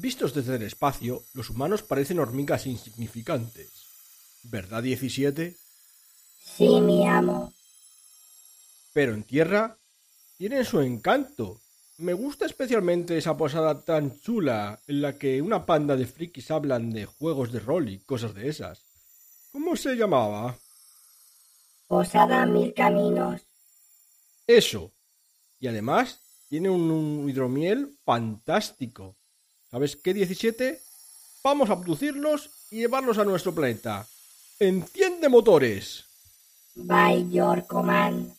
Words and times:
Vistos 0.00 0.32
desde 0.32 0.56
el 0.56 0.62
espacio, 0.62 1.24
los 1.34 1.50
humanos 1.50 1.82
parecen 1.82 2.20
hormigas 2.20 2.64
insignificantes. 2.64 3.68
¿Verdad 4.44 4.82
17? 4.82 5.54
Sí, 6.42 6.80
mi 6.80 7.06
amo. 7.06 7.52
Pero 8.94 9.12
en 9.12 9.24
tierra 9.24 9.76
tienen 10.38 10.64
su 10.64 10.80
encanto. 10.80 11.60
Me 11.98 12.14
gusta 12.14 12.46
especialmente 12.46 13.18
esa 13.18 13.36
posada 13.36 13.84
tan 13.84 14.18
chula 14.20 14.80
en 14.86 15.02
la 15.02 15.18
que 15.18 15.42
una 15.42 15.66
panda 15.66 15.96
de 15.96 16.06
frikis 16.06 16.50
hablan 16.50 16.94
de 16.94 17.04
juegos 17.04 17.52
de 17.52 17.60
rol 17.60 17.90
y 17.90 17.98
cosas 17.98 18.32
de 18.32 18.48
esas. 18.48 18.82
¿Cómo 19.52 19.76
se 19.76 19.96
llamaba? 19.96 20.56
Posada 21.86 22.46
Mil 22.46 22.72
Caminos. 22.72 23.42
Eso. 24.46 24.92
Y 25.58 25.66
además 25.66 26.20
tiene 26.48 26.70
un, 26.70 26.90
un 26.90 27.28
hidromiel 27.28 27.98
fantástico. 28.02 29.19
¿Sabes 29.70 29.96
qué, 29.96 30.12
17? 30.12 30.80
Vamos 31.44 31.70
a 31.70 31.80
producirlos 31.80 32.50
y 32.72 32.78
llevarlos 32.78 33.18
a 33.18 33.24
nuestro 33.24 33.54
planeta. 33.54 34.04
¡Enciende 34.58 35.28
motores! 35.28 36.04
By 36.74 37.30
your 37.30 37.64
command. 37.66 38.32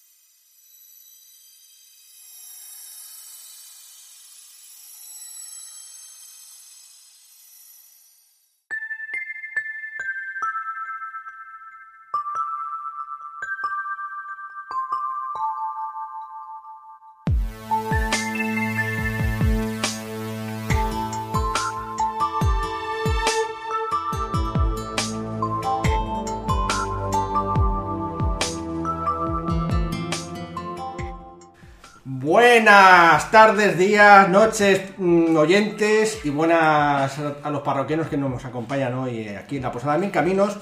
Buenas 33.11 33.29
tardes, 33.29 33.77
días, 33.77 34.29
noches, 34.29 34.81
mm, 34.97 35.35
oyentes 35.35 36.19
y 36.23 36.29
buenas 36.29 37.19
a 37.43 37.49
los 37.49 37.61
parroquianos 37.61 38.07
que 38.07 38.15
nos 38.15 38.45
acompañan 38.45 38.93
hoy 38.93 39.27
eh, 39.27 39.37
aquí 39.37 39.57
en 39.57 39.63
la 39.63 39.71
Posada 39.73 39.97
Mil 39.97 40.11
Caminos, 40.11 40.55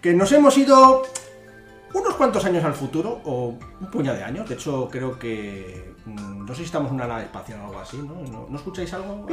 que 0.00 0.12
nos 0.12 0.32
hemos 0.32 0.58
ido 0.58 1.04
unos 1.94 2.14
cuantos 2.16 2.44
años 2.44 2.64
al 2.64 2.74
futuro, 2.74 3.20
o 3.24 3.56
un 3.80 3.90
puñado 3.92 4.18
de 4.18 4.24
años, 4.24 4.48
de 4.48 4.56
hecho 4.56 4.88
creo 4.90 5.16
que... 5.16 5.94
mm, 6.06 6.44
No 6.44 6.48
sé 6.48 6.62
si 6.62 6.64
estamos 6.64 6.88
en 6.88 6.96
una 6.96 7.06
nave 7.06 7.22
espacial 7.22 7.60
o 7.60 7.66
algo 7.66 7.78
así, 7.78 7.98
¿no? 7.98 8.14
¿No, 8.32 8.48
¿no 8.50 8.56
escucháis 8.56 8.92
algo? 8.94 9.24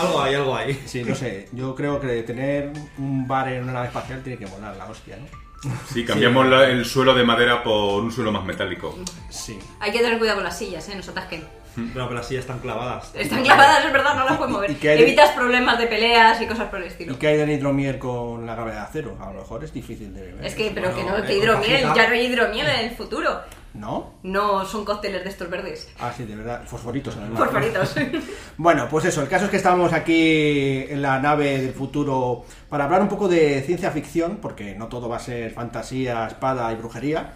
Algo 0.00 0.20
hay, 0.20 0.34
algo 0.34 0.56
hay. 0.56 0.82
Sí, 0.84 1.04
no 1.04 1.14
sé, 1.14 1.48
yo 1.52 1.76
creo 1.76 2.00
que 2.00 2.24
tener 2.24 2.72
un 2.98 3.28
bar 3.28 3.52
en 3.52 3.62
una 3.62 3.74
nave 3.74 3.86
espacial 3.86 4.20
tiene 4.24 4.36
que 4.36 4.46
volar 4.46 4.76
la 4.76 4.86
hostia, 4.86 5.16
¿no? 5.16 5.51
Sí, 5.92 6.04
cambiamos 6.04 6.46
la- 6.46 6.66
el 6.68 6.84
suelo 6.84 7.14
de 7.14 7.24
madera 7.24 7.62
por 7.62 8.02
un 8.02 8.10
suelo 8.12 8.32
más 8.32 8.44
metálico. 8.44 8.98
Sí. 9.30 9.58
Hay 9.80 9.92
que 9.92 9.98
tener 10.00 10.18
cuidado 10.18 10.36
con 10.38 10.44
las 10.44 10.58
sillas, 10.58 10.88
¿eh? 10.88 10.94
No 10.96 11.02
se 11.02 11.10
atasquen. 11.10 11.44
Bueno, 11.74 11.92
pero 12.08 12.14
las 12.14 12.28
sillas 12.28 12.42
están 12.42 12.58
clavadas. 12.58 13.10
Están 13.14 13.42
clavadas, 13.42 13.84
es 13.86 13.92
verdad, 13.92 14.14
no 14.16 14.24
las 14.26 14.36
puedes 14.36 14.52
mover. 14.52 14.70
¿Y 14.72 14.74
de- 14.74 15.02
Evitas 15.02 15.30
problemas 15.30 15.78
de 15.78 15.86
peleas 15.86 16.40
y 16.42 16.46
cosas 16.46 16.68
por 16.68 16.80
el 16.80 16.84
¿Y 16.84 16.88
estilo. 16.88 17.18
qué 17.18 17.28
hay 17.28 17.36
del 17.38 17.50
hidromiel 17.50 17.98
con 17.98 18.44
la 18.44 18.54
gravedad 18.54 18.88
cero? 18.92 19.16
A 19.20 19.26
lo 19.32 19.40
mejor 19.40 19.64
es 19.64 19.72
difícil 19.72 20.12
de 20.12 20.20
beber. 20.20 20.44
Es 20.44 20.54
que, 20.54 20.70
pero 20.74 20.94
que 20.94 21.02
no, 21.04 21.22
que 21.22 21.32
eh, 21.32 21.38
hidromiel, 21.38 21.80
ya 21.94 22.08
no 22.08 22.14
hay 22.14 22.26
hidromiel 22.26 22.66
en 22.68 22.80
el 22.80 22.90
futuro. 22.96 23.40
¿No? 23.74 24.14
No 24.22 24.66
son 24.66 24.84
cócteles 24.84 25.24
de 25.24 25.30
estos 25.30 25.48
verdes. 25.48 25.88
Ah, 25.98 26.12
sí, 26.14 26.24
de 26.24 26.36
verdad. 26.36 26.62
Fosforitos 26.66 27.16
mar. 27.16 27.30
Fosforitos. 27.36 27.94
Bueno, 28.58 28.86
pues 28.90 29.06
eso, 29.06 29.22
el 29.22 29.28
caso 29.28 29.46
es 29.46 29.50
que 29.50 29.56
estamos 29.56 29.92
aquí 29.94 30.84
en 30.88 31.00
la 31.00 31.18
nave 31.20 31.60
del 31.62 31.72
futuro 31.72 32.44
para 32.68 32.84
hablar 32.84 33.00
un 33.00 33.08
poco 33.08 33.28
de 33.28 33.62
ciencia 33.62 33.90
ficción, 33.90 34.38
porque 34.42 34.74
no 34.74 34.88
todo 34.88 35.08
va 35.08 35.16
a 35.16 35.20
ser 35.20 35.52
fantasía, 35.52 36.26
espada 36.26 36.70
y 36.72 36.76
brujería. 36.76 37.32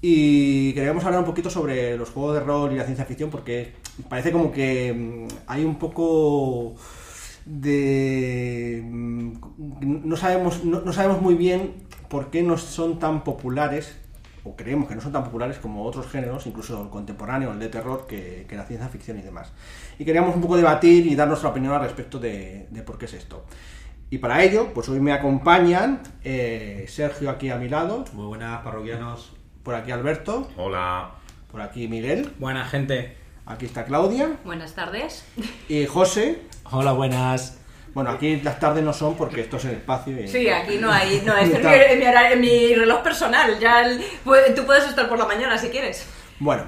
Y 0.00 0.72
queríamos 0.72 1.04
hablar 1.04 1.20
un 1.20 1.26
poquito 1.26 1.50
sobre 1.50 1.96
los 1.98 2.10
juegos 2.10 2.34
de 2.34 2.40
rol 2.40 2.72
y 2.72 2.76
la 2.76 2.84
ciencia 2.84 3.04
ficción, 3.04 3.28
porque 3.30 3.74
parece 4.08 4.32
como 4.32 4.50
que 4.52 4.92
mm, 4.94 5.26
hay 5.46 5.64
un 5.64 5.78
poco 5.78 6.74
de... 7.44 8.82
mm, 8.84 9.32
No 10.08 10.16
sabemos, 10.16 10.64
no, 10.64 10.80
no 10.80 10.92
sabemos 10.92 11.20
muy 11.20 11.34
bien 11.34 11.74
por 12.08 12.30
qué 12.30 12.42
no 12.42 12.56
son 12.58 12.98
tan 12.98 13.24
populares, 13.24 13.96
o 14.48 14.54
creemos 14.56 14.88
que 14.88 14.94
no 14.94 15.00
son 15.00 15.12
tan 15.12 15.24
populares 15.24 15.58
como 15.58 15.84
otros 15.84 16.06
géneros, 16.06 16.46
incluso 16.46 16.80
el 16.82 16.88
contemporáneo, 16.88 17.52
el 17.52 17.58
de 17.58 17.68
terror, 17.68 18.06
que, 18.06 18.46
que 18.48 18.56
la 18.56 18.64
ciencia 18.64 18.88
ficción 18.88 19.18
y 19.18 19.22
demás. 19.22 19.52
Y 19.98 20.04
queríamos 20.04 20.34
un 20.34 20.40
poco 20.40 20.56
debatir 20.56 21.06
y 21.06 21.14
dar 21.16 21.26
nuestra 21.28 21.48
opinión 21.50 21.72
al 21.74 21.80
respecto 21.82 22.18
de, 22.18 22.68
de 22.70 22.82
por 22.82 22.96
qué 22.98 23.06
es 23.06 23.14
esto. 23.14 23.44
Y 24.08 24.18
para 24.18 24.42
ello, 24.44 24.72
pues 24.72 24.88
hoy 24.88 25.00
me 25.00 25.12
acompañan 25.12 26.00
eh, 26.22 26.84
Sergio 26.88 27.28
aquí 27.28 27.50
a 27.50 27.56
mi 27.56 27.68
lado, 27.68 28.04
Muy 28.12 28.26
buenas, 28.26 28.62
parroquianos. 28.62 29.32
por 29.64 29.74
aquí 29.74 29.90
Alberto, 29.90 30.48
Hola. 30.56 31.10
por 31.50 31.60
aquí 31.60 31.88
Miguel, 31.88 32.30
Buena 32.38 32.64
gente. 32.66 33.16
aquí 33.46 33.66
está 33.66 33.84
Claudia 33.84 34.36
Buenas 34.44 34.74
tardes. 34.76 35.24
y 35.68 35.86
José. 35.86 36.40
Hola, 36.70 36.92
buenas. 36.92 37.58
Bueno, 37.96 38.10
aquí 38.10 38.42
las 38.42 38.60
tardes 38.60 38.84
no 38.84 38.92
son 38.92 39.14
porque 39.14 39.40
esto 39.40 39.56
es 39.56 39.64
el 39.64 39.70
espacio. 39.76 40.22
Y... 40.22 40.28
Sí, 40.28 40.50
aquí 40.50 40.76
no 40.78 40.92
hay, 40.92 41.22
no, 41.24 41.34
este 41.38 41.56
es 41.56 41.94
mi, 41.98 42.04
mi 42.04 42.06
horario- 42.06 42.36
mi 42.38 42.74
reloj 42.74 43.02
personal. 43.02 43.58
Ya 43.58 43.80
el- 43.80 44.00
pu- 44.22 44.54
tú 44.54 44.66
puedes 44.66 44.86
estar 44.86 45.08
por 45.08 45.18
la 45.18 45.24
mañana 45.24 45.56
si 45.56 45.70
quieres. 45.70 46.06
Bueno, 46.38 46.64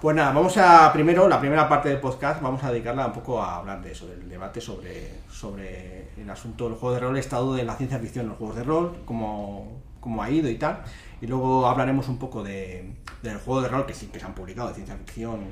pues 0.00 0.16
nada, 0.16 0.32
vamos 0.32 0.56
a 0.58 0.92
primero, 0.92 1.28
la 1.28 1.38
primera 1.38 1.68
parte 1.68 1.88
del 1.88 2.00
podcast, 2.00 2.42
vamos 2.42 2.64
a 2.64 2.72
dedicarla 2.72 3.06
un 3.06 3.12
poco 3.12 3.40
a 3.40 3.58
hablar 3.58 3.80
de 3.80 3.92
eso, 3.92 4.08
del 4.08 4.28
debate 4.28 4.60
sobre, 4.60 5.20
sobre 5.30 6.08
el 6.20 6.28
asunto 6.28 6.64
del 6.68 6.76
juego 6.76 6.94
de 6.96 7.00
rol, 7.00 7.12
el 7.14 7.20
estado 7.20 7.54
de 7.54 7.62
la 7.62 7.76
ciencia 7.76 8.00
ficción 8.00 8.24
en 8.24 8.30
los 8.30 8.38
juegos 8.38 8.56
de 8.56 8.64
rol, 8.64 8.96
cómo, 9.04 9.80
cómo 10.00 10.20
ha 10.20 10.28
ido 10.30 10.50
y 10.50 10.56
tal. 10.56 10.82
Y 11.20 11.28
luego 11.28 11.68
hablaremos 11.68 12.08
un 12.08 12.18
poco 12.18 12.42
de, 12.42 12.92
del 13.22 13.36
juego 13.38 13.62
de 13.62 13.68
rol 13.68 13.86
que 13.86 13.94
sí 13.94 14.06
que 14.12 14.18
se 14.18 14.26
han 14.26 14.34
publicado 14.34 14.66
de 14.70 14.74
ciencia 14.74 14.96
ficción 14.96 15.42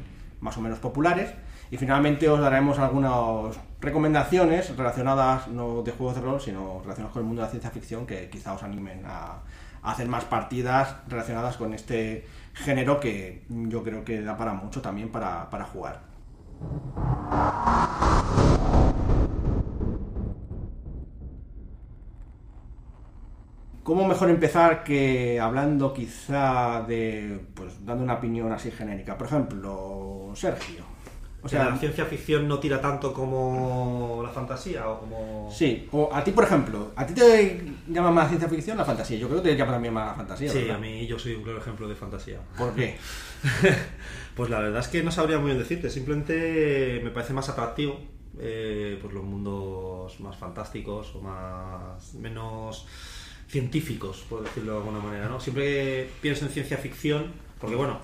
más 0.41 0.57
o 0.57 0.61
menos 0.61 0.81
populares. 0.81 1.31
Y 1.71 1.77
finalmente 1.77 2.29
os 2.29 2.41
daremos 2.41 2.79
algunas 2.79 3.57
recomendaciones 3.81 4.77
relacionadas 4.77 5.49
no 5.49 5.83
de 5.83 5.93
juegos 5.93 6.17
de 6.17 6.23
rol, 6.23 6.41
sino 6.41 6.81
relacionadas 6.83 7.13
con 7.13 7.23
el 7.23 7.27
mundo 7.27 7.43
de 7.43 7.47
la 7.47 7.51
ciencia 7.51 7.71
ficción 7.71 8.07
que 8.07 8.29
quizá 8.29 8.55
os 8.55 8.63
animen 8.63 9.05
a, 9.07 9.39
a 9.83 9.93
hacer 9.93 10.09
más 10.09 10.25
partidas 10.25 10.97
relacionadas 11.09 11.57
con 11.57 11.73
este 11.73 12.27
género 12.55 12.99
que 12.99 13.45
yo 13.49 13.85
creo 13.85 14.05
que 14.05 14.21
da 14.21 14.37
para 14.37 14.53
mucho 14.53 14.83
también 14.83 15.11
para, 15.11 15.49
para 15.49 15.65
jugar. 15.65 16.01
¿Cómo 23.83 24.07
mejor 24.07 24.31
empezar 24.31 24.85
que 24.85 25.41
hablando 25.41 25.93
quizá 25.93 26.83
de, 26.83 27.41
pues 27.55 27.85
dando 27.85 28.05
una 28.05 28.15
opinión 28.15 28.53
así 28.53 28.71
genérica? 28.71 29.17
Por 29.17 29.27
ejemplo, 29.27 30.31
Sergio. 30.35 30.90
O 31.43 31.49
sea, 31.49 31.71
la 31.71 31.77
ciencia 31.77 32.05
ficción 32.05 32.47
no 32.47 32.59
tira 32.59 32.81
tanto 32.81 33.15
como 33.15 34.21
la 34.23 34.29
fantasía 34.29 34.89
o 34.89 35.01
como. 35.01 35.51
Sí, 35.51 35.89
o 35.93 36.11
a 36.13 36.23
ti, 36.23 36.33
por 36.33 36.45
ejemplo, 36.45 36.93
¿a 36.97 37.07
ti 37.07 37.15
te 37.15 37.63
llama 37.89 38.11
más 38.11 38.29
ciencia 38.29 38.49
ficción 38.49 38.77
la 38.77 38.85
fantasía? 38.85 39.19
Yo 39.19 39.29
creo 39.29 39.43
que 39.43 39.51
te 39.51 39.57
llama 39.57 39.73
también 39.73 39.95
más 39.95 40.09
la 40.09 40.15
fantasía. 40.15 40.51
Sí, 40.51 40.59
¿verdad? 40.59 40.77
a 40.77 40.79
mí 40.79 41.07
yo 41.07 41.19
soy 41.19 41.35
un 41.35 41.43
claro 41.43 41.59
ejemplo 41.59 41.89
de 41.89 41.95
fantasía. 41.95 42.41
¿Por 42.57 42.75
qué? 42.75 42.97
Pues 44.37 44.49
la 44.49 44.61
verdad 44.61 44.81
es 44.81 44.89
que 44.89 45.03
no 45.03 45.11
sabría 45.11 45.39
muy 45.39 45.49
bien 45.49 45.59
decirte, 45.59 45.91
simplemente 45.91 47.01
me 47.05 47.11
parece 47.11 47.35
más 47.35 47.49
atractivo 47.51 47.99
eh, 48.39 48.99
pues 49.03 49.13
los 49.13 49.25
mundos 49.25 50.19
más 50.21 50.37
fantásticos 50.37 51.15
o 51.15 51.21
más 51.21 52.15
menos 52.15 52.87
científicos, 53.49 54.25
por 54.29 54.45
decirlo 54.45 54.73
de 54.73 54.79
alguna 54.79 55.01
manera, 55.01 55.29
¿no? 55.29 55.41
Siempre 55.41 55.65
que 55.65 56.11
pienso 56.21 56.47
en 56.47 56.53
ciencia 56.53 56.79
ficción, 56.79 57.33
porque 57.61 57.75
bueno, 57.75 58.01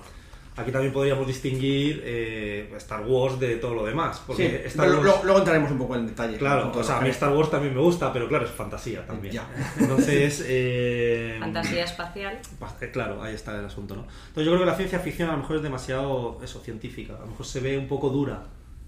aquí 0.57 0.71
también 0.71 0.91
podríamos 0.91 1.25
distinguir 1.27 2.01
eh, 2.03 2.69
Star 2.77 3.01
Wars 3.05 3.39
de 3.39 3.55
todo 3.57 3.73
lo 3.75 3.85
demás, 3.85 4.17
Sí, 4.17 4.23
porque 4.27 4.63
Star 4.65 4.89
Wars... 4.89 5.03
luego, 5.03 5.21
luego 5.23 5.39
entraremos 5.39 5.71
un 5.71 5.77
poco 5.77 5.95
en 5.95 6.07
detalle. 6.07 6.37
Claro, 6.37 6.71
o 6.75 6.83
sea, 6.83 6.97
a 6.97 7.01
mí 7.01 7.09
Star 7.09 7.31
Wars 7.31 7.49
también 7.51 7.73
me 7.75 7.81
gusta, 7.81 8.11
pero 8.11 8.27
claro, 8.27 8.45
es 8.45 8.51
fantasía 8.51 9.05
también. 9.05 9.33
Ya. 9.35 9.47
Entonces, 9.79 10.43
eh, 10.47 11.37
Fantasía 11.39 11.83
espacial. 11.83 12.39
Pa- 12.59 12.75
eh, 12.81 12.89
Claro, 12.91 13.21
ahí 13.21 13.35
está 13.35 13.57
el 13.57 13.65
asunto, 13.65 13.95
¿no? 13.95 14.01
Entonces 14.01 14.45
yo 14.45 14.51
creo 14.51 14.59
que 14.59 14.65
la 14.65 14.75
ciencia 14.75 14.99
ficción 14.99 15.29
a 15.29 15.33
lo 15.33 15.39
mejor 15.39 15.57
es 15.57 15.61
demasiado, 15.63 16.39
eso, 16.43 16.59
científica. 16.61 17.15
A 17.15 17.19
lo 17.21 17.27
mejor 17.27 17.45
se 17.45 17.59
ve 17.59 17.77
un 17.77 17.87
poco 17.87 18.09
dura 18.09 18.43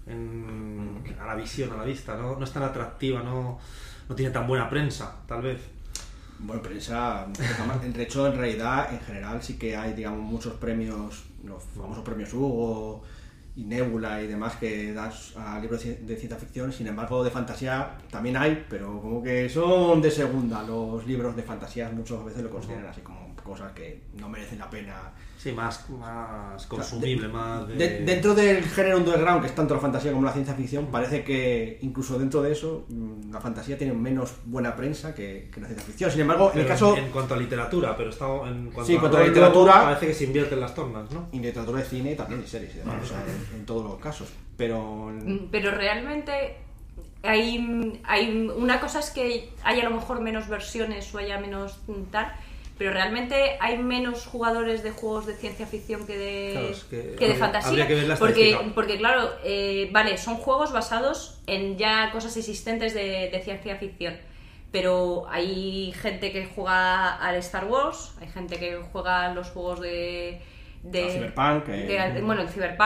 en- 0.06 1.02
a 1.20 1.26
la 1.26 1.34
visión, 1.34 1.72
a 1.72 1.76
la 1.76 1.84
vista, 1.84 2.16
¿no? 2.16 2.36
No 2.36 2.44
es 2.44 2.50
tan 2.52 2.62
atractiva, 2.62 3.22
no, 3.22 3.58
no 4.08 4.14
tiene 4.14 4.32
tan 4.32 4.46
buena 4.46 4.68
prensa, 4.68 5.16
tal 5.26 5.42
vez. 5.42 5.60
Bueno, 6.42 6.62
prensa, 6.62 7.26
de 7.82 8.02
hecho, 8.02 8.26
en 8.26 8.36
realidad, 8.36 8.92
en 8.92 9.00
general, 9.00 9.42
sí 9.42 9.58
que 9.58 9.76
hay, 9.76 9.92
digamos, 9.92 10.20
muchos 10.20 10.54
premios, 10.54 11.24
los 11.44 11.62
famosos 11.76 12.02
premios 12.02 12.32
Hugo 12.32 13.02
y 13.56 13.64
Nebula 13.64 14.22
y 14.22 14.26
demás 14.26 14.56
que 14.56 14.92
das 14.92 15.36
a 15.36 15.58
libros 15.58 15.84
de 15.84 15.96
de 15.96 16.16
ciencia 16.16 16.38
ficción. 16.38 16.72
Sin 16.72 16.86
embargo, 16.86 17.22
de 17.22 17.30
fantasía 17.30 17.98
también 18.10 18.36
hay, 18.36 18.64
pero 18.70 19.00
como 19.00 19.22
que 19.22 19.48
son 19.48 20.00
de 20.00 20.10
segunda. 20.10 20.62
Los 20.62 21.06
libros 21.06 21.36
de 21.36 21.42
fantasía 21.42 21.90
muchas 21.90 22.24
veces 22.24 22.42
lo 22.42 22.50
consideran 22.50 22.86
así 22.86 23.02
como 23.02 23.34
cosas 23.36 23.72
que 23.72 24.02
no 24.14 24.28
merecen 24.28 24.58
la 24.58 24.70
pena. 24.70 25.12
Sí, 25.42 25.52
más, 25.52 25.88
más 25.88 26.66
consumible, 26.66 27.26
más 27.28 27.66
de... 27.66 27.74
De- 27.76 28.00
dentro 28.04 28.34
del 28.34 28.62
género 28.62 28.98
underground, 28.98 29.40
que 29.40 29.46
es 29.46 29.54
tanto 29.54 29.72
la 29.72 29.80
fantasía 29.80 30.12
como 30.12 30.26
la 30.26 30.32
ciencia 30.32 30.52
ficción, 30.54 30.88
parece 30.88 31.24
que 31.24 31.78
incluso 31.80 32.18
dentro 32.18 32.42
de 32.42 32.52
eso, 32.52 32.84
mm, 32.90 33.32
la 33.32 33.40
fantasía 33.40 33.78
tiene 33.78 33.94
menos 33.94 34.34
buena 34.44 34.76
prensa 34.76 35.14
que, 35.14 35.48
que 35.50 35.60
la 35.62 35.66
ciencia 35.68 35.86
ficción. 35.86 36.10
Sin 36.10 36.20
embargo, 36.20 36.50
en 36.52 36.60
el 36.60 36.66
caso... 36.66 36.94
En 36.94 37.10
cuanto 37.10 37.32
a 37.32 37.38
literatura, 37.38 37.96
pero 37.96 38.10
está 38.10 38.26
en 38.26 38.70
cuanto, 38.70 38.84
Sí, 38.84 38.92
en 38.92 38.98
a, 38.98 39.00
cuanto 39.00 39.16
a 39.16 39.24
literatura- 39.26 39.72
Parece 39.84 40.08
que 40.08 40.14
se 40.14 40.24
invierten 40.24 40.60
las 40.60 40.74
tornas, 40.74 41.10
¿no? 41.10 41.28
Y 41.32 41.38
literatura 41.40 41.78
de 41.78 41.84
cine 41.86 42.14
también 42.16 42.42
y 42.44 42.46
series 42.46 42.74
y 42.74 42.78
demás, 42.80 42.96
o 43.02 43.06
sea, 43.06 43.24
en, 43.54 43.60
en 43.60 43.64
todos 43.64 43.84
los 43.84 43.98
casos. 43.98 44.28
Pero 44.58 45.10
Mm, 45.10 45.48
Pero 45.50 45.70
realmente 45.70 46.58
hay, 47.22 48.00
hay 48.04 48.46
una 48.56 48.78
cosa 48.80 49.00
es 49.00 49.10
que 49.10 49.50
haya 49.62 49.86
a 49.86 49.88
lo 49.90 49.96
mejor 49.96 50.20
menos 50.20 50.48
versiones 50.48 51.14
o 51.14 51.18
haya 51.18 51.38
menos 51.40 51.78
mm, 51.86 52.10
tal, 52.10 52.32
pero 52.80 52.92
realmente 52.94 53.58
hay 53.60 53.76
menos 53.76 54.24
jugadores 54.24 54.82
de 54.82 54.90
juegos 54.90 55.26
de 55.26 55.34
ciencia 55.34 55.66
ficción 55.66 56.06
que 56.06 56.16
de, 56.16 56.48
Claro, 56.52 56.68
es 56.70 56.84
que 56.84 57.14
que 57.14 57.28
de 57.28 57.34
fantasía. 57.34 57.68
habría 57.68 57.86
que 57.86 57.94
ver 57.94 58.04
la 58.08 58.16
porque, 58.16 58.56
porque 58.74 58.96
claro, 58.96 59.28
eh, 59.44 59.90
vale, 59.92 60.16
son 60.16 60.36
juegos 60.38 60.72
basados 60.72 61.42
en 61.46 61.76
ya 61.76 62.10
cosas 62.10 62.34
existentes 62.38 62.94
de, 62.94 63.28
de 63.30 63.40
ciencia 63.44 63.76
ficción. 63.76 64.16
Pero 64.72 65.26
hay 65.28 65.92
gente 66.00 66.32
que 66.32 66.46
juega 66.46 67.16
al 67.16 67.34
Star 67.36 67.66
Wars, 67.66 68.14
hay 68.18 68.28
gente 68.28 68.58
que 68.58 68.80
juega 68.92 69.26
a 69.26 69.34
los 69.34 69.50
juegos 69.50 69.80
de... 69.80 70.40
de 70.82 71.02
Al 71.04 71.10
Cyberpunk, 71.10 71.68
eh. 71.68 72.12
de- 72.14 72.22
bueno, 72.22 72.40
el 72.40 72.48
Cyberpunk. 72.48 72.78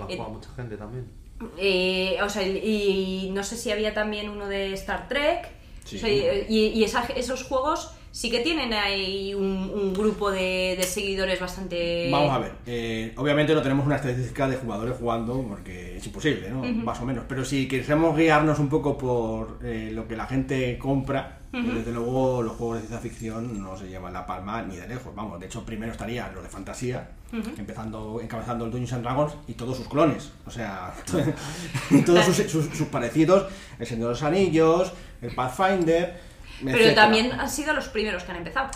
A 0.00 0.06
eh, 0.08 0.16
jugar 0.16 0.30
mucha 0.30 0.48
gente 0.56 0.78
también. 0.78 1.10
eh, 1.58 2.16
o 2.22 2.28
sea, 2.30 2.42
y, 2.42 3.26
y 3.26 3.30
no 3.32 3.44
sé 3.44 3.58
si 3.58 3.70
había 3.70 3.92
también 3.92 4.30
uno 4.30 4.48
de 4.48 4.72
Star 4.72 5.08
Trek. 5.08 5.50
Sí. 5.84 5.96
O 5.96 5.98
sea, 5.98 6.08
y 6.08 6.68
y 6.74 6.84
esa- 6.84 7.04
esos 7.16 7.42
juegos 7.44 7.92
sí 8.12 8.30
que 8.30 8.40
tienen 8.40 8.72
ahí 8.74 9.34
un, 9.34 9.42
un 9.74 9.92
grupo 9.92 10.30
de, 10.30 10.76
de 10.78 10.82
seguidores 10.84 11.40
bastante. 11.40 12.08
Vamos 12.12 12.30
a 12.32 12.38
ver, 12.38 12.52
eh, 12.66 13.12
obviamente 13.16 13.54
no 13.54 13.62
tenemos 13.62 13.84
una 13.86 13.96
estadística 13.96 14.46
de 14.48 14.56
jugadores 14.58 14.94
jugando 14.98 15.42
porque 15.48 15.96
es 15.96 16.06
imposible, 16.06 16.50
¿no? 16.50 16.62
Más 16.84 17.00
o 17.00 17.04
menos. 17.06 17.24
Pero 17.28 17.44
si 17.44 17.66
quisiéramos 17.66 18.16
guiarnos 18.16 18.58
un 18.60 18.68
poco 18.68 18.96
por 18.96 19.58
eh, 19.64 19.90
lo 19.92 20.06
que 20.06 20.14
la 20.16 20.26
gente 20.26 20.78
compra, 20.78 21.38
pues 21.50 21.74
desde 21.74 21.92
luego 21.92 22.42
los 22.42 22.52
juegos 22.56 22.76
de 22.76 22.88
ciencia 22.88 23.10
ficción 23.10 23.62
no 23.62 23.76
se 23.76 23.86
llevan 23.88 24.12
la 24.14 24.24
palma 24.24 24.62
ni 24.62 24.76
de 24.76 24.88
lejos. 24.88 25.14
Vamos, 25.14 25.38
de 25.40 25.46
hecho 25.46 25.64
primero 25.66 25.92
estarían 25.92 26.34
los 26.34 26.42
de 26.42 26.48
fantasía, 26.48 27.10
empezando, 27.58 28.20
encabezando 28.22 28.64
el 28.64 28.70
Dungeons 28.70 28.92
and 28.94 29.02
Dragons 29.02 29.34
y 29.48 29.52
todos 29.54 29.76
sus 29.76 29.86
clones. 29.88 30.32
O 30.46 30.50
sea, 30.50 30.94
todos 32.06 32.24
sus, 32.24 32.36
sus- 32.36 32.66
sus 32.76 32.88
parecidos, 32.88 33.46
el 33.78 33.86
Señor 33.86 34.04
de 34.08 34.10
los 34.10 34.22
Anillos, 34.22 34.92
el 35.20 35.34
Pathfinder. 35.34 36.31
Pero 36.64 36.94
también 36.94 37.32
han 37.32 37.48
sido 37.50 37.72
los 37.72 37.88
primeros 37.88 38.22
que 38.24 38.30
han 38.32 38.38
empezado. 38.38 38.70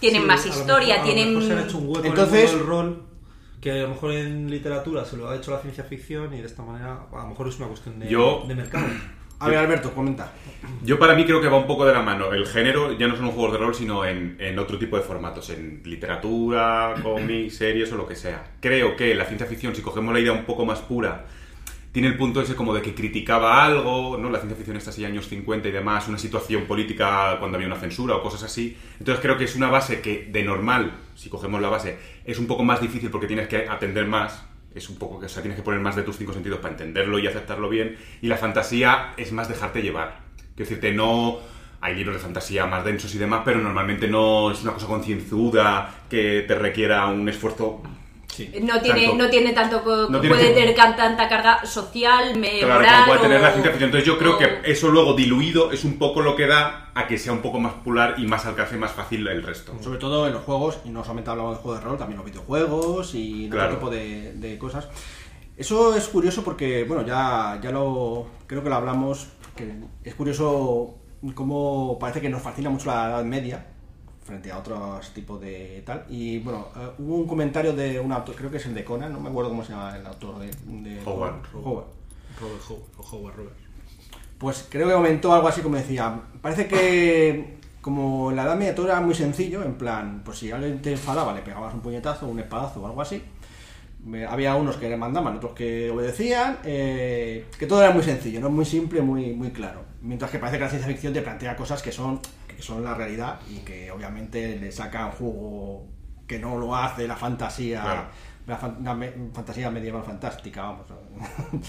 Tienen 0.00 0.22
Sí, 0.22 0.28
más 0.28 0.46
historia, 0.46 0.96
mejor- 1.02 1.14
tienen. 1.14 1.42
se 1.42 1.52
han 1.52 1.58
hecho 1.60 1.78
un 1.78 1.88
hueco 1.88 2.04
Entonces- 2.06 2.52
en 2.52 2.58
el 2.60 2.66
rol 2.66 3.02
que 3.60 3.72
a 3.72 3.74
lo 3.82 3.88
mejor 3.88 4.12
en 4.12 4.48
literatura 4.50 5.04
se 5.04 5.16
lo 5.16 5.28
ha 5.28 5.34
hecho 5.36 5.50
la 5.50 5.58
ciencia 5.58 5.82
ficción 5.84 6.32
y 6.32 6.40
de 6.40 6.46
esta 6.46 6.62
manera 6.62 7.00
a 7.12 7.16
lo 7.22 7.26
mejor 7.26 7.48
es 7.48 7.56
una 7.58 7.66
cuestión 7.66 7.98
de, 7.98 8.08
Yo- 8.08 8.44
de 8.46 8.54
mercado. 8.54 8.86
A 9.40 9.48
ver, 9.48 9.58
Alberto, 9.58 9.92
comenta. 9.94 10.32
Yo 10.82 10.98
para 10.98 11.14
mí 11.14 11.24
creo 11.24 11.40
que 11.40 11.46
va 11.48 11.58
un 11.58 11.66
poco 11.68 11.86
de 11.86 11.92
la 11.92 12.02
mano. 12.02 12.32
El 12.32 12.44
género 12.46 12.98
ya 12.98 13.06
no 13.06 13.16
son 13.16 13.30
juegos 13.30 13.52
de 13.52 13.58
rol, 13.58 13.72
sino 13.74 14.04
en, 14.04 14.36
en 14.40 14.58
otro 14.58 14.78
tipo 14.78 14.96
de 14.96 15.02
formatos, 15.04 15.50
en 15.50 15.80
literatura, 15.84 16.94
cómics, 17.02 17.56
series 17.56 17.92
o 17.92 17.96
lo 17.96 18.06
que 18.06 18.16
sea. 18.16 18.44
Creo 18.60 18.96
que 18.96 19.14
la 19.14 19.24
ciencia 19.26 19.46
ficción, 19.46 19.74
si 19.76 19.82
cogemos 19.82 20.12
la 20.12 20.18
idea 20.20 20.32
un 20.32 20.44
poco 20.44 20.64
más 20.64 20.80
pura, 20.80 21.26
tiene 21.92 22.08
el 22.08 22.16
punto 22.16 22.40
ese 22.40 22.54
como 22.54 22.74
de 22.74 22.82
que 22.82 22.94
criticaba 22.94 23.64
algo, 23.64 24.18
¿no? 24.18 24.30
La 24.30 24.38
ciencia 24.38 24.56
ficción 24.56 24.76
está 24.76 24.90
así 24.90 25.04
años 25.04 25.28
50 25.28 25.68
y 25.68 25.72
demás, 25.72 26.08
una 26.08 26.18
situación 26.18 26.64
política 26.66 27.36
cuando 27.38 27.56
había 27.56 27.66
una 27.66 27.78
censura 27.78 28.16
o 28.16 28.22
cosas 28.22 28.42
así. 28.42 28.76
Entonces 28.98 29.22
creo 29.22 29.38
que 29.38 29.44
es 29.44 29.56
una 29.56 29.68
base 29.70 30.00
que 30.00 30.28
de 30.30 30.42
normal, 30.42 30.92
si 31.14 31.30
cogemos 31.30 31.60
la 31.60 31.68
base, 31.68 31.98
es 32.24 32.38
un 32.38 32.46
poco 32.46 32.64
más 32.64 32.80
difícil 32.80 33.10
porque 33.10 33.26
tienes 33.26 33.48
que 33.48 33.68
atender 33.68 34.06
más. 34.06 34.44
Es 34.74 34.88
un 34.90 34.98
poco 34.98 35.18
que, 35.18 35.26
o 35.26 35.28
sea, 35.28 35.42
tienes 35.42 35.56
que 35.56 35.62
poner 35.62 35.80
más 35.80 35.96
de 35.96 36.02
tus 36.02 36.16
cinco 36.16 36.32
sentidos 36.32 36.60
para 36.60 36.72
entenderlo 36.72 37.18
y 37.18 37.26
aceptarlo 37.26 37.68
bien. 37.68 37.96
Y 38.20 38.28
la 38.28 38.36
fantasía 38.36 39.14
es 39.16 39.32
más 39.32 39.48
dejarte 39.48 39.82
llevar. 39.82 40.20
Quiero 40.54 40.68
decirte, 40.68 40.92
no. 40.92 41.38
Hay 41.80 41.94
libros 41.94 42.16
de 42.16 42.20
fantasía 42.20 42.66
más 42.66 42.84
densos 42.84 43.14
y 43.14 43.18
demás, 43.18 43.42
pero 43.44 43.60
normalmente 43.60 44.08
no 44.08 44.50
es 44.50 44.62
una 44.62 44.72
cosa 44.72 44.86
concienzuda 44.88 46.02
que 46.10 46.44
te 46.46 46.54
requiera 46.56 47.06
un 47.06 47.28
esfuerzo. 47.28 47.82
No 48.62 48.80
tiene, 48.80 49.06
Tanto- 49.08 49.16
no 49.24 49.30
tiene 49.30 49.52
tanto. 49.52 49.82
No 50.10 50.20
tiene 50.20 50.34
puede 50.36 50.48
que- 50.48 50.54
tener 50.60 50.74
tanta 50.74 51.28
carga 51.28 51.64
social, 51.66 52.32
Claro, 52.32 52.74
moral. 52.74 52.94
como 52.94 53.06
puede 53.06 53.20
tener 53.20 53.40
la 53.40 53.50
ciencia 53.52 53.70
ficción. 53.72 53.88
Entonces 53.88 54.06
yo 54.06 54.18
creo 54.18 54.34
o- 54.34 54.38
que 54.38 54.60
eso 54.70 54.88
luego 54.88 55.14
diluido 55.14 55.70
es 55.72 55.84
un 55.84 55.98
poco 55.98 56.20
lo 56.20 56.36
que 56.36 56.46
da 56.46 56.90
a 56.94 57.06
que 57.06 57.18
sea 57.18 57.32
un 57.32 57.40
poco 57.42 57.60
más 57.60 57.74
popular 57.74 58.14
y 58.18 58.26
más 58.26 58.46
alcance 58.46 58.76
más 58.76 58.92
fácil 58.92 59.26
el 59.28 59.42
resto. 59.42 59.72
Sobre 59.80 59.98
todo 59.98 60.26
en 60.26 60.32
los 60.32 60.42
juegos, 60.42 60.78
y 60.84 60.90
no 60.90 61.02
solamente 61.02 61.30
hablamos 61.30 61.56
de 61.56 61.62
juegos 61.62 61.80
de 61.80 61.86
rol, 61.86 61.98
también 61.98 62.16
los 62.18 62.26
videojuegos 62.26 63.14
y 63.14 63.48
Claro. 63.50 63.66
otro 63.66 63.78
tipo 63.78 63.90
de, 63.90 64.32
de 64.34 64.58
cosas. 64.58 64.88
Eso 65.56 65.94
es 65.96 66.06
curioso 66.08 66.42
porque, 66.44 66.84
bueno, 66.84 67.04
ya, 67.04 67.58
ya 67.62 67.70
lo. 67.72 68.26
Creo 68.46 68.62
que 68.62 68.68
lo 68.68 68.76
hablamos. 68.76 69.26
Que 69.56 69.72
es 70.04 70.14
curioso 70.14 70.94
cómo 71.34 71.98
parece 71.98 72.20
que 72.20 72.28
nos 72.28 72.40
fascina 72.42 72.70
mucho 72.70 72.86
la 72.86 73.06
Edad 73.08 73.24
Media 73.24 73.66
frente 74.28 74.52
a 74.52 74.58
otros 74.58 75.10
tipos 75.14 75.40
de 75.40 75.82
tal. 75.86 76.04
Y 76.08 76.38
bueno, 76.40 76.68
eh, 76.76 76.90
hubo 76.98 77.16
un 77.16 77.26
comentario 77.26 77.72
de 77.72 77.98
un 77.98 78.12
autor, 78.12 78.34
creo 78.36 78.50
que 78.50 78.58
es 78.58 78.66
el 78.66 78.74
de 78.74 78.84
Conan, 78.84 79.10
no 79.12 79.18
me 79.20 79.30
acuerdo 79.30 79.48
cómo 79.50 79.64
se 79.64 79.72
llama 79.72 79.96
el 79.96 80.06
autor 80.06 80.38
de. 80.38 80.46
de 80.66 81.00
Howard. 81.04 81.34
Howard. 81.54 81.86
Robert 82.40 82.62
Howard, 82.68 82.82
o 82.98 83.02
Howard 83.16 83.36
Robert. 83.36 83.56
Pues 84.38 84.66
creo 84.70 84.86
que 84.86 84.94
comentó 84.94 85.32
algo 85.32 85.48
así 85.48 85.62
como 85.62 85.76
decía, 85.76 86.20
parece 86.40 86.68
que 86.68 87.56
como 87.80 88.30
en 88.30 88.36
la 88.36 88.42
edad 88.44 88.56
media 88.56 88.74
todo 88.74 88.86
era 88.86 89.00
muy 89.00 89.14
sencillo, 89.14 89.64
en 89.64 89.74
plan, 89.74 90.22
pues 90.24 90.38
si 90.38 90.52
alguien 90.52 90.80
te 90.82 90.92
enfadaba 90.92 91.32
le 91.32 91.40
pegabas 91.42 91.72
un 91.74 91.80
puñetazo, 91.80 92.28
un 92.28 92.38
espadazo 92.38 92.82
o 92.82 92.86
algo 92.86 93.00
así. 93.02 93.22
Me- 94.04 94.26
Había 94.26 94.54
unos 94.54 94.76
que 94.76 94.88
le 94.88 94.96
mandaban, 94.96 95.36
otros 95.38 95.52
que 95.54 95.90
obedecían, 95.90 96.58
eh, 96.64 97.46
que 97.58 97.66
todo 97.66 97.82
era 97.82 97.90
muy 97.92 98.02
sencillo, 98.04 98.40
¿no? 98.40 98.48
muy 98.50 98.64
simple, 98.64 99.00
muy, 99.00 99.32
muy 99.34 99.50
claro. 99.50 99.80
Mientras 100.02 100.30
que 100.30 100.38
parece 100.38 100.58
que 100.58 100.64
la 100.64 100.70
ciencia 100.70 100.88
ficción 100.88 101.12
te 101.12 101.22
plantea 101.22 101.56
cosas 101.56 101.82
que 101.82 101.90
son, 101.90 102.20
que 102.58 102.62
son 102.64 102.82
la 102.82 102.92
realidad 102.92 103.38
y 103.48 103.58
que 103.60 103.88
obviamente 103.92 104.58
le 104.58 104.72
sacan 104.72 105.12
jugo 105.12 105.86
que 106.26 106.40
no 106.40 106.58
lo 106.58 106.74
hace 106.74 107.06
la 107.06 107.14
fantasía, 107.16 107.82
Claro. 107.82 108.08
la, 108.48 108.56
fan- 108.56 108.78
la 108.82 108.94
me- 108.96 109.12
fantasía 109.32 109.70
medieval 109.70 110.02
fantástica, 110.02 110.62
vamos. 110.62 110.86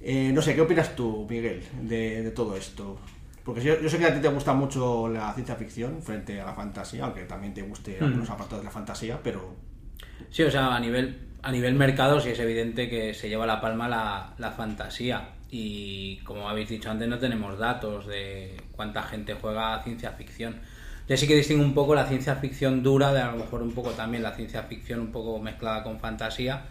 Eh, 0.00 0.30
no 0.32 0.40
sé, 0.40 0.54
¿qué 0.54 0.60
opinas 0.60 0.94
tú, 0.94 1.26
Miguel, 1.28 1.62
de, 1.82 2.22
de 2.22 2.30
todo 2.30 2.56
esto? 2.56 2.98
Porque 3.44 3.60
yo, 3.60 3.80
yo 3.80 3.90
sé 3.90 3.98
que 3.98 4.06
a 4.06 4.14
ti 4.14 4.20
te 4.20 4.28
gusta 4.28 4.54
mucho 4.54 5.08
la 5.08 5.32
ciencia 5.34 5.56
ficción 5.56 6.00
frente 6.02 6.40
a 6.40 6.44
la 6.46 6.54
fantasía, 6.54 7.04
aunque 7.04 7.24
también 7.24 7.52
te 7.52 7.62
guste 7.62 7.98
algunos 8.00 8.30
apartados 8.30 8.60
de 8.60 8.64
la 8.66 8.70
fantasía, 8.70 9.18
pero 9.22 9.56
Sí, 10.30 10.44
o 10.44 10.50
sea, 10.50 10.74
a 10.74 10.80
nivel, 10.80 11.28
a 11.42 11.50
nivel 11.50 11.74
mercado 11.74 12.20
sí 12.20 12.30
es 12.30 12.38
evidente 12.38 12.88
que 12.88 13.12
se 13.12 13.28
lleva 13.28 13.44
la 13.46 13.60
palma 13.60 13.88
la, 13.88 14.34
la 14.38 14.52
fantasía. 14.52 15.30
Y 15.50 16.18
como 16.24 16.48
habéis 16.48 16.68
dicho 16.68 16.90
antes, 16.90 17.08
no 17.08 17.18
tenemos 17.18 17.58
datos 17.58 18.06
de 18.06 18.60
cuánta 18.72 19.02
gente 19.02 19.34
juega 19.34 19.74
a 19.74 19.82
ciencia 19.82 20.12
ficción. 20.12 20.60
Yo 21.08 21.16
sí 21.16 21.26
que 21.26 21.34
distingo 21.34 21.64
un 21.64 21.72
poco 21.72 21.94
la 21.94 22.06
ciencia 22.06 22.36
ficción 22.36 22.82
dura 22.82 23.14
de 23.14 23.22
a 23.22 23.30
lo 23.32 23.38
mejor 23.38 23.62
un 23.62 23.72
poco 23.72 23.92
también 23.92 24.22
la 24.22 24.34
ciencia 24.34 24.64
ficción 24.64 25.00
un 25.00 25.10
poco 25.10 25.38
mezclada 25.38 25.82
con 25.82 25.98
fantasía. 25.98 26.66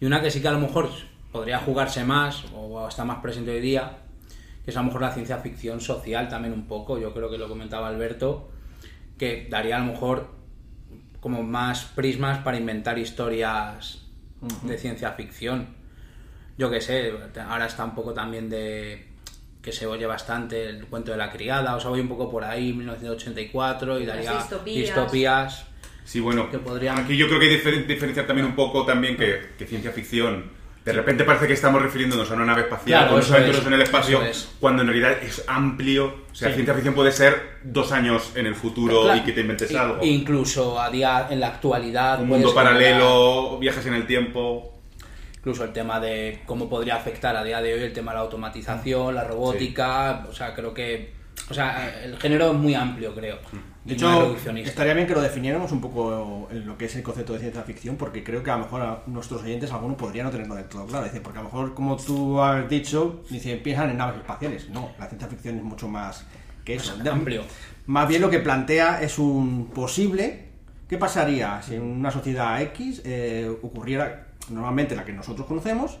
Y 0.00 0.04
una 0.04 0.22
que 0.22 0.30
sí 0.30 0.40
que 0.40 0.48
a 0.48 0.52
lo 0.52 0.60
mejor 0.60 0.88
podría 1.32 1.58
jugarse 1.58 2.04
más 2.04 2.44
o 2.54 2.86
está 2.86 3.04
más 3.04 3.18
presente 3.18 3.50
hoy 3.50 3.60
día, 3.60 3.98
que 4.64 4.70
es 4.70 4.76
a 4.76 4.80
lo 4.80 4.86
mejor 4.86 5.00
la 5.00 5.12
ciencia 5.12 5.38
ficción 5.38 5.80
social 5.80 6.28
también 6.28 6.54
un 6.54 6.66
poco. 6.68 6.98
Yo 6.98 7.12
creo 7.12 7.28
que 7.28 7.38
lo 7.38 7.48
comentaba 7.48 7.88
Alberto, 7.88 8.50
que 9.18 9.48
daría 9.50 9.76
a 9.76 9.80
lo 9.80 9.86
mejor 9.86 10.30
como 11.18 11.42
más 11.42 11.84
prismas 11.84 12.38
para 12.38 12.56
inventar 12.56 12.98
historias 12.98 14.02
de 14.62 14.78
ciencia 14.78 15.12
ficción. 15.12 15.81
Yo 16.58 16.70
qué 16.70 16.80
sé, 16.80 17.12
ahora 17.48 17.66
está 17.66 17.84
un 17.84 17.94
poco 17.94 18.12
también 18.12 18.48
de 18.50 19.06
que 19.62 19.72
se 19.72 19.86
oye 19.86 20.06
bastante 20.06 20.68
el 20.68 20.86
cuento 20.86 21.12
de 21.12 21.16
la 21.18 21.30
criada, 21.30 21.76
o 21.76 21.80
sea, 21.80 21.90
voy 21.90 22.00
un 22.00 22.08
poco 22.08 22.30
por 22.30 22.42
ahí, 22.44 22.72
1984, 22.72 24.00
y 24.00 24.06
daría 24.06 24.32
distopías. 24.34 24.76
distopías. 24.86 25.66
Sí, 26.04 26.18
bueno, 26.20 26.50
Que 26.50 26.58
podrían- 26.58 26.98
aquí 26.98 27.16
yo 27.16 27.28
creo 27.28 27.38
que 27.38 27.46
hay 27.48 27.56
que 27.58 27.64
difer- 27.64 27.86
diferenciar 27.86 28.26
también 28.26 28.46
un 28.46 28.56
poco 28.56 28.84
también 28.84 29.16
que, 29.16 29.50
que 29.56 29.66
ciencia 29.66 29.92
ficción. 29.92 30.50
De 30.84 30.92
repente 30.92 31.22
parece 31.22 31.46
que 31.46 31.52
estamos 31.52 31.80
refiriéndonos 31.80 32.28
a 32.28 32.34
una 32.34 32.44
nave 32.44 32.62
espacial, 32.62 33.02
Claro, 33.06 33.20
con 33.20 33.24
unos 33.24 33.56
es, 33.60 33.66
en 33.66 33.72
el 33.72 33.82
espacio, 33.82 34.20
es. 34.24 34.50
cuando 34.58 34.82
en 34.82 34.88
realidad 34.88 35.12
es 35.22 35.44
amplio. 35.46 36.06
O 36.32 36.34
sea, 36.34 36.48
Sí. 36.48 36.54
ciencia 36.54 36.74
ficción 36.74 36.92
puede 36.94 37.12
ser 37.12 37.60
dos 37.62 37.92
años 37.92 38.32
en 38.34 38.46
el 38.46 38.56
futuro 38.56 39.02
Claro, 39.04 39.18
y 39.20 39.22
que 39.22 39.30
te 39.30 39.42
inventes 39.42 39.72
algo. 39.76 40.04
Incluso 40.04 40.80
a 40.80 40.90
día, 40.90 41.28
en 41.30 41.38
la 41.38 41.46
actualidad. 41.48 42.20
Un 42.20 42.28
mundo 42.30 42.48
generar- 42.52 42.72
paralelo, 42.74 43.58
viajes 43.60 43.86
en 43.86 43.94
el 43.94 44.06
tiempo. 44.08 44.71
Incluso 45.42 45.64
el 45.64 45.72
tema 45.72 45.98
de 45.98 46.40
cómo 46.46 46.68
podría 46.68 46.94
afectar 46.94 47.34
a 47.34 47.42
día 47.42 47.60
de 47.60 47.74
hoy 47.74 47.82
el 47.82 47.92
tema 47.92 48.12
de 48.12 48.18
la 48.18 48.22
automatización, 48.22 49.12
la 49.12 49.24
robótica, 49.24 50.24
o 50.30 50.32
sea, 50.32 50.54
creo 50.54 50.72
que 50.72 51.20
O 51.50 51.54
sea, 51.54 52.00
el 52.04 52.16
género 52.18 52.52
es 52.52 52.56
muy 52.56 52.74
amplio, 52.74 53.12
creo. 53.12 53.38
De 53.84 53.94
hecho, 53.94 54.36
estaría 54.36 54.94
bien 54.94 55.08
que 55.08 55.14
lo 55.14 55.20
definiéramos 55.20 55.72
un 55.72 55.80
poco 55.80 56.48
en 56.52 56.64
lo 56.64 56.78
que 56.78 56.84
es 56.84 56.94
el 56.94 57.02
concepto 57.02 57.32
de 57.32 57.40
ciencia 57.40 57.62
ficción, 57.62 57.96
porque 57.96 58.22
creo 58.22 58.40
que 58.40 58.50
a 58.52 58.56
lo 58.56 58.64
mejor 58.64 58.82
a 58.82 59.02
nuestros 59.06 59.42
oyentes 59.42 59.72
algunos 59.72 59.96
podrían 59.96 60.26
no 60.26 60.30
tenerlo 60.30 60.54
del 60.54 60.66
todo 60.66 60.86
claro. 60.86 61.04
Dice, 61.04 61.20
porque 61.20 61.40
a 61.40 61.42
lo 61.42 61.48
mejor, 61.48 61.74
como 61.74 61.96
tú 61.96 62.40
has 62.40 62.68
dicho, 62.68 63.24
dice, 63.28 63.56
piensan 63.56 63.90
en 63.90 63.96
naves 63.96 64.18
espaciales. 64.18 64.68
No, 64.68 64.92
la 65.00 65.08
ciencia 65.08 65.26
ficción 65.26 65.56
es 65.56 65.64
mucho 65.64 65.88
más 65.88 66.24
que 66.64 66.76
eso. 66.76 66.96
Más 66.96 67.06
amplio. 67.08 67.42
Más 67.86 68.06
bien 68.06 68.22
lo 68.22 68.30
que 68.30 68.38
plantea 68.38 69.02
es 69.02 69.18
un 69.18 69.70
posible. 69.74 70.52
¿Qué 70.88 70.98
pasaría 70.98 71.60
si 71.62 71.74
en 71.74 71.82
una 71.82 72.10
sociedad 72.10 72.60
X 72.62 73.02
eh, 73.04 73.50
ocurriera, 73.62 74.28
normalmente 74.50 74.94
la 74.96 75.04
que 75.04 75.12
nosotros 75.12 75.46
conocemos, 75.46 75.98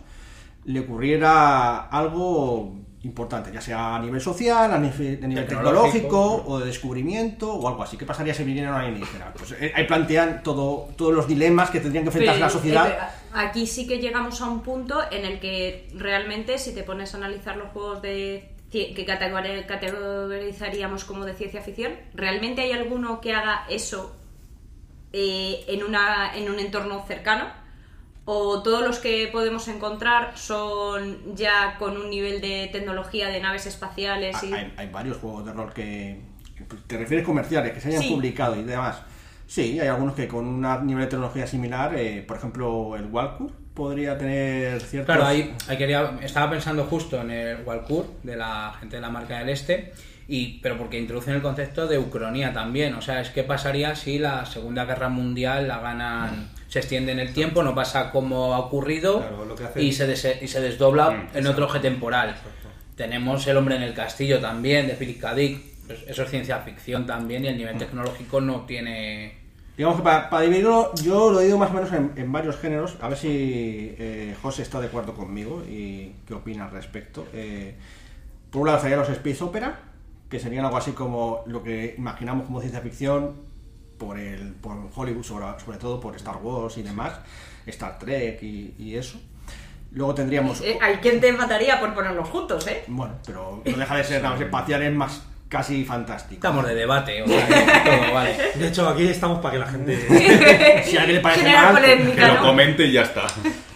le 0.64 0.80
ocurriera 0.80 1.88
algo 1.88 2.76
importante, 3.04 3.50
ya 3.52 3.60
sea 3.60 3.96
a 3.96 3.98
nivel 3.98 4.20
social, 4.20 4.72
a 4.72 4.78
nivel, 4.78 5.18
a 5.24 5.26
nivel 5.26 5.44
Tecnológico. 5.46 5.92
tecnológico 6.06 6.44
o 6.46 6.60
de 6.60 6.66
descubrimiento 6.66 7.52
o 7.52 7.66
algo 7.66 7.82
así. 7.82 7.96
¿Qué 7.96 8.06
pasaría 8.06 8.32
si 8.32 8.44
viniera 8.44 8.70
un 8.70 8.76
alienígena? 8.76 9.32
Pues 9.36 9.56
eh, 9.60 9.72
ahí 9.74 9.88
plantean 9.88 10.42
todo, 10.44 10.88
todos 10.96 11.12
los 11.12 11.26
dilemas 11.26 11.70
que 11.70 11.80
tendrían 11.80 12.04
que 12.04 12.10
enfrentarse 12.10 12.40
la 12.40 12.48
sociedad. 12.48 12.88
eh, 12.88 12.98
aquí 13.34 13.66
sí 13.66 13.88
que 13.88 13.98
llegamos 13.98 14.40
a 14.40 14.44
un 14.48 14.60
punto 14.62 15.00
en 15.10 15.24
el 15.24 15.40
que 15.40 15.88
realmente, 15.96 16.58
si 16.58 16.72
te 16.72 16.84
pones 16.84 17.12
a 17.14 17.16
analizar 17.16 17.56
los 17.56 17.70
juegos 17.72 18.02
de 18.02 18.48
que 18.70 18.94
categori- 19.04 19.66
categorizaríamos 19.66 21.04
como 21.04 21.24
de 21.24 21.34
ciencia 21.34 21.60
ficción, 21.60 21.92
¿realmente 22.14 22.62
hay 22.62 22.70
alguno 22.72 23.20
que 23.20 23.34
haga 23.34 23.66
eso 23.68 24.14
eh, 25.12 25.64
en, 25.66 25.82
una, 25.82 26.34
en 26.36 26.48
un 26.50 26.58
entorno 26.60 27.04
cercano? 27.06 27.46
¿O 28.24 28.62
todos 28.62 28.82
los 28.86 28.98
que 29.00 29.28
podemos 29.32 29.66
encontrar 29.68 30.38
son 30.38 31.34
ya 31.34 31.76
con 31.78 31.96
un 31.96 32.08
nivel 32.08 32.40
de 32.40 32.68
tecnología 32.72 33.28
de 33.28 33.40
naves 33.40 33.66
espaciales? 33.66 34.40
Y... 34.44 34.52
Hay, 34.52 34.72
hay 34.76 34.88
varios 34.90 35.16
juegos 35.18 35.44
de 35.46 35.52
rol 35.52 35.72
que. 35.72 36.20
¿Te 36.86 36.98
refieres 36.98 37.26
comerciales 37.26 37.72
que 37.72 37.80
se 37.80 37.88
hayan 37.88 38.02
Sí. 38.02 38.10
publicado 38.10 38.54
y 38.54 38.62
demás? 38.62 39.02
Sí, 39.48 39.78
hay 39.80 39.88
algunos 39.88 40.14
que 40.14 40.28
con 40.28 40.46
un 40.46 40.86
nivel 40.86 41.04
de 41.04 41.10
tecnología 41.10 41.46
similar, 41.46 41.94
eh, 41.96 42.24
por 42.26 42.36
ejemplo, 42.36 42.94
el 42.96 43.06
Walkur 43.06 43.50
podría 43.74 44.16
tener 44.16 44.80
ciertos. 44.80 45.06
Claro, 45.14 45.26
ahí, 45.28 45.54
ahí 45.68 45.76
quería, 45.76 46.16
estaba 46.22 46.50
pensando 46.50 46.84
justo 46.84 47.20
en 47.20 47.30
el 47.30 47.58
Walcourt 47.64 48.22
de 48.22 48.36
la 48.36 48.72
gente 48.78 48.96
de 48.96 49.02
la 49.02 49.10
marca 49.10 49.38
del 49.40 49.48
Este, 49.48 49.92
y, 50.28 50.60
pero 50.60 50.78
porque 50.78 50.98
introducen 50.98 51.34
el 51.34 51.42
concepto 51.42 51.86
de 51.88 51.98
Ucronía 51.98 52.52
también. 52.52 52.94
O 52.94 53.02
sea, 53.02 53.20
es 53.20 53.30
qué 53.30 53.42
pasaría 53.42 53.94
si 53.96 54.18
la 54.18 54.46
Segunda 54.46 54.84
Guerra 54.84 55.08
Mundial 55.08 55.66
la 55.68 55.80
ganan, 55.80 56.48
se 56.72 56.78
extiende 56.78 57.12
en 57.12 57.18
el 57.18 57.34
tiempo, 57.34 57.62
no 57.62 57.74
pasa 57.74 58.10
como 58.10 58.54
ha 58.54 58.58
ocurrido 58.60 59.18
Claro, 59.18 59.44
lo 59.44 59.54
que 59.54 59.64
hace- 59.64 59.82
y, 59.82 59.92
se 59.92 60.06
des- 60.06 60.38
y 60.40 60.48
se 60.48 60.58
desdobla 60.62 61.10
Mm, 61.10 61.36
en 61.36 61.46
otro 61.46 61.66
eje 61.66 61.80
temporal. 61.80 62.34
Tenemos 62.96 63.46
El 63.46 63.58
hombre 63.58 63.76
en 63.76 63.82
el 63.82 63.92
castillo 63.92 64.40
también, 64.40 64.86
de 64.86 64.94
Philip 64.94 65.20
K. 65.20 65.34
Dick. 65.34 65.60
Pues 65.86 66.02
eso 66.08 66.22
es 66.22 66.30
ciencia 66.30 66.58
ficción 66.60 67.04
también 67.04 67.44
y 67.44 67.48
el 67.48 67.58
nivel 67.58 67.76
tecnológico 67.76 68.40
no 68.40 68.62
tiene... 68.62 69.34
Digamos 69.76 69.98
que 69.98 70.02
para, 70.02 70.30
para 70.30 70.44
dividirlo, 70.44 70.94
yo 71.02 71.30
lo 71.30 71.40
he 71.42 71.46
ido 71.48 71.58
más 71.58 71.70
o 71.70 71.74
menos 71.74 71.92
en, 71.92 72.12
en 72.16 72.32
varios 72.32 72.56
géneros. 72.56 72.96
A 73.02 73.08
ver 73.10 73.18
si 73.18 73.94
eh, 73.98 74.34
José 74.40 74.62
está 74.62 74.80
de 74.80 74.86
acuerdo 74.86 75.12
conmigo 75.12 75.62
y 75.68 76.12
qué 76.26 76.32
opina 76.32 76.64
al 76.64 76.70
respecto. 76.70 77.26
Eh, 77.34 77.74
por 78.50 78.62
un 78.62 78.66
lado 78.68 78.78
estaría 78.78 78.96
los 78.96 79.10
space 79.10 79.44
opera, 79.44 79.78
que 80.30 80.40
serían 80.40 80.64
algo 80.64 80.78
así 80.78 80.92
como 80.92 81.42
lo 81.46 81.62
que 81.62 81.94
imaginamos 81.98 82.46
como 82.46 82.60
ciencia 82.60 82.80
ficción 82.80 83.51
por 84.02 84.18
el 84.18 84.52
por 84.54 84.76
Hollywood, 84.94 85.24
sobre, 85.24 85.46
sobre 85.64 85.78
todo 85.78 86.00
por 86.00 86.16
Star 86.16 86.36
Wars 86.42 86.76
y 86.78 86.82
demás, 86.82 87.14
Star 87.66 87.98
Trek 87.98 88.42
y, 88.42 88.74
y 88.78 88.96
eso. 88.96 89.20
Luego 89.92 90.14
tendríamos... 90.14 90.60
Eh, 90.62 90.78
hay 90.80 90.96
quien 90.96 91.20
te 91.20 91.32
mataría 91.32 91.78
por 91.78 91.92
ponerlos 91.94 92.28
juntos, 92.28 92.66
¿eh? 92.66 92.84
Bueno, 92.86 93.14
pero 93.26 93.62
no 93.64 93.76
deja 93.76 93.96
de 93.96 94.04
ser 94.04 94.22
naves 94.22 94.40
espaciales 94.40 94.92
más 94.92 95.22
casi 95.52 95.84
fantástico. 95.84 96.36
Estamos 96.36 96.66
de 96.66 96.74
debate, 96.74 97.22
o 97.22 97.26
sea, 97.26 97.84
todo 97.84 98.14
vale. 98.14 98.36
De 98.54 98.68
hecho, 98.68 98.88
aquí 98.88 99.06
estamos 99.06 99.40
para 99.40 99.52
que 99.52 99.58
la 99.58 99.66
gente. 99.66 100.82
Si 100.84 100.96
a 100.96 101.00
alguien 101.00 101.16
le 101.16 101.20
parece 101.22 101.52
mal, 101.52 101.74
polémica, 101.74 102.26
Que 102.28 102.34
lo 102.34 102.40
comente 102.40 102.86
y 102.86 102.92
ya 102.92 103.02
está. 103.02 103.26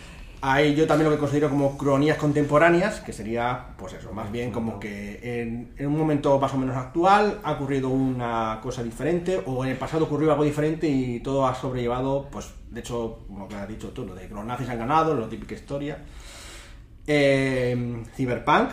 Hay 0.48 0.76
yo 0.76 0.86
también 0.86 1.10
lo 1.10 1.16
que 1.16 1.18
considero 1.18 1.50
como 1.50 1.76
cronías 1.76 2.18
contemporáneas, 2.18 3.00
que 3.00 3.12
sería, 3.12 3.74
pues 3.76 3.94
eso, 3.94 4.12
más 4.12 4.30
bien 4.30 4.52
como 4.52 4.78
que 4.78 5.18
en, 5.42 5.74
un 5.84 5.98
momento 5.98 6.38
más 6.38 6.54
o 6.54 6.56
menos 6.56 6.76
actual 6.76 7.40
ha 7.42 7.50
ocurrido 7.50 7.88
una 7.88 8.60
cosa 8.62 8.84
diferente, 8.84 9.42
o 9.44 9.64
en 9.64 9.72
el 9.72 9.76
pasado 9.76 10.04
ocurrió 10.04 10.30
algo 10.30 10.44
diferente 10.44 10.86
y 10.86 11.18
todo 11.18 11.48
ha 11.48 11.54
sobrellevado, 11.56 12.28
pues, 12.30 12.54
de 12.70 12.78
hecho, 12.78 13.24
como 13.26 13.48
que 13.48 13.56
has 13.56 13.66
dicho 13.66 13.88
tú, 13.88 14.06
de 14.14 14.28
que 14.28 14.34
los 14.34 14.44
nazis 14.44 14.68
han 14.68 14.78
ganado, 14.78 15.16
lo 15.16 15.26
típica 15.26 15.56
historia. 15.56 15.98
Eh, 17.08 18.04
Cyberpunk, 18.14 18.70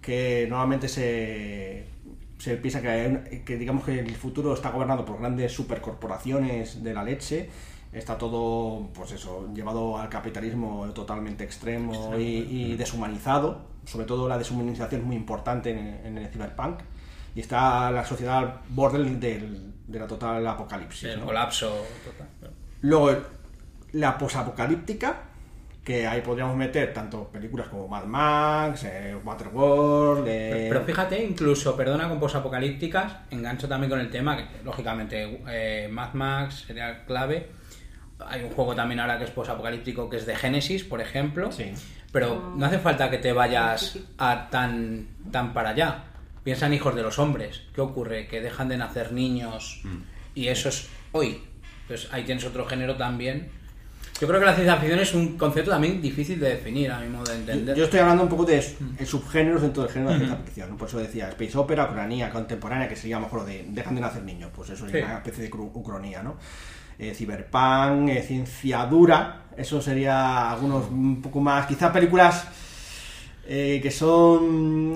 que 0.00 0.48
normalmente 0.50 0.88
se, 0.88 1.86
piensa 2.60 2.82
que, 2.82 3.44
que 3.46 3.56
digamos 3.58 3.84
que 3.84 4.00
el 4.00 4.16
futuro 4.16 4.54
está 4.54 4.70
gobernado 4.70 5.04
por 5.04 5.20
grandes 5.20 5.52
supercorporaciones 5.52 6.82
de 6.82 6.92
la 6.92 7.04
leche. 7.04 7.48
Está 7.92 8.16
todo, 8.16 8.88
pues 8.94 9.12
eso, 9.12 9.48
llevado 9.54 9.98
al 9.98 10.08
capitalismo 10.08 10.86
totalmente 10.94 11.44
extremo 11.44 12.16
y, 12.16 12.22
y 12.72 12.76
deshumanizado. 12.76 13.70
Sobre 13.84 14.06
todo 14.06 14.28
la 14.28 14.38
deshumanización 14.38 15.02
es 15.02 15.06
muy 15.06 15.16
importante 15.16 15.70
en, 15.70 16.00
en 16.06 16.18
el 16.18 16.28
cyberpunk. 16.28 16.80
Y 17.34 17.40
está 17.40 17.90
la 17.90 18.04
sociedad 18.04 18.38
al 18.38 18.60
borde 18.70 19.02
del- 19.16 19.72
de 19.86 19.98
la 19.98 20.06
total 20.06 20.46
apocalipsis. 20.46 21.04
El 21.04 21.20
¿no? 21.20 21.26
colapso 21.26 21.68
total. 22.04 22.50
Luego, 22.82 23.10
la 23.92 24.16
posapocalíptica, 24.16 25.24
que 25.84 26.06
ahí 26.06 26.20
podríamos 26.22 26.56
meter 26.56 26.94
tanto 26.94 27.24
películas 27.28 27.68
como 27.68 27.88
Mad 27.88 28.04
Max, 28.04 28.84
eh, 28.84 29.16
Waterworld. 29.22 30.24
eh, 30.28 30.66
Pero 30.70 30.82
fíjate, 30.84 31.22
incluso, 31.24 31.76
perdona, 31.76 32.08
con 32.08 32.18
posapocalípticas, 32.20 33.16
engancho 33.30 33.68
también 33.68 33.90
con 33.90 34.00
el 34.00 34.10
tema, 34.10 34.36
que 34.36 34.62
lógicamente 34.64 35.40
eh, 35.48 35.88
Mad 35.90 36.14
Max 36.14 36.64
sería 36.66 37.04
clave. 37.04 37.60
Hay 38.28 38.42
un 38.44 38.50
juego 38.50 38.74
también 38.74 39.00
ahora 39.00 39.18
que 39.18 39.24
es 39.24 39.30
posapocalíptico, 39.30 40.08
que 40.10 40.16
es 40.16 40.26
de 40.26 40.34
Genesis, 40.36 40.84
por 40.84 41.00
ejemplo. 41.00 41.50
Sí. 41.52 41.72
Pero 42.12 42.52
no 42.56 42.66
hace 42.66 42.78
falta 42.78 43.10
que 43.10 43.18
te 43.18 43.32
vayas 43.32 43.98
a 44.18 44.48
tan, 44.50 45.06
tan 45.30 45.52
para 45.54 45.70
allá. 45.70 46.04
Piensa 46.44 46.66
en 46.66 46.74
hijos 46.74 46.94
de 46.94 47.02
los 47.02 47.18
hombres. 47.18 47.62
¿Qué 47.74 47.80
ocurre? 47.80 48.26
Que 48.26 48.40
dejan 48.40 48.68
de 48.68 48.76
nacer 48.76 49.12
niños 49.12 49.80
y 50.34 50.48
eso 50.48 50.68
es 50.68 50.88
hoy. 51.12 51.40
Pues 51.86 52.08
ahí 52.12 52.24
tienes 52.24 52.44
otro 52.44 52.66
género 52.66 52.96
también. 52.96 53.48
Yo 54.20 54.28
creo 54.28 54.38
que 54.38 54.46
la 54.46 54.54
ciencia 54.54 54.76
ficción 54.76 55.00
es 55.00 55.14
un 55.14 55.36
concepto 55.38 55.70
también 55.70 56.00
difícil 56.00 56.38
de 56.38 56.50
definir, 56.50 56.90
a 56.92 57.00
mi 57.00 57.08
modo 57.08 57.24
de 57.24 57.34
entender. 57.38 57.76
Yo 57.76 57.84
estoy 57.84 58.00
hablando 58.00 58.22
un 58.24 58.28
poco 58.28 58.44
de 58.44 58.58
s- 58.58 58.76
el 58.98 59.06
subgéneros 59.06 59.62
dentro 59.62 59.82
del 59.82 59.90
género 59.92 60.12
de 60.12 60.18
ciencia 60.18 60.38
ficción. 60.44 60.70
¿no? 60.70 60.76
Por 60.76 60.88
eso 60.88 60.98
decía 60.98 61.28
Space 61.30 61.56
Opera, 61.58 61.84
Ucronía 61.90 62.30
contemporánea, 62.30 62.88
que 62.88 62.94
sería 62.94 63.16
a 63.16 63.20
lo 63.20 63.26
mejor 63.26 63.40
lo 63.40 63.46
de 63.46 63.64
dejan 63.68 63.94
de 63.96 64.00
nacer 64.00 64.22
niños. 64.22 64.50
Pues 64.54 64.70
eso 64.70 64.86
Sí. 64.88 64.96
una 64.98 65.16
especie 65.16 65.44
de 65.44 65.50
cru- 65.50 65.70
ucronía, 65.74 66.22
¿no? 66.22 66.36
Eh, 66.98 67.14
Cyberpunk, 67.14 68.08
eh, 68.10 68.22
ciencia 68.22 68.84
dura, 68.86 69.44
eso 69.56 69.80
sería 69.82 70.50
algunos 70.50 70.88
un 70.90 71.20
poco 71.22 71.40
más. 71.40 71.66
Quizás 71.66 71.90
películas 71.90 72.46
eh, 73.46 73.80
que 73.82 73.90
son. 73.90 74.94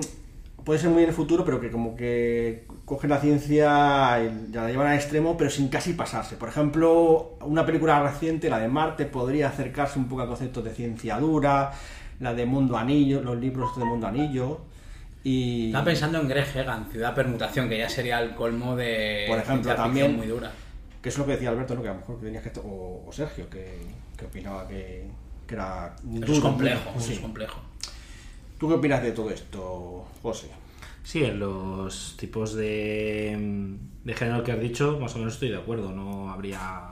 Puede 0.63 0.79
ser 0.79 0.89
muy 0.89 1.03
en 1.03 1.09
el 1.09 1.15
futuro, 1.15 1.45
pero 1.45 1.61
que 1.61 1.71
como 1.71 1.95
que 1.95 2.65
cogen 2.83 3.09
la 3.09 3.19
ciencia 3.21 4.19
y 4.21 4.51
la 4.53 4.67
llevan 4.69 4.87
al 4.87 4.95
extremo, 4.95 5.37
pero 5.37 5.49
sin 5.49 5.69
casi 5.69 5.93
pasarse. 5.93 6.35
Por 6.35 6.49
ejemplo, 6.49 7.37
una 7.41 7.65
película 7.65 8.01
reciente, 8.03 8.49
la 8.49 8.59
de 8.59 8.67
Marte, 8.67 9.05
podría 9.05 9.47
acercarse 9.47 9.97
un 9.97 10.09
poco 10.09 10.23
a 10.23 10.27
conceptos 10.27 10.65
de 10.65 10.73
ciencia 10.73 11.19
dura, 11.19 11.71
la 12.19 12.33
de 12.33 12.45
Mundo 12.45 12.75
Anillo, 12.77 13.21
los 13.21 13.37
libros 13.37 13.77
de 13.77 13.85
Mundo 13.85 14.07
Anillo. 14.07 14.59
Y 15.23 15.67
Estaba 15.67 15.85
pensando 15.85 16.19
en 16.19 16.27
Greg 16.27 16.47
Egan, 16.55 16.87
Ciudad 16.91 17.15
Permutación, 17.15 17.69
que 17.69 17.77
ya 17.77 17.87
sería 17.89 18.19
el 18.21 18.35
colmo 18.35 18.75
de 18.75 19.25
Por 19.29 19.39
ejemplo, 19.39 19.73
también- 19.73 20.17
muy 20.17 20.27
dura. 20.27 20.51
Que 21.01 21.09
es 21.09 21.17
lo 21.17 21.25
que 21.25 21.33
decía 21.33 21.49
Alberto, 21.49 21.75
¿no? 21.75 21.81
que 21.81 21.89
a 21.89 21.93
lo 21.93 21.99
mejor 21.99 22.19
tenías 22.19 22.43
que. 22.43 22.59
O, 22.59 23.05
o 23.07 23.11
Sergio, 23.11 23.49
que, 23.49 23.77
que 24.17 24.25
opinaba 24.25 24.67
que, 24.67 25.05
que 25.45 25.55
era. 25.55 25.95
Eso 25.97 26.19
duro, 26.19 26.33
es 26.33 26.39
complejo, 26.39 26.91
Sí. 26.99 27.13
es 27.13 27.19
complejo. 27.19 27.59
¿Tú 28.59 28.67
qué 28.67 28.73
opinas 28.75 29.03
de 29.03 29.11
todo 29.11 29.29
esto, 29.29 30.05
José? 30.23 30.49
Sí, 31.03 31.23
en 31.23 31.39
los 31.39 32.15
tipos 32.17 32.53
de, 32.55 33.77
de 34.03 34.13
género 34.13 34.43
que 34.43 34.51
has 34.51 34.59
dicho, 34.59 34.97
más 34.99 35.15
o 35.15 35.19
menos 35.19 35.35
estoy 35.35 35.49
de 35.49 35.57
acuerdo. 35.57 35.91
No 35.93 36.29
habría 36.31 36.89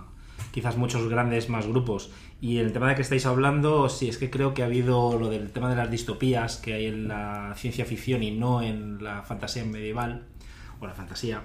quizás 0.52 0.78
muchos 0.78 1.10
grandes 1.10 1.50
más 1.50 1.68
grupos. 1.68 2.12
Y 2.40 2.60
el 2.60 2.72
tema 2.72 2.90
de 2.90 2.96
que 2.96 3.02
estáis 3.02 3.26
hablando, 3.26 3.90
sí, 3.90 4.08
es 4.08 4.18
que 4.18 4.30
creo 4.30 4.54
que 4.54 4.62
ha 4.62 4.68
habido 4.68 5.18
lo 5.20 5.30
del 5.30 5.52
tema 5.52 5.70
de 5.70 5.76
las 5.76 5.90
distopías 5.90 6.58
que 6.58 6.74
hay 6.74 6.86
en 6.86 7.08
la 7.08 7.54
ciencia 7.58 7.84
ficción 7.86 8.24
y 8.24 8.32
no 8.32 8.62
en 8.62 9.04
la 9.04 9.24
fantasía 9.24 9.66
medieval 9.66 10.26
o 10.80 10.86
la 10.88 10.94
fantasía. 10.94 11.42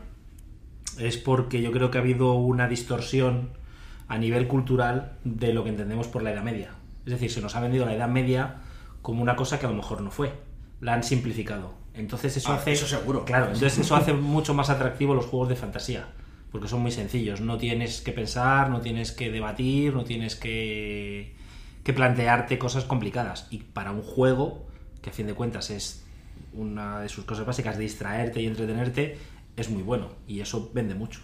Es 1.00 1.16
porque 1.16 1.62
yo 1.62 1.72
creo 1.72 1.90
que 1.90 1.98
ha 1.98 2.00
habido 2.00 2.34
una 2.34 2.68
distorsión 2.68 3.50
a 4.08 4.18
nivel 4.18 4.46
cultural 4.48 5.12
de 5.24 5.52
lo 5.52 5.62
que 5.64 5.70
entendemos 5.70 6.08
por 6.08 6.22
la 6.22 6.32
Edad 6.32 6.42
Media. 6.42 6.70
Es 7.06 7.12
decir, 7.12 7.30
se 7.30 7.40
nos 7.40 7.54
ha 7.56 7.60
vendido 7.60 7.86
la 7.86 7.94
Edad 7.94 8.08
Media 8.08 8.56
como 9.02 9.22
una 9.22 9.36
cosa 9.36 9.58
que 9.58 9.66
a 9.66 9.70
lo 9.70 9.76
mejor 9.76 10.02
no 10.02 10.10
fue. 10.10 10.32
La 10.80 10.94
han 10.94 11.02
simplificado. 11.04 11.74
Entonces 11.94 12.36
eso 12.36 12.52
Ah, 12.52 12.56
hace... 12.56 12.72
eso 12.72 12.86
seguro. 12.86 13.24
Claro, 13.24 13.46
entonces 13.46 13.78
eso 13.78 13.96
hace 13.96 14.12
mucho 14.12 14.54
más 14.54 14.68
atractivo 14.70 15.14
los 15.14 15.26
juegos 15.26 15.48
de 15.48 15.56
fantasía. 15.56 16.08
Porque 16.52 16.68
son 16.68 16.80
muy 16.82 16.90
sencillos. 16.90 17.40
No 17.40 17.58
tienes 17.58 18.00
que 18.00 18.12
pensar, 18.12 18.70
no 18.70 18.80
tienes 18.80 19.12
que 19.12 19.30
debatir, 19.30 19.94
no 19.94 20.04
tienes 20.04 20.34
que, 20.36 21.34
que 21.84 21.92
plantearte 21.92 22.58
cosas 22.58 22.84
complicadas. 22.84 23.46
Y 23.50 23.58
para 23.58 23.92
un 23.92 24.02
juego, 24.02 24.66
que 25.00 25.10
a 25.10 25.12
fin 25.12 25.26
de 25.28 25.34
cuentas 25.34 25.70
es 25.70 26.04
una 26.52 27.00
de 27.00 27.08
sus 27.08 27.24
cosas 27.24 27.46
básicas 27.46 27.78
distraerte 27.78 28.42
y 28.42 28.46
entretenerte, 28.46 29.16
es 29.60 29.70
muy 29.70 29.82
bueno. 29.82 30.08
Y 30.26 30.40
eso 30.40 30.70
vende 30.74 30.94
mucho. 30.94 31.20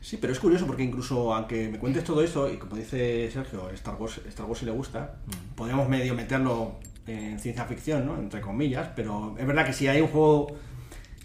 Sí, 0.00 0.18
pero 0.20 0.32
es 0.32 0.40
curioso 0.40 0.66
porque 0.66 0.82
incluso 0.82 1.32
aunque 1.32 1.68
me 1.68 1.78
cuentes 1.78 2.02
todo 2.02 2.22
esto, 2.22 2.52
y 2.52 2.56
como 2.56 2.76
dice 2.76 3.30
Sergio, 3.30 3.70
Star 3.70 3.94
Wars, 3.94 4.20
Star 4.26 4.46
Wars 4.46 4.58
si 4.58 4.66
le 4.66 4.72
gusta, 4.72 5.16
podríamos 5.54 5.88
medio 5.88 6.14
meterlo 6.14 6.80
en 7.06 7.38
ciencia 7.38 7.64
ficción, 7.64 8.04
¿no? 8.06 8.18
Entre 8.18 8.40
comillas, 8.40 8.88
pero 8.96 9.36
es 9.38 9.46
verdad 9.46 9.64
que 9.64 9.72
si 9.72 9.86
hay 9.86 10.00
un 10.00 10.08
juego, 10.08 10.56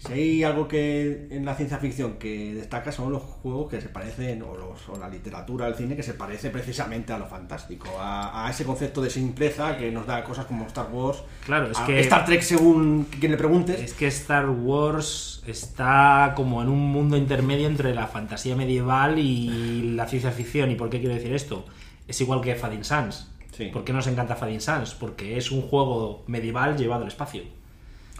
si 0.06 0.12
hay 0.12 0.44
algo 0.44 0.68
que 0.68 1.26
en 1.30 1.44
la 1.44 1.54
ciencia 1.56 1.78
ficción 1.78 2.14
que 2.18 2.54
destaca 2.54 2.92
son 2.92 3.12
los 3.12 3.22
juegos 3.22 3.68
que 3.70 3.80
se 3.80 3.88
parecen, 3.88 4.42
o, 4.42 4.54
los, 4.56 4.88
o 4.88 4.96
la 4.98 5.08
literatura, 5.08 5.66
el 5.66 5.74
cine, 5.74 5.96
que 5.96 6.02
se 6.04 6.14
parece 6.14 6.50
precisamente 6.50 7.12
a 7.12 7.18
lo 7.18 7.26
fantástico, 7.26 7.88
a, 7.98 8.46
a 8.46 8.50
ese 8.50 8.64
concepto 8.64 9.02
de 9.02 9.10
simpleza 9.10 9.76
que 9.76 9.90
nos 9.90 10.06
da 10.06 10.22
cosas 10.22 10.46
como 10.46 10.66
Star 10.66 10.88
Wars, 10.92 11.22
Claro, 11.44 11.70
es 11.70 11.78
que- 11.78 12.00
Star 12.00 12.24
Trek 12.24 12.42
según 12.42 13.06
quien 13.18 13.32
le 13.32 13.38
preguntes. 13.38 13.80
Es 13.80 13.92
que 13.94 14.06
Star 14.06 14.48
Wars 14.48 15.42
está 15.46 16.32
como 16.36 16.62
en 16.62 16.68
un 16.68 16.80
mundo 16.92 17.16
intermedio 17.16 17.66
entre 17.66 17.94
la 17.94 18.06
fantasía 18.06 18.54
medieval 18.54 19.18
y 19.18 19.94
la 19.94 20.06
ciencia 20.06 20.30
ficción. 20.30 20.70
¿Y 20.70 20.74
por 20.76 20.90
qué 20.90 21.00
quiero 21.00 21.14
decir 21.14 21.32
esto? 21.34 21.64
Es 22.06 22.20
igual 22.20 22.40
que 22.40 22.54
Fading 22.54 22.84
Sans. 22.84 23.30
Sí. 23.56 23.66
¿Por 23.72 23.82
qué 23.84 23.92
nos 23.92 24.06
encanta 24.06 24.36
Fading 24.36 24.60
Sans? 24.60 24.94
Porque 24.94 25.36
es 25.36 25.50
un 25.50 25.62
juego 25.62 26.22
medieval 26.28 26.76
llevado 26.76 27.02
al 27.02 27.08
espacio. 27.08 27.42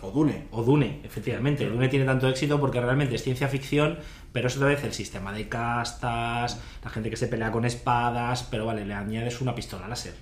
O 0.00 0.10
Dune. 0.10 0.46
O 0.50 0.62
Dune, 0.62 1.00
efectivamente. 1.04 1.68
Dune 1.68 1.88
tiene 1.88 2.04
tanto 2.04 2.28
éxito 2.28 2.60
porque 2.60 2.80
realmente 2.80 3.14
es 3.14 3.22
ciencia 3.22 3.48
ficción, 3.48 3.98
pero 4.32 4.48
es 4.48 4.56
otra 4.56 4.68
vez 4.68 4.84
el 4.84 4.92
sistema 4.92 5.32
de 5.32 5.48
castas, 5.48 6.60
la 6.84 6.90
gente 6.90 7.10
que 7.10 7.16
se 7.16 7.28
pelea 7.28 7.50
con 7.50 7.64
espadas, 7.64 8.44
pero 8.44 8.66
vale, 8.66 8.84
le 8.84 8.94
añades 8.94 9.40
una 9.40 9.54
pistola 9.54 9.88
láser. 9.88 10.14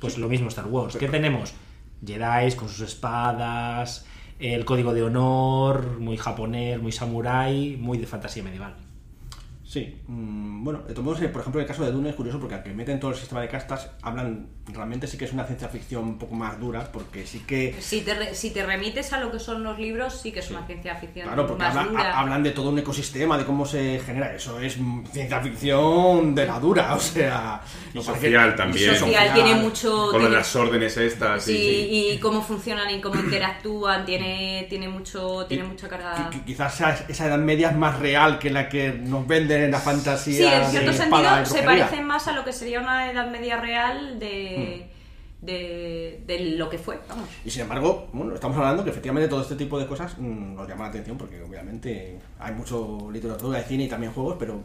Pues 0.00 0.18
lo 0.18 0.28
mismo 0.28 0.48
Star 0.48 0.66
Wars. 0.66 0.96
¿Qué 0.96 1.08
tenemos? 1.08 1.54
Jedi 2.04 2.52
con 2.56 2.68
sus 2.68 2.80
espadas, 2.80 4.06
el 4.38 4.64
código 4.64 4.94
de 4.94 5.02
honor, 5.02 6.00
muy 6.00 6.16
japonés, 6.16 6.80
muy 6.80 6.92
samurái, 6.92 7.76
muy 7.78 7.98
de 7.98 8.06
fantasía 8.06 8.42
medieval. 8.42 8.74
Sí, 9.70 10.02
mm, 10.08 10.64
bueno, 10.64 10.80
de 10.80 10.92
todos 10.94 11.04
modos, 11.04 11.22
eh, 11.22 11.28
por 11.28 11.42
ejemplo, 11.42 11.60
el 11.60 11.66
caso 11.68 11.84
de 11.84 11.92
Dune 11.92 12.10
es 12.10 12.16
curioso 12.16 12.40
porque 12.40 12.56
aunque 12.56 12.70
meten 12.74 12.98
todo 12.98 13.12
el 13.12 13.16
sistema 13.16 13.40
de 13.40 13.46
castas, 13.46 13.88
hablan, 14.02 14.48
realmente 14.66 15.06
sí 15.06 15.16
que 15.16 15.26
es 15.26 15.32
una 15.32 15.44
ciencia 15.44 15.68
ficción 15.68 16.02
un 16.02 16.18
poco 16.18 16.34
más 16.34 16.58
dura, 16.58 16.90
porque 16.92 17.24
sí 17.24 17.44
que, 17.46 17.76
Si 17.80 18.00
te, 18.00 18.14
re- 18.14 18.34
si 18.34 18.50
te 18.50 18.66
remites 18.66 19.12
a 19.12 19.20
lo 19.20 19.30
que 19.30 19.38
son 19.38 19.62
los 19.62 19.78
libros, 19.78 20.20
sí 20.20 20.32
que 20.32 20.40
es 20.40 20.50
una 20.50 20.66
ciencia 20.66 20.96
ficción 20.96 21.28
claro, 21.28 21.46
porque 21.46 21.62
más 21.62 21.76
habla- 21.76 21.88
dura. 21.92 22.10
ha- 22.10 22.18
hablan 22.18 22.42
de 22.42 22.50
todo 22.50 22.70
un 22.70 22.80
ecosistema, 22.80 23.38
de 23.38 23.44
cómo 23.44 23.64
se 23.64 24.00
genera, 24.04 24.34
eso 24.34 24.58
es 24.58 24.76
ciencia 25.12 25.38
ficción 25.40 26.34
de 26.34 26.46
la 26.46 26.58
dura, 26.58 26.92
o 26.96 26.98
sea... 26.98 27.60
Y 27.94 28.02
social 28.02 28.56
también. 28.56 28.92
y 28.92 28.96
social 28.96 29.34
tiene 29.34 29.54
mucho. 29.54 30.08
Con 30.10 30.18
tiene- 30.20 30.34
las 30.34 30.56
órdenes 30.56 30.96
estas. 30.96 31.44
sí, 31.44 31.54
sí, 31.56 31.62
sí. 31.62 32.08
y 32.14 32.18
cómo 32.18 32.42
funcionan 32.42 32.90
y 32.90 33.00
cómo 33.00 33.20
interactúan, 33.20 34.04
tiene, 34.04 34.66
tiene 34.68 34.88
mucho, 34.88 35.46
tiene 35.48 35.62
mucha 35.62 35.88
carga. 35.88 36.16
Qui- 36.16 36.30
qui- 36.40 36.44
Quizás 36.44 36.74
esa, 36.74 36.94
esa 37.08 37.26
edad 37.26 37.38
media 37.38 37.70
es 37.70 37.76
más 37.76 38.00
real 38.00 38.40
que 38.40 38.50
la 38.50 38.68
que 38.68 38.90
nos 38.92 39.24
venden 39.28 39.59
en 39.64 39.70
la 39.70 39.78
fantasía 39.80 40.36
Sí, 40.50 40.64
en 40.64 40.70
cierto 40.70 40.92
sentido 40.92 41.44
se 41.46 41.62
parecen 41.62 42.04
más 42.06 42.26
a 42.28 42.32
lo 42.32 42.44
que 42.44 42.52
sería 42.52 42.80
una 42.80 43.10
edad 43.10 43.30
media 43.30 43.56
real 43.60 44.18
de, 44.18 44.86
Hmm. 45.42 45.46
de, 45.46 46.22
de 46.26 46.40
lo 46.56 46.68
que 46.68 46.78
fue, 46.78 46.98
vamos. 47.08 47.28
Y 47.44 47.50
sin 47.50 47.62
embargo, 47.62 48.08
bueno, 48.12 48.34
estamos 48.34 48.56
hablando 48.58 48.84
que 48.84 48.90
efectivamente 48.90 49.28
todo 49.28 49.40
este 49.42 49.56
tipo 49.56 49.78
de 49.78 49.86
cosas 49.86 50.16
mm, 50.18 50.54
nos 50.54 50.68
llama 50.68 50.84
la 50.84 50.90
atención 50.90 51.16
porque 51.16 51.42
obviamente 51.42 52.18
hay 52.38 52.52
mucho 52.52 53.08
literatura 53.10 53.58
de 53.58 53.64
cine 53.64 53.84
y 53.84 53.88
también 53.88 54.12
juegos, 54.12 54.36
pero 54.38 54.62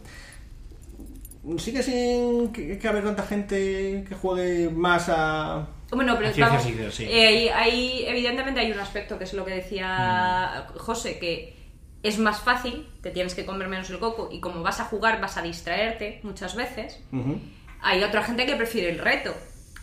sigue 1.58 1.84
sin 1.84 2.52
que, 2.52 2.78
que 2.78 2.88
haber 2.88 3.04
tanta 3.04 3.24
gente 3.24 4.04
que 4.08 4.16
juegue 4.16 4.70
más 4.70 5.08
a... 5.10 5.68
Bueno, 5.92 6.16
pero 6.18 6.32
vamos, 6.40 6.64
ficción, 6.64 6.92
sí. 6.92 7.06
eh, 7.08 7.28
hay- 7.28 7.48
hay- 7.50 8.06
evidentemente 8.08 8.60
hay 8.60 8.72
un 8.72 8.80
aspecto 8.80 9.18
que 9.20 9.24
es 9.26 9.34
lo 9.34 9.46
que 9.46 9.52
decía 9.54 10.66
Mm. 10.74 10.78
José, 10.80 11.20
que 11.20 11.55
es 12.08 12.20
más 12.20 12.42
fácil, 12.42 12.88
te 13.02 13.12
tienes 13.12 13.34
que 13.34 13.46
comer 13.46 13.68
menos 13.68 13.90
el 13.90 14.00
coco 14.00 14.30
y 14.32 14.40
como 14.40 14.62
vas 14.62 14.80
a 14.80 14.86
jugar 14.86 15.22
vas 15.22 15.38
a 15.38 15.42
distraerte 15.42 16.20
muchas 16.24 16.56
veces. 16.56 17.00
Hay 17.82 18.04
otra 18.04 18.24
gente 18.24 18.46
que 18.46 18.56
prefiere 18.56 18.90
el 18.90 19.00
reto 19.00 19.34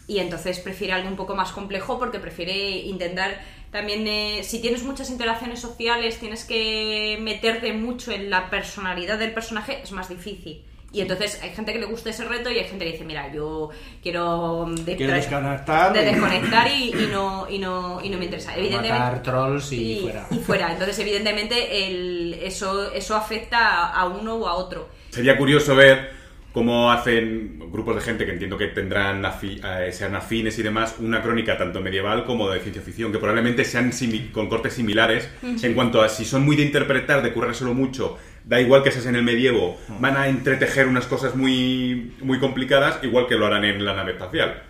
y 0.06 0.18
entonces 0.18 0.58
prefiere 0.60 0.92
algo 0.92 1.08
un 1.08 1.16
poco 1.16 1.34
más 1.34 1.52
complejo 1.52 1.98
porque 1.98 2.18
prefiere 2.18 2.78
intentar 2.78 3.40
también, 3.72 4.06
eh, 4.06 4.42
si 4.44 4.60
tienes 4.60 4.84
muchas 4.84 5.08
interacciones 5.08 5.58
sociales, 5.58 6.18
tienes 6.18 6.44
que 6.44 7.18
meterte 7.22 7.72
mucho 7.72 8.12
en 8.12 8.28
la 8.28 8.50
personalidad 8.50 9.18
del 9.18 9.32
personaje, 9.32 9.80
es 9.82 9.92
más 9.92 10.10
difícil. 10.10 10.62
Y 10.94 11.00
entonces 11.00 11.40
hay 11.42 11.50
gente 11.50 11.72
que 11.72 11.78
le 11.78 11.86
gusta 11.86 12.10
ese 12.10 12.24
reto 12.24 12.50
y 12.50 12.58
hay 12.58 12.64
gente 12.64 12.84
que 12.84 12.92
dice, 12.92 13.04
mira, 13.04 13.32
yo 13.32 13.70
quiero, 14.02 14.66
de- 14.84 14.96
Quiero 14.96 15.14
desconectar. 15.14 15.92
de 15.92 16.04
desconectar 16.04 16.68
y, 16.68 16.90
y 16.90 17.08
no, 17.10 17.46
y, 17.48 17.58
no, 17.58 18.00
y 18.04 18.10
no 18.10 18.18
me 18.18 18.26
interesa. 18.26 18.54
Evidentemente, 18.56 18.98
Matar 18.98 19.22
trolls 19.22 19.72
y, 19.72 20.00
fuera. 20.02 20.26
y 20.30 20.36
fuera. 20.36 20.72
Entonces, 20.72 20.98
evidentemente, 20.98 21.86
el, 21.86 22.34
eso, 22.42 22.92
eso 22.92 23.16
afecta 23.16 23.88
a, 23.88 24.06
uno 24.06 24.34
o 24.34 24.46
a 24.46 24.54
otro. 24.54 24.88
Sería 25.10 25.38
curioso 25.38 25.74
ver 25.74 26.10
cómo 26.52 26.92
hacen 26.92 27.58
grupos 27.72 27.94
de 27.94 28.02
gente 28.02 28.26
que 28.26 28.32
entiendo 28.32 28.58
que 28.58 28.66
tendrán 28.66 29.22
afi- 29.22 29.60
eh, 29.64 29.90
sean 29.92 30.14
afines 30.14 30.58
y 30.58 30.62
demás 30.62 30.96
una 30.98 31.22
crónica 31.22 31.56
tanto 31.56 31.80
medieval 31.80 32.26
como 32.26 32.50
de 32.50 32.60
ciencia 32.60 32.82
ficción, 32.82 33.10
que 33.10 33.16
probablemente 33.18 33.64
sean 33.64 33.92
simi- 33.92 34.30
con 34.30 34.50
cortes 34.50 34.74
similares 34.74 35.30
en 35.42 35.72
cuanto 35.72 36.02
a 36.02 36.10
si 36.10 36.26
son 36.26 36.44
muy 36.44 36.54
de 36.56 36.64
interpretar, 36.64 37.22
de 37.22 37.32
currárselo 37.32 37.72
mucho, 37.72 38.18
da 38.44 38.60
igual 38.60 38.82
que 38.82 38.90
seas 38.90 39.06
en 39.06 39.16
el 39.16 39.22
medievo, 39.22 39.78
van 40.00 40.16
a 40.16 40.28
entretejer 40.28 40.86
unas 40.86 41.06
cosas 41.06 41.34
muy, 41.34 42.14
muy 42.22 42.38
complicadas, 42.38 42.98
igual 43.02 43.26
que 43.26 43.36
lo 43.36 43.46
harán 43.46 43.64
en 43.64 43.84
la 43.84 43.94
nave 43.94 44.12
espacial. 44.12 44.62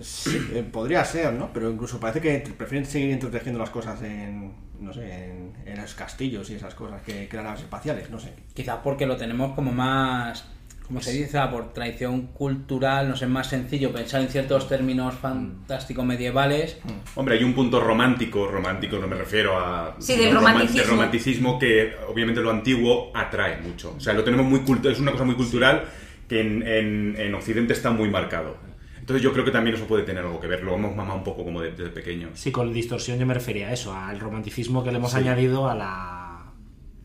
Sí, 0.00 0.50
eh, 0.54 0.64
podría 0.70 1.04
ser, 1.04 1.32
¿no? 1.32 1.52
Pero 1.52 1.70
incluso 1.70 2.00
parece 2.00 2.20
que 2.20 2.52
prefieren 2.56 2.86
seguir 2.88 3.12
entretejiendo 3.12 3.58
las 3.58 3.70
cosas 3.70 4.02
en, 4.02 4.52
no 4.80 4.92
sé, 4.92 5.26
en, 5.26 5.52
en 5.64 5.80
los 5.80 5.94
castillos 5.94 6.50
y 6.50 6.54
esas 6.54 6.74
cosas 6.74 7.02
que, 7.02 7.28
que 7.28 7.36
las 7.36 7.44
naves 7.44 7.60
espaciales, 7.60 8.10
no 8.10 8.18
sé. 8.18 8.32
Quizás 8.54 8.78
porque 8.82 9.06
lo 9.06 9.16
tenemos 9.16 9.54
como 9.54 9.70
más, 9.70 10.44
como 10.92 11.00
se 11.02 11.12
dice, 11.12 11.38
por 11.50 11.72
tradición 11.72 12.26
cultural, 12.26 13.08
nos 13.08 13.22
es 13.22 13.28
más 13.30 13.46
sencillo 13.48 13.90
pensar 13.94 14.20
en 14.20 14.28
ciertos 14.28 14.68
términos 14.68 15.14
fantásticos 15.14 16.04
medievales. 16.04 16.76
Hombre, 17.14 17.38
hay 17.38 17.44
un 17.44 17.54
punto 17.54 17.80
romántico, 17.80 18.46
romántico 18.46 18.98
no 18.98 19.06
me 19.08 19.16
refiero 19.16 19.58
a... 19.58 19.96
Sí, 19.98 20.16
del 20.18 20.34
romanticismo. 20.34 20.80
del 20.82 20.90
romanticismo 20.90 21.58
que 21.58 21.94
obviamente 22.08 22.42
lo 22.42 22.50
antiguo 22.50 23.10
atrae 23.14 23.62
mucho. 23.62 23.94
O 23.96 24.00
sea, 24.00 24.12
lo 24.12 24.22
tenemos 24.22 24.44
muy 24.44 24.60
culto, 24.60 24.90
es 24.90 25.00
una 25.00 25.12
cosa 25.12 25.24
muy 25.24 25.34
cultural 25.34 25.84
que 26.28 26.42
en, 26.42 26.62
en- 26.66 27.16
en 27.18 27.34
Occidente 27.34 27.72
está 27.72 27.90
muy 27.90 28.10
marcado. 28.10 28.58
Entonces 29.00 29.22
yo 29.24 29.32
creo 29.32 29.46
que 29.46 29.50
también 29.50 29.74
eso 29.76 29.86
puede 29.86 30.02
tener 30.02 30.22
algo 30.24 30.40
que 30.40 30.46
ver, 30.46 30.62
lo 30.62 30.74
hemos 30.74 30.94
mamado 30.94 31.16
un 31.20 31.24
poco 31.24 31.42
como 31.42 31.62
de- 31.62 31.70
desde 31.72 31.88
pequeños. 31.88 32.32
Sí, 32.38 32.52
con 32.52 32.70
distorsión 32.70 33.18
yo 33.18 33.24
me 33.24 33.32
refería 33.32 33.68
a 33.68 33.72
eso, 33.72 33.94
al 33.94 34.20
romanticismo 34.20 34.84
que 34.84 34.90
le 34.92 34.98
hemos 34.98 35.12
Sí. 35.12 35.16
añadido 35.16 35.70
a 35.70 35.74
la, 35.74 36.21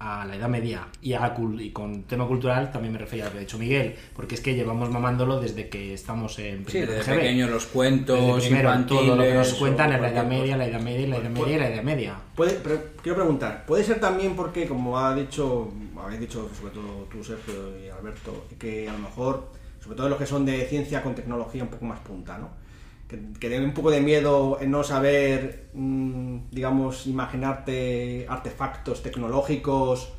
a 0.07 0.25
la 0.25 0.35
Edad 0.35 0.49
Media. 0.49 0.87
Y, 1.01 1.13
a 1.13 1.35
y 1.59 1.69
con 1.71 2.03
tema 2.03 2.25
cultural 2.27 2.71
también 2.71 2.93
me 2.93 2.99
refería 2.99 3.25
a 3.25 3.27
lo 3.27 3.33
que 3.33 3.37
ha 3.39 3.41
dicho 3.41 3.57
Miguel, 3.57 3.95
porque 4.15 4.35
es 4.35 4.41
que 4.41 4.55
llevamos 4.55 4.89
mamándolo 4.89 5.39
desde 5.39 5.69
que 5.69 5.93
estamos 5.93 6.39
en 6.39 6.59
Sí, 6.59 6.71
primero 6.71 6.93
desde 6.93 7.11
de 7.11 7.17
pequeños 7.17 7.49
los 7.49 7.65
cuentos 7.65 8.45
primero, 8.45 8.85
todo 8.85 9.15
lo 9.15 9.23
que 9.23 9.33
nos 9.33 9.53
cuentan 9.55 9.93
en 9.93 10.01
la 10.01 10.09
Edad 10.09 10.25
Media, 10.25 10.57
la 10.57 10.65
Edad 10.65 10.81
Media, 10.81 11.07
la 11.07 11.17
Edad 11.17 11.29
Media 11.29 11.55
y 11.55 11.59
la 11.59 11.69
Edad 11.69 11.83
Media. 11.83 12.15
Puede, 12.35 12.53
pero 12.63 12.81
quiero 13.01 13.17
preguntar, 13.17 13.65
¿puede 13.65 13.83
ser 13.83 13.99
también 13.99 14.35
porque, 14.35 14.67
como 14.67 14.97
ha 14.97 15.15
dicho, 15.15 15.71
habéis 15.99 16.21
dicho 16.21 16.49
sobre 16.59 16.73
todo 16.73 17.07
tú, 17.11 17.23
Sergio 17.23 17.53
y 17.83 17.89
Alberto, 17.89 18.45
que 18.57 18.87
a 18.87 18.93
lo 18.93 18.99
mejor, 18.99 19.49
sobre 19.83 19.97
todo 19.97 20.09
los 20.09 20.17
que 20.17 20.25
son 20.25 20.45
de 20.45 20.65
ciencia 20.67 21.03
con 21.03 21.15
tecnología 21.15 21.63
un 21.63 21.69
poco 21.69 21.85
más 21.85 21.99
punta, 21.99 22.37
¿no? 22.37 22.66
Que, 23.07 23.19
que 23.39 23.47
den 23.49 23.63
un 23.63 23.73
poco 23.73 23.89
de 23.89 24.01
miedo 24.01 24.57
en 24.59 24.69
no 24.71 24.83
saber, 24.83 25.69
mm, 25.73 26.49
digamos, 26.51 27.07
imaginarte 27.07 28.25
artefactos 28.27 29.01
tecnológicos, 29.01 30.09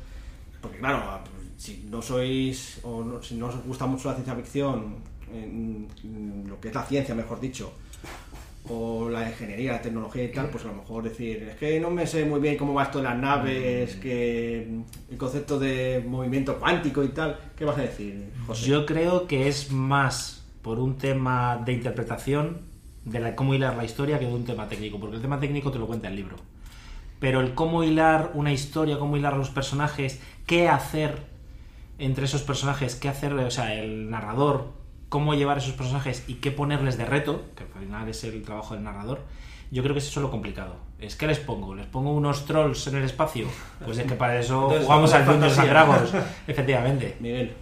porque 0.61 0.79
claro, 0.79 1.19
si 1.57 1.85
no 1.89 2.01
sois, 2.01 2.79
o 2.83 3.03
no- 3.03 3.21
si 3.21 3.35
no 3.35 3.47
os 3.47 3.63
gusta 3.63 3.85
mucho 3.85 4.09
la 4.09 4.15
ciencia 4.15 4.33
ficción, 4.35 4.95
en- 5.31 5.87
en 6.03 6.45
lo 6.49 6.59
que 6.59 6.69
es 6.69 6.73
la 6.73 6.83
ciencia, 6.83 7.13
mejor 7.13 7.39
dicho, 7.39 7.71
o 8.67 9.09
la 9.09 9.27
ingeniería, 9.29 9.73
la 9.73 9.81
tecnología 9.81 10.23
y 10.23 10.31
tal, 10.31 10.49
pues 10.49 10.63
a 10.65 10.67
lo 10.67 10.75
mejor 10.75 11.03
decir, 11.03 11.43
es 11.43 11.55
que 11.57 11.79
no 11.79 11.89
me 11.89 12.05
sé 12.07 12.25
muy 12.25 12.39
bien 12.39 12.57
cómo 12.57 12.73
va 12.73 12.83
esto 12.83 12.97
de 12.99 13.03
las 13.05 13.17
naves, 13.17 13.95
que 13.97 14.67
el 15.11 15.17
concepto 15.17 15.59
de 15.59 16.03
movimiento 16.07 16.57
cuántico 16.59 17.03
y 17.03 17.09
tal, 17.09 17.39
¿qué 17.55 17.65
vas 17.65 17.77
a 17.77 17.81
decir, 17.81 18.29
José? 18.47 18.65
Yo 18.67 18.85
creo 18.85 19.27
que 19.27 19.47
es 19.47 19.71
más 19.71 20.43
por 20.61 20.79
un 20.79 20.97
tema 20.97 21.61
de 21.65 21.73
interpretación 21.73 22.68
de 23.05 23.19
la, 23.19 23.35
cómo 23.35 23.53
hilar 23.53 23.75
la 23.75 23.85
historia 23.85 24.19
que 24.19 24.25
de 24.25 24.33
un 24.33 24.45
tema 24.45 24.67
técnico, 24.67 24.99
porque 24.99 25.15
el 25.15 25.21
tema 25.21 25.39
técnico 25.39 25.71
te 25.71 25.79
lo 25.79 25.87
cuenta 25.87 26.07
el 26.07 26.15
libro. 26.15 26.37
Pero 27.19 27.41
el 27.41 27.53
cómo 27.53 27.83
hilar 27.83 28.31
una 28.33 28.51
historia, 28.51 28.97
cómo 28.97 29.17
hilar 29.17 29.35
los 29.35 29.49
personajes, 29.49 30.21
qué 30.45 30.69
hacer 30.69 31.27
entre 31.97 32.25
esos 32.25 32.43
personajes, 32.43 32.95
qué 32.95 33.09
hacer, 33.09 33.33
o 33.33 33.51
sea, 33.51 33.73
el 33.73 34.09
narrador, 34.09 34.71
cómo 35.09 35.33
llevar 35.33 35.57
esos 35.57 35.73
personajes 35.73 36.23
y 36.27 36.35
qué 36.35 36.51
ponerles 36.51 36.97
de 36.97 37.05
reto, 37.05 37.43
que 37.55 37.63
al 37.63 37.83
final 37.83 38.07
es 38.07 38.23
el 38.23 38.41
trabajo 38.43 38.73
del 38.73 38.83
narrador, 38.83 39.21
yo 39.71 39.83
creo 39.83 39.93
que 39.93 39.99
es 39.99 40.07
eso 40.07 40.21
lo 40.21 40.31
complicado. 40.31 40.75
Es 40.99 41.15
que 41.15 41.27
les 41.27 41.39
pongo, 41.39 41.75
les 41.75 41.85
pongo 41.85 42.13
unos 42.13 42.45
trolls 42.45 42.87
en 42.87 42.97
el 42.97 43.03
espacio, 43.03 43.47
pues 43.83 43.97
es 43.97 44.07
que 44.07 44.15
para 44.15 44.39
eso 44.39 44.63
Entonces, 44.63 44.85
jugamos 44.85 45.13
al 45.13 45.25
Dungeons 45.25 45.59
and. 45.59 45.69
Dragons, 45.69 46.13
efectivamente. 46.47 47.17
Miguel. 47.19 47.53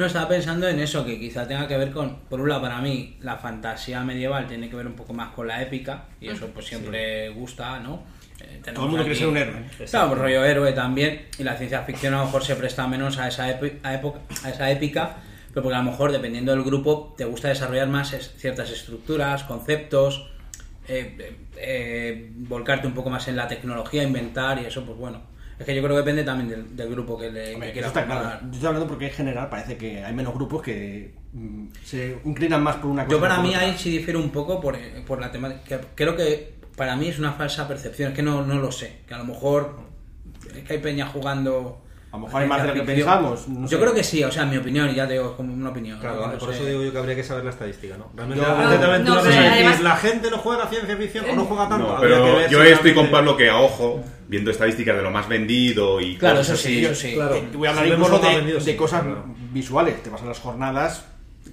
No, 0.00 0.06
estaba 0.06 0.28
pensando 0.28 0.66
en 0.66 0.80
eso, 0.80 1.04
que 1.04 1.20
quizá 1.20 1.46
tenga 1.46 1.68
que 1.68 1.76
ver 1.76 1.90
con, 1.90 2.16
por 2.30 2.40
un 2.40 2.48
lado 2.48 2.62
para 2.62 2.80
mí, 2.80 3.18
la 3.20 3.36
fantasía 3.36 4.02
medieval 4.02 4.46
tiene 4.46 4.70
que 4.70 4.76
ver 4.76 4.86
un 4.86 4.94
poco 4.94 5.12
más 5.12 5.28
con 5.34 5.46
la 5.46 5.60
épica, 5.60 6.04
y 6.20 6.28
eso 6.28 6.46
pues 6.54 6.66
siempre 6.66 7.28
gusta, 7.28 7.78
¿no? 7.80 8.02
Eh, 8.40 8.62
Todo 8.72 8.86
el 8.86 8.90
mundo 8.92 9.04
quiere 9.04 9.18
ser 9.18 9.28
un 9.28 9.36
héroe. 9.36 9.64
Claro, 9.90 10.12
un 10.12 10.18
rollo 10.18 10.44
héroe 10.44 10.72
también. 10.72 11.26
Y 11.38 11.42
la 11.44 11.54
ciencia 11.56 11.82
ficción 11.82 12.14
a 12.14 12.20
lo 12.20 12.24
mejor 12.24 12.42
se 12.42 12.56
presta 12.56 12.86
menos 12.88 13.18
a 13.18 13.28
esa, 13.28 13.44
a 13.44 13.50
época, 13.94 14.20
a 14.42 14.48
esa 14.50 14.70
épica. 14.70 15.16
Pero 15.52 15.62
porque 15.62 15.76
a 15.76 15.82
lo 15.82 15.90
mejor, 15.90 16.12
dependiendo 16.12 16.52
del 16.52 16.62
grupo, 16.62 17.14
te 17.18 17.26
gusta 17.26 17.48
desarrollar 17.48 17.88
más 17.88 18.14
es- 18.14 18.32
ciertas 18.38 18.70
estructuras, 18.70 19.44
conceptos, 19.44 20.30
eh, 20.88 21.36
eh, 21.58 22.30
volcarte 22.34 22.86
un 22.86 22.94
poco 22.94 23.10
más 23.10 23.28
en 23.28 23.36
la 23.36 23.46
tecnología, 23.48 24.02
inventar 24.02 24.62
y 24.62 24.64
eso, 24.64 24.82
pues 24.86 24.96
bueno. 24.96 25.20
Es 25.60 25.66
que 25.66 25.74
yo 25.74 25.82
creo 25.82 25.94
que 25.94 26.00
depende 26.00 26.24
también 26.24 26.48
del, 26.48 26.74
del 26.74 26.88
grupo 26.88 27.18
que 27.18 27.30
le 27.30 27.52
Hombre, 27.52 27.68
que 27.68 27.74
quiera 27.74 27.88
está 27.88 28.06
claro. 28.06 28.40
Yo 28.44 28.52
estoy 28.52 28.66
hablando 28.66 28.88
porque 28.88 29.08
en 29.08 29.12
general 29.12 29.50
parece 29.50 29.76
que 29.76 30.02
hay 30.02 30.14
menos 30.14 30.32
grupos 30.32 30.62
que 30.62 31.14
mm, 31.34 31.66
se 31.84 32.18
inclinan 32.24 32.62
más 32.62 32.76
por 32.76 32.86
una 32.86 33.04
cosa. 33.04 33.14
Yo 33.14 33.20
para 33.20 33.34
que 33.34 33.40
por 33.40 33.46
mí 33.46 33.54
otra. 33.54 33.66
ahí 33.66 33.76
sí 33.76 33.90
difiero 33.90 34.20
un 34.20 34.30
poco 34.30 34.58
por, 34.58 34.78
por 35.06 35.20
la 35.20 35.30
temática. 35.30 35.78
Creo 35.94 36.16
que 36.16 36.54
para 36.76 36.96
mí 36.96 37.08
es 37.08 37.18
una 37.18 37.32
falsa 37.32 37.68
percepción, 37.68 38.12
es 38.12 38.16
que 38.16 38.22
no, 38.22 38.42
no 38.42 38.54
lo 38.54 38.72
sé. 38.72 39.00
Que 39.06 39.12
a 39.12 39.18
lo 39.18 39.26
mejor 39.26 39.80
es 40.56 40.64
que 40.64 40.72
hay 40.72 40.78
peña 40.78 41.06
jugando. 41.06 41.82
A 42.12 42.16
lo 42.16 42.24
mejor 42.24 42.42
hay 42.42 42.48
más 42.48 42.62
de 42.62 42.68
lo 42.68 42.74
que 42.74 42.82
pensamos, 42.82 43.46
no 43.48 43.60
yo 43.62 43.68
sé. 43.68 43.78
creo 43.78 43.94
que 43.94 44.02
sí, 44.02 44.24
o 44.24 44.32
sea, 44.32 44.42
en 44.42 44.50
mi 44.50 44.56
opinión, 44.56 44.90
y 44.90 44.94
ya 44.96 45.06
te 45.06 45.12
digo, 45.12 45.26
es 45.30 45.36
como 45.36 45.54
una 45.54 45.70
opinión. 45.70 46.00
Claro, 46.00 46.26
¿no? 46.26 46.38
por 46.38 46.48
sé. 46.50 46.56
eso 46.56 46.64
digo 46.66 46.82
yo 46.82 46.90
que 46.92 46.98
habría 46.98 47.14
que 47.14 47.22
saber 47.22 47.44
la 47.44 47.50
estadística, 47.50 47.96
¿no? 47.96 48.10
Realmente, 48.16 48.44
Yo- 48.44 48.56
realmente, 48.56 49.10
además- 49.38 49.80
la 49.80 49.96
gente 49.96 50.28
no 50.28 50.38
juega 50.38 50.66
ciencia 50.66 50.96
ficción 50.96 51.24
o 51.30 51.36
no 51.36 51.44
juega 51.44 51.68
tanto. 51.68 52.00
Que 52.00 52.06
ver 52.08 52.50
yo 52.50 52.62
si 52.64 52.68
estoy 52.72 52.94
con 52.94 53.10
Pablo 53.12 53.36
que 53.36 53.48
a 53.48 53.58
ojo, 53.60 54.02
viendo 54.26 54.50
estadísticas 54.50 54.96
de 54.96 55.02
lo 55.02 55.12
más 55.12 55.28
vendido 55.28 56.00
y 56.00 56.16
Claro, 56.16 56.38
cosas 56.38 56.58
eso 56.58 56.68
sí, 56.68 56.76
así, 56.78 56.84
eso 56.86 56.94
sí. 56.96 57.14
Claro. 57.14 57.34
Eh, 57.36 57.44
Voy 57.54 57.66
a 57.68 57.70
hablar 57.70 57.86
incluso 57.86 58.18
de, 58.18 58.36
vendido, 58.36 58.58
de 58.58 58.64
sí, 58.64 58.74
cosas 58.76 59.02
claro. 59.02 59.24
visuales. 59.52 60.02
Te 60.02 60.10
vas 60.10 60.22
a 60.22 60.24
las 60.26 60.40
jornadas, 60.40 61.04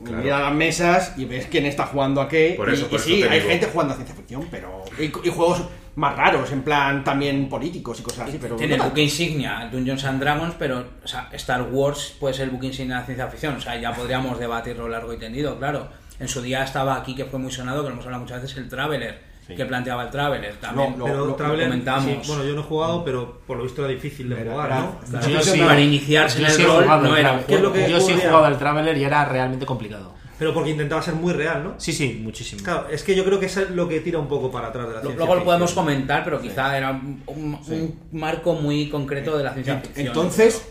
Claro. 0.03 0.23
miras 0.23 0.41
las 0.41 0.53
mesas 0.55 1.13
y 1.17 1.25
ves 1.25 1.47
quién 1.51 1.65
está 1.67 1.85
jugando 1.85 2.19
a 2.21 2.27
qué. 2.27 2.53
Por 2.57 2.69
y, 2.69 2.73
eso- 2.73 2.85
y 2.85 2.89
por 2.89 2.99
eso 2.99 3.07
sí, 3.07 3.21
hay 3.23 3.39
digo. 3.39 3.51
gente 3.51 3.67
jugando 3.71 3.93
a 3.93 3.97
ciencia 3.97 4.15
ficción, 4.15 4.47
pero. 4.49 4.83
Y, 4.99 5.03
y 5.05 5.31
juegos 5.31 5.61
más 5.97 6.15
raros, 6.15 6.51
en 6.51 6.61
plan 6.61 7.03
también 7.03 7.49
políticos 7.49 7.99
y 7.99 8.03
cosas 8.03 8.29
así. 8.29 8.37
Pero 8.41 8.55
Tiene 8.55 8.75
el 8.75 8.81
buque 8.81 9.01
insignia 9.01 9.67
Dungeons 9.71 10.05
and 10.05 10.21
Dragons, 10.21 10.53
pero 10.57 10.85
o 11.03 11.07
sea, 11.07 11.27
Star 11.33 11.63
Wars 11.71 12.15
puede 12.19 12.33
ser 12.35 12.45
el 12.45 12.51
buque 12.51 12.67
insignia 12.67 12.95
de 12.95 12.99
la 13.01 13.05
ciencia 13.05 13.27
ficción. 13.27 13.55
O 13.55 13.59
sea, 13.61 13.75
ya 13.79 13.93
podríamos 13.93 14.39
debatirlo 14.45 14.87
largo 14.87 15.11
y 15.13 15.17
tendido, 15.17 15.57
claro. 15.57 15.89
En 16.19 16.27
su 16.27 16.41
día 16.41 16.63
estaba 16.63 16.95
aquí, 16.95 17.13
que 17.15 17.25
fue 17.25 17.39
muy 17.39 17.51
sonado, 17.51 17.81
que 17.83 17.89
lo 17.89 17.93
hemos 17.93 18.05
hablado 18.05 18.23
muchas 18.23 18.41
veces, 18.41 18.57
el 18.57 18.67
Traveler, 18.69 19.21
que 19.47 19.65
planteaba 19.65 20.03
el 20.03 20.09
Traveler 20.09 20.55
también. 20.57 20.97
Lo- 20.99 21.05
Pero 21.05 21.25
lo 21.27 21.35
Traveler, 21.35 21.67
comentamos. 21.69 22.03
sí, 22.05 22.19
bueno, 22.27 22.43
yo 22.43 22.53
no 22.53 22.61
he 22.61 22.63
jugado, 22.63 23.03
pero 23.05 23.41
por 23.47 23.57
lo 23.57 23.63
visto 23.63 23.81
era 23.83 23.93
difícil 23.93 24.27
de 24.29 24.41
Era- 24.41 24.51
jugar, 24.51 24.69
¿no? 24.71 24.99
Claro. 25.09 25.29
Yo 25.29 25.41
sí, 25.41 25.59
para 25.61 25.79
iniciarse 25.79 26.39
en 26.39 26.45
el 26.47 26.63
rol 26.65 26.83
jugado 26.83 27.01
no 27.07 27.15
era 27.15 27.31
un 27.33 27.39
Traveler. 27.39 27.45
¿Qué 27.47 27.55
es 27.55 27.61
lo 27.61 27.73
que 27.73 27.89
Yo 27.89 27.99
sí 28.01 28.11
he 28.11 28.17
jugado 28.17 28.45
al 28.45 28.57
Traveler 28.57 28.97
y 28.97 29.03
era 29.03 29.25
realmente 29.25 29.65
complicado. 29.65 30.13
Pero 30.39 30.53
porque 30.53 30.69
intentaba 30.69 31.01
ser 31.01 31.15
muy 31.15 31.33
real, 31.33 31.63
¿no? 31.63 31.73
Sí, 31.77 31.91
sí, 31.91 32.19
muchísimo. 32.21 32.61
Claro, 32.63 32.87
es 32.89 33.01
que 33.03 33.15
yo 33.15 33.25
creo 33.25 33.39
que 33.39 33.47
eso 33.47 33.61
es 33.61 33.71
lo 33.71 33.87
que 33.87 34.01
tira 34.01 34.19
un 34.19 34.27
poco 34.27 34.51
para 34.51 34.67
atrás 34.67 34.87
de 34.87 34.93
la 34.93 35.01
ciencia 35.01 35.17
Luego 35.17 35.35
lo 35.35 35.43
podemos 35.43 35.71
ficción. 35.71 35.85
comentar, 35.85 36.23
pero 36.23 36.39
quizá 36.39 36.77
era 36.77 36.91
un, 36.91 37.23
un- 37.27 37.59
un 37.67 37.99
marco 38.11 38.53
muy 38.53 38.87
concreto 38.89 39.35
de 39.37 39.43
la 39.43 39.53
ciencia 39.53 39.79
ficción. 39.79 40.07
Entonces, 40.07 40.61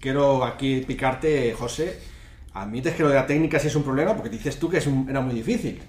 quiero 0.00 0.44
aquí 0.44 0.82
picarte, 0.86 1.54
José. 1.54 1.98
Admites 2.52 2.94
que 2.94 3.02
lo 3.02 3.08
de 3.10 3.14
la 3.16 3.26
técnica 3.26 3.58
sí 3.58 3.68
es 3.68 3.74
un 3.76 3.82
problema 3.84 4.14
porque 4.14 4.30
dices 4.30 4.58
tú 4.58 4.68
que 4.68 4.78
es 4.78 4.86
un- 4.86 5.06
era 5.08 5.20
muy 5.22 5.34
difícil. 5.34 5.80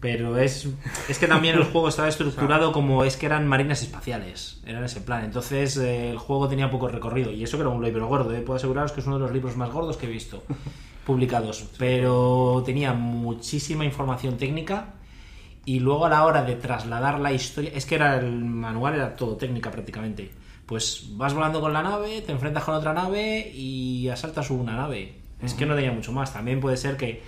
Pero 0.00 0.36
es, 0.38 0.68
es 1.08 1.18
que 1.18 1.26
también 1.26 1.54
el 1.56 1.64
juego 1.64 1.88
estaba 1.88 2.08
estructurado 2.08 2.72
como 2.72 3.04
es 3.04 3.16
que 3.16 3.26
eran 3.26 3.46
marinas 3.46 3.80
espaciales. 3.82 4.60
Era 4.66 4.84
ese 4.84 5.00
plan. 5.00 5.24
Entonces 5.24 5.76
eh, 5.78 6.10
el 6.10 6.18
juego 6.18 6.48
tenía 6.48 6.70
poco 6.70 6.88
recorrido. 6.88 7.30
Y 7.30 7.42
eso 7.42 7.56
que 7.56 7.62
era 7.62 7.70
un 7.70 7.82
libro 7.82 8.06
gordo. 8.06 8.34
eh. 8.34 8.40
Puedo 8.40 8.56
aseguraros 8.56 8.92
que 8.92 9.00
es 9.00 9.06
uno 9.06 9.16
de 9.16 9.22
los 9.22 9.32
libros 9.32 9.56
más 9.56 9.70
gordos 9.70 9.96
que 9.96 10.06
he 10.06 10.10
visto 10.10 10.42
publicados. 11.04 11.64
Pero 11.78 12.62
tenía 12.64 12.92
muchísima 12.92 13.84
información 13.84 14.36
técnica. 14.36 14.86
Y 15.66 15.80
luego 15.80 16.04
a 16.06 16.10
la 16.10 16.24
hora 16.26 16.42
de 16.44 16.56
trasladar 16.56 17.20
la 17.20 17.32
historia. 17.32 17.70
Es 17.74 17.86
que 17.86 17.94
era 17.94 18.18
el 18.18 18.44
manual, 18.44 18.94
era 18.96 19.16
todo 19.16 19.36
técnica 19.36 19.70
prácticamente. 19.70 20.30
Pues 20.66 21.06
vas 21.12 21.32
volando 21.34 21.60
con 21.60 21.72
la 21.72 21.82
nave, 21.82 22.20
te 22.22 22.32
enfrentas 22.32 22.64
con 22.64 22.74
otra 22.74 22.92
nave 22.92 23.50
y 23.54 24.08
asaltas 24.08 24.50
una 24.50 24.76
nave. 24.76 25.14
Es 25.42 25.54
que 25.54 25.66
no 25.66 25.74
tenía 25.74 25.92
mucho 25.92 26.12
más. 26.12 26.32
También 26.32 26.60
puede 26.60 26.76
ser 26.76 26.96
que 26.96 27.22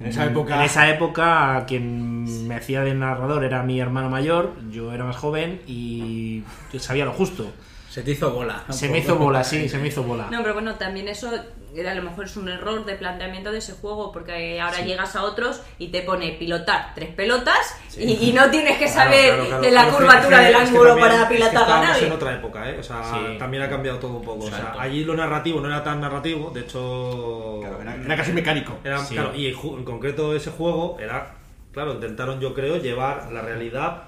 En 0.00 0.06
esa 0.06 0.24
época- 0.26 0.56
en 0.56 0.62
esa 0.62 0.88
época 0.88 1.64
quien 1.68 2.48
me 2.48 2.54
hacía 2.54 2.82
de 2.82 2.94
narrador 2.94 3.44
era 3.44 3.62
mi 3.62 3.78
hermano 3.78 4.08
mayor, 4.10 4.54
yo 4.70 4.92
era 4.92 5.04
más 5.04 5.16
joven 5.16 5.60
y 5.66 6.42
yo 6.72 6.80
sabía 6.80 7.04
lo 7.04 7.12
justo. 7.12 7.52
Se 7.92 8.02
te 8.02 8.12
hizo 8.12 8.30
bola. 8.30 8.64
Se 8.70 8.88
me 8.88 8.98
hizo 9.00 9.16
bola, 9.16 9.44
sí, 9.44 9.68
se 9.68 9.76
me 9.78 9.88
hizo 9.88 10.02
bola. 10.02 10.28
No, 10.30 10.40
pero 10.40 10.54
bueno, 10.54 10.76
también 10.76 11.08
eso 11.08 11.30
eh, 11.74 11.86
a 11.86 11.94
lo 11.94 12.02
mejor 12.02 12.24
es 12.24 12.36
un 12.38 12.48
error 12.48 12.86
de 12.86 12.94
planteamiento 12.94 13.52
de 13.52 13.58
ese 13.58 13.74
juego, 13.74 14.10
porque 14.12 14.58
ahora 14.60 14.80
llegas 14.80 15.14
a 15.14 15.24
otros 15.24 15.60
y 15.78 15.88
te 15.88 16.00
pone 16.00 16.32
pilotar 16.38 16.92
tres 16.94 17.10
pelotas 17.10 17.76
y, 17.98 18.28
y 18.28 18.32
no 18.32 18.48
tienes 18.50 18.78
que 18.78 18.86
Claro, 18.92 18.94
saber 19.10 19.28
claro, 19.34 19.46
claro. 19.46 19.62
de 19.62 19.70
la 19.70 19.84
Pero 19.84 19.96
curvatura 19.96 20.36
es 20.36 20.40
que- 20.40 20.46
del 20.46 20.54
es 20.54 20.70
que 20.70 20.76
ángulo 20.76 20.98
para 20.98 21.28
pilotar 21.28 21.54
estábamos 21.54 21.86
nave. 21.88 22.06
en 22.06 22.12
otra 22.12 22.34
época, 22.34 22.70
¿eh? 22.70 22.78
O 22.78 22.82
sea, 22.82 23.02
Sí. 23.04 23.38
también 23.38 23.62
ha 23.62 23.68
cambiado 23.68 23.98
todo 23.98 24.12
un 24.16 24.22
poco. 24.24 24.44
O 24.46 24.48
sea, 24.48 24.74
allí 24.78 25.04
lo 25.04 25.14
narrativo 25.14 25.60
no 25.60 25.68
era 25.68 25.84
tan 25.84 26.00
narrativo, 26.00 26.50
de 26.50 26.60
hecho... 26.60 27.58
Claro, 27.60 27.82
era, 27.82 27.94
era 27.96 28.16
casi 28.16 28.32
mecánico. 28.32 28.78
Era- 28.84 29.04
Sí. 29.04 29.14
claro, 29.14 29.34
y 29.34 29.48
en 29.48 29.84
concreto 29.84 30.34
ese 30.34 30.50
juego 30.50 30.96
era, 30.98 31.34
claro, 31.72 31.92
intentaron 31.92 32.40
yo 32.40 32.54
creo 32.54 32.76
llevar 32.78 33.30
la 33.32 33.42
realidad 33.42 34.04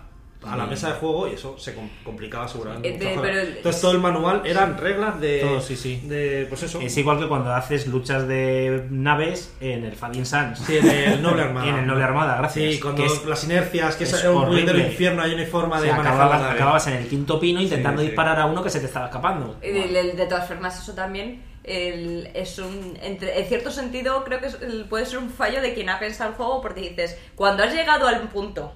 a 0.46 0.56
la 0.56 0.66
mesa 0.66 0.88
de 0.88 0.94
juego 0.94 1.28
y 1.28 1.34
eso 1.34 1.56
se 1.58 1.74
com- 1.74 1.88
complicaba 2.04 2.46
seguramente. 2.48 2.88
Eh, 2.88 2.98
de- 2.98 3.18
pero- 3.20 3.40
Entonces 3.40 3.80
todo 3.80 3.92
el 3.92 3.98
manual 3.98 4.42
eran 4.44 4.76
reglas 4.78 5.20
de, 5.20 5.40
Todo, 5.40 5.60
sí, 5.60 5.76
sí. 5.76 6.00
de 6.04 6.46
pues 6.48 6.62
eso. 6.62 6.80
Es 6.80 6.96
igual 6.96 7.18
que 7.18 7.28
cuando 7.28 7.52
haces 7.54 7.86
luchas 7.86 8.26
de 8.28 8.86
naves 8.90 9.54
en 9.60 9.84
el 9.84 9.92
Fadin 9.94 10.26
Sans. 10.26 10.58
Sí, 10.58 10.76
en 10.78 10.88
el 10.88 11.22
Noble 11.22 11.42
Armada. 11.44 11.68
En 11.68 11.76
el 11.76 11.86
Noble 11.86 12.04
Armada, 12.04 12.36
gracias. 12.36 12.74
Sí, 12.74 12.80
cuando 12.80 13.04
es- 13.04 13.24
las 13.24 13.44
inercias, 13.44 13.96
que 13.96 14.04
es, 14.04 14.12
es 14.12 14.24
un 14.24 14.36
horrible. 14.36 14.62
puñetero 14.62 14.78
infierno, 14.78 15.22
hay 15.22 15.34
una 15.34 15.46
forma 15.46 15.78
O 15.78 15.80
de 15.80 15.86
sea, 15.88 15.96
manejar 15.96 16.14
acababas, 16.20 16.40
la 16.42 16.50
acababas 16.52 16.86
en 16.88 16.92
el 16.94 17.08
quinto 17.08 17.40
pino 17.40 17.60
intentando 17.60 18.00
Sí, 18.00 18.06
sí. 18.06 18.10
disparar 18.10 18.38
a 18.40 18.46
uno 18.46 18.62
que 18.62 18.70
se 18.70 18.80
te 18.80 18.86
estaba 18.86 19.06
escapando. 19.06 19.56
Eh, 19.62 19.72
De, 19.72 19.88
de- 20.02 20.12
de 20.12 20.26
todas 20.26 20.46
formas, 20.48 20.80
eso 20.82 20.94
también 20.94 21.42
el- 21.64 22.30
es 22.34 22.58
un. 22.58 22.98
entre- 23.02 23.40
en 23.40 23.46
cierto 23.46 23.70
sentido, 23.70 24.22
creo 24.24 24.38
que 24.40 24.46
es- 24.48 24.58
el- 24.60 24.84
puede 24.84 25.06
ser 25.06 25.18
un 25.18 25.30
fallo 25.30 25.62
de 25.62 25.72
quien 25.72 25.88
ha 25.88 25.98
pensado 25.98 26.30
el 26.30 26.36
juego, 26.36 26.60
porque 26.60 26.82
dices, 26.90 27.18
cuando 27.34 27.62
has 27.62 27.72
llegado 27.74 28.06
al 28.06 28.20
punto 28.28 28.72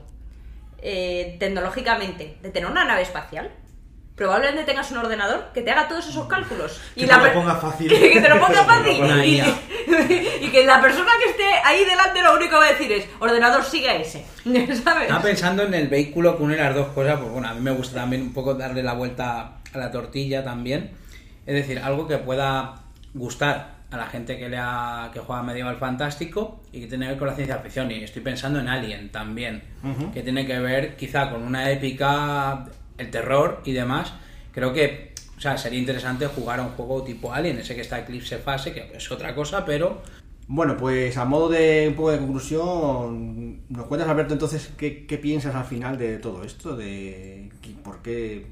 eh, 0.82 1.36
tecnológicamente 1.38 2.38
de 2.42 2.50
tener 2.50 2.70
una 2.70 2.84
nave 2.84 3.02
espacial, 3.02 3.50
probablemente 4.18 4.64
tengas 4.64 4.90
un 4.90 4.98
ordenador 4.98 5.52
que 5.54 5.62
te 5.62 5.70
haga 5.70 5.88
todos 5.88 6.08
esos 6.08 6.26
cálculos. 6.26 6.80
Que 6.94 7.06
te 7.06 7.16
lo 7.16 7.32
ponga 7.32 7.54
fácil. 7.54 7.88
Que, 7.88 8.10
que 8.12 8.20
te 8.20 8.28
lo 8.28 8.40
ponga 8.40 8.64
fácil. 8.66 8.96
Y, 9.24 9.40
y 10.44 10.50
que 10.50 10.64
la 10.66 10.82
persona 10.82 11.10
que 11.22 11.30
esté 11.30 11.48
ahí 11.64 11.84
delante 11.84 12.20
lo 12.20 12.34
único 12.34 12.50
que 12.50 12.56
va 12.56 12.66
a 12.66 12.72
decir 12.72 12.92
es: 12.92 13.06
ordenador, 13.20 13.64
sigue 13.64 13.88
a 13.88 13.96
ese. 13.96 14.26
¿Sabes? 14.44 15.02
Estaba 15.02 15.22
pensando 15.22 15.62
en 15.62 15.72
el 15.72 15.88
vehículo 15.88 16.36
que 16.36 16.42
une 16.42 16.56
las 16.56 16.74
dos 16.74 16.88
cosas, 16.88 17.18
pues 17.18 17.30
bueno, 17.30 17.48
a 17.48 17.54
mí 17.54 17.60
me 17.60 17.70
gusta 17.70 18.00
también 18.00 18.22
un 18.22 18.32
poco 18.32 18.54
darle 18.54 18.82
la 18.82 18.94
vuelta 18.94 19.52
a 19.72 19.78
la 19.78 19.90
tortilla 19.90 20.44
también. 20.44 20.90
Es 21.46 21.54
decir, 21.54 21.78
algo 21.78 22.06
que 22.06 22.18
pueda 22.18 22.74
gustar 23.14 23.77
a 23.90 23.96
la 23.96 24.06
gente 24.06 24.38
que 24.38 24.48
lea 24.48 25.10
que 25.12 25.20
juega 25.20 25.42
medieval 25.42 25.76
fantástico 25.76 26.60
y 26.72 26.80
que 26.80 26.86
tiene 26.86 27.06
que 27.06 27.10
ver 27.12 27.18
con 27.18 27.28
la 27.28 27.34
ciencia 27.34 27.58
ficción. 27.58 27.90
Y 27.90 28.04
estoy 28.04 28.22
pensando 28.22 28.60
en 28.60 28.68
Alien 28.68 29.10
también, 29.10 29.62
que 30.12 30.22
tiene 30.22 30.46
que 30.46 30.58
ver 30.58 30.96
quizá 30.96 31.30
con 31.30 31.42
una 31.42 31.70
épica, 31.70 32.66
el 32.98 33.10
terror 33.10 33.62
y 33.64 33.72
demás. 33.72 34.12
Creo 34.52 34.72
que 34.72 35.08
o 35.36 35.40
sea, 35.40 35.56
sería 35.56 35.78
interesante 35.78 36.26
jugar 36.26 36.58
a 36.58 36.64
un 36.64 36.70
juego 36.70 37.04
tipo 37.04 37.32
Alien, 37.32 37.58
ese 37.58 37.76
que 37.76 37.82
está 37.82 38.00
Eclipse 38.00 38.38
Fase, 38.38 38.72
que 38.72 38.90
es 38.96 39.10
otra 39.12 39.34
cosa, 39.34 39.64
pero 39.64 40.02
Bueno, 40.48 40.76
pues 40.76 41.16
a 41.16 41.24
modo 41.26 41.48
de 41.48 41.86
un 41.88 41.94
poco 41.94 42.10
de 42.10 42.18
conclusión, 42.18 43.60
¿nos 43.68 43.86
cuentas, 43.86 44.08
Alberto, 44.08 44.32
entonces 44.32 44.72
qué, 44.76 45.06
qué 45.06 45.18
piensas 45.18 45.54
al 45.54 45.64
final 45.64 45.98
de 45.98 46.16
todo 46.18 46.42
esto? 46.42 46.74
De 46.74 47.50
por 47.84 48.02
qué 48.02 48.46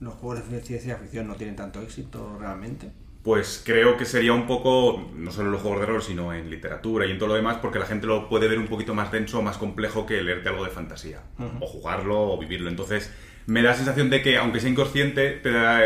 los 0.00 0.14
juegos 0.14 0.48
de 0.50 0.60
ciencia 0.60 0.96
ficción 0.96 1.26
no 1.26 1.34
tienen 1.34 1.56
tanto 1.56 1.82
éxito 1.82 2.38
realmente. 2.40 2.90
Pues 3.26 3.60
creo 3.66 3.96
que 3.96 4.04
sería 4.04 4.32
un 4.32 4.46
poco, 4.46 5.10
no 5.16 5.32
solo 5.32 5.46
en 5.48 5.52
los 5.54 5.60
juegos 5.60 5.80
de 5.80 5.86
rol, 5.86 6.00
sino 6.00 6.32
en 6.32 6.48
literatura 6.48 7.06
y 7.06 7.10
en 7.10 7.18
todo 7.18 7.30
lo 7.30 7.34
demás, 7.34 7.56
porque 7.60 7.80
la 7.80 7.84
gente 7.84 8.06
lo 8.06 8.28
puede 8.28 8.46
ver 8.46 8.56
un 8.56 8.68
poquito 8.68 8.94
más 8.94 9.10
denso 9.10 9.40
o 9.40 9.42
más 9.42 9.58
complejo 9.58 10.06
que 10.06 10.22
leerte 10.22 10.48
algo 10.48 10.64
de 10.64 10.70
fantasía. 10.70 11.22
O 11.60 11.66
jugarlo 11.66 12.20
o 12.20 12.38
vivirlo. 12.38 12.70
Entonces, 12.70 13.12
me 13.46 13.62
da 13.62 13.70
la 13.70 13.74
sensación 13.76 14.10
de 14.10 14.22
que, 14.22 14.36
aunque 14.38 14.60
sea 14.60 14.70
inconsciente, 14.70 15.32
te 15.32 15.50
da, 15.50 15.80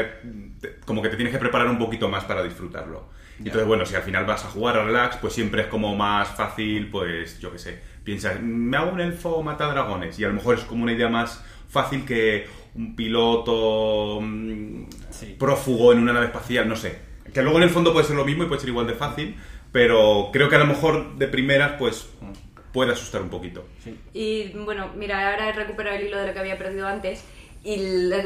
te- 0.60 0.76
como 0.84 1.00
que 1.00 1.08
te 1.08 1.16
tienes 1.16 1.32
que 1.32 1.38
preparar 1.40 1.68
un 1.68 1.78
poquito 1.78 2.10
más 2.10 2.24
para 2.24 2.42
disfrutarlo. 2.42 3.08
Entonces, 3.38 3.66
bueno, 3.66 3.86
si 3.86 3.94
al 3.94 4.02
final 4.02 4.26
vas 4.26 4.44
a 4.44 4.48
jugar 4.50 4.76
a 4.76 4.84
relax, 4.84 5.16
pues 5.16 5.32
siempre 5.32 5.62
es 5.62 5.68
como 5.68 5.96
más 5.96 6.28
fácil, 6.28 6.90
pues 6.90 7.40
yo 7.40 7.50
qué 7.52 7.58
sé, 7.58 7.80
piensas, 8.04 8.38
me 8.42 8.76
hago 8.76 8.92
un 8.92 9.00
elfo 9.00 9.42
mata 9.42 9.66
dragones, 9.72 10.18
y 10.18 10.24
a 10.24 10.28
lo 10.28 10.34
mejor 10.34 10.56
es 10.58 10.64
como 10.64 10.82
una 10.82 10.92
idea 10.92 11.08
más 11.08 11.42
fácil 11.70 12.04
que 12.04 12.46
un 12.74 12.94
piloto 12.96 14.20
mm, 14.20 14.84
prófugo 15.38 15.92
en 15.94 16.00
una 16.00 16.12
nave 16.12 16.26
espacial, 16.26 16.68
no 16.68 16.76
sé. 16.76 17.08
Que 17.32 17.42
luego 17.42 17.58
en 17.58 17.64
el 17.64 17.70
fondo 17.70 17.92
puede 17.92 18.06
ser 18.06 18.16
lo 18.16 18.24
mismo 18.24 18.44
y 18.44 18.46
puede 18.46 18.60
ser 18.60 18.70
igual 18.70 18.86
de 18.86 18.94
fácil, 18.94 19.36
pero 19.72 20.30
creo 20.32 20.48
que 20.48 20.56
a 20.56 20.58
lo 20.58 20.66
mejor 20.66 21.16
de 21.16 21.28
primeras, 21.28 21.72
pues 21.78 22.08
puede 22.72 22.92
asustar 22.92 23.22
un 23.22 23.30
poquito. 23.30 23.64
Y 24.12 24.48
bueno, 24.50 24.90
mira, 24.96 25.30
ahora 25.30 25.48
he 25.48 25.52
recuperado 25.52 25.96
el 25.96 26.06
hilo 26.06 26.18
de 26.18 26.28
lo 26.28 26.32
que 26.32 26.38
había 26.38 26.58
perdido 26.58 26.86
antes 26.86 27.24
y 27.64 27.78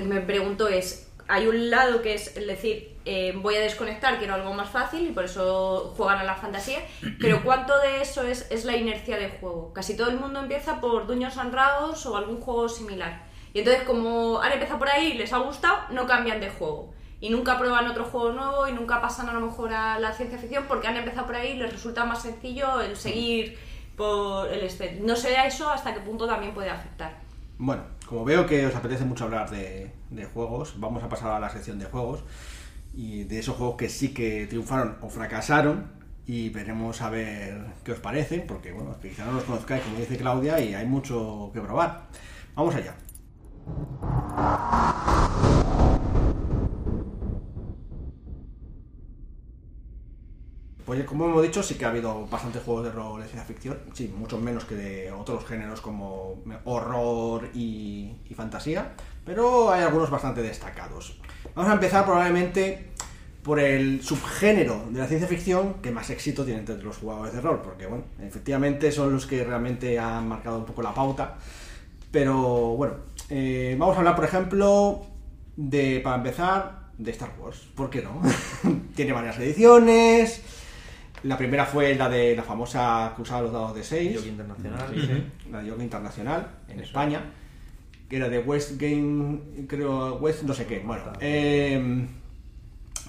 me 0.04 0.20
pregunto 0.20 0.68
es, 0.68 1.10
hay 1.26 1.46
un 1.46 1.70
lado 1.70 2.02
que 2.02 2.14
es 2.14 2.36
el 2.36 2.46
decir, 2.46 2.96
eh, 3.06 3.32
voy 3.36 3.56
a 3.56 3.60
desconectar, 3.60 4.18
quiero 4.18 4.34
algo 4.34 4.52
más 4.52 4.70
fácil 4.70 5.08
y 5.08 5.12
por 5.12 5.24
eso 5.24 5.94
juegan 5.96 6.18
a 6.18 6.24
la 6.24 6.36
fantasía, 6.36 6.80
pero 7.20 7.42
¿cuánto 7.42 7.78
de 7.80 8.02
eso 8.02 8.22
es, 8.22 8.50
es 8.50 8.64
la 8.64 8.76
inercia 8.76 9.16
de 9.16 9.30
juego? 9.30 9.72
Casi 9.72 9.96
todo 9.96 10.10
el 10.10 10.18
mundo 10.18 10.40
empieza 10.40 10.80
por 10.80 11.06
Dungeons 11.06 11.38
and 11.38 11.52
Dragons 11.52 12.04
o 12.06 12.16
algún 12.16 12.40
juego 12.40 12.68
similar. 12.68 13.26
Y 13.52 13.60
entonces, 13.60 13.84
como 13.84 14.40
han 14.40 14.52
empezado 14.52 14.80
por 14.80 14.88
ahí 14.88 15.12
y 15.12 15.14
les 15.14 15.32
ha 15.32 15.38
gustado, 15.38 15.78
no 15.90 16.06
cambian 16.06 16.40
de 16.40 16.50
juego. 16.50 16.92
Y 17.20 17.30
nunca 17.30 17.58
prueban 17.58 17.86
otro 17.86 18.04
juego 18.04 18.32
nuevo 18.32 18.68
y 18.68 18.72
nunca 18.72 19.00
pasan 19.00 19.28
a 19.28 19.32
lo 19.32 19.40
mejor 19.40 19.72
a 19.72 19.98
la 19.98 20.12
ciencia 20.12 20.38
ficción 20.38 20.64
porque 20.68 20.88
han 20.88 20.96
empezado 20.96 21.26
por 21.26 21.36
ahí 21.36 21.52
y 21.52 21.56
les 21.56 21.72
resulta 21.72 22.04
más 22.04 22.22
sencillo 22.22 22.80
el 22.80 22.96
seguir 22.96 23.56
por 23.96 24.52
el 24.52 24.62
este. 24.64 24.98
No 25.00 25.16
sé 25.16 25.36
a 25.36 25.46
eso 25.46 25.70
hasta 25.70 25.94
qué 25.94 26.00
punto 26.00 26.26
también 26.26 26.52
puede 26.52 26.70
afectar. 26.70 27.16
Bueno, 27.56 27.82
como 28.06 28.24
veo 28.24 28.46
que 28.46 28.66
os 28.66 28.74
apetece 28.74 29.04
mucho 29.04 29.24
hablar 29.24 29.48
de, 29.50 29.92
de 30.10 30.24
juegos, 30.26 30.78
vamos 30.78 31.02
a 31.02 31.08
pasar 31.08 31.30
a 31.30 31.40
la 31.40 31.48
sección 31.48 31.78
de 31.78 31.86
juegos 31.86 32.24
y 32.92 33.24
de 33.24 33.38
esos 33.38 33.56
juegos 33.56 33.76
que 33.76 33.88
sí 33.88 34.12
que 34.12 34.46
triunfaron 34.46 34.98
o 35.00 35.08
fracasaron 35.08 36.04
y 36.26 36.48
veremos 36.50 37.02
a 37.02 37.10
ver 37.10 37.66
qué 37.84 37.92
os 37.92 37.98
parecen, 37.98 38.46
porque 38.46 38.72
bueno, 38.72 38.96
quizá 39.00 39.24
no 39.24 39.32
los 39.32 39.44
conozcáis, 39.44 39.82
como 39.82 39.98
dice 39.98 40.16
Claudia, 40.16 40.58
y 40.60 40.74
hay 40.74 40.86
mucho 40.86 41.50
que 41.52 41.60
probar. 41.60 42.06
Vamos 42.54 42.74
allá. 42.74 42.94
Pues 50.84 51.04
como 51.04 51.26
hemos 51.26 51.42
dicho, 51.42 51.62
sí 51.62 51.76
que 51.76 51.84
ha 51.84 51.88
habido 51.88 52.26
bastantes 52.26 52.62
juegos 52.62 52.84
de 52.84 52.92
rol 52.92 53.22
de 53.22 53.26
ciencia 53.26 53.46
ficción, 53.46 53.78
sí, 53.94 54.12
muchos 54.14 54.40
menos 54.40 54.64
que 54.64 54.74
de 54.74 55.12
otros 55.12 55.46
géneros 55.46 55.80
como 55.80 56.42
horror 56.64 57.48
y, 57.54 58.12
y 58.28 58.34
fantasía, 58.34 58.92
pero 59.24 59.72
hay 59.72 59.82
algunos 59.82 60.10
bastante 60.10 60.42
destacados. 60.42 61.18
Vamos 61.54 61.70
a 61.70 61.74
empezar 61.74 62.04
probablemente 62.04 62.90
por 63.44 63.60
el 63.60 64.02
subgénero 64.02 64.86
de 64.90 64.98
la 64.98 65.06
ciencia 65.06 65.28
ficción 65.28 65.74
que 65.82 65.90
más 65.90 66.08
éxito 66.08 66.44
tiene 66.44 66.60
entre 66.60 66.82
los 66.82 66.96
jugadores 66.96 67.34
de 67.34 67.42
rol, 67.42 67.60
porque 67.62 67.86
bueno, 67.86 68.04
efectivamente 68.20 68.90
son 68.90 69.12
los 69.12 69.26
que 69.26 69.44
realmente 69.44 69.98
han 69.98 70.26
marcado 70.26 70.58
un 70.58 70.64
poco 70.64 70.82
la 70.82 70.94
pauta. 70.94 71.36
Pero 72.10 72.76
bueno, 72.76 72.94
eh, 73.28 73.76
vamos 73.78 73.96
a 73.96 73.98
hablar, 73.98 74.16
por 74.16 74.24
ejemplo, 74.24 75.02
de, 75.56 76.00
para 76.02 76.16
empezar, 76.16 76.84
de 76.96 77.10
Star 77.10 77.32
Wars. 77.38 77.68
¿Por 77.74 77.90
qué 77.90 78.02
no? 78.02 78.22
tiene 78.94 79.12
varias 79.12 79.38
ediciones. 79.38 80.40
La 81.24 81.36
primera 81.38 81.64
fue 81.66 81.94
la 81.94 82.08
de 82.08 82.36
la 82.36 82.42
famosa 82.42 83.12
que 83.16 83.22
usaba 83.22 83.42
los 83.42 83.52
dados 83.52 83.74
de 83.74 83.82
6. 83.82 84.14
Yogi 84.14 84.28
Internacional. 84.28 85.30
La 85.50 85.58
de 85.62 85.66
Yoga 85.68 85.82
Internacional 85.82 86.48
en 86.68 86.80
España. 86.80 87.20
Que 88.08 88.16
era 88.16 88.28
de 88.28 88.38
West 88.38 88.78
Game, 88.80 89.38
creo, 89.66 90.16
West 90.16 90.42
no 90.42 90.52
sé 90.54 90.66
qué. 90.66 90.80
Bueno, 90.80 91.02
eh, 91.20 92.06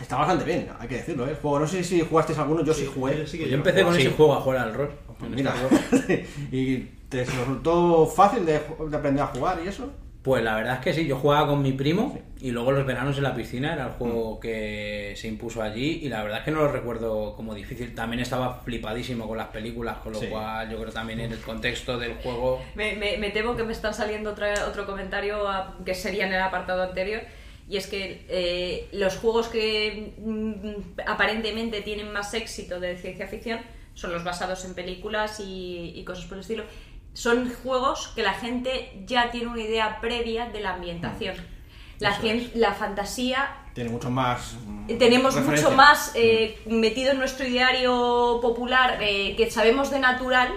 está 0.01 0.15
bastante 0.17 0.45
bien, 0.45 0.67
hay 0.79 0.87
que 0.87 0.95
decirlo, 0.95 1.27
¿eh? 1.27 1.31
El 1.31 1.35
juego, 1.35 1.59
no 1.59 1.67
sé 1.67 1.83
si 1.83 2.01
jugasteis 2.01 2.39
alguno, 2.39 2.63
yo 2.63 2.73
sí, 2.73 2.89
jugué. 2.91 3.27
sí 3.27 3.37
que 3.37 3.43
Yo 3.45 3.49
yo 3.51 3.57
empecé 3.57 3.83
con 3.83 3.93
Sí. 3.93 4.01
ese 4.01 4.11
juego 4.11 4.33
a 4.35 4.41
jugar 4.41 4.59
al 4.59 4.73
rol. 4.73 4.91
Pues 5.19 5.31
mira, 5.31 5.53
Wars. 5.69 6.05
¿y 6.51 6.77
te 7.09 7.23
resultó 7.25 8.05
fácil 8.07 8.45
de, 8.45 8.53
de 8.89 8.97
aprender 8.97 9.23
a 9.23 9.27
jugar 9.27 9.59
y 9.63 9.67
eso? 9.67 9.89
Pues 10.25 10.43
la 10.43 10.55
verdad 10.55 10.73
es 10.75 10.79
que 10.81 10.91
sí, 10.93 11.05
yo 11.05 11.17
jugaba 11.17 11.45
con 11.47 11.61
mi 11.61 11.71
primo 11.71 12.19
y 12.41 12.49
luego 12.49 12.71
los 12.71 12.83
veranos 12.85 13.15
en 13.17 13.23
la 13.23 13.35
piscina 13.35 13.73
era 13.73 13.85
el 13.85 13.91
juego 13.91 14.39
que 14.39 15.13
se 15.15 15.27
impuso 15.27 15.61
allí 15.61 15.99
y 16.01 16.09
la 16.09 16.23
verdad 16.23 16.39
es 16.39 16.45
que 16.45 16.49
no 16.51 16.61
lo 16.61 16.71
recuerdo 16.71 17.35
como 17.35 17.53
difícil. 17.53 17.93
También 17.93 18.21
estaba 18.21 18.55
flipadísimo 18.61 19.27
con 19.27 19.37
las 19.37 19.49
películas, 19.49 19.97
con 19.99 20.13
lo 20.13 20.19
Sí. 20.19 20.25
cual 20.25 20.67
yo 20.71 20.79
creo 20.81 20.91
también 20.91 21.19
en 21.19 21.31
el 21.31 21.37
contexto 21.41 21.99
del 21.99 22.15
juego... 22.15 22.59
Me, 22.73 22.95
me- 22.95 23.17
me 23.17 23.29
temo 23.29 23.55
que 23.55 23.63
me 23.63 23.71
están 23.71 23.93
saliendo 23.93 24.31
otra- 24.31 24.65
otro 24.67 24.87
comentario 24.87 25.47
a- 25.47 25.77
que 25.85 25.93
sería 25.93 26.25
en 26.25 26.33
el 26.33 26.41
apartado 26.41 26.81
anterior. 26.81 27.21
Y 27.69 27.77
es 27.77 27.85
que 27.85 28.25
eh, 28.27 28.87
los 28.93 29.17
juegos 29.17 29.47
que 29.49 30.13
mm, 30.17 31.01
aparentemente 31.07 31.81
tienen 31.81 32.11
más 32.11 32.33
éxito 32.33 32.79
de 32.79 32.97
ciencia 32.97 33.27
ficción 33.27 33.59
son 33.93 34.11
los 34.11 34.23
basados 34.23 34.65
en 34.65 34.73
películas 34.73 35.39
y, 35.39 35.93
y 35.95 36.03
cosas 36.03 36.25
por 36.25 36.37
el 36.37 36.41
estilo. 36.41 36.63
Son 37.15 37.51
juegos 37.63 38.11
que 38.15 38.21
la 38.21 38.33
gente 38.33 38.91
ya 39.07 39.31
tiene 39.31 39.47
una 39.47 39.61
idea 39.61 39.99
previa 40.01 40.49
de 40.49 40.59
la 40.59 40.75
ambientación. 40.75 41.35
La, 41.99 42.09
Eso 42.11 42.21
cien- 42.21 42.51
la 42.55 42.73
fantasía 42.73 43.55
Tiene 43.73 43.89
mucho 43.89 44.11
más. 44.11 44.55
mm, 44.67 44.97
tenemos 44.97 45.33
referencia. 45.33 45.67
mucho 45.69 45.77
más 45.77 46.11
eh, 46.15 46.59
metido 46.67 47.11
en 47.13 47.17
nuestro 47.19 47.47
ideario 47.47 48.39
popular 48.41 48.97
eh, 49.01 49.33
que 49.37 49.49
sabemos 49.49 49.89
de 49.91 49.99
natural. 49.99 50.49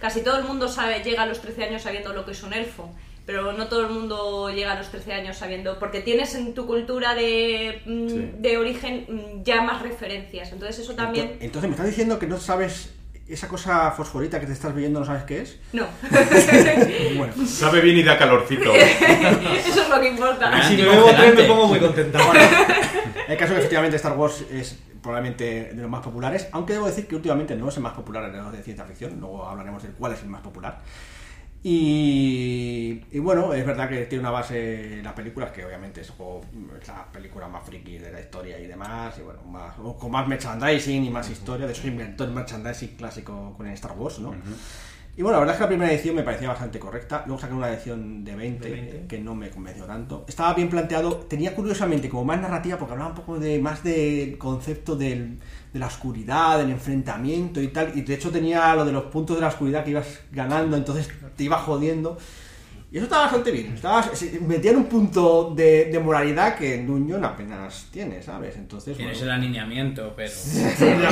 Casi 0.00 0.22
todo 0.22 0.36
el 0.38 0.44
mundo 0.44 0.68
sabe, 0.68 1.02
llega 1.02 1.22
a 1.22 1.26
los 1.26 1.40
13 1.40 1.64
años 1.64 1.82
sabiendo 1.82 2.12
lo 2.12 2.24
que 2.26 2.32
es 2.32 2.42
un 2.42 2.52
elfo, 2.52 2.90
pero 3.24 3.52
no 3.54 3.68
todo 3.68 3.80
el 3.86 3.90
mundo 3.90 4.50
llega 4.50 4.72
a 4.72 4.78
los 4.78 4.90
13 4.90 5.14
años 5.14 5.36
sabiendo, 5.38 5.78
porque 5.78 6.00
tienes 6.00 6.34
en 6.34 6.52
tu 6.54 6.66
cultura 6.66 7.14
de, 7.14 7.80
mm, 7.86 8.08
Sí. 8.08 8.30
de 8.38 8.58
origen 8.58 9.06
mm, 9.08 9.44
ya 9.44 9.62
más 9.62 9.80
referencias. 9.80 10.52
Entonces 10.52 10.80
eso 10.80 10.94
también... 10.94 11.38
Ento- 11.38 11.44
Entonces, 11.44 11.70
¿me 11.70 11.74
estás 11.76 11.86
diciendo 11.86 12.18
que 12.18 12.26
no 12.26 12.38
sabes 12.38 12.92
esa 13.28 13.48
cosa 13.48 13.90
fosforita 13.92 14.38
que 14.40 14.46
te 14.46 14.52
estás 14.52 14.74
viendo, 14.74 15.00
no 15.00 15.06
sabes 15.06 15.24
qué 15.24 15.42
es? 15.42 15.58
No, 15.72 15.86
Bueno, 17.16 17.32
Sabe 17.46 17.80
bien 17.80 17.96
y 17.98 18.02
da 18.02 18.18
calorcito. 18.18 18.72
eso 18.74 19.82
es 19.82 19.88
lo 19.88 20.00
que 20.00 20.08
importa. 20.08 20.50
Ah, 20.52 20.62
Si 20.68 20.76
me 20.76 20.82
Anticongelante. 20.82 20.86
bebo 20.86 21.10
tres 21.16 21.34
me 21.36 21.44
pongo 21.44 21.68
muy 21.68 21.78
contenta. 21.80 22.18
el 23.28 23.36
caso 23.36 23.52
es 23.52 23.54
que 23.54 23.58
efectivamente 23.58 23.96
Star 23.96 24.16
Wars 24.16 24.44
es 24.50 24.78
probablemente 25.02 25.72
de 25.74 25.82
los 25.82 25.90
más 25.90 26.02
populares, 26.02 26.48
aunque 26.52 26.74
debo 26.74 26.86
decir 26.86 27.06
que 27.08 27.16
últimamente 27.16 27.56
no 27.56 27.68
es 27.68 27.76
el 27.76 27.82
más 27.82 27.92
popular 27.94 28.24
en 28.24 28.36
los 28.36 28.52
de 28.52 28.62
ciencia 28.62 28.84
ficción, 28.84 29.18
luego 29.18 29.46
hablaremos 29.48 29.82
de 29.82 29.88
cuál 29.90 30.12
es 30.12 30.22
el 30.22 30.28
más 30.28 30.42
popular. 30.42 30.80
Y, 31.64 33.04
y 33.12 33.18
bueno, 33.20 33.54
es 33.54 33.64
verdad 33.64 33.88
que 33.88 34.06
tiene 34.06 34.22
una 34.22 34.32
base 34.32 34.98
en 34.98 35.04
las 35.04 35.12
películas, 35.12 35.52
que 35.52 35.64
obviamente 35.64 36.00
es, 36.00 36.10
juego, 36.10 36.40
es 36.80 36.88
la 36.88 37.06
película 37.12 37.46
más 37.46 37.64
friki 37.64 37.98
de 37.98 38.10
la 38.10 38.20
historia 38.20 38.58
y 38.58 38.66
demás, 38.66 39.16
y 39.18 39.22
bueno, 39.22 39.42
más, 39.44 39.78
o 39.78 39.96
con 39.96 40.10
más 40.10 40.26
merchandising 40.26 41.04
y 41.04 41.10
más 41.10 41.30
historia, 41.30 41.66
de 41.66 41.72
hecho 41.72 41.86
inventó 41.86 42.24
el 42.24 42.32
merchandising 42.32 42.96
clásico 42.96 43.54
con 43.56 43.68
el 43.68 43.74
Star 43.74 43.92
Wars, 43.92 44.18
¿no? 44.18 44.34
Y 45.14 45.20
bueno, 45.20 45.36
la 45.36 45.40
verdad 45.40 45.54
es 45.54 45.58
que 45.58 45.64
la 45.64 45.68
primera 45.68 45.92
edición 45.92 46.16
me 46.16 46.22
parecía 46.22 46.48
bastante 46.48 46.78
correcta. 46.78 47.22
Luego 47.26 47.38
saqué 47.38 47.52
una 47.52 47.68
edición 47.70 48.24
de 48.24 48.34
20, 48.34 48.64
De 48.68 48.74
20. 48.74 49.06
que 49.08 49.18
no 49.18 49.34
me 49.34 49.50
convenció 49.50 49.84
tanto. 49.84 50.24
Estaba 50.26 50.54
bien 50.54 50.70
planteado. 50.70 51.16
Tenía 51.16 51.54
curiosamente 51.54 52.08
como 52.08 52.24
más 52.24 52.40
narrativa 52.40 52.78
porque 52.78 52.92
hablaba 52.92 53.10
un 53.10 53.16
poco 53.16 53.38
de 53.38 53.58
más 53.58 53.84
del 53.84 54.38
concepto 54.38 54.96
del- 54.96 55.38
de 55.72 55.78
la 55.78 55.86
oscuridad, 55.88 56.56
del 56.58 56.70
enfrentamiento 56.70 57.60
y 57.60 57.68
tal. 57.68 57.92
Y 57.94 58.00
de 58.02 58.14
hecho 58.14 58.30
tenía 58.30 58.74
lo 58.74 58.86
de 58.86 58.92
los 58.92 59.04
puntos 59.04 59.36
de 59.36 59.42
la 59.42 59.48
oscuridad 59.48 59.84
que 59.84 59.90
ibas 59.90 60.20
ganando, 60.32 60.78
entonces 60.78 61.10
te 61.36 61.44
iba 61.44 61.58
jodiendo. 61.58 62.16
Y 62.92 62.96
eso 62.98 63.04
estaba 63.04 63.22
bastante 63.22 63.50
bien. 63.50 63.72
Estaba, 63.74 64.02
se- 64.02 64.38
metía 64.40 64.72
en 64.72 64.76
un 64.76 64.84
punto 64.84 65.54
de, 65.56 65.86
de 65.86 65.98
moralidad 65.98 66.56
que 66.56 66.82
Dungeon 66.84 67.24
apenas 67.24 67.86
tiene, 67.90 68.22
¿sabes? 68.22 68.54
Entonces, 68.56 68.94
Tienes 68.98 69.16
bueno. 69.18 69.32
el 69.32 69.38
alineamiento, 69.40 70.12
pero... 70.14 70.30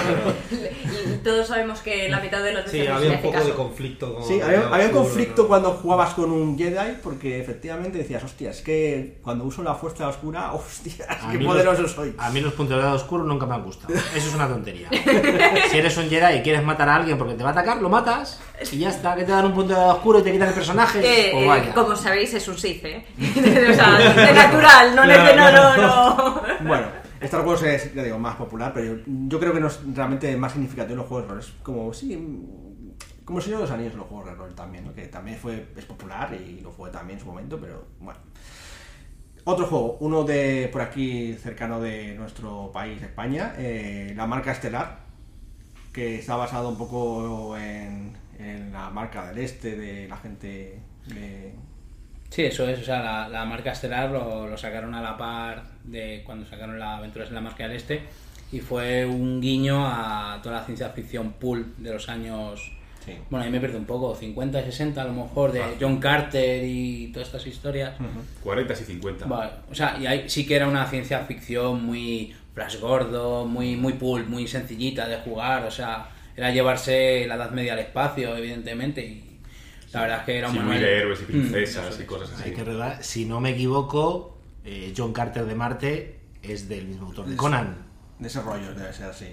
Y 0.50 1.16
todos 1.24 1.46
sabemos 1.46 1.80
que 1.80 2.08
la 2.08 2.20
mitad 2.20 2.42
de 2.42 2.52
los 2.52 2.70
Sí, 2.70 2.78
veces 2.80 2.92
había 2.94 3.10
se 3.10 3.16
un 3.16 3.22
poco 3.22 3.34
de 3.38 3.42
caso. 3.44 3.56
conflicto 3.56 4.14
con. 4.14 4.24
Sí, 4.24 4.40
había, 4.40 4.86
un 4.88 4.92
conflicto 4.92 5.42
¿no? 5.42 5.48
cuando 5.48 5.70
jugabas 5.72 6.14
con 6.14 6.30
un 6.30 6.56
Jedi 6.58 6.96
porque 7.02 7.40
efectivamente 7.40 7.98
decías, 7.98 8.22
hostia, 8.24 8.50
es 8.50 8.60
que 8.60 9.18
cuando 9.22 9.44
uso 9.44 9.62
la 9.62 9.74
fuerza 9.74 10.08
oscura, 10.08 10.52
hostia, 10.52 11.06
A 11.08 11.30
qué 11.32 11.38
poderoso 11.38 11.82
los- 11.82 11.92
soy. 11.92 12.14
A 12.18 12.30
mí 12.30 12.40
los 12.40 12.52
puntos 12.52 12.76
de 12.76 12.82
lado 12.82 12.96
oscuro 12.96 13.24
nunca 13.24 13.46
me 13.46 13.54
han 13.54 13.64
gustado. 13.64 13.94
Eso 13.94 14.28
es 14.28 14.34
una 14.34 14.48
tontería. 14.48 14.88
si 15.70 15.78
eres 15.78 15.96
un 15.96 16.08
Jedi 16.08 16.38
y 16.38 16.42
quieres 16.42 16.62
matar 16.62 16.88
a 16.88 16.96
alguien 16.96 17.16
porque 17.18 17.34
te 17.34 17.42
va 17.42 17.50
a 17.50 17.52
atacar, 17.52 17.80
lo 17.80 17.88
matas 17.88 18.40
y 18.73 18.79
ya 18.79 18.90
está. 18.90 19.14
Que 19.14 19.25
te 19.25 19.33
dan 19.33 19.46
un 19.46 19.55
punto 19.55 19.75
de 19.75 19.81
oscuro 19.81 20.18
y 20.18 20.23
te 20.23 20.33
quitan 20.33 20.49
el 20.49 20.55
personaje. 20.55 20.99
Eh, 21.01 21.31
pues 21.33 21.44
eh, 21.44 21.49
vaya. 21.49 21.75
como 21.75 21.96
sabéis, 21.96 22.35
es 22.35 22.49
un 22.49 22.59
Sith, 22.59 22.85
¿eh? 22.85 23.07
o 23.18 23.75
sea, 23.75 23.99
de 23.99 24.33
natural, 24.33 24.96
no, 24.96 25.05
no, 25.07 25.37
no, 25.37 25.53
no, 25.53 25.77
no. 25.77 26.42
Bueno, 26.61 26.87
Star 27.20 27.46
Wars 27.46 27.62
es, 27.62 27.94
ya 27.94 28.03
digo, 28.03 28.18
más 28.18 28.37
popular, 28.37 28.73
pero 28.73 28.94
yo, 28.94 29.03
yo 29.07 29.40
creo 29.40 29.53
que 29.53 29.61
no 29.61 29.66
es 29.66 29.81
realmente 29.94 30.37
más 30.37 30.53
significativo 30.53 30.92
en 30.92 30.99
los 30.99 31.07
juegos 31.07 31.27
de 31.27 31.35
rol. 31.35 31.40
Es 31.40 31.53
como, 31.62 31.92
sí, 31.92 32.16
como 33.25 33.38
el 33.38 33.44
Señor 33.44 33.61
de 33.61 33.66
los 33.66 33.73
Anillos, 33.73 33.94
los 33.94 34.07
juegos 34.07 34.27
de 34.27 34.35
rol 34.35 34.55
también, 34.55 34.85
¿no? 34.85 34.92
que 34.92 35.07
también 35.07 35.38
fue, 35.38 35.68
es 35.77 35.85
popular 35.85 36.35
y 36.35 36.61
lo 36.61 36.73
fue 36.73 36.90
también 36.90 37.18
en 37.18 37.25
su 37.25 37.31
momento, 37.31 37.59
pero 37.61 37.85
bueno. 38.01 38.18
Otro 39.44 39.66
juego, 39.66 39.96
uno 40.01 40.25
de 40.25 40.68
por 40.70 40.83
aquí 40.83 41.35
cercano 41.35 41.81
de 41.81 42.14
nuestro 42.14 42.70
país, 42.73 43.03
España, 43.03 43.55
eh, 43.57 44.12
la 44.16 44.27
marca 44.27 44.53
Estelar, 44.53 44.99
que 45.92 46.18
está 46.18 46.37
basado 46.37 46.68
un 46.68 46.77
poco 46.77 47.57
en, 47.57 48.16
en 48.40 48.72
la 48.72 48.90
marca 48.90 49.29
del 49.29 49.38
este, 49.38 49.76
de 49.76 50.09
la 50.09 50.16
gente 50.16 50.79
de... 51.07 51.55
Sí, 52.31 52.42
eso 52.44 52.68
es, 52.68 52.79
o 52.81 52.85
sea, 52.85 53.03
la, 53.03 53.29
la 53.29 53.44
marca 53.44 53.72
Estelar 53.72 54.11
lo, 54.11 54.46
lo 54.46 54.57
sacaron 54.57 54.94
a 54.94 55.03
la 55.03 55.18
par 55.18 55.64
de 55.85 56.22
cuando 56.24 56.46
sacaron 56.46 56.79
la 56.79 56.96
Aventuras 56.98 57.29
en 57.29 57.35
la 57.35 57.40
Marca 57.40 57.64
del 57.64 57.76
Este 57.76 58.03
y 58.53 58.61
fue 58.61 59.05
un 59.05 59.40
guiño 59.40 59.85
a 59.87 60.38
toda 60.42 60.57
la 60.61 60.64
ciencia 60.64 60.88
ficción 60.90 61.33
pulp 61.33 61.76
de 61.79 61.92
los 61.92 62.09
años, 62.09 62.72
Sí. 63.05 63.12
bueno, 63.31 63.46
ahí 63.46 63.50
me 63.50 63.59
pierdo 63.61 63.79
un 63.79 63.87
poco, 63.87 64.14
50, 64.14 64.62
60 64.62 65.00
a 65.00 65.05
lo 65.07 65.14
mejor, 65.14 65.53
de 65.53 65.62
John 65.81 65.98
Carter 65.98 66.62
y 66.64 67.11
todas 67.12 67.29
estas 67.29 67.46
historias. 67.46 67.94
40 68.42 68.72
y 68.74 68.76
50. 68.76 69.24
Vale, 69.26 69.53
o 69.70 69.74
sea, 69.74 69.96
y 69.98 70.07
ahí 70.07 70.29
sí 70.29 70.46
que 70.46 70.55
era 70.57 70.68
una 70.68 70.85
ciencia 70.87 71.20
ficción 71.20 71.83
muy 71.83 72.35
Flash 72.55 72.79
Gordo, 72.79 73.46
muy, 73.46 73.74
muy 73.76 73.94
pulp, 73.94 74.29
muy 74.29 74.46
sencillita 74.46 75.09
de 75.09 75.16
jugar, 75.16 75.64
o 75.64 75.70
sea, 75.70 76.09
era 76.36 76.50
llevarse 76.50 77.26
la 77.26 77.34
Edad 77.36 77.50
Media 77.50 77.72
al 77.74 77.78
espacio, 77.80 78.36
evidentemente, 78.36 79.04
y 79.04 79.38
la 79.92 80.02
verdad 80.02 80.18
es 80.20 80.24
que 80.24 80.38
era 80.38 80.48
un 80.48 80.52
Sí, 80.54 80.58
muy 80.60 80.68
manual- 80.68 80.84
de 80.84 80.98
héroes 80.98 81.20
y 81.20 81.22
Mm, 81.24 81.26
princesas 81.26 81.96
y 81.98 82.02
es. 82.02 82.06
cosas 82.08 82.32
así. 82.32 82.42
Hay 82.44 82.50
que 82.52 82.64
recordar, 82.64 83.02
si 83.04 83.24
no 83.24 83.40
me 83.40 83.50
equivoco, 83.50 84.38
eh, 84.64 84.92
John 84.96 85.12
Carter 85.12 85.44
de 85.46 85.54
Marte 85.54 86.20
es 86.42 86.68
del 86.68 86.86
mismo 86.86 87.06
autor 87.06 87.26
de 87.26 87.36
Conan. 87.36 87.76
De 88.18 88.28
ese 88.28 88.40
rollo, 88.42 88.74
debe 88.74 88.92
ser 88.92 89.06
así. 89.06 89.28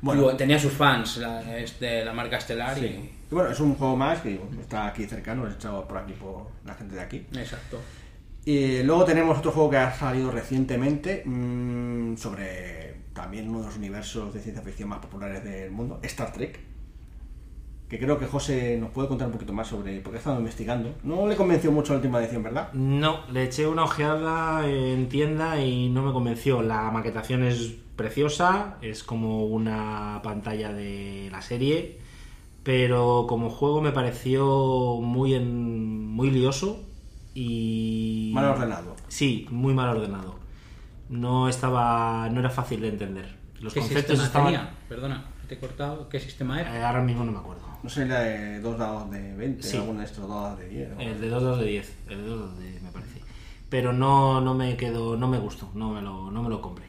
Bueno. 0.00 0.28
Tenía 0.36 0.58
sus 0.60 0.72
fans 0.72 1.16
la, 1.16 1.58
es 1.58 1.80
de 1.80 2.04
la 2.04 2.12
marca 2.12 2.36
Estelar 2.38 2.78
Y 2.78 3.10
bueno, 3.32 3.50
es 3.50 3.58
un 3.58 3.74
juego 3.74 3.96
más 3.96 4.20
que 4.20 4.40
está 4.60 4.86
aquí 4.86 5.04
cercano, 5.06 5.42
lo 5.44 5.50
he 5.50 5.54
echado 5.54 5.86
por 5.88 5.98
aquí 5.98 6.12
por 6.12 6.46
la 6.64 6.74
gente 6.74 6.94
de 6.94 7.00
aquí. 7.00 7.26
Exacto. 7.36 7.80
Y 8.44 8.82
luego 8.84 9.04
tenemos 9.04 9.38
otro 9.38 9.50
juego 9.50 9.70
que 9.70 9.76
ha 9.78 9.92
salido 9.92 10.30
recientemente 10.30 11.22
mm, 11.26 12.16
sobre 12.16 12.87
también 13.18 13.48
uno 13.48 13.58
de 13.60 13.66
los 13.66 13.76
universos 13.76 14.32
de 14.32 14.40
ciencia 14.40 14.62
ficción 14.62 14.88
más 14.88 15.00
populares 15.00 15.42
del 15.42 15.72
mundo, 15.72 15.98
Star 16.02 16.32
Trek. 16.32 16.60
Que 17.88 17.98
creo 17.98 18.18
que 18.18 18.26
José 18.26 18.76
nos 18.78 18.90
puede 18.90 19.08
contar 19.08 19.26
un 19.26 19.32
poquito 19.32 19.52
más 19.52 19.66
sobre, 19.66 20.00
porque 20.00 20.18
ha 20.18 20.20
estado 20.20 20.38
investigando. 20.38 20.94
No 21.02 21.26
le 21.26 21.34
convenció 21.34 21.72
mucho 21.72 21.94
la 21.94 21.98
última 21.98 22.20
edición, 22.20 22.42
¿verdad? 22.42 22.72
No, 22.74 23.26
le 23.32 23.44
eché 23.44 23.66
una 23.66 23.84
ojeada 23.84 24.68
en 24.68 25.08
tienda 25.08 25.60
y 25.60 25.88
no 25.88 26.02
me 26.02 26.12
convenció. 26.12 26.62
La 26.62 26.90
maquetación 26.90 27.42
es 27.42 27.74
preciosa, 27.96 28.76
es 28.82 29.02
como 29.02 29.46
una 29.46 30.20
pantalla 30.22 30.72
de 30.72 31.28
la 31.32 31.42
serie, 31.42 31.98
pero 32.62 33.26
como 33.28 33.50
juego 33.50 33.80
me 33.80 33.90
pareció 33.90 35.00
muy 35.00 35.34
en, 35.34 36.06
muy 36.06 36.30
lioso 36.30 36.84
y 37.34 38.30
Mal 38.34 38.44
ordenado. 38.44 38.94
Sí, 39.08 39.46
muy 39.50 39.74
mal 39.74 39.96
ordenado. 39.96 40.47
No 41.08 41.48
estaba, 41.48 42.28
no 42.30 42.40
era 42.40 42.50
fácil 42.50 42.80
de 42.82 42.88
entender. 42.88 43.36
Los 43.60 43.72
¿Qué 43.74 43.80
conceptos 43.80 44.18
sistema 44.20 44.24
estaban. 44.26 44.52
tenía? 44.52 44.70
Perdona, 44.88 45.24
te 45.48 45.54
he 45.54 45.58
cortado. 45.58 46.08
¿Qué 46.08 46.20
sistema 46.20 46.58
Eh, 46.58 46.62
era? 46.62 46.88
ahora 46.88 47.02
mismo 47.02 47.24
no 47.24 47.32
me 47.32 47.38
acuerdo. 47.38 47.62
No 47.82 47.88
sé, 47.88 48.06
la 48.06 48.20
de 48.20 48.60
dos 48.60 48.78
dados 48.78 49.10
de 49.10 49.34
20, 49.36 49.62
Sí. 49.62 49.76
alguno 49.76 50.00
de 50.00 50.04
estos 50.04 50.26
dos 50.28 50.30
dados 50.42 50.58
de 50.58 50.68
10. 50.68 50.90
¿no? 50.90 51.00
El 51.00 51.20
de 51.20 51.28
2 51.28 51.42
2 51.42 51.58
de 51.60 51.66
10, 51.66 51.96
el 52.08 52.16
de 52.18 52.28
2 52.28 52.38
2 52.40 52.58
de 52.58 52.70
10 52.70 52.82
me 52.82 52.90
parece. 52.90 53.20
Pero 53.68 53.92
no, 53.92 54.40
no 54.40 54.54
me 54.54 54.76
quedó, 54.76 55.16
no 55.16 55.28
me 55.28 55.38
gustó, 55.38 55.70
no 55.74 55.90
me 55.90 56.00
lo, 56.02 56.30
no 56.30 56.42
me 56.42 56.48
lo 56.48 56.60
compré. 56.60 56.86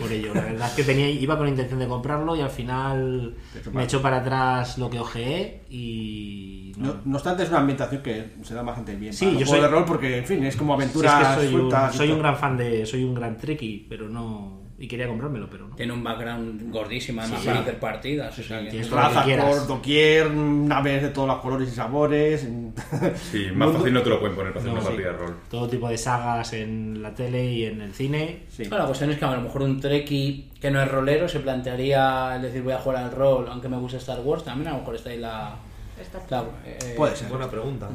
Por 0.00 0.10
ello, 0.12 0.34
la 0.34 0.42
verdad 0.42 0.68
es 0.68 0.74
que 0.74 0.84
tenía, 0.84 1.08
iba 1.08 1.36
con 1.38 1.48
intención 1.48 1.78
de 1.78 1.86
comprarlo 1.86 2.34
y 2.36 2.40
al 2.40 2.50
final 2.50 3.34
me 3.72 3.84
echó 3.84 4.00
para 4.02 4.18
atrás 4.18 4.78
lo 4.78 4.90
que 4.90 4.98
ojeé 4.98 5.62
y 5.70 6.72
no. 6.78 6.86
No, 6.88 7.00
no 7.04 7.16
obstante, 7.16 7.42
es 7.42 7.48
una 7.48 7.58
ambientación 7.60 8.02
que 8.02 8.32
se 8.42 8.54
da 8.54 8.62
bastante 8.62 8.94
bien. 8.96 9.12
Sí, 9.12 9.36
yo 9.38 9.46
soy- 9.46 9.60
de 9.60 9.68
rol 9.68 9.84
porque, 9.84 10.18
en 10.18 10.24
fin, 10.26 10.44
es 10.44 10.56
como 10.56 10.74
es 10.74 10.80
aventuras 10.82 11.38
que 11.38 11.46
soy, 11.46 11.54
un, 11.54 11.70
soy 11.92 12.18
gran 12.18 12.36
fan 12.36 12.56
de, 12.56 12.86
soy 12.86 13.04
un 13.04 13.14
gran 13.14 13.36
treki, 13.36 13.86
pero 13.88 14.08
no 14.08 14.65
y 14.78 14.86
quería 14.88 15.08
comprármelo, 15.08 15.48
pero 15.50 15.68
no. 15.68 15.74
Tiene 15.76 15.92
un 15.94 16.04
background 16.04 16.70
gordísimo 16.70 17.22
además 17.22 17.40
Sí, 17.40 17.46
para 17.46 17.58
sí. 17.58 17.62
hacer 17.62 17.80
partidas. 17.80 18.38
o 18.38 18.42
sea 18.42 18.68
que- 18.68 18.82
Razas 18.82 19.26
por 19.26 19.66
doquier, 19.66 20.30
naves 20.30 21.02
de 21.02 21.08
todos 21.08 21.26
los 21.28 21.38
colores 21.38 21.68
y 21.68 21.72
sabores. 21.74 22.46
Sí, 23.32 23.46
más 23.54 23.72
fácil 23.72 23.92
no 23.94 24.02
te 24.02 24.10
lo 24.10 24.20
pueden 24.20 24.36
poner 24.36 24.52
para 24.52 24.60
hacer 24.60 24.72
No, 24.72 24.80
una 24.80 24.82
sí. 24.82 24.88
partida 24.88 25.12
de 25.12 25.16
rol. 25.18 25.36
Todo 25.50 25.68
tipo 25.68 25.88
de 25.88 25.96
sagas 25.96 26.52
en 26.52 27.00
la 27.02 27.14
tele 27.14 27.44
y 27.52 27.64
en 27.64 27.80
el 27.80 27.94
cine. 27.94 28.42
Sí. 28.50 28.64
Claro, 28.64 28.82
la 28.82 28.86
cuestión 28.88 29.10
es 29.10 29.18
que 29.18 29.24
a 29.24 29.30
lo 29.32 29.40
mejor 29.40 29.62
un 29.62 29.80
treki 29.80 30.50
que 30.60 30.70
no 30.70 30.82
es 30.82 30.90
rolero 30.90 31.28
se 31.28 31.40
plantearía 31.40 32.36
el 32.36 32.42
decir 32.42 32.62
voy 32.62 32.72
a 32.74 32.78
jugar 32.78 33.02
al 33.04 33.12
rol, 33.12 33.46
aunque 33.48 33.68
me 33.68 33.78
guste 33.78 33.96
Star 33.96 34.20
Wars, 34.20 34.44
también 34.44 34.68
a 34.68 34.72
lo 34.72 34.78
mejor 34.80 34.96
está 34.96 35.10
ahí 35.10 35.18
la... 35.18 35.56
Está- 36.00 36.20
la- 36.28 36.44
eh, 36.66 36.94
Puede 36.96 37.16
ser. 37.16 37.28
Buena 37.28 37.48
pregunta. 37.50 37.88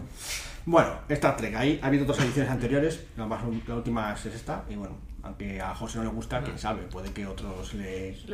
Bueno, 0.66 0.90
Star 1.10 1.36
Trek, 1.38 1.56
ahí 1.56 1.80
ha 1.82 1.88
habido 1.88 2.04
otras 2.04 2.20
ediciones 2.20 2.52
anteriores, 2.52 3.04
la, 3.18 3.26
más, 3.26 3.42
la 3.68 3.76
última 3.76 4.14
es 4.14 4.26
esta, 4.28 4.64
y 4.70 4.76
bueno, 4.76 4.96
aunque 5.24 5.60
a 5.62 5.74
José 5.74 5.98
no 5.98 6.04
le 6.06 6.10
gusta, 6.12 6.42
quién 6.44 6.58
sabe, 6.60 6.84
puede 6.84 7.12
que 7.12 7.26
otros 7.26 7.74
les, 7.74 8.28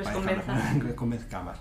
Les 0.84 0.94
convenzca 0.94 1.42
más. 1.42 1.60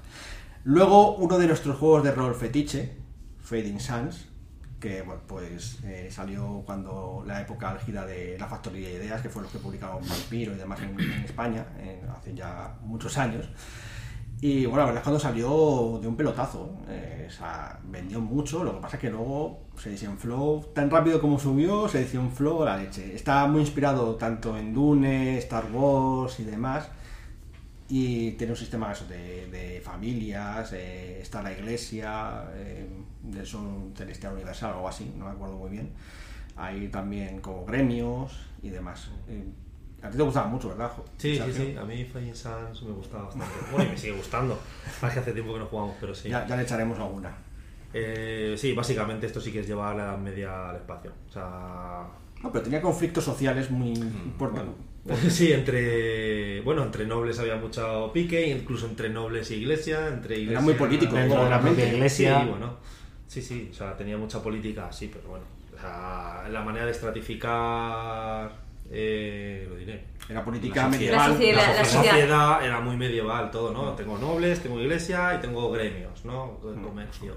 Luego, 0.65 1.17
uno 1.17 1.39
de 1.39 1.47
nuestros 1.47 1.77
juegos 1.79 2.03
de 2.03 2.11
rol 2.13 2.35
fetiche, 2.35 2.97
Fading 3.41 3.79
Suns, 3.79 4.27
que 4.81 5.03
bueno, 5.03 5.23
pues 5.29 5.79
eh, 5.85 6.09
salió 6.11 6.63
cuando 6.67 7.23
la 7.27 7.41
época 7.41 7.71
álgida 7.71 8.05
de 8.05 8.37
la 8.39 8.47
Factoría 8.47 8.89
de 8.89 8.95
Ideas, 8.97 9.23
que 9.23 9.29
fue 9.29 9.43
los 9.43 9.51
que 9.53 9.59
publicaron 9.59 10.01
Vampiro 10.07 10.53
y 10.53 10.57
demás 10.57 10.81
en, 10.81 10.99
en 11.01 11.25
España, 11.25 11.65
en- 11.79 12.09
hace 12.11 12.35
ya 12.35 12.75
muchos 12.83 13.17
años. 13.17 13.49
Y 14.41 14.67
bueno, 14.67 14.81
la 14.81 14.85
verdad 14.87 15.01
es 15.01 15.05
cuando 15.05 15.21
salió 15.21 15.99
de 16.01 16.09
un 16.09 16.17
pelotazo. 16.17 16.77
eh, 16.89 17.27
o 17.29 17.31
sea, 17.31 17.79
vendió 17.85 18.21
mucho, 18.21 18.63
lo 18.63 18.75
que 18.75 18.81
pasa 18.81 18.97
es 18.97 19.01
que 19.01 19.11
luego 19.11 19.67
se 19.77 19.91
desinfló 19.91 20.71
tan 20.75 20.91
rápido 20.91 21.21
como 21.21 21.39
subió, 21.39 21.89
se 21.89 22.01
desinfló 22.01 22.65
la 22.65 22.77
leche. 22.77 23.15
Está 23.15 23.47
muy 23.47 23.63
inspirado 23.63 24.15
tanto 24.17 24.57
en 24.57 24.75
Dune, 24.75 25.39
Star 25.39 25.71
Wars 25.73 26.39
y 26.41 26.45
demás. 26.45 26.89
Y 27.89 28.33
tiene 28.33 28.53
un 28.53 28.57
sistema 28.57 28.93
eso, 28.93 29.07
de, 29.07 29.81
familias, 29.85 30.73
eh, 30.73 31.21
está 31.21 31.43
la 31.43 31.53
iglesia, 31.53 32.45
eh, 32.55 32.89
del 33.23 33.47
Sol 33.47 33.93
Celestial 33.97 34.35
Universal 34.35 34.73
o 34.73 34.75
algo 34.75 34.89
así, 34.89 35.13
no 35.17 35.27
me 35.27 35.31
acuerdo 35.31 35.57
muy 35.57 35.71
bien. 35.71 35.93
Hay 36.57 36.89
también 36.89 37.41
como 37.41 37.65
gremios 37.65 38.33
y 38.63 38.71
demás. 38.71 39.09
A 40.03 40.11
ti 40.11 40.17
te 40.17 40.23
gustaba 40.23 40.47
mucho, 40.47 40.69
¿verdad? 40.69 40.93
Sí, 41.17 41.33
sí, 41.33 41.37
Sergio? 41.39 41.65
sí. 41.65 41.77
A 41.77 41.85
mí 41.85 42.05
Fighting 42.05 42.35
Suns 42.37 42.83
me 42.83 42.93
gustaba 42.93 43.25
bastante. 43.25 43.55
Bueno, 43.73 43.89
y 43.89 43.93
me 43.93 43.99
sigue 43.99 44.13
gustando. 44.13 44.59
Más 45.03 45.13
que 45.13 45.21
hace 45.21 45.33
tiempo 45.33 45.53
que 45.55 45.59
no 45.61 45.67
jugamos, 45.67 45.97
pero 46.01 46.15
sí. 46.15 46.29
Ya, 46.29 46.47
ya 46.47 46.57
le 46.57 46.63
echaremos 46.63 46.99
alguna. 46.99 47.35
Eh, 47.93 48.55
sí, 48.59 48.73
básicamente 48.75 49.27
esto 49.27 49.41
sí 49.41 49.51
que 49.51 49.61
es 49.61 49.67
llevar 49.67 49.97
la 49.97 50.05
Edad 50.05 50.19
Media 50.19 50.71
al 50.71 50.77
espacio. 50.77 51.13
O 51.29 51.33
sea, 51.33 52.07
No, 52.43 52.53
pero 52.53 52.63
tenía 52.65 52.81
conflictos 52.83 53.25
sociales 53.25 53.71
muy 53.71 53.93
importantes. 53.93 54.75
Sí, 55.31 55.53
entre 55.53 56.61
bueno, 56.63 56.83
entre 56.83 57.07
nobles 57.07 57.39
había 57.39 57.55
mucho 57.55 58.11
pique, 58.13 58.49
incluso 58.49 58.87
entre 58.87 59.09
nobles 59.09 59.49
e 59.53 59.55
iglesia, 59.57 60.09
entre 60.09 60.37
iglesia 60.41 60.61
muy 60.61 60.75
político, 60.75 61.15
Dentro 61.15 61.45
de 61.45 61.51
la 61.51 61.61
propia 61.61 61.87
iglesia. 61.93 62.41
Sí, 62.41 62.49
bueno. 62.49 62.77
Sí, 63.29 63.41
sí, 63.41 63.69
o 63.71 63.75
sea, 63.75 63.97
tenía 63.97 64.17
mucha 64.19 64.43
política, 64.43 64.91
sí, 64.93 65.09
pero 65.13 65.29
bueno. 65.29 65.45
O 65.77 65.81
sea, 65.81 66.49
la 66.51 66.61
manera 66.63 66.87
de 66.87 66.91
estratificar 66.91 68.51
eh, 68.91 69.67
lo 69.69 69.77
diré. 69.77 70.05
Era 70.29 70.45
política 70.45 70.83
La 70.83 70.89
medieval. 70.89 71.33
sociedad. 71.33 71.57
La- 71.63 71.69
La, 71.73 71.79
la 71.79 71.85
sociedad 71.85 72.13
sociedad. 72.15 72.65
era 72.65 72.81
muy 72.81 72.97
medieval 72.97 73.51
todo, 73.51 73.73
¿no? 73.73 73.93
Tengo 73.95 74.19
nobles, 74.19 74.61
tengo 74.61 74.81
iglesia 74.81 75.35
y 75.35 75.41
tengo 75.41 75.71
gremios, 75.71 76.25
¿no? 76.25 76.59
De 76.65 76.81
comercio. 76.83 77.35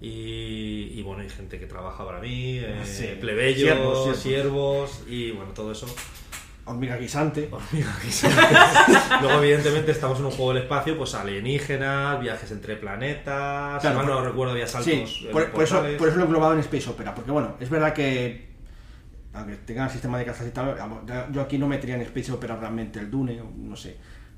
Y, 0.00 0.90
y, 0.94 1.02
bueno, 1.02 1.22
hay 1.22 1.30
gente 1.30 1.58
que 1.60 1.66
trabaja 1.66 2.04
para 2.04 2.18
mí, 2.18 2.58
eh, 2.58 2.80
Sí. 2.84 3.06
plebeyos, 3.20 3.60
Siervos, 3.60 4.16
siervos, 4.16 4.18
siervos. 4.18 5.02
y 5.08 5.30
bueno, 5.30 5.52
todo 5.52 5.70
eso. 5.72 5.86
Hormiga 6.64 6.96
guisante. 6.96 7.48
Luego, 9.20 9.42
evidentemente, 9.42 9.92
estamos 9.92 10.18
en 10.18 10.26
un 10.26 10.30
juego 10.30 10.54
del 10.54 10.62
espacio, 10.64 10.96
pues 10.96 11.14
alienígenas, 11.14 12.20
viajes 12.20 12.50
entre 12.52 12.76
planetas, 12.76 13.80
Claro, 13.80 13.96
mal 13.98 14.06
no 14.06 14.14
por- 14.14 14.24
recuerdo, 14.24 14.52
había 14.52 14.66
saltos. 14.66 14.92
Sí, 14.92 15.28
por, 15.32 15.50
por 15.50 15.64
eso, 15.64 15.82
por 15.98 16.08
eso 16.08 16.16
lo 16.16 16.22
he 16.22 16.26
englobado 16.26 16.54
en 16.54 16.60
Space 16.60 16.88
Opera. 16.90 17.14
Porque 17.14 17.30
bueno, 17.30 17.56
es 17.60 17.68
verdad 17.70 17.92
que. 17.92 18.51
Aunque 19.34 19.56
tengan 19.56 19.88
sistema 19.88 20.18
de 20.18 20.24
casas 20.26 20.46
y 20.46 20.50
tal, 20.50 20.76
yo 21.32 21.40
aquí 21.40 21.56
no 21.58 21.66
metería 21.66 21.94
en 21.96 22.02
Space 22.02 22.30
Opera 22.32 22.56
realmente 22.56 22.98
el 22.98 23.10
Dune, 23.10 23.40
no 23.56 23.76
sé. 23.76 23.96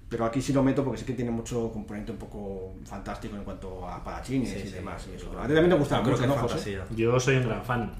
Pero 0.09 0.27
aquí 0.27 0.41
sí 0.41 0.53
lo 0.53 0.63
meto 0.63 0.85
porque 0.85 0.99
sé 1.01 1.05
que 1.05 1.15
tiene 1.15 1.33
mucho 1.33 1.73
componente 1.73 2.13
un 2.13 2.19
poco 2.19 2.75
fantástico 2.85 3.35
en 3.37 3.43
cuanto 3.43 3.89
a 3.89 4.05
parachines 4.05 4.51
Sí, 4.51 4.59
y 4.59 4.69
sí, 4.69 4.75
demás. 4.75 5.05
Y 5.11 5.17
eso. 5.17 5.31
A 5.33 5.43
ti 5.49 5.55
también 5.55 5.71
te 5.71 5.75
gustaba 5.77 6.03
creo 6.03 6.13
mucho, 6.17 6.23
que 6.23 6.29
¿no, 6.29 6.49
José? 6.49 6.79
Yo 6.95 7.19
soy 7.19 7.37
un 7.39 7.49
gran 7.49 7.65
fan. 7.65 7.91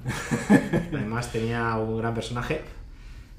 Además 0.93 1.29
tenía 1.31 1.75
un 1.75 1.97
gran 1.97 2.13
personaje, 2.13 2.61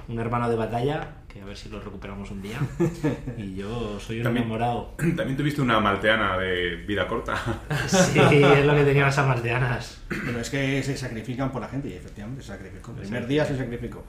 un 0.08 0.18
hermano 0.18 0.50
de 0.50 0.56
batalla, 0.56 1.08
que 1.36 1.42
a 1.42 1.44
ver 1.44 1.56
si 1.56 1.68
lo 1.68 1.80
recuperamos 1.80 2.30
un 2.30 2.40
día. 2.42 2.58
Y 3.36 3.54
yo 3.56 4.00
soy 4.00 4.18
un 4.18 4.24
También- 4.24 4.44
enamorado. 4.44 4.94
También 5.16 5.36
tuviste 5.36 5.60
una 5.60 5.78
malteana 5.80 6.38
de 6.38 6.76
vida 6.76 7.06
corta. 7.06 7.34
Sí, 7.88 8.18
es 8.18 8.64
lo 8.64 8.74
que 8.74 8.84
tenían 8.84 9.06
las 9.06 9.18
aldeanas. 9.18 10.00
Pero 10.08 10.40
es 10.40 10.50
que 10.50 10.82
se 10.82 10.96
sacrifican 10.96 11.52
por 11.52 11.60
la 11.60 11.68
gente 11.68 11.88
y 11.88 11.92
efectivamente 11.92 12.42
se 12.42 12.48
sacrificó. 12.48 12.92
El 12.92 12.98
primer 13.02 13.26
día 13.26 13.44
se 13.44 13.56
sacrificó. 13.56 14.04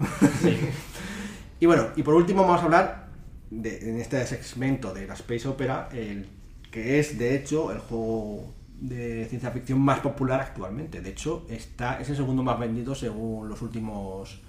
y 1.59 1.65
bueno, 1.65 1.87
y 1.95 2.03
por 2.03 2.15
último 2.15 2.43
vamos 2.43 2.61
a 2.61 2.65
hablar 2.65 3.07
de, 3.49 3.89
en 3.89 3.99
este 3.99 4.25
segmento 4.25 4.93
de 4.93 5.07
la 5.07 5.13
Space 5.15 5.47
Opera, 5.47 5.89
el, 5.91 6.27
que 6.71 6.99
es 6.99 7.17
de 7.17 7.35
hecho 7.35 7.71
el 7.71 7.79
juego 7.79 8.53
de 8.79 9.25
ciencia 9.25 9.51
ficción 9.51 9.79
más 9.79 9.99
popular 9.99 10.39
actualmente. 10.39 11.01
De 11.01 11.09
hecho, 11.09 11.45
está, 11.49 11.99
es 11.99 12.09
el 12.09 12.15
segundo 12.15 12.43
más 12.43 12.59
vendido 12.59 12.95
según 12.95 13.49
los 13.49 13.61
últimos 13.61 14.41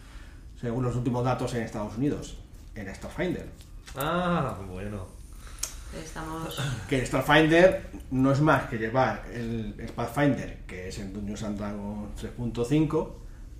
según 0.60 0.82
los 0.82 0.96
últimos 0.96 1.24
datos 1.24 1.54
en 1.54 1.62
Estados 1.62 1.96
Unidos, 1.96 2.36
el 2.78 2.94
Starfinder. 2.94 3.46
Ah, 3.96 4.56
bueno. 4.70 5.06
Estamos. 6.04 6.60
Que 6.88 7.00
el 7.00 7.06
Starfinder 7.06 7.90
no 8.10 8.30
es 8.32 8.40
más 8.40 8.64
que 8.64 8.76
llevar 8.76 9.24
el 9.32 9.74
Pathfinder, 9.96 10.58
que 10.66 10.88
es 10.88 10.98
el 10.98 11.12
Dungeons 11.14 11.42
and 11.44 11.58
Dragons 11.58 12.22
3.5, 12.22 13.08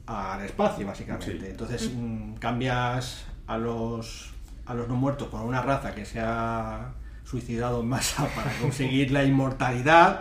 al 0.07 0.45
espacio, 0.45 0.87
básicamente. 0.87 1.41
Sí. 1.41 1.47
Entonces 1.47 1.91
mm, 1.95 2.35
cambias 2.35 3.25
a 3.47 3.57
los, 3.57 4.31
a 4.67 4.75
los 4.75 4.87
no 4.89 4.95
muertos 4.97 5.29
por 5.29 5.41
una 5.41 5.63
raza 5.63 5.95
que 5.95 6.05
se 6.05 6.21
ha 6.21 6.93
suicidado 7.25 7.81
en 7.81 7.89
masa 7.89 8.27
para 8.37 8.53
conseguir 8.59 9.11
la 9.11 9.25
inmortalidad 9.25 10.21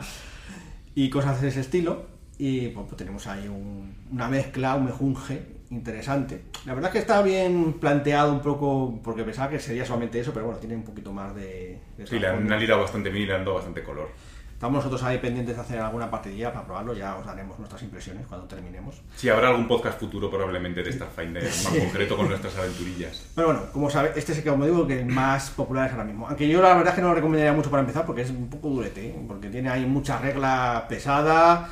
y 0.96 1.10
cosas 1.10 1.42
de 1.42 1.50
ese 1.50 1.60
estilo. 1.60 2.06
Y 2.38 2.68
bueno, 2.68 2.86
pues 2.88 2.98
tenemos 2.98 3.28
ahí 3.28 3.48
un- 3.50 3.94
una 4.12 4.30
mezcla, 4.30 4.76
un 4.76 4.86
mejunje 4.86 5.57
interesante. 5.70 6.44
La 6.66 6.74
verdad 6.74 6.90
es 6.90 6.94
que 6.94 7.00
está 7.00 7.22
bien 7.22 7.74
planteado 7.74 8.32
un 8.32 8.42
poco, 8.42 9.00
porque 9.04 9.24
pensaba 9.24 9.50
que 9.50 9.60
sería 9.60 9.86
solamente 9.86 10.20
eso, 10.20 10.34
pero 10.34 10.46
bueno, 10.46 10.60
tiene 10.60 10.76
un 10.76 10.84
poquito 10.84 11.12
más 11.12 11.36
de... 11.36 11.80
de 11.98 12.08
Sí, 12.08 12.20
le 12.20 12.28
han, 12.28 12.52
han 12.52 12.60
liado 12.60 12.82
bastante 12.82 13.10
bien 13.10 13.24
y 13.24 13.28
le 13.28 13.36
han 13.36 13.46
dado 13.46 13.56
bastante 13.56 13.84
color. 13.84 14.10
Estamos 14.58 14.78
nosotros 14.78 15.04
ahí 15.04 15.20
pendientes 15.20 15.56
de 15.56 15.62
hacer 15.62 15.80
alguna 15.80 16.10
partidilla 16.10 16.52
para 16.52 16.66
probarlo, 16.66 16.96
ya 16.96 17.16
os 17.16 17.24
daremos 17.24 17.60
nuestras 17.60 17.80
impresiones 17.84 18.26
cuando 18.26 18.48
terminemos. 18.48 19.04
Sí, 19.16 19.30
habrá 19.30 19.50
algún 19.50 19.68
podcast 19.68 20.00
futuro 20.00 20.32
probablemente 20.32 20.82
de 20.82 20.92
Starfinder, 20.92 21.44
más 21.44 21.68
concreto 21.68 22.18
con 22.18 22.28
nuestras 22.28 22.58
aventurillas. 22.58 23.24
Pero 23.36 23.50
bueno, 23.50 23.64
como 23.72 23.88
sabe, 23.92 24.14
este 24.16 24.32
es 24.32 24.40
el 24.40 24.44
que, 24.44 24.50
como 24.50 24.66
digo, 24.66 24.88
que 24.88 25.02
el 25.02 25.06
más 25.06 25.52
popular 25.52 25.86
es 25.86 25.92
ahora 25.92 26.06
mismo. 26.06 26.28
Aunque 26.28 26.48
yo 26.48 26.60
la 26.60 26.70
verdad 26.70 26.88
es 26.88 26.96
que 26.96 27.02
no 27.02 27.10
lo 27.10 27.14
recomendaría 27.14 27.54
mucho 27.54 27.70
para 27.70 27.82
empezar 27.82 28.04
porque 28.08 28.24
es 28.24 28.32
un 28.32 28.50
poco 28.50 28.70
durete, 28.70 29.10
¿eh? 29.10 29.16
porque 29.28 29.50
tiene 29.50 29.70
ahí 29.70 29.86
mucha 29.86 30.18
regla 30.18 30.88
pesada, 30.90 31.70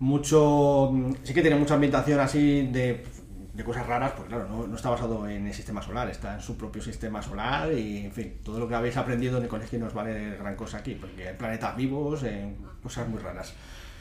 mucho... 0.00 0.92
Sí 1.22 1.34
que 1.34 1.40
tiene 1.40 1.56
mucha 1.56 1.74
ambientación 1.74 2.18
así 2.18 2.66
de, 2.66 3.04
de 3.54 3.62
cosas 3.62 3.86
raras, 3.86 4.12
porque 4.12 4.30
claro, 4.30 4.48
no, 4.48 4.66
no 4.66 4.74
está 4.74 4.90
basado 4.90 5.28
en 5.28 5.46
el 5.46 5.54
sistema 5.54 5.80
solar, 5.80 6.10
está 6.10 6.34
en 6.34 6.40
su 6.40 6.56
propio 6.56 6.82
sistema 6.82 7.22
solar 7.22 7.72
y, 7.72 8.04
en 8.04 8.12
fin, 8.12 8.38
todo 8.44 8.58
lo 8.58 8.68
que 8.68 8.74
habéis 8.74 8.96
aprendido 8.96 9.38
en 9.38 9.44
el 9.44 9.48
colegio 9.48 9.78
no 9.78 9.86
os 9.86 9.94
vale 9.94 10.36
gran 10.36 10.56
cosa 10.56 10.78
aquí, 10.78 10.96
porque 10.96 11.28
hay 11.28 11.36
planetas 11.36 11.76
vivos, 11.76 12.24
eh, 12.24 12.52
cosas 12.82 13.08
muy 13.08 13.20
raras. 13.20 13.54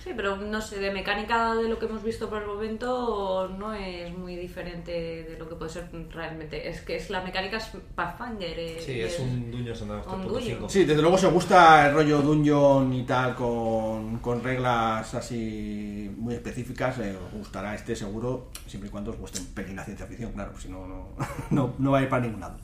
Sí, 0.04 0.12
pero 0.16 0.36
no 0.36 0.60
sé, 0.60 0.80
de 0.80 0.92
mecánica 0.92 1.56
de 1.56 1.70
lo 1.70 1.80
que 1.80 1.86
hemos 1.86 2.04
visto 2.04 2.30
por 2.30 2.42
el 2.42 2.48
momento 2.48 3.48
no 3.58 3.74
es 3.74 4.14
muy 4.18 4.36
diferente 4.36 4.92
de 4.92 5.38
lo 5.40 5.48
que 5.48 5.56
puede 5.56 5.72
ser 5.72 5.88
realmente. 6.12 6.68
Es 6.68 6.82
que 6.82 6.98
es 6.98 7.10
la 7.10 7.22
mecánica 7.22 7.56
es 7.56 7.72
Pathfinder. 7.96 8.60
eh, 8.60 8.82
Sí, 8.86 9.00
es 9.00 9.18
un 9.20 9.50
Dungeons 9.50 9.82
and 9.82 9.92
Dragons 9.92 10.14
Un 10.14 10.22
3.5. 10.24 10.34
Dungeon. 10.34 10.70
Sí, 10.70 10.84
desde 10.84 11.02
luego 11.02 11.18
si 11.18 11.26
os 11.26 11.32
gusta 11.32 11.88
el 11.88 11.94
rollo 11.94 12.22
dungeon 12.22 12.92
y 12.94 13.04
tal 13.04 13.34
con, 13.34 14.20
con 14.20 14.44
reglas 14.44 15.14
así 15.14 16.14
muy 16.18 16.34
específicas, 16.34 17.00
eh, 17.00 17.16
os 17.16 17.32
gustará 17.32 17.74
este 17.74 17.96
seguro, 17.96 18.50
siempre 18.68 18.90
y 18.90 18.92
cuando 18.92 19.12
os 19.12 19.18
guste 19.18 19.40
un 19.40 19.46
pelín 19.54 19.78
la 19.78 19.86
ciencia 19.86 20.06
ficción, 20.06 20.34
claro, 20.34 20.52
si 20.60 20.68
no, 20.68 20.86
no, 20.86 21.08
no, 21.50 21.76
no 21.80 21.92
va 21.92 22.00
a 22.00 22.02
ir 22.02 22.10
para 22.10 22.24
ningún 22.24 22.42
lado. 22.42 22.58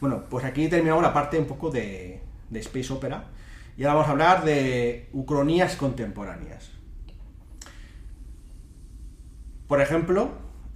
Bueno, 0.00 0.24
pues 0.28 0.44
aquí 0.44 0.66
terminamos 0.66 1.04
la 1.04 1.12
parte 1.12 1.38
un 1.38 1.46
poco 1.46 1.70
de, 1.70 2.20
de 2.50 2.58
Space 2.58 2.92
Opera 2.92 3.26
y 3.76 3.84
ahora 3.84 3.94
vamos 3.94 4.08
a 4.08 4.10
hablar 4.10 4.44
de 4.44 5.08
ucronías 5.12 5.76
contemporáneas. 5.76 6.71
Por 9.68 9.80
ejemplo, 9.80 10.30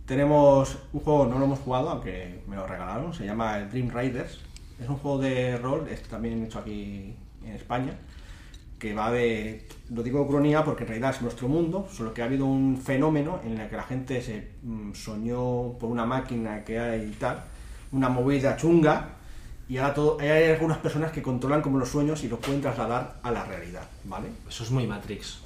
tenemos 0.07 0.79
un 0.93 1.01
juego, 1.01 1.27
no 1.27 1.39
lo 1.39 1.47
hemos 1.47 1.59
jugado, 1.59 1.91
aunque 1.91 2.43
me 2.47 2.57
lo 2.57 2.67
regalaron, 2.67 3.13
se 3.13 3.25
llama 3.27 3.59
Dream 3.61 3.91
Riders. 3.91 4.41
Es 4.81 4.89
un 4.89 4.97
juego 4.97 5.19
de 5.19 5.57
rol, 5.59 5.89
este 5.91 6.09
también 6.09 6.45
hecho 6.45 6.59
aquí 6.59 7.15
en 7.45 7.53
España, 7.53 7.95
que 8.79 8.95
va 8.95 9.11
de, 9.11 9.67
lo 9.91 10.03
digo 10.03 10.23
ucronía 10.23 10.65
porque 10.65 10.83
en 10.85 10.89
realidad 10.89 11.15
es 11.15 11.23
nuestro 11.23 11.49
mundo, 11.49 11.89
solo 11.91 12.13
que 12.13 12.23
ha 12.23 12.27
habido 12.27 12.47
un 12.47 12.81
fenómeno 12.81 13.41
en 13.45 13.59
el 13.59 13.69
que 13.69 13.77
la 13.77 13.83
gente 13.83 14.21
se 14.23 14.53
mm, 14.63 14.93
soñó 14.93 15.73
por 15.79 15.91
una 15.91 16.05
máquina 16.05 16.63
que 16.63 16.79
hay 16.79 17.11
y 17.11 17.13
tal, 17.13 17.43
una 17.93 18.09
movida 18.09 18.57
chunga, 18.57 19.17
y 19.69 19.79
ahora 19.79 19.95
todo, 19.95 20.19
hay 20.21 20.51
algunas 20.51 20.79
personas 20.79 21.11
que 21.11 21.23
controlan 21.23 21.63
como 21.63 21.79
los 21.79 21.89
sueños 21.89 22.23
y 22.23 22.29
los 22.29 22.39
pueden 22.39 22.61
trasladar 22.61 23.17
a 23.23 23.31
la 23.33 23.45
realidad, 23.45 23.89
¿vale? 24.05 24.29
Eso 24.49 24.63
es 24.63 24.71
muy 24.71 24.87
Matrix. 24.87 25.46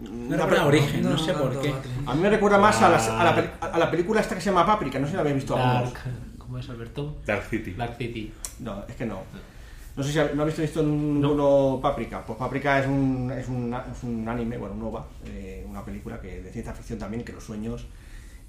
No 0.00 0.36
recuerda 0.36 0.66
origen, 0.66 1.02
no, 1.02 1.16
sé 1.18 1.32
por 1.32 1.60
qué. 1.60 1.72
A 2.06 2.14
mí 2.14 2.20
me 2.20 2.30
recuerda 2.30 2.58
más 2.58 2.80
a, 2.82 2.90
las- 2.90 3.08
a 3.08 3.24
la, 3.24 3.52
a 3.60 3.78
la 3.78 3.90
película 3.90 4.20
esta 4.20 4.34
que 4.34 4.40
se 4.40 4.50
llama 4.50 4.66
Paprika, 4.66 4.98
no 4.98 5.06
sé 5.06 5.12
si 5.12 5.14
la 5.16 5.20
habéis 5.22 5.36
visto 5.36 5.56
algunos. 5.56 5.92
Dark, 5.94 6.04
¿Cómo 6.38 6.58
es 6.58 6.68
Alberto? 6.68 7.16
Dark 7.26 7.44
City. 7.48 7.70
Black 7.72 7.96
City. 7.96 8.32
No, 8.60 8.84
es 8.88 8.94
que 8.94 9.06
no. 9.06 9.20
No 9.96 10.02
sé 10.02 10.12
si 10.12 10.36
no 10.36 10.42
habéis 10.42 10.58
visto 10.58 10.82
ninguno 10.82 11.78
Paprika. 11.82 12.24
Pues 12.24 12.38
Paprika 12.38 12.78
es 12.78 12.86
un, 12.86 13.32
es 13.36 13.48
un, 13.48 13.72
es 13.74 14.02
un 14.02 14.28
anime, 14.28 14.58
bueno, 14.58 14.74
un 14.74 14.82
OVA, 14.82 15.06
eh, 15.24 15.64
una 15.68 15.82
película 15.84 16.20
que 16.20 16.42
de 16.42 16.50
ciencia 16.52 16.74
ficción 16.74 16.98
también, 16.98 17.24
que 17.24 17.32
los 17.32 17.42
sueños, 17.42 17.86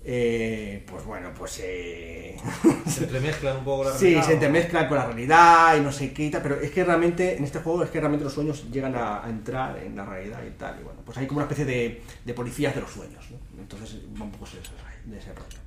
eh, 0.04 0.86
pues 0.90 1.04
bueno, 1.04 1.30
pues 1.38 1.60
eh, 1.64 2.38
Se 2.88 3.04
entremezclan 3.04 3.58
un 3.58 3.64
poco 3.64 3.84
la 3.84 3.92
sí, 3.92 4.06
realidad, 4.06 4.22
se 4.22 4.28
¿no? 4.28 4.34
entremezclan 4.36 4.88
con 4.88 4.98
la 4.98 5.06
realidad 5.06 5.78
y 5.78 5.82
no 5.82 5.92
sé 5.92 6.14
qué 6.14 6.26
y 6.26 6.32
tal, 6.32 6.42
pero 6.42 6.60
es 6.62 6.72
que 6.72 6.84
realmente 6.84 7.38
en 7.38 7.44
este 7.44 7.60
juego 7.60 7.84
es 7.84 7.90
que 7.90 8.00
realmente 8.00 8.24
los 8.24 8.34
sueños 8.34 8.66
llegan 8.72 8.96
a, 8.96 9.26
a 9.26 9.30
entrar 9.30 9.78
en 9.80 9.96
la 9.96 10.06
realidad 10.06 10.40
y 10.48 10.52
tal, 10.52 10.80
y 10.80 10.84
bueno, 10.84 11.02
pues 11.06 11.18
hay 11.18 11.28
como 11.28 11.40
una 11.40 11.46
especie 11.46 11.66
de, 11.66 12.02
de 12.24 12.34
policías 12.34 12.74
de 12.74 12.82
los 12.82 12.92
sueños, 12.92 13.26
¿no? 13.32 13.62
Entonces 13.62 13.98
va 14.20 14.24
un 14.24 14.32
poco 14.32 14.46
de 14.46 14.60
ese, 14.62 14.72
de 15.12 15.18
ese 15.18 15.34
rollo. 15.34 15.58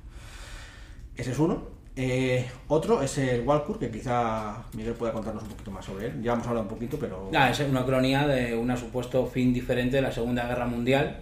Ese 1.15 1.31
es 1.31 1.39
uno. 1.39 1.81
Eh, 1.95 2.49
otro 2.69 3.01
es 3.01 3.17
el 3.17 3.41
Walcourt, 3.41 3.79
que 3.79 3.91
quizá 3.91 4.63
Miguel 4.73 4.93
pueda 4.93 5.11
contarnos 5.11 5.43
un 5.43 5.49
poquito 5.49 5.71
más 5.71 5.85
sobre 5.85 6.07
él. 6.07 6.23
Ya 6.23 6.33
hemos 6.33 6.47
hablado 6.47 6.63
un 6.63 6.73
poquito, 6.73 6.97
pero... 6.97 7.29
Ah, 7.35 7.49
es 7.51 7.59
una 7.59 7.85
cronía 7.85 8.25
de 8.25 8.55
un 8.55 8.75
supuesto 8.77 9.25
fin 9.27 9.53
diferente 9.53 9.97
de 9.97 10.01
la 10.01 10.11
Segunda 10.11 10.47
Guerra 10.47 10.65
Mundial 10.65 11.19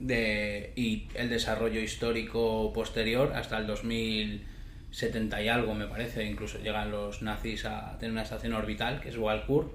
de, 0.00 0.72
y 0.76 1.08
el 1.14 1.28
desarrollo 1.28 1.80
histórico 1.80 2.72
posterior 2.72 3.32
hasta 3.34 3.58
el 3.58 3.66
2070 3.66 5.42
y 5.42 5.48
algo, 5.48 5.74
me 5.74 5.86
parece. 5.86 6.24
Incluso 6.24 6.58
llegan 6.58 6.90
los 6.90 7.22
nazis 7.22 7.64
a 7.64 7.96
tener 7.98 8.12
una 8.12 8.22
estación 8.22 8.52
orbital, 8.52 9.00
que 9.00 9.08
es 9.10 9.16
Walcourt, 9.18 9.70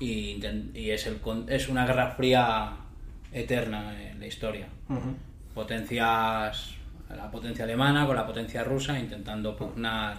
y, 0.00 0.40
es, 0.74 1.06
el, 1.06 1.18
es 1.48 1.68
una 1.68 1.86
guerra 1.86 2.10
fría 2.12 2.72
eterna 3.32 3.94
en 4.10 4.20
la 4.20 4.26
historia. 4.26 4.68
Potencias, 5.54 6.74
la 7.14 7.30
potencia 7.30 7.64
alemana 7.64 8.06
con 8.06 8.14
la 8.16 8.26
potencia 8.26 8.62
rusa 8.64 8.98
intentando 8.98 9.56
pugnar 9.56 10.16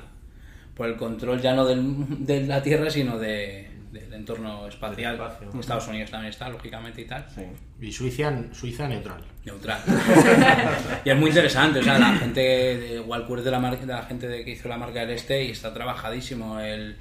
por 0.75 0.87
el 0.89 0.95
control 0.97 1.41
ya 1.41 1.53
no 1.53 1.65
del- 1.65 2.25
de 2.25 2.45
la 2.45 2.61
Tierra, 2.61 2.89
sino 2.89 3.17
de, 3.17 3.68
del 3.91 4.13
entorno 4.13 4.67
espacial. 4.67 5.13
Espacio. 5.15 5.59
Estados 5.59 5.87
Unidos 5.87 6.11
también 6.11 6.31
está, 6.31 6.49
lógicamente, 6.49 7.01
y 7.01 7.05
tal. 7.05 7.25
Sí. 7.33 7.41
Y 7.81 7.91
Suiza, 7.91 8.31
Suiza 8.51 8.87
neutral. 8.87 9.21
Neutral. 9.45 9.79
y 11.05 11.09
es 11.09 11.17
muy 11.17 11.29
interesante, 11.29 11.79
o 11.79 11.83
sea, 11.83 11.97
la 11.97 12.15
gente 12.17 12.39
de 12.41 12.99
Walcourt 12.99 13.39
es 13.39 13.45
de 13.45 13.51
la, 13.51 13.59
mar- 13.59 13.79
de 13.79 13.85
la 13.85 14.03
gente 14.03 14.27
de 14.27 14.43
que 14.45 14.51
hizo 14.51 14.67
la 14.69 14.77
marca 14.77 14.99
del 15.01 15.11
Este 15.11 15.43
y 15.45 15.51
está 15.51 15.73
trabajadísimo 15.73 16.59
el 16.59 16.97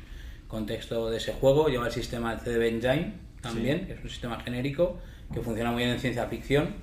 contexto 0.47 1.11
de 1.11 1.19
ese 1.19 1.33
juego. 1.35 1.69
Lleva 1.69 1.87
el 1.87 1.93
sistema 1.93 2.35
de 2.35 2.41
CD 2.43 2.69
Engine 2.69 3.15
también, 3.41 3.87
que 3.87 3.93
es 3.95 4.03
un 4.03 4.09
sistema 4.11 4.41
genérico 4.41 4.99
que 5.33 5.41
funciona 5.41 5.71
muy 5.71 5.83
bien 5.83 5.95
en 5.95 6.01
ciencia 6.01 6.27
ficción. 6.27 6.75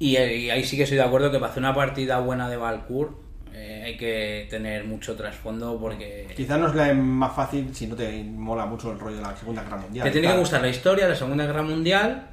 Y, 0.00 0.16
eh, 0.16 0.36
y 0.36 0.50
ahí 0.50 0.64
sí 0.64 0.76
que 0.76 0.82
estoy 0.84 0.96
de 0.98 1.04
acuerdo 1.04 1.30
que 1.30 1.38
para 1.38 1.50
hacer 1.50 1.62
una 1.62 1.74
partida 1.74 2.18
buena 2.20 2.48
de 2.48 2.56
Valcourt 2.56 3.12
eh, 3.54 3.82
hay 3.86 3.96
que 3.96 4.46
tener 4.50 4.84
mucho 4.84 5.16
trasfondo 5.16 5.78
porque 5.80 6.26
Quizá 6.36 6.56
no 6.58 6.68
es 6.68 6.74
la 6.74 6.92
más 6.94 7.34
fácil 7.34 7.74
si 7.74 7.86
no 7.86 7.94
te 7.96 8.22
mola 8.24 8.66
mucho 8.66 8.92
el 8.92 8.98
rollo 8.98 9.16
de 9.16 9.22
la 9.22 9.36
Segunda 9.36 9.62
Guerra 9.62 9.76
Mundial. 9.78 10.04
te 10.06 10.10
tiene 10.12 10.28
que 10.28 10.38
gustar 10.38 10.60
la 10.62 10.68
historia 10.68 11.04
de 11.04 11.10
la 11.10 11.16
Segunda 11.16 11.46
Guerra 11.46 11.62
Mundial. 11.62 12.30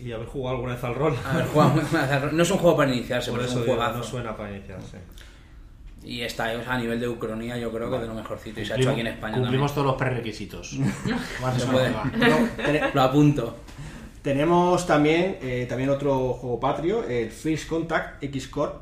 Y 0.00 0.12
haber 0.12 0.26
jugado 0.28 0.56
alguna 0.56 0.74
vez 0.74 0.84
al 0.84 0.94
rol. 0.94 1.16
Haber 1.26 1.46
jugado- 1.46 2.30
no 2.32 2.42
es 2.42 2.50
un 2.50 2.58
juego 2.58 2.76
para 2.76 2.92
iniciarse, 2.94 3.30
Por 3.30 3.40
pero 3.40 3.46
es 3.48 3.52
eso 3.52 3.60
un 3.62 3.66
juegazo. 3.66 3.98
no 3.98 4.04
suena 4.04 4.36
para 4.36 4.50
iniciarse. 4.54 4.98
Y 6.04 6.20
está 6.22 6.52
o 6.56 6.62
sea, 6.62 6.74
a 6.74 6.78
nivel 6.78 7.00
de 7.00 7.08
ucronía, 7.08 7.58
yo 7.58 7.72
creo 7.72 7.90
que 7.90 7.98
de 7.98 8.06
lo 8.06 8.14
mejorcito. 8.14 8.60
Y 8.60 8.64
se 8.64 8.72
ha 8.74 8.76
hecho 8.76 8.90
aquí 8.90 9.00
en 9.00 9.08
España 9.08 9.36
Cumplimos 9.36 9.74
todos 9.74 9.86
los 9.88 9.96
prerequisitos. 9.96 10.74
Más 11.42 11.56
eso 11.56 11.66
también. 11.66 12.90
Lo 12.94 13.02
apunto. 13.02 13.56
Tenemos 14.22 14.86
también, 14.86 15.38
eh, 15.40 15.66
también 15.68 15.90
otro 15.90 16.34
juego 16.34 16.60
patrio, 16.60 17.04
el 17.04 17.30
First 17.30 17.68
Contact 17.68 18.22
X-Core, 18.22 18.72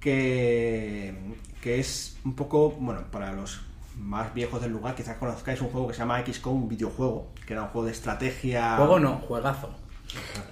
que, 0.00 1.14
que 1.62 1.78
es 1.78 2.18
un 2.24 2.34
poco, 2.34 2.70
bueno, 2.72 3.02
para 3.10 3.32
los 3.32 3.60
más 3.96 4.32
viejos 4.34 4.60
del 4.62 4.72
lugar, 4.72 4.94
quizás 4.94 5.16
conozcáis 5.18 5.60
un 5.60 5.68
juego 5.68 5.88
que 5.88 5.94
se 5.94 6.00
llama 6.00 6.24
XCOM, 6.24 6.62
un 6.62 6.68
videojuego, 6.68 7.28
que 7.46 7.52
era 7.52 7.62
un 7.62 7.68
juego 7.68 7.86
de 7.86 7.92
estrategia. 7.92 8.76
Juego 8.76 8.98
no, 8.98 9.18
juegazo. 9.18 9.70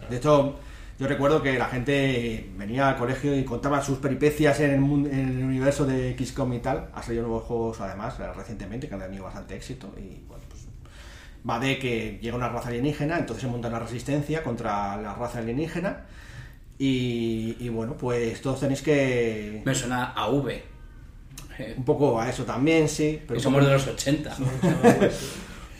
De 0.08 0.16
hecho, 0.18 0.56
yo 0.98 1.06
recuerdo 1.06 1.42
que 1.42 1.58
la 1.58 1.66
gente 1.66 2.50
venía 2.56 2.88
al 2.88 2.96
colegio 2.96 3.36
y 3.36 3.44
contaba 3.44 3.82
sus 3.82 3.98
peripecias 3.98 4.60
en 4.60 4.72
el, 4.72 4.80
mundo, 4.80 5.08
en 5.08 5.38
el 5.38 5.44
universo 5.44 5.86
de 5.86 6.16
XCOM 6.18 6.52
y 6.54 6.58
tal. 6.58 6.90
Ha 6.94 7.02
salido 7.02 7.22
nuevos 7.24 7.44
juegos, 7.44 7.80
además, 7.80 8.18
eh, 8.20 8.32
recientemente, 8.34 8.88
que 8.88 8.94
han 8.94 9.00
tenido 9.00 9.24
bastante 9.24 9.56
éxito. 9.56 9.94
Y 9.96 10.24
bueno, 10.26 10.44
pues 10.48 10.66
va 11.48 11.58
de 11.58 11.78
que 11.78 12.18
llega 12.20 12.36
una 12.36 12.48
raza 12.48 12.68
alienígena, 12.68 13.18
entonces 13.18 13.42
se 13.42 13.48
monta 13.48 13.68
una 13.68 13.78
resistencia 13.78 14.42
contra 14.42 14.96
la 14.96 15.14
raza 15.14 15.38
alienígena. 15.38 16.06
Y, 16.78 17.56
y 17.58 17.68
bueno, 17.70 17.94
pues 17.96 18.40
todos 18.40 18.60
tenéis 18.60 18.82
que. 18.82 19.62
Me 19.64 19.74
suena 19.74 20.12
a 20.12 20.28
V. 20.28 20.62
Un 21.76 21.84
poco 21.84 22.20
a 22.20 22.30
eso 22.30 22.44
también, 22.44 22.88
sí. 22.88 23.20
somos 23.38 23.64
de 23.66 23.72
los 23.72 23.84
80. 23.86 24.36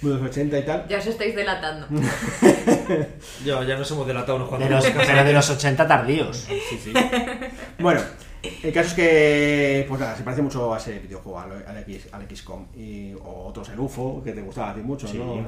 de 0.03 0.09
los 0.09 0.23
80 0.23 0.59
y 0.59 0.63
tal. 0.65 0.89
Ya 0.89 0.99
os 0.99 1.07
estáis 1.07 1.35
delatando. 1.37 1.87
Ya, 3.45 3.63
ya 3.65 3.77
nos 3.77 3.91
hemos 3.91 4.07
delatado 4.07 4.37
unos 4.37 4.51
De 4.51 4.57
cuantos. 4.67 4.95
los, 4.95 5.07
pero 5.07 5.25
de 5.25 5.33
los 5.33 5.51
80 5.51 5.87
tardíos. 5.87 6.37
Sí, 6.49 6.61
sí. 6.83 6.93
Bueno, 7.79 8.01
el 8.63 8.73
caso 8.73 8.89
es 8.89 8.95
que, 8.95 9.85
pues 9.89 10.01
nada, 10.01 10.17
se 10.17 10.23
parece 10.23 10.43
mucho 10.43 10.75
a 10.75 10.79
ese 10.79 10.99
videojuego, 10.99 11.39
al, 11.39 11.65
al 11.67 11.79
X, 11.79 12.09
al 12.13 12.27
XCOM. 12.29 12.67
Y, 12.77 13.13
o 13.15 13.45
otros, 13.47 13.69
el 13.69 13.79
UFO, 13.79 14.23
que 14.25 14.33
te 14.33 14.41
gustaba 14.43 14.71
a 14.71 14.75
ti 14.75 14.81
mucho, 14.81 15.07
Sí. 15.07 15.19
¿no? 15.19 15.47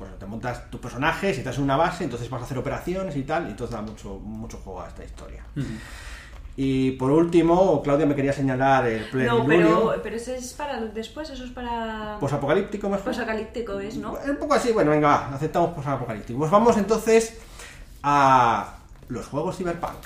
Pues 0.00 0.18
te 0.18 0.24
montas 0.24 0.70
tus 0.70 0.80
personajes 0.80 1.36
y 1.36 1.40
estás 1.40 1.58
en 1.58 1.64
una 1.64 1.76
base, 1.76 2.04
entonces 2.04 2.30
vas 2.30 2.40
a 2.40 2.44
hacer 2.46 2.56
operaciones 2.56 3.14
y 3.16 3.22
tal, 3.22 3.46
y 3.48 3.50
entonces 3.50 3.76
da 3.76 3.82
mucho, 3.82 4.18
mucho 4.18 4.56
juego 4.56 4.80
a 4.80 4.88
esta 4.88 5.04
historia. 5.04 5.44
Y 6.56 6.92
por 6.92 7.10
último, 7.10 7.82
Claudia 7.82 8.06
me 8.06 8.14
quería 8.14 8.32
señalar 8.32 8.86
el 8.86 9.02
No, 9.02 9.10
Plenilunio. 9.10 9.88
pero, 9.88 10.02
pero 10.02 10.16
ese 10.16 10.38
es 10.38 10.54
para 10.54 10.80
después, 10.80 11.28
eso 11.28 11.44
es 11.44 11.50
para... 11.50 12.16
Posapocalíptico 12.18 12.88
mejor. 12.88 13.04
Posapocalíptico 13.04 13.78
es, 13.78 13.98
¿no? 13.98 14.14
Un 14.26 14.36
poco 14.36 14.54
así, 14.54 14.72
bueno, 14.72 14.90
venga, 14.90 15.08
va, 15.08 15.34
aceptamos 15.34 15.74
posapocalíptico. 15.74 16.38
Pues 16.38 16.50
vamos 16.50 16.78
entonces 16.78 17.38
a 18.02 18.78
los 19.08 19.26
juegos 19.26 19.58
Cyberpunk. 19.58 19.98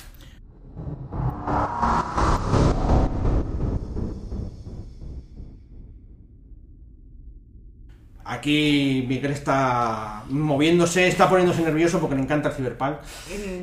Aquí 8.25 9.05
Miguel 9.07 9.33
está 9.33 10.23
moviéndose, 10.31 11.07
está 11.09 11.29
poniéndose 11.29 11.63
nervioso 11.63 12.01
porque 12.01 12.17
le 12.17 12.23
encanta 12.23 12.49
el 12.49 12.55
Cyberpunk. 12.55 12.97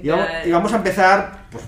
Y 0.04 0.08
vamos, 0.10 0.28
y 0.46 0.52
vamos 0.52 0.74
a 0.74 0.76
empezar, 0.78 1.46
pues, 1.52 1.64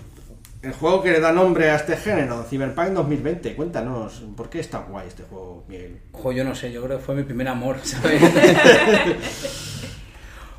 el 0.61 0.73
juego 0.73 1.01
que 1.01 1.11
le 1.11 1.19
da 1.19 1.31
nombre 1.31 1.69
a 1.71 1.75
este 1.75 1.97
género, 1.97 2.43
Cyberpunk 2.49 2.89
2020. 2.89 3.55
Cuéntanos, 3.55 4.23
¿por 4.37 4.49
qué 4.49 4.59
está 4.59 4.79
guay 4.79 5.07
este 5.07 5.23
juego, 5.23 5.63
Miguel? 5.67 5.99
Ojo, 6.13 6.31
yo 6.31 6.43
no 6.43 6.53
sé, 6.55 6.71
yo 6.71 6.83
creo 6.83 6.99
que 6.99 7.03
fue 7.03 7.15
mi 7.15 7.23
primer 7.23 7.47
amor, 7.47 7.77
¿sabes? 7.83 8.21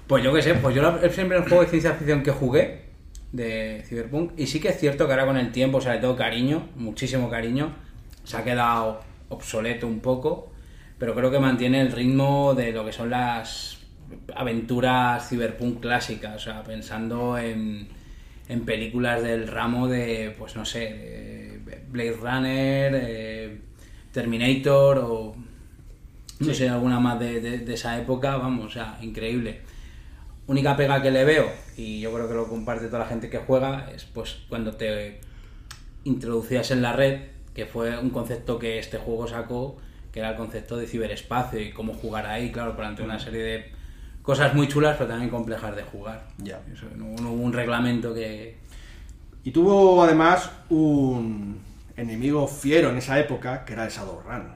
pues 0.06 0.22
yo 0.22 0.32
qué 0.34 0.42
sé, 0.42 0.54
pues 0.54 0.74
yo 0.74 0.82
la- 0.82 0.98
es 1.06 1.14
siempre 1.14 1.36
el 1.38 1.44
juego 1.44 1.62
de 1.62 1.70
ciencia 1.70 1.94
ficción 1.94 2.22
que 2.22 2.30
jugué 2.30 2.84
de 3.32 3.84
Cyberpunk. 3.88 4.32
Y 4.36 4.46
sí 4.46 4.60
que 4.60 4.68
es 4.68 4.78
cierto 4.78 5.06
que 5.06 5.12
ahora 5.12 5.26
con 5.26 5.36
el 5.36 5.50
tiempo, 5.52 5.78
o 5.78 5.80
sea, 5.80 5.94
le 5.94 6.00
tengo 6.00 6.16
cariño, 6.16 6.68
muchísimo 6.76 7.30
cariño. 7.30 7.74
Se 8.24 8.36
ha 8.36 8.44
quedado 8.44 9.00
obsoleto 9.30 9.86
un 9.86 10.00
poco, 10.00 10.52
pero 10.98 11.14
creo 11.14 11.30
que 11.30 11.38
mantiene 11.40 11.80
el 11.80 11.92
ritmo 11.92 12.54
de 12.54 12.72
lo 12.72 12.84
que 12.84 12.92
son 12.92 13.10
las 13.10 13.78
aventuras 14.34 15.28
Cyberpunk 15.28 15.80
clásicas, 15.80 16.36
o 16.36 16.38
sea, 16.38 16.62
pensando 16.62 17.38
en, 17.38 17.88
en 18.48 18.64
películas 18.64 19.22
del 19.22 19.48
ramo 19.48 19.88
de, 19.88 20.34
pues 20.38 20.56
no 20.56 20.64
sé, 20.64 20.80
de 21.66 21.84
Blade 21.90 22.12
Runner, 22.20 22.92
eh, 23.02 23.60
Terminator 24.12 24.98
o 24.98 25.34
no 26.40 26.52
sé, 26.54 26.68
alguna 26.68 27.00
más 27.00 27.18
de, 27.20 27.40
de- 27.40 27.58
de 27.58 27.74
esa 27.74 27.98
época, 27.98 28.36
vamos, 28.36 28.66
o 28.66 28.70
sea, 28.70 28.98
increíble. 29.02 29.60
Única 30.46 30.76
pega 30.76 31.02
que 31.02 31.10
le 31.10 31.24
veo, 31.24 31.50
y 31.76 32.00
yo 32.00 32.12
creo 32.12 32.28
que 32.28 32.34
lo 32.34 32.48
comparte 32.48 32.86
toda 32.86 33.00
la 33.00 33.06
gente 33.06 33.30
que 33.30 33.38
juega, 33.38 33.90
es 33.94 34.04
pues 34.04 34.38
cuando 34.48 34.72
te 34.72 35.20
introducías 36.04 36.70
en 36.70 36.82
la 36.82 36.92
red, 36.92 37.20
que 37.54 37.66
fue 37.66 37.98
un 37.98 38.10
concepto 38.10 38.58
que 38.58 38.78
este 38.78 38.98
juego 38.98 39.26
sacó, 39.28 39.76
que 40.14 40.20
era 40.20 40.30
el 40.30 40.36
concepto 40.36 40.76
de 40.76 40.86
ciberespacio 40.86 41.60
y 41.60 41.72
cómo 41.72 41.92
jugar 41.92 42.24
ahí, 42.26 42.52
claro, 42.52 42.76
planteó 42.76 43.04
una 43.04 43.18
serie 43.18 43.42
de 43.42 43.72
cosas 44.22 44.54
muy 44.54 44.68
chulas, 44.68 44.94
pero 44.96 45.10
también 45.10 45.28
complejas 45.28 45.74
de 45.74 45.82
jugar. 45.82 46.28
Ya. 46.38 46.62
Eso, 46.72 46.86
no, 46.94 47.20
no 47.20 47.32
hubo 47.32 47.42
un 47.42 47.52
reglamento 47.52 48.14
que... 48.14 48.56
Y 49.42 49.50
tuvo 49.50 50.04
además 50.04 50.52
un 50.70 51.58
enemigo 51.96 52.46
fiero 52.46 52.90
en 52.90 52.98
esa 52.98 53.18
época, 53.18 53.64
que 53.64 53.72
era 53.72 53.86
el 53.86 53.90
Shadowrun. 53.90 54.52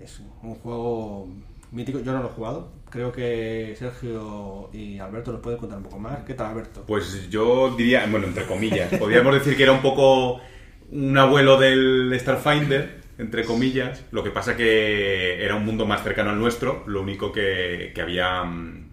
Es 0.00 0.20
un 0.44 0.54
juego 0.54 1.28
mítico, 1.72 1.98
yo 1.98 2.12
no 2.12 2.22
lo 2.22 2.28
he 2.28 2.32
jugado. 2.32 2.68
Creo 2.88 3.10
que 3.10 3.74
Sergio 3.76 4.70
y 4.72 5.00
Alberto 5.00 5.32
nos 5.32 5.40
pueden 5.40 5.58
contar 5.58 5.78
un 5.78 5.84
poco 5.84 5.98
más. 5.98 6.20
¿Qué 6.24 6.34
tal, 6.34 6.52
Alberto? 6.52 6.84
Pues 6.86 7.28
yo 7.28 7.74
diría, 7.76 8.06
bueno, 8.08 8.28
entre 8.28 8.46
comillas, 8.46 8.96
podríamos 8.96 9.34
decir 9.34 9.56
que 9.56 9.64
era 9.64 9.72
un 9.72 9.82
poco 9.82 10.40
un 10.92 11.18
abuelo 11.18 11.58
del 11.58 12.16
Starfinder, 12.16 12.99
entre 13.20 13.44
comillas. 13.44 14.04
Lo 14.10 14.24
que 14.24 14.30
pasa 14.30 14.56
que 14.56 15.44
era 15.44 15.54
un 15.54 15.64
mundo 15.64 15.86
más 15.86 16.02
cercano 16.02 16.30
al 16.30 16.38
nuestro, 16.38 16.84
lo 16.86 17.02
único 17.02 17.30
que, 17.32 17.92
que 17.94 18.00
había... 18.02 18.42
mm, 18.44 18.90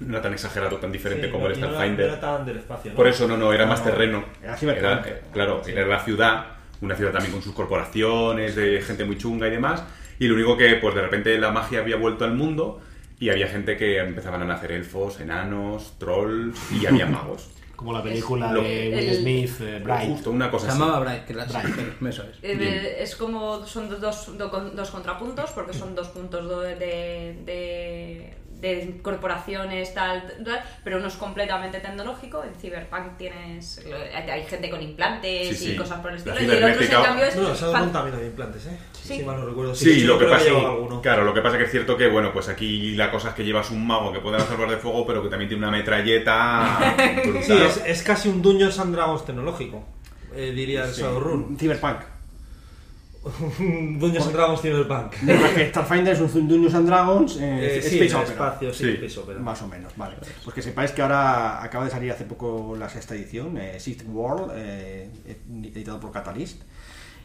No 0.00 0.12
era 0.12 0.22
tan 0.22 0.32
exagerado, 0.32 0.76
tan 0.76 0.92
diferente 0.92 1.26
Sí, 1.26 1.32
como 1.32 1.44
no- 1.48 1.50
el 1.52 1.58
y 1.58 1.60
no 1.60 1.66
era- 1.68 1.74
Starfinder. 1.76 2.06
no 2.06 2.12
era 2.12 2.20
tan 2.20 2.46
del 2.46 2.56
espacio. 2.58 2.92
Por 2.94 3.06
eso 3.08 3.26
no, 3.28 3.36
no, 3.36 3.52
era 3.52 3.66
más 3.66 3.80
No, 3.84 3.90
terreno. 3.90 4.24
era 4.42 4.56
Cyberpunk. 4.56 5.06
eh, 5.06 5.20
claro, 5.32 5.62
era 5.66 5.86
la 5.86 6.00
ciudad, 6.00 6.46
una 6.80 6.94
ciudad 6.94 7.12
también 7.12 7.32
con 7.32 7.42
sus 7.42 7.54
corporaciones, 7.54 8.54
de 8.56 8.80
gente 8.82 9.04
muy 9.04 9.16
chunga 9.18 9.48
y 9.48 9.50
demás. 9.50 9.82
Y 10.18 10.28
lo 10.28 10.34
único 10.34 10.56
que, 10.56 10.76
pues 10.76 10.94
de 10.94 11.02
repente 11.02 11.38
la 11.38 11.50
magia 11.50 11.80
había 11.80 11.96
vuelto 11.96 12.24
al 12.24 12.34
mundo 12.34 12.80
y 13.18 13.30
había 13.30 13.48
gente 13.48 13.76
que 13.78 13.98
empezaban 13.98 14.42
a 14.42 14.44
nacer 14.44 14.72
elfos, 14.72 15.20
enanos, 15.20 15.98
trolls 15.98 16.58
y 16.72 16.84
había 16.86 17.06
magos. 17.18 17.50
Como 17.76 17.92
la 17.92 18.02
película 18.02 18.50
lo- 18.52 18.62
de 18.62 18.88
Will 18.94 19.08
el- 19.08 19.16
Smith, 19.20 19.60
eh, 19.60 19.80
Bright. 19.84 20.10
Justo, 20.10 20.30
una 20.30 20.46
Se 20.46 20.50
cosa 20.50 20.68
así. 20.68 20.78
llamaba 20.78 21.00
Bright, 21.00 21.24
que 21.26 21.34
la- 21.34 21.44
eso 21.44 22.22
es. 22.22 22.38
Eh, 22.42 22.96
es 23.00 23.16
como 23.16 23.64
son 23.66 23.88
dos, 23.90 24.00
dos, 24.00 24.38
do- 24.38 24.70
dos 24.74 24.90
contrapuntos 24.90 25.50
porque 25.50 25.72
son 25.74 25.94
dos 25.94 26.08
puntos 26.08 26.48
de, 26.62 28.34
de 28.60 28.98
corporaciones 29.02 29.92
tal, 29.92 30.22
tal, 30.44 30.62
pero 30.82 30.96
uno 30.96 31.08
es 31.08 31.14
completamente 31.14 31.78
tecnológico 31.80 32.42
en 32.42 32.54
Cyberpunk 32.54 33.16
tienes 33.18 33.84
hay 34.30 34.42
gente 34.44 34.70
con 34.70 34.80
implantes 34.82 35.48
Sí, 35.48 35.54
sí. 35.66 35.72
y 35.72 35.76
cosas 35.76 36.00
por 36.00 36.10
el 36.12 36.16
estilo 36.16 36.36
y 36.40 36.44
el 36.44 36.64
otro 36.64 36.82
en 36.82 37.02
cambio 37.02 37.24
es 37.26 37.34
Bueno, 37.34 37.54
Shadowrun 37.54 37.82
fan- 37.82 37.92
también 37.92 38.14
había 38.16 38.26
implantes, 38.28 38.66
¿eh? 38.66 38.78
Sí. 38.92 39.18
Si 39.18 39.22
mal 39.24 39.36
no 39.38 39.46
recuerdo. 39.46 39.74
Sí, 39.74 40.00
lo 40.00 40.18
que 40.18 40.24
pasa 40.24 40.48
alguno. 40.48 41.00
claro, 41.02 41.22
lo 41.24 41.32
que 41.34 41.40
pasa 41.42 41.58
que 41.58 41.64
es 41.64 41.70
cierto 41.70 41.96
que 41.96 42.08
bueno, 42.08 42.32
pues 42.32 42.48
aquí 42.48 42.96
la 42.96 43.10
cosa 43.10 43.28
es 43.28 43.34
que 43.34 43.44
llevas 43.44 43.70
un 43.70 43.86
mago 43.86 44.12
que 44.12 44.20
puede 44.20 44.38
lanzar 44.38 44.56
de 44.68 44.76
fuego, 44.78 45.06
pero 45.06 45.22
que 45.22 45.28
también 45.28 45.48
tiene 45.48 45.62
una 45.66 45.76
metralleta. 45.76 46.94
Sí, 47.42 47.52
es, 47.52 47.82
es 47.86 48.02
casi 48.02 48.28
un 48.28 48.40
Dungeons 48.42 48.78
and 48.78 48.94
Dragons 48.94 49.24
tecnológico, 49.24 49.84
eh, 50.34 50.50
diría 50.54 50.84
el 50.84 50.92
Shadowrun. 50.92 51.56
Cyberpunk. 51.58 51.98
Un 53.58 53.98
Dungeons 53.98 54.26
and 54.26 54.34
Dragons 54.34 54.60
Cyberpunk. 54.60 55.14
Starfinder 55.70 56.12
es 56.14 56.20
un 56.20 56.48
Dungeons 56.48 56.74
and 56.74 56.86
Dragons, 56.88 57.36
eh, 57.40 57.78
Eh, 57.78 57.82
sí, 57.82 57.96
Space 57.98 58.14
Opera. 58.14 58.32
espacio, 58.32 58.72
sí, 58.74 58.84
Sí. 58.84 58.90
Space 58.94 59.20
Opera. 59.20 59.38
Más 59.40 59.60
o 59.62 59.68
menos, 59.68 59.92
vale. 59.96 60.16
Pues 60.44 60.54
que 60.54 60.62
sepáis 60.62 60.92
que 60.92 61.02
ahora 61.02 61.62
acaba 61.62 61.84
de 61.84 61.90
salir 61.90 62.12
hace 62.12 62.24
poco 62.24 62.76
la 62.78 62.88
sexta 62.88 63.14
edición, 63.14 63.56
eh, 63.58 63.80
Sixth 63.80 64.06
World, 64.08 64.52
eh, 64.56 65.10
editado 65.74 65.98
por 66.00 66.12
Catalyst. 66.12 66.62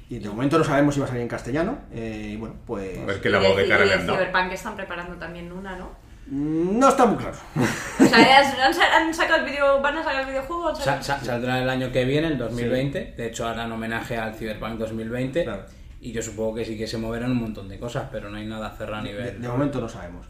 Y 0.10 0.20
de 0.20 0.28
momento 0.28 0.58
no 0.58 0.64
sabemos 0.64 0.94
si 0.94 1.00
va 1.00 1.06
a 1.06 1.10
salir 1.10 1.22
en 1.22 1.30
castellano. 1.30 1.78
eh, 1.94 2.32
y 2.34 2.36
bueno, 2.36 2.56
pues. 2.66 2.98
A 3.00 3.06
ver 3.06 3.22
qué 3.22 3.30
lavado 3.30 3.56
de, 3.56 3.68
cara 3.68 3.86
le 3.86 3.94
han 3.94 4.06
dado. 4.08 4.18
Cyberpunk 4.20 4.52
están 4.54 4.76
preparando 4.76 5.16
también 5.16 5.52
una, 5.52 5.78
¿no? 5.78 5.92
mm, 6.28 6.78
No 6.80 6.90
está 6.90 7.06
muy 7.06 7.16
claro. 7.18 7.38
O 7.56 8.06
sea, 8.06 8.20
ya 8.20 8.66
han, 8.66 8.74
sa- 8.74 8.98
han 8.98 9.14
sacado 9.14 9.46
el 9.46 9.52
video, 9.52 9.82
van 9.82 9.98
a 10.00 10.04
sacar 10.04 10.22
el 10.24 10.28
videojuego, 10.28 10.68
han 10.70 10.76
Sa- 10.76 10.84
sacado- 10.84 11.04
sa- 11.04 11.20
saldrá 11.24 11.62
el 11.62 11.70
año 11.70 11.92
que 11.94 12.04
viene, 12.06 12.28
el 12.28 12.38
2020. 12.38 13.14
De 13.16 13.28
hecho, 13.28 13.48
harán 13.48 13.72
homenaje 13.72 14.18
al 14.18 14.34
Cyberpunk 14.36 14.80
2020. 14.80 15.44
Claro. 15.46 15.64
Y 16.02 16.12
yo 16.12 16.22
supongo 16.22 16.56
que 16.56 16.66
sí 16.66 16.78
que 16.78 16.88
se 16.88 16.98
moverán 16.98 17.32
un 17.32 17.38
montón 17.38 17.70
de 17.70 17.78
cosas, 17.80 18.08
pero 18.12 18.30
no 18.30 18.38
hay 18.38 18.46
nada 18.48 18.72
cerrado 18.76 19.02
a 19.02 19.04
De, 19.04 19.12
nivel. 19.12 19.42
de 19.42 19.48
momento 19.48 19.80
no 19.80 19.88
sabemos. 19.88 20.26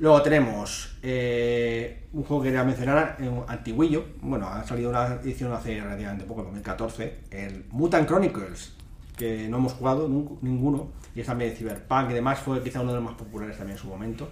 Luego 0.00 0.22
tenemos 0.22 0.96
eh, 1.02 2.04
un 2.12 2.22
juego 2.22 2.42
que 2.42 2.48
quería 2.50 2.62
mencionar, 2.62 3.16
eh, 3.18 3.28
un 3.28 3.42
antiguillo. 3.48 4.04
Bueno, 4.20 4.46
ha 4.48 4.62
salido 4.64 4.90
una 4.90 5.14
edición 5.14 5.52
hace 5.52 5.80
relativamente 5.80 6.24
poco, 6.24 6.40
en 6.40 6.46
2014. 6.46 7.20
El 7.30 7.64
Mutant 7.70 8.06
Chronicles, 8.06 8.74
que 9.16 9.48
no 9.48 9.56
hemos 9.56 9.72
jugado 9.72 10.08
ninguno. 10.42 10.92
Y 11.16 11.20
es 11.20 11.26
también 11.26 11.50
de 11.50 11.56
Cyberpunk 11.56 12.10
y 12.10 12.14
demás. 12.14 12.38
Fue 12.38 12.62
quizá 12.62 12.80
uno 12.82 12.90
de 12.92 12.96
los 13.00 13.04
más 13.04 13.14
populares 13.18 13.56
también 13.56 13.76
en 13.76 13.82
su 13.82 13.88
momento. 13.88 14.28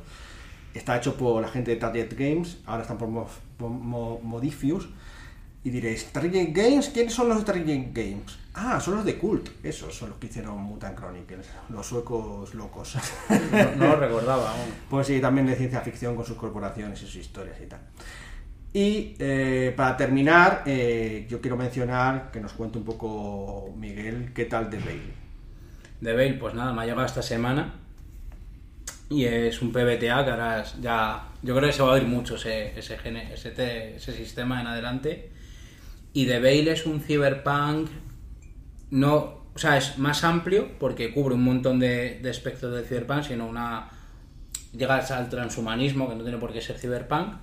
Está 0.73 0.99
hecho 0.99 1.17
por 1.17 1.41
la 1.43 1.49
gente 1.49 1.71
de 1.73 1.79
Target 1.79 2.13
Games. 2.17 2.59
Ahora 2.67 2.83
están 2.83 2.99
por, 2.99 3.09
Mo- 3.09 3.27
por 3.57 3.71
Mo- 3.71 4.21
Modifius. 4.23 4.89
Y 5.67 5.71
diréis, 5.71 6.13
¿Target 6.13 6.51
Games? 6.53 6.91
¿Quiénes 6.91 7.13
son 7.13 7.29
los 7.29 7.39
de 7.39 7.45
Target 7.45 7.89
Games? 7.93 8.39
Ah, 8.55 8.79
son 8.79 8.95
los 8.95 9.05
de 9.05 9.19
Cult. 9.19 9.49
Esos 9.65 9.93
son 9.93 10.11
los 10.11 10.19
que 10.19 10.29
hicieron 10.29 10.63
Mutant 10.63 10.97
Chronicles. 10.97 11.45
Los 11.71 11.89
suecos 11.89 12.55
locos. 12.55 12.97
No, 13.51 13.75
no 13.75 13.87
lo 13.89 13.97
recordaba 13.97 14.53
aún. 14.53 14.73
Pues 14.89 15.09
sí, 15.09 15.21
también 15.21 15.49
de 15.49 15.57
ciencia 15.57 15.81
ficción 15.81 16.15
con 16.15 16.25
sus 16.25 16.37
corporaciones 16.37 17.03
y 17.03 17.07
sus 17.07 17.17
historias 17.17 17.57
y 17.61 17.67
tal. 17.67 17.81
Y 18.73 19.17
eh, 19.19 19.75
para 19.77 19.97
terminar, 19.97 20.63
eh, 20.67 21.27
yo 21.29 21.41
quiero 21.41 21.57
mencionar 21.57 22.31
que 22.31 22.39
nos 22.41 22.53
cuente 22.53 22.79
un 22.79 22.85
poco 22.85 23.75
Miguel 23.77 24.31
qué 24.33 24.45
tal 24.45 24.71
de 24.71 24.79
Bale. 24.79 25.15
De 26.01 26.13
Bale, 26.13 26.35
pues 26.35 26.55
nada, 26.55 26.73
me 26.73 26.83
ha 26.83 26.85
llegado 26.85 27.07
esta 27.07 27.23
semana. 27.23 27.75
Y 29.11 29.25
es 29.25 29.61
un 29.61 29.73
PBTA 29.73 29.99
que 29.99 30.31
ahora 30.31 30.65
ya. 30.81 31.27
Yo 31.43 31.57
creo 31.57 31.69
que 31.69 31.77
se 31.77 31.83
va 31.83 31.89
a 31.89 31.93
oír 31.95 32.05
mucho 32.05 32.37
ese, 32.37 32.79
ese, 32.79 32.97
ese, 33.35 33.97
ese 33.97 34.13
sistema 34.13 34.61
en 34.61 34.69
adelante. 34.69 35.35
Y 36.17 36.25
The 36.25 36.39
Veil 36.39 36.67
es 36.69 36.87
un 36.87 37.03
cyberpunk. 37.03 37.91
No. 38.91 39.45
O 39.55 39.59
sea, 39.59 39.77
es 39.77 39.99
más 39.99 40.25
amplio 40.25 40.71
porque 40.79 41.13
cubre 41.13 41.35
un 41.35 41.45
montón 41.45 41.79
de, 41.79 42.21
de 42.23 42.31
aspectos 42.31 42.75
del 42.75 42.87
cyberpunk, 42.87 43.25
sino 43.25 43.47
una. 43.47 43.91
Llegas 44.73 45.11
al 45.11 45.29
transhumanismo, 45.29 46.09
que 46.09 46.15
no 46.15 46.23
tiene 46.23 46.39
por 46.39 46.55
qué 46.55 46.63
ser 46.63 46.79
cyberpunk. 46.79 47.35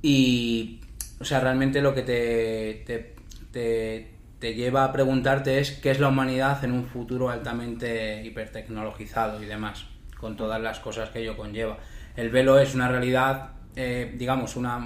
Y. 0.00 0.80
O 1.20 1.24
sea, 1.26 1.40
realmente 1.40 1.82
lo 1.82 1.94
que 1.94 2.00
te, 2.00 3.14
te, 3.52 4.14
te, 4.40 4.54
lleva 4.54 4.84
a 4.84 4.92
preguntarte 4.92 5.58
es 5.58 5.72
qué 5.72 5.90
es 5.90 6.00
la 6.00 6.08
humanidad 6.08 6.64
en 6.64 6.72
un 6.72 6.86
futuro 6.86 7.28
altamente 7.28 8.24
hipertecnologizado 8.24 9.42
y 9.42 9.46
demás, 9.46 9.84
con 10.18 10.34
todas 10.38 10.62
las 10.62 10.80
cosas 10.80 11.10
que 11.10 11.20
ello 11.20 11.36
conlleva. 11.36 11.76
El 12.16 12.30
velo 12.30 12.58
es 12.58 12.74
una 12.74 12.88
realidad, 12.88 13.52
eh, 13.76 14.14
digamos, 14.16 14.56
una. 14.56 14.78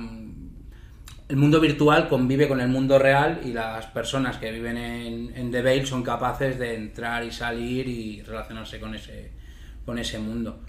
El 1.29 1.37
mundo 1.37 1.61
virtual 1.61 2.09
convive 2.09 2.49
con 2.49 2.61
el 2.61 2.69
mundo 2.69 2.99
real 2.99 3.41
y 3.45 3.53
las 3.53 3.85
personas 3.87 4.39
que 4.39 4.51
viven 4.51 4.79
en, 4.79 5.37
en 5.37 5.51
The 5.51 5.61
Veil 5.61 5.87
son 5.87 6.03
capaces 6.03 6.59
de 6.59 6.75
entrar 6.75 7.23
y 7.23 7.31
salir 7.31 7.87
y 7.87 8.23
relacionarse 8.23 8.81
con 8.81 8.95
ese, 8.95 9.31
con 9.85 9.99
ese 9.99 10.19
mundo. 10.19 10.61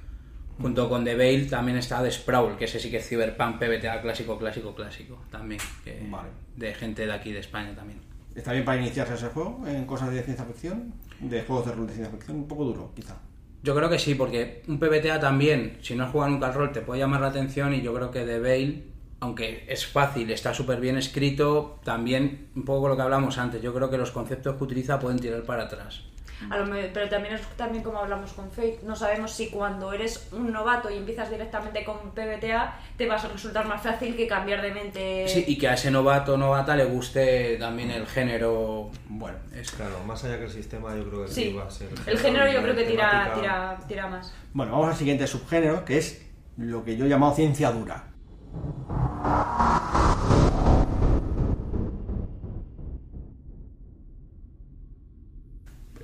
Junto 0.62 0.89
con 0.89 1.05
The 1.05 1.16
Veil 1.16 1.49
también 1.49 1.78
está 1.78 2.03
The 2.03 2.12
Sprawl, 2.12 2.57
que 2.57 2.66
ese 2.66 2.78
sí 2.80 2.91
que 2.91 2.97
es 2.97 3.07
Cyberpunk 3.07 3.57
PBTA 3.57 4.01
clásico, 4.01 4.38
clásico, 4.38 4.76
clásico 4.76 5.24
también. 5.32 5.62
que- 5.86 6.05
Vale. 6.10 6.28
De 6.57 6.74
gente 6.74 7.05
de 7.05 7.14
aquí 7.14 7.32
de 7.32 7.39
España 7.39 7.74
también. 7.74 8.01
¿Está 8.36 8.51
bien 8.51 8.66
para 8.66 8.82
iniciarse 8.82 9.14
ese 9.14 9.28
juego 9.28 9.64
en 9.66 9.86
cosas 9.86 10.12
de 10.12 10.22
ciencia 10.22 10.43
ficción? 10.43 10.93
De 11.22 11.41
juegos 11.43 11.68
de 11.68 11.72
rol 11.72 11.88
de 11.88 11.93
ciencia 11.93 12.12
ficción, 12.14 12.36
un 12.36 12.47
poco 12.49 12.66
duro, 12.66 12.91
quizá. 12.93 13.16
Yo 13.64 13.74
creo 13.74 13.89
que 13.89 13.97
sí, 13.99 14.16
porque 14.16 14.62
un 14.68 14.78
PBTA 14.78 15.22
también, 15.22 15.78
si 15.82 15.95
no 15.95 16.03
has 16.03 16.12
jugado 16.12 16.32
nunca 16.32 16.47
al 16.47 16.53
rol, 16.53 16.72
te 16.74 16.82
puede 16.82 16.99
llamar 16.99 17.22
la 17.22 17.28
atención 17.28 17.74
y 17.74 17.82
yo 17.82 17.93
creo 17.93 18.12
que 18.12 18.24
The 18.26 18.39
Veil, 18.39 18.91
aunque 19.22 19.66
es 19.68 19.86
fácil, 19.86 20.30
está 20.32 20.54
súper 20.54 20.80
bien 20.80 20.98
escrito, 20.98 21.80
también, 21.84 22.50
un 22.56 22.66
poco 22.66 22.88
lo 22.88 22.96
que 22.96 23.02
hablamos 23.02 23.38
antes, 23.38 23.62
yo 23.62 23.74
creo 23.74 23.90
que 23.90 23.98
los 23.98 24.12
conceptos 24.12 24.56
que 24.56 24.64
utiliza 24.64 25.00
pueden 25.00 25.20
tirar 25.20 25.44
para 25.44 25.64
atrás. 25.64 26.04
A 26.50 26.58
lo 26.58 26.74
pero 26.94 27.10
también 27.10 27.36
es 27.36 27.42
también 27.58 27.84
como 27.84 28.00
hablamos 28.00 28.32
con 28.32 28.50
Fate. 28.50 28.80
No 28.84 28.96
sabemos 28.96 29.34
si 29.34 29.50
cuando 29.50 29.92
eres 29.92 30.30
un 30.32 30.54
novato 30.54 30.90
y 30.90 30.96
empiezas 30.96 31.30
directamente 31.30 31.84
con 31.84 31.98
PBTA 32.12 32.80
te 32.96 33.08
vas 33.08 33.26
a 33.26 33.28
resultar 33.28 33.68
más 33.68 33.82
fácil 33.82 34.16
que 34.16 34.26
cambiar 34.26 34.62
de 34.62 34.72
mente. 34.72 35.28
Sí, 35.28 35.44
y 35.48 35.58
que 35.58 35.68
a 35.68 35.74
ese 35.74 35.92
novato 35.92 36.36
o 36.36 36.38
novata 36.38 36.78
le 36.78 36.86
guste 36.86 37.58
también 37.58 37.92
el 37.92 38.08
género. 38.08 38.90
Bueno, 39.10 39.38
Es 39.54 39.72
Claro, 39.72 40.02
más 40.06 40.24
allá 40.24 40.38
que 40.38 40.46
el 40.46 40.50
sistema, 40.50 40.96
yo 40.96 41.10
creo 41.10 41.26
que 41.26 41.32
Sí. 41.32 41.52
va 41.52 41.66
a 41.66 41.70
ser. 41.70 41.90
El 42.06 42.18
género 42.18 42.50
yo 42.50 42.62
creo 42.62 42.76
que 42.76 42.84
tira, 42.86 43.34
tira, 43.36 43.78
tira 43.86 44.08
más. 44.08 44.34
bueno, 44.54 44.72
vamos 44.72 44.88
al 44.88 44.96
siguiente 44.96 45.28
subgénero, 45.28 45.84
que 45.84 45.98
es 45.98 46.26
lo 46.56 46.86
que 46.86 46.96
yo 46.96 47.06
he 47.06 47.10
llamado 47.10 47.36
ciencia 47.36 47.70
dura. 47.72 48.06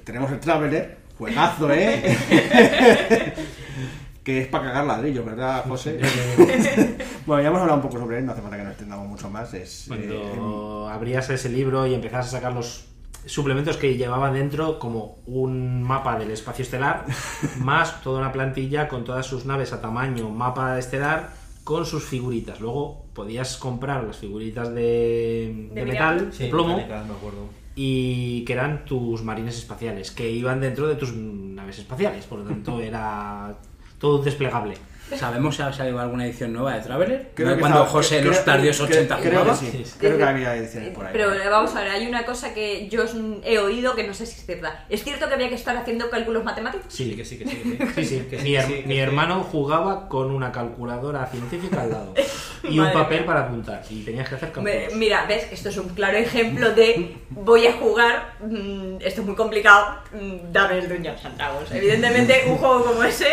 Tenemos 0.06 0.32
el 0.32 0.40
Traveler, 0.40 0.98
juegazo, 1.18 1.72
¿eh? 1.72 2.16
que 4.24 4.42
es 4.42 4.48
para 4.48 4.66
cagar 4.66 4.86
ladrillos, 4.86 5.26
¿verdad, 5.26 5.66
José? 5.68 6.00
bueno, 7.26 7.42
ya 7.42 7.50
hemos 7.50 7.62
hablado 7.62 7.78
un 7.78 7.82
poco 7.82 7.98
sobre 7.98 8.20
él, 8.20 8.26
no 8.26 8.34
hace 8.34 8.42
falta 8.42 8.56
que 8.56 8.64
nos 8.64 8.72
extendamos 8.74 9.08
mucho 9.08 9.32
más. 9.32 9.52
Es, 9.56 9.86
eh, 9.86 9.88
Cuando 9.90 10.88
abrías 10.90 11.28
ese 11.32 11.50
libro 11.50 11.88
y 11.88 11.96
empezabas 11.96 12.28
a 12.28 12.30
sacar 12.30 12.54
los 12.54 12.86
suplementos 13.26 13.78
que 13.78 13.98
llevaban 13.98 14.36
dentro 14.36 14.78
como 14.78 15.18
un 15.26 15.82
mapa 15.82 16.20
del 16.20 16.30
espacio 16.30 16.62
estelar, 16.62 17.06
más 17.58 18.02
toda 18.04 18.20
una 18.20 18.32
plantilla 18.32 18.88
con 18.88 19.06
todas 19.06 19.26
sus 19.26 19.46
naves 19.46 19.74
a 19.74 19.82
tamaño 19.82 20.30
mapa 20.30 20.78
estelar 20.78 21.32
con 21.64 21.88
sus 21.88 22.04
figuritas. 22.04 22.62
Luego 22.62 23.08
podías 23.16 23.58
comprar 23.58 24.04
las 24.04 24.18
figuritas 24.18 24.70
de, 24.70 25.72
De 25.72 25.82
de 25.82 25.86
metal. 25.86 26.30
Sí, 26.32 26.44
de 26.44 26.50
plomo, 26.52 26.78
me 26.78 26.84
acuerdo. 26.84 27.65
Y 27.76 28.46
que 28.46 28.54
eran 28.54 28.86
tus 28.86 29.24
marines 29.24 29.58
espaciales, 29.58 30.12
que 30.12 30.30
iban 30.30 30.62
dentro 30.62 30.88
de 30.88 30.96
tus 30.96 31.14
naves 31.14 31.80
espaciales. 31.80 32.26
Por 32.26 32.40
lo 32.40 32.46
tanto, 32.46 32.80
era 32.82 33.56
todo 34.00 34.20
un 34.20 34.26
desplegable. 34.26 34.76
¿Sabemos 35.18 35.56
si 35.56 35.62
ha 35.62 35.72
salido 35.72 36.00
alguna 36.00 36.26
edición 36.26 36.52
nueva 36.54 36.74
de 36.76 36.82
Traveler? 36.82 37.30
Creo 37.36 37.50
¿No 37.50 37.56
que 37.56 37.60
cuando 37.60 37.78
estaba- 37.80 37.92
José 37.92 38.20
creo- 38.22 38.32
los 38.32 38.40
creo- 38.42 38.86
80 38.86 39.18
creo, 39.18 39.32
jugaba? 39.42 39.60
que 39.60 39.66
sí, 39.72 39.86
creo 40.00 40.18
que 40.18 40.24
había 40.24 40.56
ediciones 40.56 40.90
por 40.90 41.06
ahí. 41.06 41.12
Pero 41.14 41.34
eh, 41.34 41.48
vamos 41.50 41.76
a 41.76 41.82
ver, 41.82 41.92
hay 41.92 42.08
una 42.08 42.26
cosa 42.26 42.54
que 42.54 42.88
yo 42.90 43.04
he 43.44 43.60
oído 43.60 43.96
que 43.96 44.04
no 44.08 44.14
sé 44.14 44.26
si 44.26 44.40
es 44.40 44.46
cierta. 44.46 44.86
¿Es 44.90 45.04
cierto 45.04 45.28
que 45.28 45.36
había 45.36 45.50
que 45.50 45.56
estar 45.56 45.78
haciendo 45.78 46.10
cálculos 46.10 46.44
matemáticos? 46.44 46.88
Sí, 46.92 47.16
que 47.16 47.24
sí, 47.24 47.38
que 47.38 47.46
sí. 47.48 47.78
Que 47.78 47.86
sí. 47.88 47.94
Sí, 47.96 48.06
sí. 48.20 48.28
Que 48.30 48.38
sí, 48.40 48.44
mi, 48.44 48.56
her- 48.98 49.00
hermano 49.04 49.44
jugaba 49.44 50.08
con 50.10 50.32
una 50.32 50.52
calculadora 50.52 51.26
científica 51.28 51.82
al 51.84 51.92
lado 51.92 52.14
y 52.64 52.80
un 52.80 52.92
papel 52.92 53.20
mía. 53.20 53.26
para 53.28 53.42
apuntar 53.42 53.84
y 53.90 54.02
tenías 54.04 54.28
que 54.28 54.36
hacer 54.36 54.52
cálculos. 54.52 54.96
mira, 54.96 55.26
ves, 55.28 55.48
esto 55.52 55.70
es 55.70 55.78
un 55.78 55.90
claro 55.90 56.18
ejemplo 56.18 56.72
de 56.74 57.16
voy 57.30 57.68
a 57.68 57.74
jugar, 57.74 58.34
mm, 58.42 58.96
esto 59.02 59.22
es 59.22 59.28
muy 59.28 59.36
complicado, 59.36 59.98
mm, 60.14 60.52
dame 60.52 60.80
el 60.80 60.90
Dungeons 60.90 61.24
and 61.26 61.38
Dragons. 61.38 61.72
Evidentemente, 61.72 62.44
un 62.48 62.58
juego 62.58 62.84
como 62.86 63.04
ese, 63.04 63.28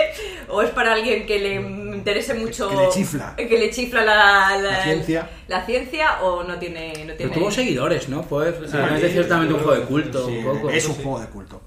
o 0.48 0.60
es 0.62 0.70
para 0.70 0.92
alguien 0.92 1.24
que 1.26 1.38
le 1.38 1.61
interese 1.68 2.34
mucho. 2.34 2.68
que 2.68 2.76
le 2.76 2.88
chifla. 2.90 3.34
Que 3.36 3.58
le 3.58 3.70
chifla 3.70 4.04
la, 4.04 4.56
La 4.58 4.82
ciencia. 4.82 5.28
la 5.48 5.64
ciencia, 5.64 6.22
o 6.22 6.42
no 6.44 6.58
tiene. 6.58 7.04
No 7.06 7.12
Pero 7.16 7.30
tuvo 7.30 7.50
seguidores, 7.50 8.08
¿no? 8.08 8.24
Además 8.30 9.00
de 9.00 9.10
ciertamente 9.10 9.54
un 9.54 9.60
juego 9.60 9.80
de 9.80 9.86
culto. 9.86 10.26
Sí, 10.26 10.38
un 10.38 10.44
poco. 10.44 10.70
es 10.70 10.86
un 10.88 10.94
juego 10.94 11.20
de 11.20 11.26
culto. 11.26 11.60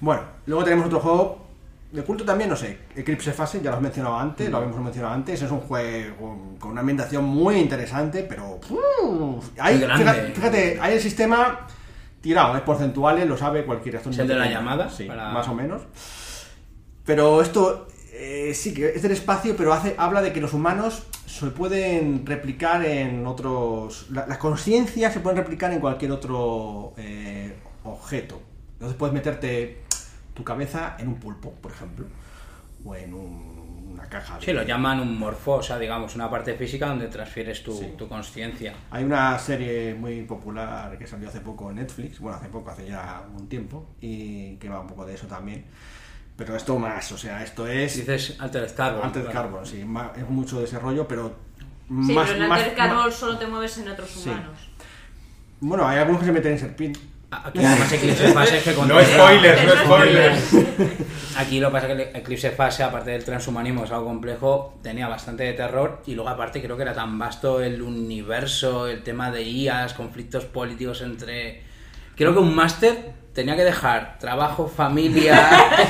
Bueno, 0.00 0.22
luego 0.46 0.64
tenemos 0.64 0.86
otro 0.86 1.00
juego 1.00 1.46
de 1.92 2.02
culto 2.04 2.24
también, 2.24 2.48
no 2.48 2.54
sé, 2.54 2.78
Eclipse 2.94 3.32
Phase, 3.32 3.60
ya 3.60 3.70
lo 3.70 3.76
has 3.76 3.82
mencionado 3.82 4.16
antes, 4.16 4.48
lo 4.48 4.58
habíamos 4.58 4.80
mencionado 4.80 5.12
antes, 5.12 5.42
es 5.42 5.50
un 5.50 5.58
juego 5.58 6.56
con 6.60 6.70
una 6.70 6.82
ambientación 6.82 7.24
muy 7.24 7.56
interesante, 7.56 8.24
pero... 8.28 8.60
uf, 8.70 9.44
hay, 9.58 9.76
fíjate, 9.78 10.32
fíjate, 10.32 10.78
hay 10.80 10.94
el 10.94 11.00
sistema 11.00 11.66
tirado, 12.20 12.54
es 12.56 12.62
porcentuales, 12.62 13.26
lo 13.26 13.36
sabe 13.36 13.64
cualquiera. 13.64 13.98
Esto 13.98 14.10
Es 14.10 14.18
el 14.20 14.28
de 14.28 14.36
la 14.36 14.46
llamada, 14.48 14.88
Sí, 14.88 15.04
para- 15.06 15.30
más 15.30 15.48
o 15.48 15.54
menos. 15.54 15.82
Pero 17.04 17.42
esto 17.42 17.88
eh, 18.22 18.52
sí 18.54 18.74
que 18.74 18.90
es 18.90 19.02
del 19.02 19.12
espacio, 19.12 19.56
pero 19.56 19.72
hace, 19.72 19.94
habla 19.98 20.20
de 20.22 20.32
que 20.32 20.40
los 20.40 20.52
humanos 20.52 21.04
se 21.26 21.46
pueden 21.46 22.26
replicar 22.26 22.84
en 22.84 23.26
otros. 23.26 24.06
la- 24.10 24.26
Las 24.26 24.38
conciencias 24.38 25.12
se 25.14 25.20
pueden 25.20 25.38
replicar 25.38 25.72
en 25.72 25.80
cualquier 25.80 26.12
otro 26.12 26.92
eh, 26.98 27.54
objeto. 27.84 28.40
Entonces 28.74 28.96
puedes 28.98 29.14
meterte 29.14 29.82
tu 30.34 30.44
cabeza 30.44 30.96
en 30.98 31.08
un 31.08 31.14
pulpo, 31.16 31.50
por 31.52 31.72
ejemplo, 31.72 32.06
o 32.84 32.94
en 32.94 33.14
un- 33.14 33.90
una 33.92 34.08
caja. 34.08 34.38
de- 34.38 34.44
Sí, 34.44 34.52
lo 34.52 34.62
llaman 34.62 35.00
un 35.00 35.18
morfo, 35.18 35.54
o 35.54 35.62
sea, 35.62 35.78
digamos, 35.78 36.14
una 36.14 36.28
parte 36.30 36.54
física 36.54 36.86
donde 36.86 37.08
transfieres 37.08 37.62
tu, 37.62 37.72
Sí. 37.76 37.94
tu 37.98 38.06
conciencia. 38.08 38.74
Hay 38.90 39.04
una 39.04 39.38
serie 39.38 39.94
muy 39.94 40.22
popular 40.22 40.96
que 40.98 41.06
salió 41.06 41.28
hace 41.28 41.40
poco 41.40 41.70
en 41.70 41.76
Netflix, 41.76 42.18
bueno, 42.20 42.36
hace 42.38 42.48
poco, 42.48 42.70
hace 42.70 42.86
ya 42.86 43.22
un 43.36 43.48
tiempo, 43.48 43.86
y 44.00 44.56
que 44.56 44.68
va 44.68 44.80
un 44.80 44.86
poco 44.86 45.04
de 45.06 45.14
eso 45.14 45.26
también. 45.26 45.64
Pero 46.40 46.56
esto 46.56 46.78
más, 46.78 47.12
o 47.12 47.18
sea, 47.18 47.42
esto 47.44 47.66
es. 47.66 47.96
Dices 47.98 48.36
Altered 48.40 48.74
Carbon. 48.74 49.04
Altered 49.04 49.24
claro. 49.26 49.48
Carbon, 49.50 49.66
sí, 49.66 49.84
es 50.16 50.28
mucho 50.30 50.58
de 50.58 50.64
ese 50.64 50.78
rollo, 50.78 51.06
pero 51.06 51.36
Sí, 51.86 52.12
más, 52.14 52.30
pero 52.30 52.42
en 52.44 52.48
más- 52.48 52.58
Altered 52.60 52.76
Carbon 52.78 53.04
más- 53.04 53.14
solo 53.14 53.36
te 53.38 53.46
mueves 53.46 53.76
en 53.76 53.88
otros 53.90 54.08
Sí. 54.10 54.30
humanos. 54.30 54.58
Bueno, 55.60 55.86
hay 55.86 55.98
algunos 55.98 56.20
que 56.20 56.26
se 56.26 56.32
meten 56.32 56.52
en 56.52 56.58
Serpín. 56.58 56.92
Aquí 57.30 57.58
lo 57.60 57.68
que 57.68 57.76
pasa 57.76 57.84
es 57.84 57.88
que 57.90 57.96
Eclipse 58.10 58.32
Fase 58.32 58.56
es 58.56 58.64
que 58.64 58.70
No 58.74 58.76
controla- 58.78 59.04
spoilers, 59.04 59.64
no 59.64 59.84
spoilers. 59.84 60.54
Aquí 61.36 61.60
lo 61.60 61.68
que 61.68 61.72
pasa 61.72 61.88
es 61.88 61.96
que 61.96 62.02
el 62.10 62.16
Eclipse 62.16 62.50
Fase, 62.52 62.82
aparte 62.84 63.10
del 63.10 63.22
transhumanismo, 63.24 63.84
es 63.84 63.90
algo 63.92 64.06
complejo, 64.06 64.78
tenía 64.82 65.08
bastante 65.08 65.42
de 65.44 65.52
terror 65.52 66.02
y 66.06 66.14
luego 66.14 66.30
aparte 66.30 66.62
creo 66.62 66.76
que 66.76 66.82
era 66.84 66.94
tan 66.94 67.18
vasto 67.18 67.60
el 67.60 67.82
universo, 67.82 68.86
el 68.88 69.02
tema 69.02 69.30
de 69.30 69.42
IAS, 69.42 69.92
conflictos 69.92 70.46
políticos 70.46 71.02
entre... 71.02 71.62
Creo 72.16 72.32
que 72.32 72.38
un 72.40 72.54
máster 72.54 73.12
tenía 73.34 73.56
que 73.56 73.64
dejar 73.64 74.18
trabajo, 74.18 74.66
familia 74.68 75.40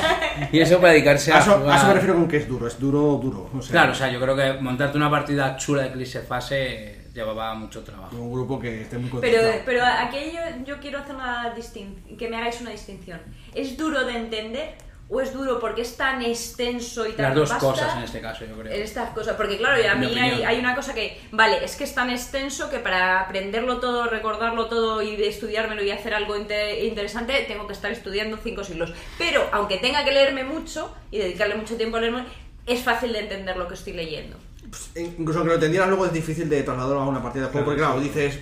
y 0.51 0.59
eso 0.59 0.79
para 0.79 0.93
dedicarse 0.93 1.31
A 1.33 1.37
a, 1.37 1.39
eso, 1.39 1.51
a 1.51 1.59
jugar. 1.59 1.77
eso 1.77 1.87
me 1.87 1.93
refiero 1.95 2.15
con 2.15 2.27
que 2.27 2.37
es 2.37 2.47
duro, 2.47 2.67
es 2.67 2.79
duro, 2.79 3.19
duro. 3.21 3.49
o 3.57 3.61
sea, 3.61 3.71
Claro, 3.71 3.91
o 3.91 3.95
sea, 3.95 4.09
yo 4.11 4.19
creo 4.21 4.35
que 4.35 4.53
montarte 4.61 4.97
una 4.97 5.09
partida 5.09 5.55
chula 5.57 5.81
de 5.83 5.87
Eclipse 5.89 6.21
Fase 6.21 7.01
llevaba 7.13 7.53
mucho 7.55 7.83
trabajo. 7.83 8.15
un 8.15 8.31
grupo 8.31 8.59
que 8.59 8.83
esté 8.83 8.97
muy 8.97 9.09
Pero, 9.19 9.37
concentrado. 9.41 9.61
pero 9.65 9.83
aquí 9.85 10.17
yo, 10.33 10.65
yo 10.65 10.79
quiero 10.79 10.99
hacer 10.99 11.15
una 11.15 11.53
distin- 11.55 12.15
que 12.17 12.29
me 12.29 12.37
hagáis 12.37 12.61
una 12.61 12.69
distinción. 12.71 13.19
¿Es 13.53 13.75
duro 13.77 14.05
de 14.05 14.15
entender 14.17 14.75
o 15.13 15.19
es 15.19 15.33
duro 15.33 15.59
porque 15.59 15.81
es 15.81 15.97
tan 15.97 16.21
extenso 16.21 17.05
y 17.05 17.11
tan 17.11 17.25
Las 17.25 17.35
dos 17.35 17.49
vasta? 17.49 17.65
cosas 17.67 17.97
en 17.97 18.03
este 18.03 18.21
caso, 18.21 18.45
yo 18.45 18.55
creo. 18.55 18.71
Estas 18.71 19.09
cosas, 19.09 19.35
porque 19.35 19.57
claro, 19.57 19.77
y 19.81 19.85
a 19.85 19.91
En 19.91 19.99
mí 19.99 20.17
hay, 20.17 20.57
una 20.57 20.73
cosa 20.73 20.93
que, 20.93 21.19
vale, 21.33 21.65
es 21.65 21.75
que 21.75 21.83
es 21.83 21.93
tan 21.93 22.09
extenso 22.09 22.69
que 22.69 22.79
para 22.79 23.19
aprenderlo 23.19 23.81
todo, 23.81 24.05
recordarlo 24.05 24.67
todo 24.67 25.01
y 25.01 25.17
de 25.17 25.27
estudiármelo 25.27 25.83
y 25.83 25.91
hacer 25.91 26.13
algo 26.13 26.37
inte- 26.37 26.85
interesante, 26.85 27.43
tengo 27.45 27.67
que 27.67 27.73
estar 27.73 27.91
estudiando 27.91 28.37
cinco 28.37 28.63
siglos. 28.63 28.93
Pero, 29.17 29.43
aunque 29.51 29.77
tenga 29.79 30.05
que 30.05 30.11
leerme 30.11 30.45
mucho 30.45 30.95
y 31.11 31.17
dedicarle 31.17 31.55
mucho 31.55 31.75
tiempo 31.75 31.97
a 31.97 31.99
leerme, 31.99 32.23
es 32.65 32.81
fácil 32.81 33.11
de 33.11 33.19
entender 33.19 33.57
lo 33.57 33.67
que 33.67 33.73
estoy 33.73 33.91
leyendo. 33.91 34.37
Pues, 34.69 34.91
incluso 34.95 35.39
aunque 35.39 35.49
lo 35.49 35.55
entendieras 35.55 35.89
luego 35.89 36.05
es 36.05 36.13
difícil 36.13 36.47
de 36.47 36.63
trasladarlo 36.63 37.01
a 37.01 37.07
una 37.09 37.21
partida 37.21 37.47
de 37.47 37.51
juego, 37.51 37.65
porque 37.65 37.81
claro, 37.81 37.99
dices, 37.99 38.39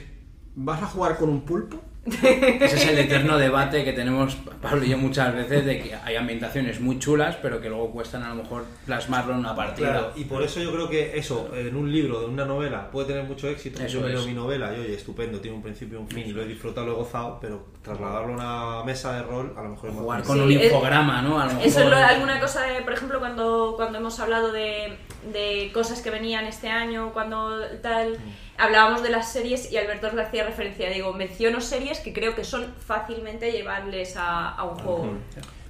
¿vas 0.54 0.84
a 0.84 0.86
jugar 0.86 1.18
con 1.18 1.30
un 1.30 1.42
pulpo? 1.42 1.82
Ese 2.06 2.66
es 2.76 2.88
el 2.88 2.98
eterno 2.98 3.38
debate 3.38 3.84
que 3.84 3.94
tenemos 3.94 4.36
Pablo 4.62 4.84
y 4.86 4.90
yo 4.90 4.98
muchas 4.98 5.34
veces 5.36 5.66
de 5.66 5.80
que 5.80 5.94
hay 5.96 6.16
ambientaciones 6.16 6.80
muy 6.80 6.98
chulas, 6.98 7.36
pero 7.42 7.62
que 7.62 7.70
luego 7.70 7.92
cuestan 7.92 8.24
a 8.24 8.30
lo 8.30 8.36
mejor 8.36 8.66
plasmarlo 8.86 9.34
en 9.34 9.40
una 9.40 9.56
partida. 9.56 9.92
Claro, 9.92 10.12
y 10.16 10.24
por 10.24 10.42
eso 10.42 10.60
yo 10.62 10.72
creo 10.72 10.90
que 10.90 11.18
eso, 11.18 11.52
en 11.56 11.76
un 11.76 11.92
libro, 11.92 12.22
de 12.22 12.26
una 12.28 12.46
novela, 12.46 12.90
puede 12.90 13.08
tener 13.10 13.24
mucho 13.26 13.48
éxito. 13.48 13.82
Eso 13.84 14.00
yo 14.00 14.02
me 14.02 14.10
leo 14.10 14.20
es. 14.22 14.26
mi 14.26 14.34
novela 14.34 14.74
y 14.76 14.80
oye, 14.80 14.96
estupendo, 14.96 15.40
tiene 15.40 15.58
un 15.58 15.64
principio 15.64 16.00
y 16.00 16.02
un 16.02 16.08
fin 16.08 16.24
y 16.28 16.32
lo 16.32 16.42
he 16.42 16.48
disfrutado, 16.48 16.88
lo 16.88 16.94
he 16.94 16.96
gozado, 16.96 17.38
pero 17.42 17.66
trasladarlo 17.84 18.42
a 18.42 18.78
una 18.78 18.84
mesa 18.86 19.14
de 19.14 19.24
rol 19.24 19.54
a 19.58 19.62
lo 19.64 19.70
mejor 19.70 19.90
es 19.90 19.96
más 19.96 20.04
Jugar 20.04 20.24
con 20.24 20.38
Sí, 20.38 20.44
un 20.44 20.52
es- 20.52 20.64
infograma, 20.66 21.22
¿no? 21.22 21.40
A 21.40 21.46
lo 21.46 21.60
Eso 21.60 21.82
es 21.82 21.90
lo- 21.90 21.96
alguna 21.96 22.40
cosa, 22.40 22.64
de, 22.64 22.82
por 22.82 22.94
ejemplo, 22.94 23.20
cuando, 23.20 23.74
cuando 23.76 23.98
hemos 24.00 24.20
hablado 24.20 24.52
de, 24.52 24.98
de 25.32 25.70
cosas 25.74 26.02
que 26.02 26.10
venían 26.10 26.46
este 26.46 26.70
año, 26.70 27.12
cuando 27.14 27.60
tal, 27.82 28.18
hablábamos 28.60 29.02
de 29.04 29.10
las 29.10 29.32
series 29.32 29.72
y 29.72 29.78
Alberto 29.78 30.12
le 30.12 30.22
hacía 30.22 30.44
referencia. 30.46 30.90
Digo, 30.90 31.14
menciono 31.14 31.62
series 31.62 32.00
que 32.00 32.14
creo 32.14 32.36
que 32.36 32.44
son 32.44 32.74
fácilmente 32.86 33.52
llevables 33.52 34.16
a, 34.18 34.50
a 34.50 34.64
un 34.66 34.78
juego. 34.80 35.14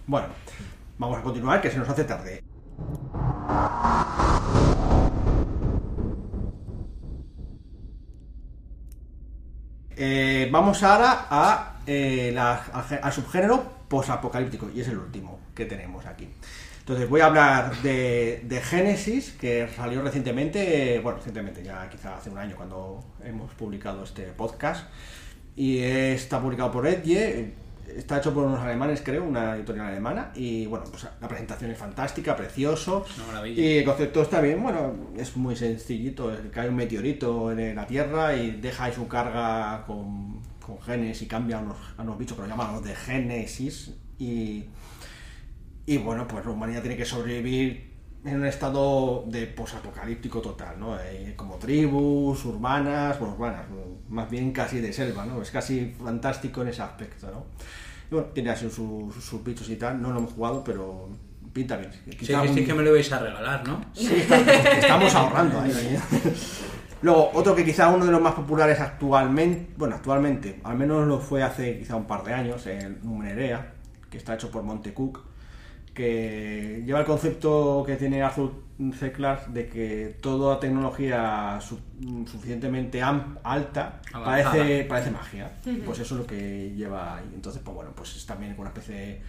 Bueno, 0.08 0.28
vamos 0.98 1.20
a 1.20 1.22
continuar, 1.22 1.62
que 1.62 1.70
se 1.72 1.78
nos 1.78 1.88
hace 1.88 2.04
tarde. 2.04 2.42
Eh, 9.96 10.48
vamos 10.52 10.82
ahora 10.84 11.28
a, 11.30 11.80
eh, 11.86 12.32
la- 12.34 13.12
subgénero 13.12 13.80
posapocalíptico, 13.88 14.70
y 14.74 14.82
es 14.82 14.88
el 14.88 14.98
último 14.98 15.40
que 15.56 15.66
tenemos 15.66 16.06
aquí. 16.06 16.30
Entonces 16.90 17.08
voy 17.08 17.22
a 17.22 17.28
hablar 17.28 17.84
de, 17.84 18.42
de 18.46 18.62
Génesis, 18.62 19.34
que 19.40 19.68
salió 19.76 20.02
recientemente, 20.02 21.00
bueno, 21.04 21.20
recientemente, 21.20 21.62
ya 21.62 21.88
quizá 21.88 22.16
hace 22.16 22.32
un 22.32 22.40
año 22.40 22.56
cuando 22.56 23.04
hemos 23.24 23.54
publicado 23.54 24.04
este 24.04 24.24
podcast, 24.24 24.90
y 25.56 25.78
está 25.84 26.42
publicado 26.42 26.72
por 26.72 26.88
Edge, 26.88 27.54
está 27.96 28.18
hecho 28.18 28.34
por 28.34 28.44
unos 28.44 28.60
alemanes, 28.62 29.04
creo, 29.06 29.24
una 29.24 29.56
editorial 29.56 29.86
alemana, 29.86 30.32
y 30.34 30.66
bueno, 30.66 30.86
pues 30.90 31.06
la 31.22 31.28
presentación 31.28 31.70
es 31.70 31.78
fantástica, 31.78 32.36
precioso, 32.36 33.06
y 33.46 33.78
el 33.78 33.86
concepto 33.86 34.24
está 34.24 34.42
bien, 34.42 34.64
bueno, 34.64 34.96
es 35.16 35.38
muy 35.38 35.56
sencillito, 35.56 36.34
es 36.34 36.40
que 36.40 36.50
cae 36.50 36.70
un 36.70 36.76
meteorito 36.76 37.52
en 37.52 37.76
la 37.76 37.86
Tierra 37.86 38.36
y 38.36 38.60
deja 38.60 38.86
ahí 38.86 38.94
su 38.94 39.08
carga 39.08 39.84
con, 39.86 40.42
con 40.60 40.82
genes 40.82 41.22
y 41.22 41.28
cambia 41.28 41.60
a 41.60 41.62
unos, 41.62 41.78
a 41.98 42.02
unos 42.02 42.18
bichos 42.18 42.36
que 42.36 42.42
lo 42.42 42.50
llaman 42.50 42.74
los 42.74 42.84
de 42.84 42.96
Génesis, 42.96 43.94
y, 44.18 44.66
y 45.94 45.98
bueno, 45.98 46.28
pues 46.28 46.46
humanidad 46.46 46.82
tiene 46.82 46.96
que 46.98 47.06
sobrevivir 47.06 47.90
en 48.26 48.36
un 48.36 48.46
estado 48.46 49.24
de 49.28 49.48
posapocalíptico 49.48 50.42
total, 50.42 50.80
¿no? 50.80 51.00
Eh, 51.00 51.34
como 51.36 51.56
tribus 51.56 52.44
urbanas, 52.46 53.18
bueno, 53.20 53.36
urbanas, 53.36 53.66
más 54.10 54.30
bien 54.30 54.52
casi 54.52 54.82
de 54.82 54.92
selva, 54.94 55.26
¿no? 55.26 55.42
Es 55.42 55.52
casi 55.52 55.96
fantástico 56.04 56.62
en 56.62 56.68
ese 56.68 56.82
aspecto, 56.82 57.28
¿no? 57.32 57.46
Y 58.12 58.16
bueno, 58.16 58.28
tiene 58.34 58.50
así 58.52 58.70
sus, 58.70 59.16
sus 59.16 59.44
bichos 59.44 59.70
y 59.70 59.78
tal, 59.78 60.02
no 60.02 60.12
lo 60.12 60.20
hemos 60.20 60.34
jugado, 60.34 60.64
pero 60.64 61.10
pinta 61.54 61.78
bien. 61.78 61.92
Sí, 62.22 62.34
un- 62.34 62.54
sí 62.54 62.66
que 62.66 62.74
me 62.74 62.84
lo 62.84 62.92
vais 62.92 63.12
a 63.12 63.20
regalar, 63.20 63.68
¿no? 63.68 63.82
Sí, 63.94 64.14
estamos 64.78 65.16
ahorrando 65.16 65.62
ahí. 65.62 65.72
ahí. 65.72 65.98
Luego, 67.02 67.32
otro 67.34 67.56
que 67.56 67.64
quizá 67.64 67.88
uno 67.90 68.06
de 68.06 68.12
los 68.12 68.22
más 68.22 68.34
populares 68.34 68.80
actualmente, 68.82 69.70
bueno, 69.78 69.96
actualmente, 69.96 70.60
al 70.66 70.78
menos 70.78 71.08
lo 71.08 71.20
fue 71.20 71.42
hace 71.42 71.80
quizá 71.80 71.96
un 71.96 72.06
par 72.06 72.24
de 72.26 72.34
años, 72.34 72.68
el 72.68 73.00
Numenerea, 73.04 73.74
que 74.12 74.18
está 74.18 74.34
hecho 74.34 74.52
por 74.52 74.64
Montecook, 74.64 75.22
que 76.00 76.82
lleva 76.86 77.00
el 77.02 77.06
concepto 77.06 77.84
que 77.86 77.98
tiene 77.98 78.22
Arthur 78.24 78.54
C. 78.98 79.12
Clarke 79.12 79.50
de 79.52 79.68
que 79.68 80.16
toda 80.22 80.58
tecnología 80.58 81.60
su- 81.62 81.80
suficientemente 82.26 83.02
am- 83.02 83.38
alta 83.44 84.00
Avanzada. 84.14 84.52
parece, 84.54 84.84
parece 84.86 85.12
magia. 85.12 85.52
Pues 85.86 86.00
eso 86.00 86.16
es 86.16 86.22
lo 86.22 86.26
que 86.26 86.72
lleva 86.74 87.18
ahí. 87.18 87.30
Entonces, 87.36 87.62
pues 87.62 87.76
bueno, 87.76 87.92
pues 87.94 88.16
es 88.16 88.26
también 88.26 88.56
una 88.58 88.70
especie 88.70 88.96
de 88.96 89.22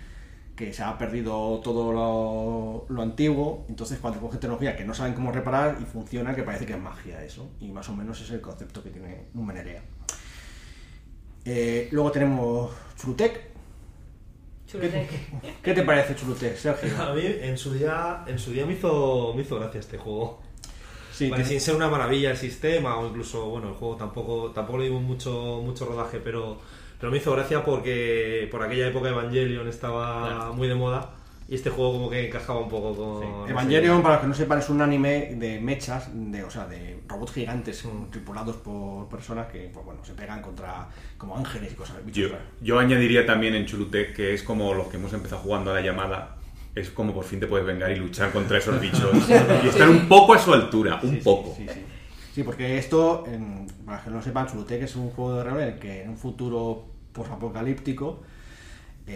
que 0.54 0.72
se 0.72 0.84
ha 0.84 0.96
perdido 0.96 1.58
todo 1.64 1.92
lo, 1.92 2.86
lo 2.94 3.02
antiguo, 3.02 3.64
entonces 3.68 3.98
cuando 3.98 4.20
coge 4.20 4.38
tecnología 4.38 4.76
que 4.76 4.84
no 4.84 4.94
saben 4.94 5.14
cómo 5.14 5.32
reparar 5.32 5.78
y 5.80 5.84
funciona, 5.86 6.34
que 6.36 6.44
parece 6.44 6.66
que 6.66 6.74
es 6.74 6.80
magia 6.80 7.24
eso, 7.24 7.50
y 7.60 7.72
más 7.72 7.88
o 7.88 7.96
menos 7.96 8.20
es 8.20 8.30
el 8.30 8.40
concepto 8.40 8.80
que 8.82 8.90
tiene 8.90 9.24
Numenerea. 9.34 9.82
Eh, 11.44 11.88
luego 11.90 12.12
tenemos 12.12 12.70
Chulutec. 12.96 13.49
Chulutec. 14.70 15.08
¿Qué 15.62 15.74
te 15.74 15.82
parece 15.82 16.14
Chulutec, 16.14 16.56
Sergio? 16.56 16.90
A 17.02 17.14
mí 17.14 17.22
en 17.24 17.58
su 17.58 17.72
día, 17.72 18.24
en 18.26 18.38
su 18.38 18.52
día 18.52 18.66
me 18.66 18.74
hizo, 18.74 19.32
me 19.34 19.42
hizo 19.42 19.58
gracia 19.58 19.80
este 19.80 19.98
juego. 19.98 20.42
Sí, 21.12 21.28
Vale, 21.28 21.44
sin 21.44 21.60
ser 21.60 21.74
una 21.74 21.88
maravilla 21.88 22.30
el 22.30 22.36
sistema 22.36 22.96
o 22.98 23.06
incluso, 23.06 23.46
bueno, 23.46 23.68
el 23.68 23.74
juego 23.74 23.96
tampoco, 23.96 24.52
tampoco 24.52 24.78
le 24.78 24.84
dimos 24.84 25.02
mucho, 25.02 25.60
mucho 25.62 25.84
rodaje, 25.84 26.18
pero, 26.18 26.58
pero 26.98 27.12
me 27.12 27.18
hizo 27.18 27.32
gracia 27.32 27.62
porque 27.62 28.48
por 28.50 28.62
aquella 28.62 28.88
época 28.88 29.10
Evangelion 29.10 29.68
estaba 29.68 30.52
muy 30.52 30.66
de 30.66 30.74
moda 30.76 31.19
y 31.50 31.54
este 31.56 31.68
juego 31.68 31.92
como 31.94 32.08
que 32.10 32.28
encajaba 32.28 32.60
un 32.60 32.68
poco 32.68 32.94
con... 32.94 33.50
Evangelion, 33.50 34.00
para 34.02 34.14
los 34.14 34.22
que 34.22 34.28
no 34.28 34.34
sepan, 34.34 34.60
es 34.60 34.68
un 34.70 34.80
anime 34.80 35.34
de 35.34 35.60
mechas, 35.60 36.08
de, 36.14 36.44
o 36.44 36.50
sea, 36.50 36.66
de 36.68 37.00
robots 37.08 37.32
gigantes 37.32 37.84
Mm. 37.84 38.10
tripulados 38.10 38.56
por 38.56 39.08
personas 39.08 39.48
que, 39.48 39.68
pues 39.74 39.84
bueno, 39.84 40.04
se 40.04 40.12
pegan 40.14 40.40
contra 40.40 40.88
como 41.18 41.36
ángeles 41.36 41.72
y 41.72 41.74
cosas. 41.74 41.96
bichos 42.06 42.30
Yo, 42.30 42.36
yo 42.62 42.78
añadiría 42.78 43.26
también 43.26 43.54
en 43.56 43.66
Chulutec 43.66 44.14
que 44.14 44.32
es 44.32 44.44
como 44.44 44.72
los 44.74 44.86
que 44.86 44.96
hemos 44.96 45.12
empezado 45.12 45.42
jugando 45.42 45.72
a 45.72 45.74
la 45.74 45.80
llamada. 45.80 46.36
Es 46.72 46.88
como 46.90 47.12
por 47.12 47.24
fin 47.24 47.40
te 47.40 47.48
puedes 47.48 47.66
vengar 47.66 47.90
y 47.90 47.96
luchar 47.96 48.30
contra 48.30 48.58
esos 48.58 48.80
bichos. 48.80 49.10
y 49.64 49.68
estar 49.68 49.88
un 49.88 50.06
poco 50.08 50.34
a 50.34 50.38
su 50.38 50.54
altura, 50.54 51.00
un 51.02 51.10
Sí, 51.10 51.16
poco. 51.24 51.52
Sí, 51.56 51.66
sí. 51.68 51.80
Sí, 52.32 52.42
porque 52.44 52.78
esto, 52.78 53.24
en- 53.26 53.66
para 53.84 53.96
los 53.96 54.04
que 54.04 54.10
no 54.10 54.16
lo 54.18 54.22
sepan, 54.22 54.46
Chulutec 54.46 54.82
es 54.82 54.94
un 54.94 55.10
juego 55.10 55.34
de 55.38 55.42
rol 55.44 55.60
en 55.62 55.68
el 55.70 55.78
que 55.80 56.04
en 56.04 56.10
un 56.10 56.16
futuro 56.16 56.84
posapocalíptico, 57.12 58.22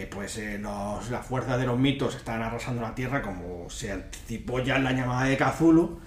eh, 0.01 0.07
pues 0.11 0.37
eh, 0.37 0.57
los- 0.59 1.09
las 1.09 1.25
fuerzas 1.25 1.57
de 1.59 1.65
los 1.65 1.77
mitos 1.79 2.15
están 2.15 2.41
arrasando 2.41 2.81
la 2.81 2.93
Tierra 2.93 3.21
como 3.21 3.69
se 3.69 3.91
anticipó 3.91 4.59
ya 4.59 4.75
en 4.77 4.83
la 4.83 4.91
llamada 4.91 5.23
de 5.25 5.37
Cthulhu. 5.37 5.99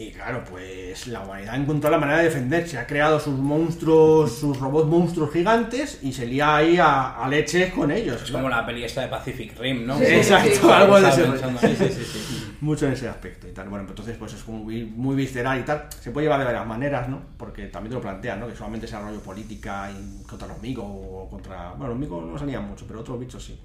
Y 0.00 0.12
claro, 0.12 0.42
pues 0.48 1.08
la 1.08 1.20
humanidad 1.20 1.52
ha 1.52 1.56
encontrado 1.58 1.94
la 1.94 2.00
manera 2.00 2.20
de 2.20 2.24
defenderse. 2.24 2.78
Ha 2.78 2.86
creado 2.86 3.20
sus 3.20 3.34
monstruos, 3.34 4.34
sus 4.34 4.58
robots 4.58 4.88
monstruos 4.88 5.30
gigantes 5.30 5.98
y 6.00 6.10
se 6.14 6.24
lía 6.26 6.56
ahí 6.56 6.78
a, 6.78 7.22
a 7.22 7.28
leches 7.28 7.70
con 7.74 7.90
ellos. 7.90 8.22
Es 8.22 8.30
como 8.30 8.48
la 8.48 8.64
peli 8.64 8.82
esta 8.82 9.02
de 9.02 9.08
Pacific 9.08 9.58
Rim, 9.58 9.86
¿no? 9.86 9.98
Sí, 9.98 10.04
Exacto, 10.06 10.54
sí, 10.54 10.70
algo 10.72 10.98
de 10.98 11.06
ese 11.06 11.26
rollo. 11.26 11.32
pensando. 11.32 11.60
Sí, 11.60 11.76
sí, 11.76 11.88
sí, 11.90 12.04
sí. 12.04 12.56
Mucho 12.62 12.86
en 12.86 12.94
ese 12.94 13.10
aspecto 13.10 13.46
y 13.46 13.50
tal. 13.50 13.68
Bueno, 13.68 13.84
pues 13.84 13.90
entonces 13.90 14.16
pues 14.18 14.32
es 14.32 14.42
como 14.42 14.60
muy, 14.64 14.86
muy 14.86 15.14
visceral 15.16 15.60
y 15.60 15.64
tal. 15.64 15.86
Se 16.00 16.12
puede 16.12 16.24
llevar 16.24 16.38
de 16.38 16.46
varias 16.46 16.66
maneras, 16.66 17.06
¿no? 17.06 17.20
Porque 17.36 17.66
también 17.66 17.90
te 17.90 17.96
lo 17.96 18.00
plantean, 18.00 18.40
¿no? 18.40 18.48
Que 18.48 18.56
solamente 18.56 18.86
sea 18.86 19.00
rollo 19.00 19.20
política 19.20 19.90
y 19.90 20.22
contra 20.26 20.48
los 20.48 20.62
migos 20.62 20.86
o 20.88 21.28
contra... 21.28 21.72
Bueno, 21.72 21.88
los 21.88 21.98
migos 21.98 22.24
no 22.24 22.38
salían 22.38 22.66
mucho, 22.66 22.86
pero 22.86 23.00
otros 23.00 23.20
bichos 23.20 23.44
sí. 23.44 23.60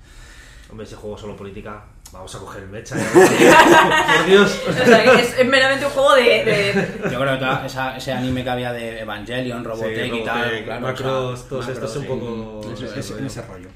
Hombre, 0.70 0.86
ese 0.86 0.96
juego 0.96 1.18
solo 1.18 1.36
política, 1.38 1.84
vamos 2.12 2.34
a 2.36 2.40
coger 2.40 2.64
el 2.64 2.70
mecha. 2.70 2.96
ya. 2.98 4.16
por 4.18 4.26
Dios. 4.26 4.62
O 4.68 4.74
sea, 4.74 5.04
que 5.04 5.22
es, 5.22 5.38
es 5.40 5.46
meramente 5.48 5.86
un 5.86 5.92
juego 5.92 6.16
de. 6.16 6.24
de- 6.24 7.10
Yo 7.12 7.20
creo 7.20 7.40
que 7.40 7.66
esa- 7.68 7.96
ese 7.98 8.12
anime 8.12 8.44
que 8.44 8.50
había 8.50 8.74
de 8.74 9.02
Evangelion, 9.02 9.64
Robotech 9.64 10.12
Sí, 10.12 10.18
y 10.20 10.24
tal, 10.26 10.42
Robotech, 10.44 10.66
claro, 10.66 10.82
Macros, 10.82 11.34
o 11.34 11.38
sea, 11.38 11.50
todos 11.50 11.68
estos 11.70 11.96
un 11.98 12.02
sí. 12.02 12.08
poco... 12.08 12.62
Ese- 12.74 12.86
en 12.86 13.18
rollo. 13.20 13.26
ese 13.28 13.42
rollo. 13.44 13.70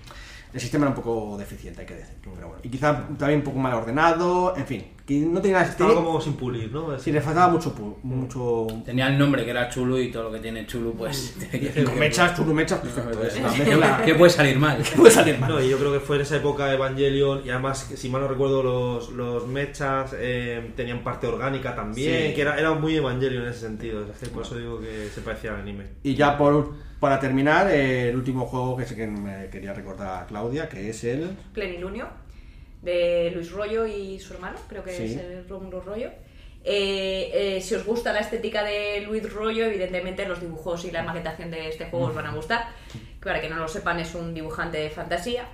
El 0.52 0.60
sistema 0.60 0.86
era 0.88 0.96
un 0.96 1.02
poco 1.04 1.38
deficiente, 1.38 1.82
hay 1.82 1.88
que 1.88 1.94
decir. 1.96 2.16
Pero 2.24 2.48
bueno. 2.48 2.56
Y 2.64 2.70
quizá 2.70 3.04
también 3.20 3.40
un 3.42 3.44
poco 3.46 3.60
mal 3.60 3.74
ordenado, 3.76 4.56
en 4.58 4.66
fin. 4.66 4.88
Que 5.10 5.22
no 5.22 5.42
tenía... 5.42 5.62
Estaba 5.64 5.90
tenía- 5.90 6.06
como 6.06 6.22
sin 6.22 6.34
pulir, 6.34 6.72
¿no? 6.72 7.00
Sí, 7.00 7.12
le 7.12 7.20
faltaba 7.20 7.52
mucho... 7.52 7.74
pu- 7.76 7.96
mucho... 8.04 8.68
Tenía 8.86 9.08
el 9.08 9.18
nombre 9.18 9.44
que 9.44 9.50
era 9.50 9.68
Chulu 9.68 9.98
y 9.98 10.12
todo 10.12 10.26
lo 10.26 10.32
que 10.32 10.38
tiene 10.38 10.68
Chulu, 10.68 10.94
pues. 10.94 11.36
que- 11.50 11.84
Mechas, 11.98 12.38
churumechas, 12.38 12.78
perfecto. 12.80 13.24
Es 13.24 13.36
una 13.76 14.04
¿Qué, 14.06 14.14
puede 14.14 14.30
salir 14.30 14.60
mal? 14.60 14.84
¿Qué 14.84 14.96
puede 14.96 15.10
salir 15.12 15.40
mal? 15.40 15.50
No, 15.50 15.60
y 15.60 15.68
yo 15.68 15.80
creo 15.80 15.92
que 15.92 16.00
fue 16.00 16.18
en 16.18 16.22
esa 16.22 16.36
época 16.38 16.72
Evangelion 16.72 17.42
y 17.44 17.50
además, 17.50 17.92
si 17.96 18.08
mal 18.10 18.22
no 18.22 18.28
recuerdo, 18.28 18.62
los, 18.62 19.10
los 19.14 19.48
mechas 19.48 20.14
eh, 20.16 20.74
tenían 20.76 21.04
parte 21.04 21.26
orgánica 21.26 21.74
también, 21.76 22.28
Sí. 22.30 22.36
que 22.36 22.42
era, 22.42 22.60
era 22.60 22.74
muy 22.76 22.96
Evangelion 22.96 23.46
en 23.46 23.50
ese 23.50 23.62
sentido. 23.62 24.06
Es 24.22 24.30
por 24.30 24.44
eso 24.44 24.58
digo 24.60 24.80
que 24.80 25.10
se 25.12 25.22
parecía 25.22 25.56
al 25.56 25.62
anime. 25.62 25.86
Y 26.04 26.14
ya 26.14 26.38
por, 26.38 26.74
para 27.00 27.20
terminar, 27.20 27.68
eh, 27.72 28.10
el 28.12 28.16
último 28.16 28.46
juego 28.46 28.78
que 28.78 28.86
sé 28.86 28.96
que 28.96 29.08
me 29.08 29.50
quería 29.50 29.74
recordar 29.74 30.22
a 30.24 30.28
Claudia, 30.28 30.70
que 30.70 30.88
es 30.92 31.04
el... 31.04 31.32
Plenilunio 31.52 32.08
de 32.82 33.32
Luis 33.34 33.52
Rollo 33.52 33.86
y 33.86 34.20
su 34.20 34.34
hermano, 34.34 34.58
creo 34.68 34.84
que 34.84 34.92
Sí. 34.92 35.04
es 35.06 35.18
el 35.18 35.48
Rómulo 35.48 35.82
Rollo. 35.82 36.10
Eh, 36.64 37.32
eh, 37.58 37.62
si 37.62 37.76
os 37.76 37.86
gusta 37.86 38.12
la 38.12 38.20
estética 38.20 38.64
de 38.64 39.02
Luis 39.02 39.32
Rollo, 39.32 39.66
evidentemente 39.66 40.26
los 40.28 40.42
dibujos 40.42 40.84
y 40.86 40.92
la 40.92 41.04
maquetación 41.04 41.50
de 41.52 41.70
este 41.70 41.86
juego 41.86 42.08
os 42.08 42.16
van 42.16 42.26
a 42.28 42.34
gustar. 42.34 42.68
Para 43.24 43.40
que 43.42 43.50
no 43.50 43.56
lo 43.58 43.68
sepan, 43.68 44.00
es 44.00 44.14
un 44.16 44.34
dibujante 44.34 44.78
de 44.78 44.90
fantasía. 44.90 45.48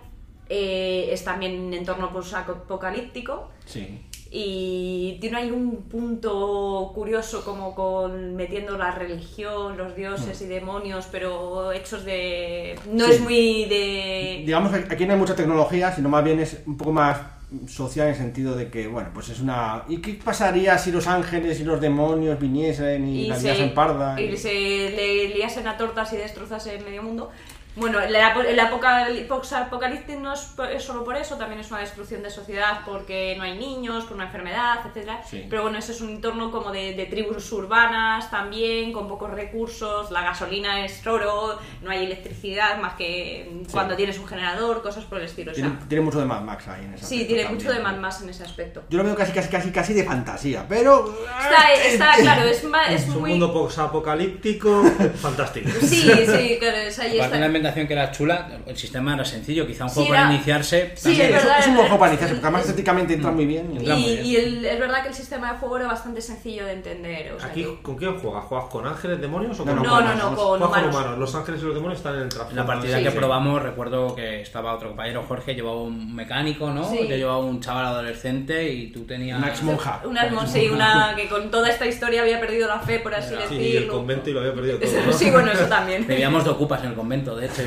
Eh, 0.50 1.10
es 1.12 1.24
también 1.24 1.54
en 1.54 1.74
entorno 1.74 2.12
post-apocalíptico 2.14 3.50
Sí. 3.66 4.06
Y 4.38 5.18
tiene 5.22 5.50
un 5.50 5.84
punto 5.84 6.92
curioso 6.94 7.46
como 7.46 7.74
con 7.74 8.36
metiendo 8.36 8.78
la 8.78 8.92
religión, 8.92 9.78
los 9.78 9.96
dioses 9.96 10.42
y 10.42 10.46
demonios, 10.48 11.08
pero 11.10 11.72
hechos 11.72 12.04
de... 12.04 12.78
No 12.92 13.06
Sí. 13.06 13.12
es 13.14 13.22
muy 13.22 13.66
de... 13.66 14.44
Digamos 14.46 14.74
que 14.74 14.94
aquí 14.94 15.06
no 15.06 15.14
hay 15.14 15.20
mucha 15.20 15.38
tecnología, 15.38 15.96
sino 15.96 16.10
más 16.10 16.22
bien 16.22 16.42
es 16.42 16.62
un 16.66 16.76
poco 16.76 16.92
más 16.92 17.18
social 17.66 18.08
en 18.08 18.14
el 18.14 18.20
sentido 18.20 18.58
de 18.58 18.70
que, 18.70 18.88
bueno, 18.88 19.10
pues 19.14 19.30
es 19.30 19.40
una... 19.40 19.84
¿Y 19.88 20.02
qué 20.02 20.20
pasaría 20.22 20.78
si 20.78 20.92
los 20.92 21.08
ángeles 21.08 21.62
y 21.62 21.64
los 21.64 21.80
demonios 21.80 22.38
viniesen 22.38 23.08
y, 23.08 23.28
la 23.28 23.38
liasen 23.38 23.74
parda? 23.74 24.20
y 24.20 24.36
se 24.36 24.52
le 24.52 25.30
liasen 25.30 25.66
a 25.66 25.78
tortas 25.78 26.12
y 26.12 26.18
destrozase 26.18 26.78
medio 26.80 27.04
mundo. 27.04 27.32
Bueno, 27.76 28.00
el, 28.00 28.16
apo- 28.16 28.42
el 28.44 28.58
apocalí- 28.60 29.28
post-apocalipsis 29.28 30.18
no 30.18 30.34
es, 30.34 30.84
solo 30.84 31.04
por 31.04 31.16
eso, 31.18 31.36
también 31.36 31.60
es 31.62 31.70
una 31.72 31.82
destrucción 31.82 32.24
de 32.24 32.30
sociedad 32.30 32.80
porque 32.86 33.36
no 33.38 33.44
hay 33.44 33.58
niños, 33.58 34.06
por 34.06 34.14
una 34.16 34.26
enfermedad, 34.26 34.78
etcétera. 34.86 35.22
Sí. 35.30 35.46
Pero 35.50 35.64
bueno, 35.64 35.78
ese 35.78 35.92
es 35.92 36.02
un 36.02 36.10
entorno 36.10 36.52
como 36.52 36.72
de, 36.72 36.94
de 36.94 37.06
tribus 37.06 37.52
urbanas 37.52 38.32
también, 38.32 38.94
con 38.94 39.08
pocos 39.08 39.30
recursos, 39.32 40.12
la 40.12 40.22
gasolina 40.22 40.86
es 40.86 41.06
oro, 41.06 41.60
no 41.82 41.92
hay 41.92 42.06
electricidad 42.06 42.78
más 42.80 42.94
que 42.96 43.64
cuando 43.72 43.96
tienes 43.96 44.18
un 44.20 44.28
generador, 44.28 44.82
cosas 44.82 45.04
por 45.06 45.20
el 45.20 45.26
estilo. 45.26 45.52
o 45.52 45.56
sea, 45.56 45.64
Tiene, 45.66 45.80
tiene 45.88 46.04
mucho 46.04 46.20
de 46.20 46.26
Mad 46.26 46.42
Max 46.42 46.68
ahí 46.68 46.86
en 46.86 46.94
ese 46.94 47.06
sí, 47.06 47.16
aspecto 47.16 47.28
tiene 47.28 47.44
también. 47.44 47.66
mucho 47.68 47.78
de 47.78 47.84
Mad 47.84 47.98
Max 47.98 48.22
en 48.22 48.30
ese 48.30 48.44
aspecto. 48.44 48.84
Yo 48.90 48.98
lo 48.98 49.04
veo 49.04 49.16
casi, 49.16 49.32
casi, 49.34 49.50
casi, 49.50 49.72
casi 49.72 49.94
de 49.94 50.04
fantasía, 50.06 50.66
pero... 50.68 51.14
Está, 51.42 51.74
está 51.74 52.14
claro, 52.22 52.44
es, 52.44 52.64
es 52.64 53.02
Es 53.04 53.08
un 53.10 53.22
muy... 53.22 53.32
mundo 53.32 53.52
post-apocalíptico 53.54 54.84
fantástico. 55.22 55.70
Sí, 55.82 56.10
sí, 56.10 56.58
claro, 56.60 56.78
es 56.78 57.00
ahí 57.00 57.20
está. 57.20 57.26
Que 57.74 57.94
era 57.94 58.12
chula, 58.12 58.60
el 58.66 58.78
sistema 58.78 59.14
era 59.16 59.26
sencillo, 59.26 59.66
quizá 59.66 59.86
un 59.86 59.90
Sí, 59.90 59.96
juego 59.96 60.10
para 60.10 60.22
era- 60.26 60.34
iniciarse. 60.34 60.92
Sí, 60.96 61.20
es 61.20 61.32
verdad. 61.32 61.60
Es 61.60 61.68
un 61.68 61.76
buen 61.76 61.88
juego 61.88 62.00
para 62.00 62.12
iniciarse, 62.12 62.36
porque 62.36 62.46
además 62.48 62.62
Es- 62.64 62.70
estéticamente 62.70 63.14
entra 63.16 63.32
muy 63.32 63.46
bien. 63.46 63.72
y- 63.74 63.78
Entra 63.78 63.96
muy 63.96 64.04
Y, 64.04 64.14
bien. 64.16 64.26
y 64.26 64.36
el- 64.36 64.66
es 64.66 64.80
verdad 64.80 65.02
que 65.04 65.10
el 65.10 65.14
sistema 65.16 65.54
de 65.54 65.58
juego 65.60 65.78
era 65.78 65.88
bastante 65.88 66.22
sencillo 66.22 66.66
de 66.66 66.74
entender. 66.74 67.34
O 67.34 67.40
sea 67.40 67.50
Aquí, 67.50 67.64
que- 67.64 67.82
¿con 67.82 67.96
quién 67.96 68.18
juegas? 68.20 68.44
¿Juegas 68.46 68.70
con 68.70 68.86
ángeles, 68.88 69.22
demonios 69.22 69.60
o 69.60 69.66
No, 69.66 69.74
con 69.74 69.84
no, 69.84 69.92
humanos? 69.94 70.16
no, 70.18 70.30
no, 70.32 70.36
con 70.36 70.64
humanos. 70.64 70.96
humanos. 70.96 71.18
Los 71.20 71.36
ángeles 71.36 71.62
y 71.62 71.66
los 71.66 71.74
demonios 71.76 71.98
están 72.00 72.14
en 72.14 72.20
el 72.20 72.24
En 72.26 72.30
trasfondo. 72.30 72.62
la 72.62 72.68
partida 72.68 72.98
Sí, 72.98 73.04
que 73.04 73.12
sí. 73.12 73.18
probamos, 73.18 73.62
recuerdo 73.62 74.16
que 74.16 74.42
estaba 74.42 74.74
otro 74.76 74.90
compañero, 74.90 75.24
Jorge, 75.28 75.56
llevaba 75.56 75.82
un 75.82 76.16
mecánico, 76.16 76.70
¿no? 76.72 76.90
Sí. 76.90 77.08
Yo 77.08 77.16
llevaba 77.16 77.40
un 77.40 77.60
chaval 77.62 77.86
adolescente 77.86 78.72
y 78.72 78.88
tú 78.92 79.06
tenías. 79.06 79.38
Una 79.40 79.50
ex-monja. 79.50 80.02
Una, 80.06 80.26
hermo- 80.26 80.46
sí, 80.48 80.68
una 80.70 81.14
que 81.16 81.28
con 81.28 81.50
toda 81.52 81.70
esta 81.70 81.86
historia 81.86 82.22
había 82.22 82.40
perdido 82.40 82.68
la 82.68 82.80
fe, 82.80 83.00
por 83.00 83.14
así 83.14 83.30
Sí, 83.36 83.36
Sí, 83.50 83.56
decirlo. 83.58 83.64
y 83.74 83.78
el 83.78 83.88
convento 83.88 84.30
y 84.30 84.34
lo 84.34 84.40
había 84.42 84.54
perdido 84.54 84.78
todo. 84.80 84.92
¿no? 85.08 85.14
Sí, 85.14 85.32
bueno, 85.32 85.52
eso 85.52 85.66
también. 85.66 86.06
Bebíamos 86.08 86.44
de 86.44 86.50
ocupas 86.52 86.82
en 86.84 86.90
el 86.90 86.96
convento, 86.96 87.36
de 87.36 87.46
hecho. 87.48 87.55
Sí, 87.56 87.64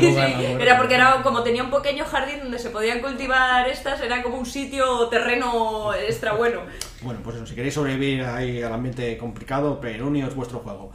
sí. 0.00 0.16
Era 0.60 0.76
porque 0.76 0.94
era 0.94 1.22
como 1.22 1.42
tenía 1.42 1.62
un 1.62 1.70
pequeño 1.70 2.04
jardín 2.04 2.40
donde 2.40 2.58
se 2.58 2.70
podían 2.70 3.00
cultivar 3.00 3.68
estas, 3.68 4.00
era 4.00 4.22
como 4.22 4.38
un 4.38 4.46
sitio 4.46 5.08
terreno 5.08 5.94
extra 5.94 6.32
bueno. 6.32 6.62
Bueno, 7.02 7.20
pues 7.22 7.36
eso, 7.36 7.46
si 7.46 7.54
queréis 7.54 7.74
sobrevivir 7.74 8.24
ahí 8.24 8.62
al 8.62 8.72
ambiente 8.72 9.16
complicado, 9.16 9.80
Perunio 9.80 10.26
es 10.26 10.34
vuestro 10.34 10.58
juego. 10.60 10.90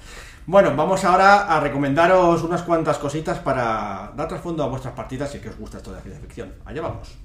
Bueno, 0.45 0.75
vamos 0.75 1.05
ahora 1.05 1.45
a 1.45 1.61
recomendaros 1.61 2.43
unas 2.43 2.63
cuantas 2.63 2.97
cositas 2.97 3.39
para 3.39 4.11
dar 4.15 4.27
trasfondo 4.27 4.63
a 4.63 4.67
vuestras 4.67 4.93
partidas 4.93 5.31
si 5.31 5.37
es 5.37 5.43
que 5.43 5.49
os 5.49 5.57
gusta 5.57 5.77
esto 5.77 5.91
de 5.91 5.97
la 5.97 6.01
ciencia 6.01 6.21
ficción. 6.21 6.53
Allá 6.65 6.81
vamos. 6.81 7.17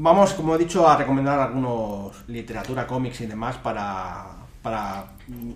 Vamos, 0.00 0.32
como 0.34 0.54
he 0.54 0.58
dicho, 0.58 0.88
a 0.88 0.96
recomendar 0.96 1.40
algunos 1.40 2.28
literatura, 2.28 2.86
cómics 2.86 3.20
y 3.22 3.26
demás 3.26 3.56
para, 3.56 4.26
para 4.62 5.06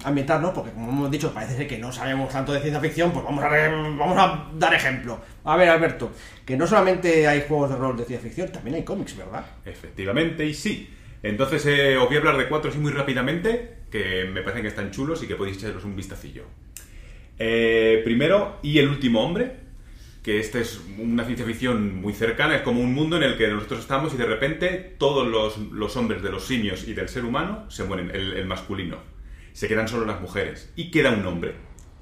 ambientarnos, 0.02 0.50
porque 0.50 0.72
como 0.72 0.88
hemos 0.88 1.10
dicho, 1.12 1.32
parece 1.32 1.56
ser 1.56 1.68
que 1.68 1.78
no 1.78 1.92
sabemos 1.92 2.28
tanto 2.28 2.52
de 2.52 2.58
ciencia 2.58 2.80
ficción, 2.80 3.12
pues 3.12 3.24
vamos 3.24 3.44
a, 3.44 3.48
vamos 3.48 4.18
a 4.18 4.50
dar 4.54 4.74
ejemplo. 4.74 5.20
A 5.44 5.56
ver, 5.56 5.68
Alberto, 5.68 6.10
que 6.44 6.56
no 6.56 6.66
solamente 6.66 7.28
hay 7.28 7.44
juegos 7.46 7.70
de 7.70 7.76
rol 7.76 7.96
de 7.96 8.04
ciencia 8.04 8.28
ficción, 8.28 8.50
también 8.50 8.74
hay 8.74 8.82
cómics, 8.82 9.16
¿verdad? 9.16 9.46
Efectivamente, 9.64 10.44
y 10.44 10.54
sí. 10.54 10.92
Entonces 11.22 11.64
eh, 11.66 11.96
os 11.96 12.08
voy 12.08 12.16
a 12.16 12.18
hablar 12.18 12.36
de 12.36 12.48
cuatro 12.48 12.68
así 12.68 12.80
muy 12.80 12.90
rápidamente, 12.90 13.84
que 13.92 14.24
me 14.24 14.42
parecen 14.42 14.62
que 14.62 14.68
están 14.68 14.90
chulos 14.90 15.22
y 15.22 15.28
que 15.28 15.36
podéis 15.36 15.58
echarlos 15.58 15.84
un 15.84 15.94
vistacillo. 15.94 16.46
Eh, 17.38 18.00
primero, 18.02 18.58
y 18.60 18.80
el 18.80 18.88
último 18.88 19.22
hombre, 19.22 19.61
que 20.22 20.38
esta 20.38 20.60
es 20.60 20.80
una 20.98 21.24
ciencia 21.24 21.44
ficción 21.44 22.00
muy 22.00 22.12
cercana, 22.12 22.56
es 22.56 22.62
como 22.62 22.80
un 22.80 22.94
mundo 22.94 23.16
en 23.16 23.24
el 23.24 23.36
que 23.36 23.48
nosotros 23.48 23.80
estamos 23.80 24.14
y 24.14 24.16
de 24.16 24.26
repente 24.26 24.94
todos 24.98 25.26
los, 25.26 25.58
los 25.72 25.96
hombres 25.96 26.22
de 26.22 26.30
los 26.30 26.44
simios 26.44 26.86
y 26.86 26.94
del 26.94 27.08
ser 27.08 27.24
humano 27.24 27.68
se 27.70 27.84
mueren, 27.84 28.10
el, 28.14 28.34
el 28.34 28.46
masculino. 28.46 28.98
Se 29.52 29.68
quedan 29.68 29.88
solo 29.88 30.06
las 30.06 30.20
mujeres 30.20 30.72
y 30.76 30.90
queda 30.90 31.10
un 31.10 31.26
hombre 31.26 31.54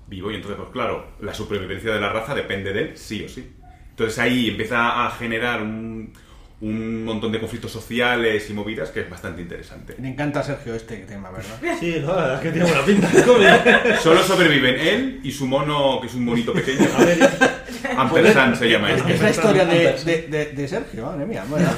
vivo 0.07 0.31
y 0.31 0.35
entonces, 0.35 0.59
pues 0.59 0.71
claro, 0.71 1.13
la 1.21 1.33
supervivencia 1.33 1.93
de 1.95 2.01
la 2.01 2.13
raza 2.13 2.35
depende 2.35 2.73
de 2.73 2.81
él, 2.81 2.97
sí 2.97 3.25
o 3.25 3.29
sí. 3.29 3.53
Entonces 3.91 4.19
ahí 4.19 4.49
empieza 4.49 5.07
a 5.07 5.11
generar 5.13 5.63
un, 5.63 6.13
un 6.61 7.05
montón 7.05 7.33
de 7.33 7.41
conflictos 7.41 7.73
sociales 7.73 8.49
y 8.51 8.53
movidas 8.53 8.91
que 8.91 9.01
es 9.01 9.11
bastante 9.11 9.41
interesante. 9.41 9.95
Me 9.99 10.11
encanta, 10.11 10.43
Sergio, 10.43 10.75
este 10.75 10.97
tema, 10.99 11.31
¿verdad? 11.31 11.59
Sí, 11.81 11.97
no, 12.01 12.09
la 12.09 12.23
verdad 12.23 12.35
es 12.35 12.41
que 12.41 12.51
tiene 12.51 12.69
buena 12.69 12.85
pinta. 12.85 13.99
Solo 14.01 14.23
sobreviven 14.23 14.79
él 14.79 15.21
y 15.23 15.33
su 15.33 15.47
mono, 15.47 16.01
que 16.01 16.09
es 16.09 16.15
un 16.15 16.25
monito 16.25 16.53
pequeño. 16.53 16.87
Ampersand 17.97 18.57
se 18.57 18.69
llama 18.71 18.93
este. 18.93 19.15
Es 19.15 19.21
la 19.23 19.31
historia 19.31 19.65
de, 19.65 19.93
de- 20.05 20.27
de- 20.29 20.47
de 20.53 20.69
Sergio, 20.69 21.07
madre 21.07 21.27
mía. 21.27 21.45
Bueno, 21.49 21.69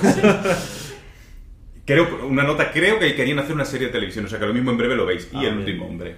Creo, 1.85 2.27
una 2.27 2.45
nota, 2.45 2.71
creo 2.71 2.99
que 3.01 3.15
querían 3.17 3.41
hacer 3.41 3.55
una 3.55 3.65
serie 3.65 3.89
de 3.89 3.93
televisión, 3.93 4.25
o 4.25 4.29
sea 4.29 4.39
que 4.39 4.47
lo 4.47 4.55
mismo 4.55 4.71
en 4.71 4.79
breve 4.79 4.95
lo 4.95 5.05
veis. 5.05 5.29
Y 5.33 5.37
Ah, 5.37 5.41
el 5.41 5.47
bien. 5.47 5.59
último 5.59 5.87
hombre. 5.87 6.17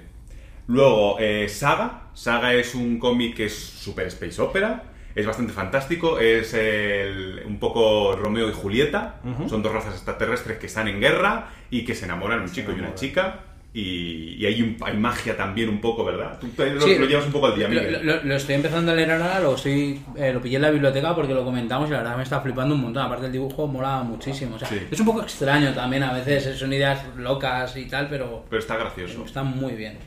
Luego, 0.66 1.16
eh, 1.18 1.48
Saga. 1.48 2.08
Saga 2.12 2.52
es 2.54 2.74
un 2.74 2.98
cómic 2.98 3.34
que 3.36 3.46
es 3.46 3.54
super 3.56 4.06
space 4.08 4.40
opera. 4.42 4.84
Es 5.14 5.26
bastante 5.26 5.52
fantástico. 5.52 6.18
Es 6.18 6.52
el- 6.54 7.42
un 7.46 7.58
poco 7.58 8.14
Romeo 8.16 8.48
y 8.50 8.52
Julieta. 8.52 9.20
Son 9.48 9.62
dos 9.62 9.72
razas 9.72 9.94
extraterrestres 9.94 10.58
que 10.58 10.66
están 10.66 10.86
en 10.88 11.00
guerra 11.00 11.48
y 11.70 11.84
que 11.84 11.94
se 11.94 12.04
enamoran, 12.04 12.40
un 12.42 12.50
chico 12.52 12.72
y 12.72 12.80
una 12.80 12.94
chica. 12.94 13.40
Y, 13.76 14.36
y 14.38 14.46
hay, 14.46 14.62
un- 14.62 14.76
hay 14.84 14.96
magia 14.96 15.36
también 15.36 15.68
un 15.68 15.80
poco, 15.80 16.04
¿verdad? 16.04 16.38
Tú 16.38 16.48
lo, 16.56 16.80
Sí, 16.80 16.96
lo 16.96 17.06
llevas 17.06 17.26
un 17.26 17.32
poco 17.32 17.48
al 17.48 17.56
día, 17.56 17.66
Miguel. 17.66 17.98
lo- 18.06 18.22
lo 18.22 18.36
estoy 18.36 18.54
empezando 18.54 18.92
a 18.92 18.94
leer 18.94 19.10
ahora, 19.10 19.40
lo, 19.40 19.56
estoy, 19.56 20.00
eh, 20.16 20.32
lo 20.32 20.40
pillé 20.40 20.56
en 20.56 20.62
la 20.62 20.70
biblioteca 20.70 21.12
porque 21.12 21.34
lo 21.34 21.44
comentamos 21.44 21.88
y 21.88 21.92
la 21.92 21.98
verdad 21.98 22.16
me 22.16 22.22
está 22.22 22.40
flipando 22.40 22.76
un 22.76 22.82
montón. 22.82 23.04
Aparte 23.04 23.26
el 23.26 23.32
dibujo 23.32 23.66
mola 23.66 24.04
muchísimo. 24.04 24.54
O 24.54 24.58
sea, 24.60 24.68
Sí. 24.68 24.78
Es 24.88 25.00
un 25.00 25.06
poco 25.06 25.22
extraño 25.22 25.72
también, 25.74 26.04
a 26.04 26.12
veces 26.12 26.56
son 26.56 26.72
ideas 26.72 27.04
locas 27.16 27.76
y 27.76 27.86
tal, 27.86 28.08
pero 28.08 28.44
Pero 28.48 28.60
está 28.60 28.76
gracioso. 28.76 29.24
está 29.24 29.42
muy 29.42 29.72
bien. 29.74 29.98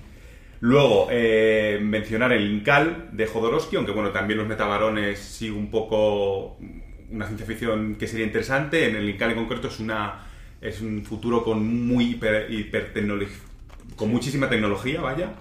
Luego, 0.61 1.09
eh, 1.11 1.77
mencionar 1.81 2.31
el 2.31 2.49
Incal 2.49 3.09
de 3.11 3.27
Jodorowsky, 3.27 3.75
aunque 3.75 3.91
bueno, 3.91 4.11
también 4.11 4.39
los 4.39 4.47
metabarones 4.47 5.19
sí 5.19 5.49
un 5.49 5.69
poco 5.69 6.57
una 7.11 7.25
ciencia 7.25 7.45
ficción 7.45 7.95
que 7.95 8.07
sería 8.07 8.25
interesante. 8.25 8.87
En 8.89 8.95
el 8.95 9.09
Incal 9.09 9.31
en 9.31 9.35
concreto 9.37 9.67
es 9.67 9.79
una 9.81 10.23
es 10.61 10.81
un 10.81 11.03
futuro 11.05 11.43
con 11.43 11.63
muy 11.85 12.11
hiper, 12.11 12.49
hipertecnolo- 12.49 13.27
con 13.95 14.09
muchísima 14.11 14.49
tecnología, 14.49 15.01
vaya. 15.01 15.31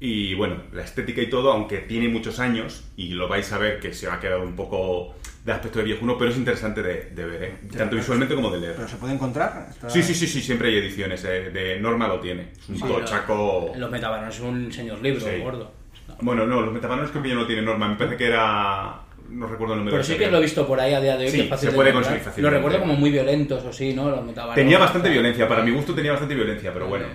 Y 0.00 0.34
bueno, 0.34 0.62
la 0.72 0.84
estética 0.84 1.20
y 1.20 1.28
todo, 1.28 1.50
aunque 1.52 1.78
tiene 1.78 2.08
muchos 2.08 2.38
años, 2.38 2.84
y 2.96 3.08
lo 3.08 3.26
vais 3.26 3.52
a 3.52 3.58
ver 3.58 3.80
que 3.80 3.92
se 3.92 4.06
va 4.06 4.14
a 4.14 4.20
quedar 4.20 4.38
un 4.38 4.54
poco 4.54 5.14
de 5.44 5.52
aspecto 5.52 5.78
de 5.80 5.86
viejuno, 5.86 6.16
pero 6.16 6.30
es 6.30 6.36
interesante 6.36 6.82
de, 6.82 7.10
de 7.10 7.24
ver, 7.24 7.42
¿eh? 7.42 7.54
tanto 7.76 7.96
visualmente 7.96 8.34
como 8.34 8.50
de 8.50 8.60
leer. 8.60 8.74
¿Pero 8.76 8.86
se 8.88 8.96
puede 8.96 9.14
encontrar? 9.14 9.66
Está- 9.70 9.90
Sí, 9.90 10.02
sí, 10.02 10.14
sí, 10.14 10.26
sí, 10.28 10.40
siempre 10.40 10.68
hay 10.68 10.76
ediciones. 10.76 11.24
eh, 11.24 11.50
de 11.50 11.80
Norma 11.80 12.06
lo 12.06 12.20
tiene. 12.20 12.50
Es 12.58 12.68
un 12.68 12.76
Sí, 12.76 12.82
tochaco. 12.82 13.72
Los 13.76 13.90
metabarones 13.90 14.34
es 14.36 14.40
un 14.40 14.70
señor 14.72 15.00
libro, 15.02 15.20
Sí. 15.20 15.38
gordo. 15.42 15.72
Bueno, 16.20 16.46
no, 16.46 16.60
los 16.60 16.72
metabarones 16.72 17.10
creo 17.10 17.22
que 17.22 17.28
ya 17.30 17.34
no 17.34 17.46
tienen 17.46 17.64
norma. 17.64 17.88
Me 17.88 17.96
parece 17.96 18.16
que 18.16 18.26
era. 18.26 19.00
No 19.30 19.46
recuerdo 19.46 19.74
el 19.74 19.80
número. 19.80 19.96
Pero 19.96 20.04
sí 20.04 20.16
que 20.16 20.30
lo 20.30 20.38
he 20.38 20.42
visto 20.42 20.66
por 20.66 20.80
ahí 20.80 20.94
a 20.94 21.00
día 21.00 21.16
de 21.16 21.24
hoy. 21.26 21.30
Sí, 21.30 21.36
que 21.38 21.42
es 21.44 21.48
fácil 21.50 21.66
se 21.66 21.70
de 21.72 21.76
puede 21.76 21.92
conseguir 21.92 22.20
fácilmente. 22.20 22.42
Lo 22.50 22.56
recuerdo 22.56 22.80
como 22.80 22.94
muy 22.98 23.10
violentos 23.10 23.62
o 23.64 23.72
sí, 23.72 23.92
¿no? 23.94 24.10
Los 24.10 24.24
metabarones. 24.24 24.62
Tenía 24.64 24.78
bastante 24.78 25.10
violencia. 25.10 25.46
Para 25.48 25.62
mi 25.62 25.70
gusto 25.70 25.94
tenía 25.94 26.12
bastante 26.12 26.34
violencia, 26.34 26.72
pero 26.72 26.86
bueno. 26.88 27.06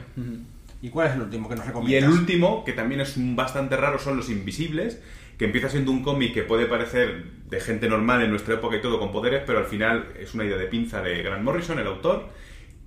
¿Y 0.83 0.89
cuál 0.89 1.07
es 1.07 1.13
el 1.15 1.21
último 1.21 1.49
que 1.49 1.55
nos 1.55 1.63
Y 1.65 1.67
recomiendas? 1.69 2.11
el 2.13 2.19
último, 2.19 2.63
que 2.65 2.73
también 2.73 3.01
es 3.01 3.13
bastante 3.17 3.75
raro, 3.77 3.97
son 3.97 4.17
Los 4.17 4.29
Invisibles, 4.29 5.01
que 5.37 5.45
empieza 5.45 5.69
siendo 5.69 5.91
un 5.91 6.03
cómic 6.03 6.33
que 6.33 6.43
puede 6.43 6.65
parecer 6.67 7.23
de 7.49 7.59
gente 7.61 7.87
normal 7.87 8.21
en 8.21 8.29
nuestra 8.29 8.55
época 8.55 8.75
y 8.75 8.81
todo 8.81 8.99
con 8.99 9.11
poderes, 9.11 9.43
pero 9.47 9.59
al 9.59 9.65
final 9.65 10.09
es 10.19 10.33
una 10.35 10.43
idea 10.45 10.57
de 10.57 10.65
pinza 10.67 11.01
de 11.01 11.23
Grant 11.23 11.41
Morrison, 11.43 11.79
el 11.79 11.87
autor, 11.87 12.29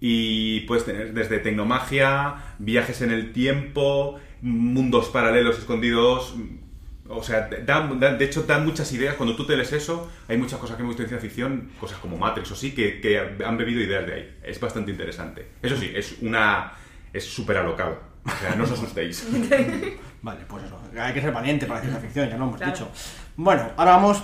y 0.01 0.61
puedes 0.61 0.85
tener 0.85 1.15
desde 1.15 1.39
tecnomagia, 1.39 2.35
viajes 2.59 3.01
en 3.01 3.11
el 3.13 3.33
tiempo, 3.33 4.21
mundos 4.43 5.09
paralelos 5.09 5.59
escondidos. 5.59 6.35
O 7.09 7.23
sea, 7.23 7.49
da- 7.65 7.89
da- 7.99 8.15
de 8.15 8.25
hecho 8.25 8.43
dan 8.43 8.67
muchas 8.67 8.93
ideas. 8.93 9.15
Cuando 9.15 9.37
tú 9.37 9.47
te 9.47 9.57
lees 9.57 9.73
eso, 9.73 10.11
hay 10.29 10.37
muchas 10.37 10.59
cosas 10.59 10.77
que 10.77 10.83
me 10.83 10.89
gustan 10.89 11.05
en 11.05 11.09
ciencia 11.11 11.29
ficción, 11.31 11.71
cosas 11.81 11.99
como 11.99 12.19
Matrix 12.19 12.51
o 12.51 12.57
sí, 12.57 12.73
que, 12.73 13.01
que 13.01 13.19
han 13.19 13.57
bebido 13.57 13.81
ideas 13.81 14.07
de 14.07 14.13
ahí. 14.15 14.37
Es 14.45 14.61
bastante 14.61 14.91
interesante. 14.91 15.47
Eso 15.63 15.77
sí, 15.77 15.91
es 15.95 16.17
una... 16.21 16.73
es 17.17 17.25
súper 17.25 17.57
alocado. 17.59 17.99
O 18.25 18.31
sea, 18.41 18.55
no 18.57 18.65
os 18.65 18.73
asustéis. 18.73 19.27
Vale, 20.23 20.41
pues 20.49 20.65
eso. 20.65 20.79
Hay 21.01 21.13
que 21.15 21.21
ser 21.21 21.33
valiente 21.33 21.67
para 21.67 21.79
la 21.81 21.83
ciencia 21.83 22.01
ficción, 22.03 22.29
ya 22.29 22.37
lo 22.37 22.45
hemos 22.45 22.57
Claro. 22.57 22.73
dicho. 22.73 22.89
Bueno, 23.37 23.71
ahora 23.77 23.93
vamos 23.93 24.23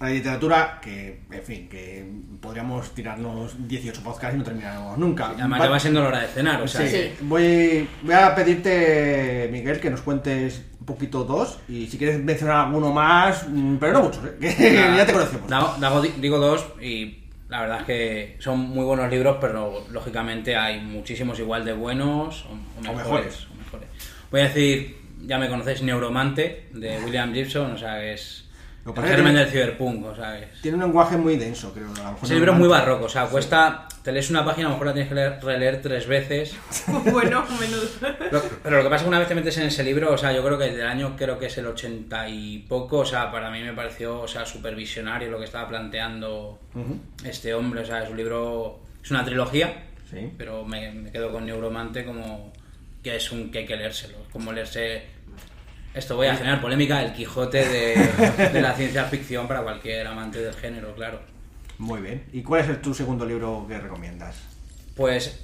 a 0.00 0.04
la 0.04 0.10
literatura 0.10 0.78
que, 0.82 1.22
en 1.30 1.42
fin, 1.42 1.68
que 1.68 2.04
podríamos 2.40 2.90
tirarnos 2.94 3.54
18 3.68 4.02
podcasts 4.02 4.34
y 4.34 4.38
no 4.38 4.44
terminaremos 4.44 4.98
nunca. 4.98 5.28
Además 5.28 5.60
Va- 5.60 5.64
ya 5.66 5.70
va 5.70 5.78
siendo 5.80 6.02
la 6.02 6.08
hora 6.08 6.20
de 6.22 6.28
cenar, 6.28 6.60
o 6.62 6.66
sea, 6.68 6.80
Sí, 6.86 6.92
que- 6.92 7.16
Voy, 7.22 7.88
voy 8.02 8.14
a 8.14 8.34
pedirte, 8.34 9.48
Miguel, 9.52 9.78
que 9.80 9.90
nos 9.90 10.00
cuentes 10.02 10.64
un 10.80 10.86
poquito 10.86 11.24
dos 11.24 11.58
y 11.68 11.86
si 11.86 11.96
quieres 11.98 12.22
mencionar 12.22 12.66
alguno 12.66 12.92
más, 12.92 13.46
mm, 13.48 13.76
pero 13.76 13.92
no 13.94 14.02
muchos, 14.02 14.24
¿eh? 14.24 14.36
que 14.40 14.74
ya 14.96 15.06
te 15.06 15.12
conocemos. 15.12 15.48
dago- 15.48 16.02
digo 16.20 16.38
dos 16.38 16.66
y 16.80 17.25
la 17.48 17.60
verdad 17.60 17.80
es 17.80 17.86
que 17.86 18.36
son 18.40 18.58
muy 18.58 18.84
buenos 18.84 19.10
libros, 19.10 19.38
pero 19.40 19.86
lógicamente 19.90 20.56
hay 20.56 20.80
muchísimos 20.80 21.38
igual 21.38 21.64
de 21.64 21.72
buenos 21.72 22.44
o, 22.46 22.48
o 22.78 22.82
mejores, 22.82 22.96
mejores. 22.96 23.46
o 23.46 23.54
mejores. 23.54 23.88
Voy 24.30 24.40
a 24.40 24.44
decir, 24.44 24.96
ya 25.24 25.38
me 25.38 25.48
conocéis, 25.48 25.82
Neuromante, 25.82 26.68
de 26.72 26.98
William 26.98 27.32
Gibson, 27.32 27.72
o 27.72 27.78
sea, 27.78 28.00
que 28.00 28.14
es 28.14 28.45
Lo 28.86 28.94
el 29.02 29.08
germen 29.08 29.34
del 29.34 29.48
ciberpunk, 29.48 30.06
o 30.06 30.14
sea, 30.14 30.38
que 30.38 30.44
es... 30.44 30.62
Tiene 30.62 30.76
un 30.76 30.84
lenguaje 30.84 31.16
muy 31.16 31.36
denso, 31.36 31.72
creo. 31.74 31.86
a 31.86 31.88
lo 31.88 31.94
mejor 32.12 32.18
Ese 32.22 32.32
no 32.34 32.38
libro 32.38 32.52
es 32.52 32.58
muy 32.58 32.68
barroco, 32.68 33.04
o 33.06 33.08
sea, 33.08 33.26
cuesta, 33.26 33.88
te 34.02 34.12
lees 34.12 34.30
una 34.30 34.44
página, 34.44 34.68
a 34.68 34.70
lo 34.70 34.74
mejor 34.76 34.86
la 34.86 34.92
tienes 34.94 35.08
que 35.08 35.14
leer- 35.16 35.40
releer 35.42 35.82
tres 35.82 36.06
veces, 36.06 36.54
bueno, 37.10 37.44
menudo. 37.60 37.82
Pero 38.62 38.76
lo 38.76 38.82
que 38.84 38.88
pasa 38.88 38.96
es 38.96 39.02
que 39.02 39.08
una 39.08 39.18
vez 39.18 39.26
te 39.28 39.34
metes 39.34 39.58
en 39.58 39.64
ese 39.64 39.82
libro, 39.82 40.12
o 40.12 40.16
sea, 40.16 40.32
yo 40.32 40.44
creo 40.44 40.56
que 40.56 40.70
del 40.70 40.86
año 40.86 41.16
creo 41.16 41.36
que 41.38 41.46
es 41.46 41.58
el 41.58 41.66
80 41.66 42.28
y 42.28 42.58
poco, 42.68 42.98
o 42.98 43.04
sea, 43.04 43.32
para 43.32 43.50
mí 43.50 43.60
me 43.60 43.72
pareció, 43.72 44.20
o 44.20 44.28
sea, 44.28 44.46
súper 44.46 44.76
visionario 44.76 45.30
lo 45.30 45.38
que 45.40 45.46
estaba 45.46 45.68
planteando 45.68 46.60
este 47.24 47.52
hombre, 47.54 47.80
o 47.80 47.84
sea, 47.84 48.04
es 48.04 48.10
un 48.10 48.16
libro, 48.16 48.80
es 49.02 49.10
una 49.10 49.24
trilogía, 49.24 49.82
Sí. 50.08 50.30
pero 50.38 50.64
me, 50.64 50.92
me 50.92 51.10
quedo 51.10 51.32
con 51.32 51.44
Neuromante 51.44 52.04
como 52.04 52.52
que 53.02 53.16
es 53.16 53.32
un 53.32 53.50
que 53.50 53.58
hay 53.58 53.66
que 53.66 53.74
leérselo, 53.76 54.18
como 54.32 54.52
leerse... 54.52 55.15
Esto 55.96 56.14
voy 56.16 56.26
a 56.26 56.36
generar 56.36 56.60
polémica, 56.60 57.02
el 57.02 57.12
Quijote 57.14 57.66
de, 57.66 58.48
de 58.52 58.60
la 58.60 58.74
ciencia 58.74 59.04
ficción 59.04 59.48
para 59.48 59.62
cualquier 59.62 60.06
amante 60.06 60.40
del 60.40 60.54
género, 60.54 60.94
claro. 60.94 61.20
Muy 61.78 62.00
bien. 62.00 62.24
¿Y 62.32 62.42
cuál 62.42 62.60
es 62.62 62.68
el- 62.68 62.80
tu 62.80 62.92
segundo 62.94 63.24
libro 63.24 63.64
que 63.68 63.78
recomiendas? 63.78 64.36
Pues 64.94 65.40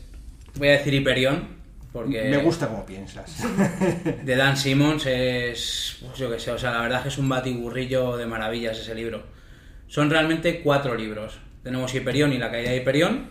voy 0.57 0.69
a 0.69 0.73
decir 0.73 0.93
Hyperion, 0.95 1.47
porque... 1.93 2.25
Me 2.25 2.37
gusta 2.39 2.69
como 2.69 2.85
piensas. 2.87 3.43
de 4.25 4.37
Dan 4.37 4.57
Simmons 4.57 5.07
es, 5.07 5.99
pues 6.07 6.19
yo 6.19 6.31
qué 6.31 6.39
sé, 6.39 6.51
o 6.51 6.59
sea, 6.59 6.71
la 6.73 6.83
verdad 6.83 6.99
es 6.99 7.03
que 7.05 7.09
es 7.09 7.19
un 7.19 7.29
batiburrillo 7.29 8.17
de 8.19 8.27
maravillas 8.27 8.79
ese 8.79 8.95
libro. 8.95 9.23
Son 9.89 10.09
realmente 10.11 10.61
cuatro 10.63 10.95
libros. 10.95 11.39
Tenemos 11.63 11.95
Hyperion 11.95 12.33
y 12.33 12.39
la 12.39 12.51
caída 12.51 12.71
de 12.71 12.77
Hyperion, 12.79 13.31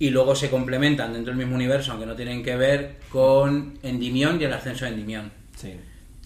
y 0.00 0.10
luego 0.10 0.34
se 0.36 0.50
complementan 0.50 1.12
dentro 1.12 1.30
del 1.32 1.38
mismo 1.38 1.54
universo, 1.56 1.90
aunque 1.92 2.06
no 2.06 2.14
tienen 2.14 2.42
que 2.44 2.54
ver, 2.56 2.96
con 3.08 3.78
Endymion 3.82 4.40
y 4.40 4.44
el 4.44 4.52
ascenso 4.52 4.84
de 4.84 4.92
Endymion. 4.92 5.32
sí. 5.56 5.74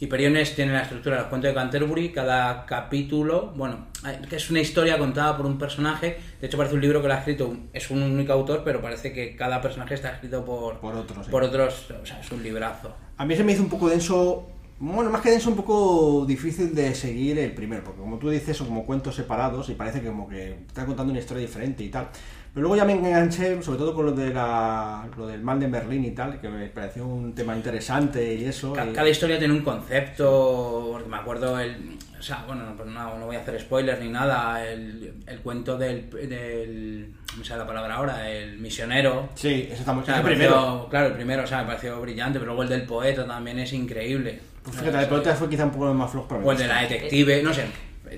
Hyperion 0.03 0.37
es- 0.37 0.57
tiene 0.57 0.73
la 0.73 0.83
estructura 0.83 1.15
de 1.15 1.23
los 1.23 1.29
cuentos 1.31 1.49
de 1.51 1.55
Canterbury, 1.55 2.11
cada 2.11 2.67
capítulo, 2.67 3.53
bueno, 3.55 3.87
que 4.29 4.35
es 4.35 4.51
una 4.51 4.59
historia 4.59 4.99
contada 4.99 5.37
por 5.37 5.47
un 5.47 5.59
personaje, 5.59 6.19
de 6.41 6.47
hecho 6.49 6.57
parece 6.57 6.75
un 6.75 6.81
libro 6.81 7.01
que 7.01 7.07
lo 7.07 7.15
ha 7.15 7.19
escrito, 7.19 7.57
es 7.73 7.89
un 7.89 8.03
único 8.03 8.33
autor, 8.33 8.63
pero 8.65 8.81
parece 8.83 9.13
que 9.13 9.37
cada 9.37 9.61
personaje 9.61 9.95
está 9.95 10.11
escrito 10.15 10.45
por, 10.45 10.81
Por 10.81 10.97
otro, 10.97 11.23
sí. 11.23 11.31
por 11.31 11.45
otros, 11.45 11.89
o 12.03 12.05
sea, 12.05 12.19
es 12.19 12.33
un 12.33 12.43
librazo. 12.43 12.93
A 13.17 13.25
mí 13.25 13.37
se 13.37 13.45
me 13.45 13.53
hizo 13.53 13.63
un 13.63 13.69
poco 13.69 13.89
denso 13.89 14.49
Bueno, 14.85 15.11
más 15.11 15.21
que 15.21 15.31
denso, 15.31 15.49
un 15.49 15.55
poco 15.55 16.25
difícil 16.27 16.75
de 16.75 16.93
seguir 16.97 17.39
el 17.39 17.55
primero, 17.55 17.85
porque 17.85 18.01
como 18.01 18.19
tú 18.19 18.29
dices, 18.31 18.57
son 18.57 18.67
como 18.67 18.85
cuentos 18.85 19.15
separados 19.15 19.69
y 19.69 19.75
parece 19.75 20.01
que 20.01 20.09
como 20.09 20.29
que 20.29 20.55
está 20.67 20.85
contando 20.85 21.13
una 21.13 21.21
historia 21.21 21.41
diferente 21.43 21.85
y 21.85 21.89
tal. 21.89 22.09
Pero 22.55 22.69
luego 22.69 22.77
ya 22.77 22.85
me 22.85 22.93
enganché, 22.93 23.63
sobre 23.63 23.79
todo 23.79 23.95
con 23.95 24.05
lo, 24.05 24.13
de 24.13 24.33
la, 24.33 25.09
lo 25.17 25.27
del 25.27 25.41
mal 25.41 25.59
de 25.59 25.69
Berlín 25.69 26.05
y 26.05 26.11
tal, 26.11 26.39
que 26.39 26.51
me 26.51 26.67
pareció 26.67 27.07
un 27.07 27.35
tema 27.35 27.57
interesante 27.57 28.35
y 28.35 28.45
eso. 28.45 28.75
Y- 28.75 28.93
Cada 28.93 29.09
historia 29.09 29.39
tiene 29.39 29.55
un 29.55 29.63
concepto, 29.63 30.89
porque 30.93 31.09
me 31.09 31.17
acuerdo 31.17 31.59
el... 31.59 31.97
O 32.19 32.23
sea, 32.23 32.45
bueno, 32.47 32.65
no, 32.67 32.77
pues 32.77 32.89
no, 32.89 33.19
no 33.19 33.27
voy 33.27 33.37
a 33.37 33.41
hacer 33.41 33.59
spoilers 33.59 34.01
ni 34.01 34.11
nada, 34.11 34.65
el, 34.65 35.15
el 35.27 35.41
cuento 35.41 35.79
del, 35.79 36.09
del... 36.11 37.15
¿Cómo 37.27 37.39
me 37.41 37.45
sale 37.45 37.61
la 37.61 37.67
palabra 37.67 37.95
ahora? 37.95 38.31
El 38.31 38.59
misionero. 38.59 39.31
Sí, 39.35 39.69
ese 39.71 39.81
está 39.81 39.93
muy 39.95 40.03
O 40.03 40.07
sea, 40.07 40.23
primero. 40.23 40.87
claro, 40.91 41.07
el 41.07 41.15
primero, 41.15 41.45
o 41.45 41.47
sea, 41.47 41.63
me 41.63 41.69
pareció 41.69 42.01
brillante, 42.03 42.39
pero 42.39 42.51
luego 42.53 42.65
el 42.65 42.69
del 42.69 42.83
poeta 42.83 43.27
también 43.27 43.59
es 43.61 43.73
increíble. 43.73 44.39
Pues 44.63 44.77
fíjate, 44.77 44.99
el 45.01 45.07
pelota 45.09 45.35
fue 45.35 45.49
quizá 45.49 45.65
un 45.65 45.71
poco 45.73 45.93
más 45.95 46.11
flojo 46.11 46.29
para 46.29 46.41
mí. 46.43 46.47
O 46.47 46.53
el 46.53 46.59
de 46.59 46.69
la 46.69 46.83
detective, 46.83 47.43
no 47.43 47.53
sé. 47.55 47.65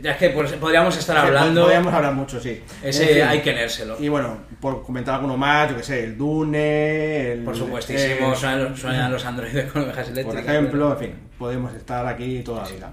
Ya 0.02 0.12
es 0.12 0.16
que 0.18 0.30
pues, 0.30 0.52
podríamos 0.54 0.96
estar 0.96 1.16
Sí, 1.20 1.26
hablando... 1.26 1.62
Podríamos 1.62 1.92
hablar 1.94 2.12
mucho, 2.14 2.40
sí. 2.40 2.62
Ese 2.82 3.02
En 3.10 3.14
fin. 3.18 3.22
hay 3.28 3.40
que 3.42 3.52
leérselo. 3.52 3.96
Y 4.00 4.08
bueno, 4.08 4.38
por 4.60 4.82
comentar 4.82 5.14
alguno 5.16 5.36
más, 5.36 5.70
yo 5.70 5.76
que 5.76 5.82
sé, 5.82 6.04
el 6.04 6.16
Dune, 6.18 7.32
el, 7.32 7.44
Por 7.44 7.56
supuestísimo, 7.56 8.32
eh, 8.32 8.36
suenan, 8.36 8.64
los- 8.70 8.80
suenan 8.80 9.12
los 9.12 9.24
androides 9.24 9.70
con 9.72 9.82
ovejas 9.82 10.08
por 10.08 10.18
eléctricas. 10.18 10.54
ejemplo, 10.54 10.92
en 10.92 10.98
fin, 10.98 11.14
podemos 11.38 11.74
estar 11.74 12.06
aquí 12.06 12.42
toda 12.42 12.62
la 12.64 12.68
vida. 12.68 12.92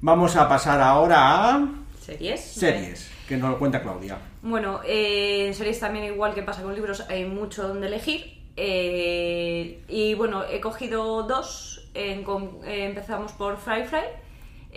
Vamos 0.00 0.36
a 0.36 0.48
pasar 0.48 0.80
ahora 0.80 1.54
a 1.54 1.68
¿Series? 2.00 2.40
series, 2.40 3.10
que 3.28 3.36
nos 3.36 3.50
lo 3.50 3.58
cuenta 3.58 3.82
Claudia. 3.82 4.18
Bueno, 4.42 4.80
eh, 4.86 5.46
en 5.48 5.54
series 5.54 5.80
también 5.80 6.04
igual 6.04 6.34
que 6.34 6.42
pasa 6.42 6.62
con 6.62 6.74
libros, 6.74 7.04
hay 7.08 7.24
mucho 7.24 7.66
donde 7.66 7.86
elegir. 7.88 8.36
Eh, 8.56 9.80
y 9.88 10.14
bueno, 10.14 10.44
he 10.50 10.60
cogido 10.60 11.22
dos. 11.24 11.72
En 11.94 12.22
con- 12.24 12.58
eh, 12.64 12.84
empezamos 12.84 13.32
por 13.32 13.56
Fry 13.56 13.84
Fry. 13.84 14.00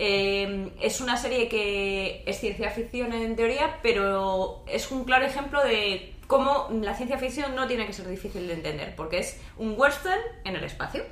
Eh, 0.02 0.72
es 0.80 1.02
una 1.02 1.18
serie 1.18 1.46
que 1.50 2.22
es 2.24 2.40
ciencia 2.40 2.70
ficción 2.70 3.12
en 3.12 3.36
teoría, 3.36 3.80
pero 3.82 4.64
es 4.66 4.90
un 4.90 5.04
claro 5.04 5.26
ejemplo 5.26 5.62
de 5.62 6.14
cómo 6.26 6.70
la 6.80 6.94
ciencia 6.94 7.18
ficción 7.18 7.54
no 7.54 7.66
tiene 7.66 7.86
que 7.86 7.92
ser 7.92 8.08
difícil 8.08 8.46
de 8.46 8.54
entender, 8.54 8.96
porque 8.96 9.18
es 9.18 9.38
un 9.58 9.74
western 9.76 10.18
en 10.46 10.56
el 10.56 10.64
espacio. 10.64 11.04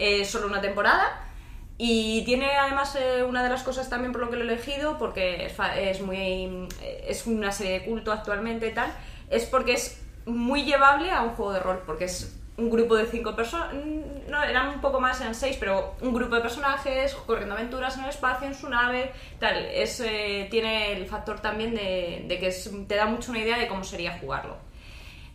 Es 0.00 0.28
solo 0.28 0.48
una 0.48 0.60
temporada 0.60 1.24
y 1.78 2.24
tiene 2.24 2.50
además 2.56 2.96
eh, 2.96 3.22
una 3.22 3.44
de 3.44 3.48
las 3.48 3.62
cosas 3.62 3.88
también 3.88 4.10
por 4.10 4.22
lo 4.22 4.28
que 4.28 4.34
lo 4.34 4.42
he 4.42 4.46
elegido, 4.54 4.98
porque 4.98 5.46
es, 5.46 5.54
es 5.78 6.00
muy 6.00 6.66
eh, 6.82 7.04
es 7.06 7.28
una 7.28 7.52
serie 7.52 7.74
de 7.78 7.84
culto 7.84 8.10
actualmente 8.10 8.66
y 8.66 8.74
tal, 8.74 8.92
es 9.30 9.44
porque 9.44 9.74
es 9.74 10.02
muy 10.24 10.64
llevable 10.64 11.12
a 11.12 11.22
un 11.22 11.30
juego 11.30 11.52
de 11.52 11.60
rol, 11.60 11.84
porque 11.86 12.06
es 12.06 12.36
un 12.58 12.70
grupo 12.70 12.96
de 12.96 13.04
cinco 13.06 13.36
personas, 13.36 13.74
no, 14.28 14.42
eran 14.42 14.68
un 14.68 14.80
poco 14.80 14.98
más, 14.98 15.20
eran 15.20 15.34
seis, 15.34 15.56
pero 15.60 15.94
un 16.00 16.14
grupo 16.14 16.36
de 16.36 16.40
personajes 16.40 17.14
corriendo 17.14 17.54
aventuras 17.54 17.96
en 17.98 18.04
el 18.04 18.10
espacio, 18.10 18.46
en 18.46 18.54
su 18.54 18.68
nave, 18.68 19.12
tal, 19.38 19.56
es, 19.66 20.00
eh, 20.00 20.48
tiene 20.50 20.92
el 20.92 21.06
factor 21.06 21.40
también 21.40 21.74
de, 21.74 22.24
de 22.26 22.38
que 22.38 22.50
te 22.88 22.94
da 22.96 23.06
mucho 23.06 23.30
una 23.30 23.40
idea 23.40 23.58
de 23.58 23.68
cómo 23.68 23.84
sería 23.84 24.18
jugarlo. 24.18 24.56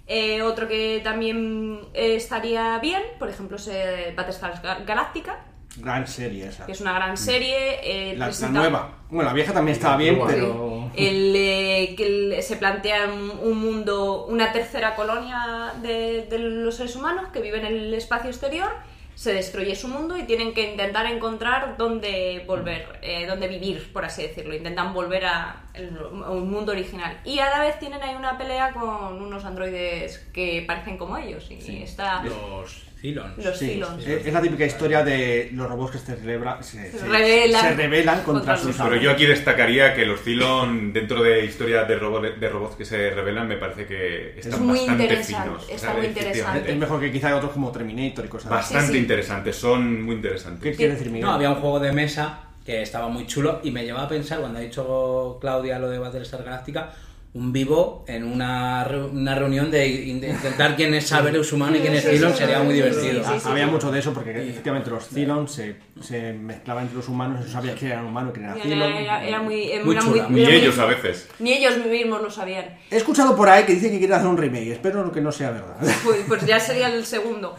Eh, 0.08 0.42
otro 0.42 0.68
que 0.68 1.00
también 1.04 1.88
estaría 1.94 2.80
bien, 2.80 3.02
por 3.20 3.30
ejemplo, 3.30 3.58
es 3.58 3.68
eh, 3.68 4.14
Battlestar 4.16 4.62
Gal- 4.62 4.84
Galactica, 4.86 5.46
Gran 5.78 6.06
serie 6.08 6.48
esa. 6.48 6.66
que 6.66 6.74
es 6.74 6.82
una 6.82 6.94
gran 6.94 7.16
serie. 7.18 7.80
eh, 8.12 8.16
La, 8.18 8.30
nueva. 8.50 8.90
Bueno, 9.10 9.30
la 9.30 9.34
vieja 9.34 9.54
también 9.54 9.76
estaba 9.76 9.98
bien, 9.98 10.16
Sí. 10.16 10.22
pero... 10.28 10.92
El, 10.96 11.34
eh, 11.36 11.94
que 11.96 12.06
el- 12.36 12.44
se 12.44 12.58
plantea 12.58 13.08
un, 13.08 13.32
un 13.42 13.58
mundo, 13.58 14.26
una 14.26 14.52
tercera 14.52 14.96
colonia 14.96 15.74
de, 15.82 16.26
de 16.30 16.38
los 16.40 16.76
seres 16.76 16.96
humanos 16.98 17.30
que 17.32 17.40
viven 17.42 17.66
en 17.66 17.74
el 17.78 17.94
espacio 17.94 18.30
exterior, 18.30 18.70
se 19.16 19.34
destruye 19.34 19.76
su 19.76 19.88
mundo 19.88 20.18
y 20.18 20.24
tienen 20.24 20.54
que 20.54 20.72
intentar 20.72 21.06
encontrar 21.06 21.78
dónde 21.78 22.44
volver, 22.48 23.00
eh, 23.02 23.26
dónde 23.28 23.48
vivir, 23.48 23.92
por 23.94 24.04
así 24.04 24.24
decirlo. 24.24 24.54
Intentan 24.56 24.94
volver 24.94 25.26
a, 25.26 25.64
el- 25.74 25.98
a 26.26 26.32
un 26.32 26.50
mundo 26.52 26.74
original. 26.74 27.18
Y 27.24 27.40
a 27.40 27.50
la 27.50 27.60
vez 27.62 27.80
tienen 27.80 28.02
ahí 28.04 28.16
una 28.16 28.38
pelea 28.38 28.74
con 28.74 29.22
unos 29.22 29.46
androides 29.46 30.18
que 30.34 30.64
parecen 30.68 30.98
como 30.98 31.18
ellos. 31.18 31.50
Y 31.50 31.84
está 31.84 32.22
Los 32.24 32.84
Cylons. 33.02 33.44
los 33.44 33.58
Sí, 33.58 33.68
Cylons. 33.70 34.06
es, 34.06 34.26
es 34.28 34.34
la 34.34 34.42
típica 34.42 34.64
historia 34.66 35.04
de 35.04 35.50
los 35.54 35.68
robots 35.68 35.92
que 35.94 35.98
se, 35.98 36.16
celebra- 36.18 36.62
se, 36.62 36.92
Se 36.92 37.06
rebelan 37.08 37.62
se 37.62 37.74
rebelan 37.74 38.16
contra, 38.24 38.54
contra 38.54 38.58
sus 38.58 38.76
Pero 38.78 38.96
yo 38.98 39.12
aquí 39.12 39.26
destacaría 39.26 39.94
que 39.96 40.06
los 40.06 40.22
Cylon, 40.22 40.94
dentro 40.94 41.24
de 41.24 41.44
historias 41.44 41.88
de, 41.88 41.98
robo- 42.00 42.22
de 42.22 42.50
robots 42.50 42.76
que 42.76 42.86
se 42.86 43.10
revelan, 43.10 43.48
me 43.48 43.58
parece 43.58 43.86
que 43.88 44.40
están 44.40 44.64
muy 44.66 44.78
bastante 44.78 45.04
interesante, 45.04 45.44
finos. 45.50 45.70
está 45.70 45.94
muy 45.94 46.06
efectivamente. 46.06 46.72
Es 46.72 46.78
mejor 46.78 47.00
que 47.00 47.12
quizá 47.12 47.36
otros 47.36 47.52
como 47.52 47.72
Terminator 47.72 48.26
y 48.26 48.28
cosas 48.28 48.52
así. 48.52 48.56
Bastante 48.76 48.88
Sí, 48.88 48.94
sí. 48.94 49.00
interesantes, 49.00 49.56
son 49.56 50.02
muy 50.04 50.16
¿Qué 50.16 50.16
interesantes. 50.18 50.78
quiere 50.78 50.94
decir 50.94 51.08
Miguel? 51.08 51.26
No, 51.26 51.32
había 51.34 51.50
un 51.50 51.56
juego 51.56 51.80
de 51.80 51.92
mesa 51.92 52.40
que 52.66 52.84
estaba 52.84 53.08
muy 53.08 53.26
chulo 53.26 53.60
y 53.64 53.72
me 53.72 53.84
llevaba 53.84 54.06
a 54.06 54.10
pensar, 54.10 54.40
cuando 54.40 54.60
ha 54.60 54.62
dicho 54.62 55.40
Claudia 55.42 55.80
lo 55.80 55.90
de 55.90 55.98
Battlestar 55.98 56.44
Galactica, 56.44 56.92
un 57.34 57.54
vivo 57.54 58.04
en 58.10 58.26
una, 58.26 58.86
una 59.14 59.36
reunión 59.36 59.72
de, 59.72 59.88
in- 59.88 60.20
de 60.20 60.30
intentar 60.32 60.76
quién 60.76 60.94
es 60.94 61.08
Saberus 61.08 61.54
humano 61.54 61.78
y 61.78 61.80
quién 61.80 61.94
es 61.94 62.02
Sí, 62.04 62.10
sí, 62.10 62.16
Cylon 62.18 62.32
sí, 62.34 62.38
sería 62.40 62.58
sí, 62.60 62.64
muy 62.66 62.74
sí, 62.76 62.82
divertido. 62.82 63.24
sí, 63.24 63.40
sí. 63.40 63.48
Había 63.50 63.68
mucho 63.68 63.90
de 63.90 64.00
eso 64.00 64.14
porque 64.14 64.32
efectivamente 64.50 64.90
los 64.90 65.08
Cylons 65.08 65.50
se, 65.50 65.76
se 66.02 66.34
mezclaban 66.34 66.84
entre 66.84 66.98
los 66.98 67.08
humanos, 67.08 67.46
no 67.46 67.50
sabías 67.50 67.76
quién 67.80 67.92
era 67.94 68.04
humano 68.04 68.32
y 68.32 68.34
quién 68.34 68.46
era 68.48 68.56
Cylon. 68.56 68.82
era- 68.94 69.24
era 69.26 69.42
muy, 69.42 69.72
era 69.72 69.86
Muy 69.86 69.96
muy- 69.96 70.04
chula, 70.04 70.24
era 70.24 70.30
Ni 70.30 70.42
muy- 70.44 70.54
ellos 70.54 70.78
a 70.78 70.86
veces. 70.88 71.30
Ni 71.40 71.54
ellos 71.54 71.78
mismos 71.86 72.22
lo 72.22 72.30
sabían. 72.30 72.66
He 72.90 72.98
escuchado 72.98 73.34
por 73.34 73.48
ahí 73.48 73.64
que 73.64 73.76
dicen 73.76 73.92
que 73.92 74.00
quieren 74.00 74.18
hacer 74.18 74.28
un 74.28 74.38
remake, 74.38 74.72
espero 74.74 75.10
que 75.14 75.22
no 75.22 75.32
sea 75.32 75.52
verdad. 75.52 75.78
Pues, 76.04 76.18
pues 76.28 76.46
ya 76.46 76.60
sería 76.60 76.88
el 76.90 77.06
segundo. 77.06 77.56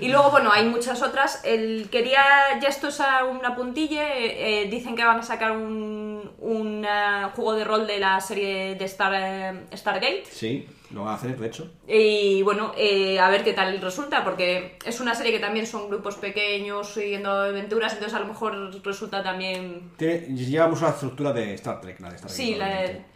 Y 0.00 0.08
luego, 0.08 0.32
bueno, 0.32 0.50
hay 0.50 0.66
muchas 0.66 1.00
otras. 1.00 1.40
El, 1.44 1.88
quería, 1.92 2.22
ya 2.60 2.68
esto 2.68 2.88
es 2.88 3.00
a 3.00 3.24
una 3.24 3.54
puntilla, 3.54 4.16
eh, 4.18 4.62
eh, 4.64 4.68
dicen 4.68 4.96
que 4.96 5.04
van 5.04 5.20
a 5.20 5.22
sacar 5.22 5.52
un, 5.52 6.28
un, 6.40 6.84
eh, 6.84 6.88
juego 7.36 7.54
de 7.54 7.62
rol 7.64 7.86
de 7.86 8.00
la 8.00 8.20
serie 8.20 8.74
de 8.74 8.84
Star, 8.86 9.11
eh, 9.14 9.52
Stargate. 9.74 10.24
Sí, 10.30 10.66
lo 10.90 11.04
van 11.04 11.14
a 11.14 11.16
hacer, 11.16 11.38
de 11.38 11.46
hecho. 11.46 11.70
Y 11.86 12.42
bueno, 12.42 12.72
eh, 12.76 13.18
a 13.18 13.28
ver 13.30 13.42
qué 13.44 13.52
tal 13.52 13.80
resulta, 13.80 14.24
porque 14.24 14.76
es 14.84 15.00
una 15.00 15.14
serie 15.14 15.32
que 15.32 15.38
también 15.40 15.66
son 15.66 15.88
grupos 15.88 16.16
pequeños 16.16 16.88
siguiendo 16.94 17.30
aventuras, 17.30 17.92
entonces 17.92 18.16
a 18.16 18.20
lo 18.20 18.26
mejor 18.26 18.82
resulta 18.84 19.22
también... 19.22 19.90
Tiene- 19.96 20.26
llevamos 20.36 20.82
la 20.82 20.90
estructura 20.90 21.32
de 21.32 21.54
Star 21.54 21.80
Trek, 21.80 22.00
la 22.00 22.08
de 22.10 22.16
Star 22.16 22.30
Trek. 22.30 22.36
Sí, 22.46 22.54
la- 22.56 22.66
normalmente. 22.68 23.11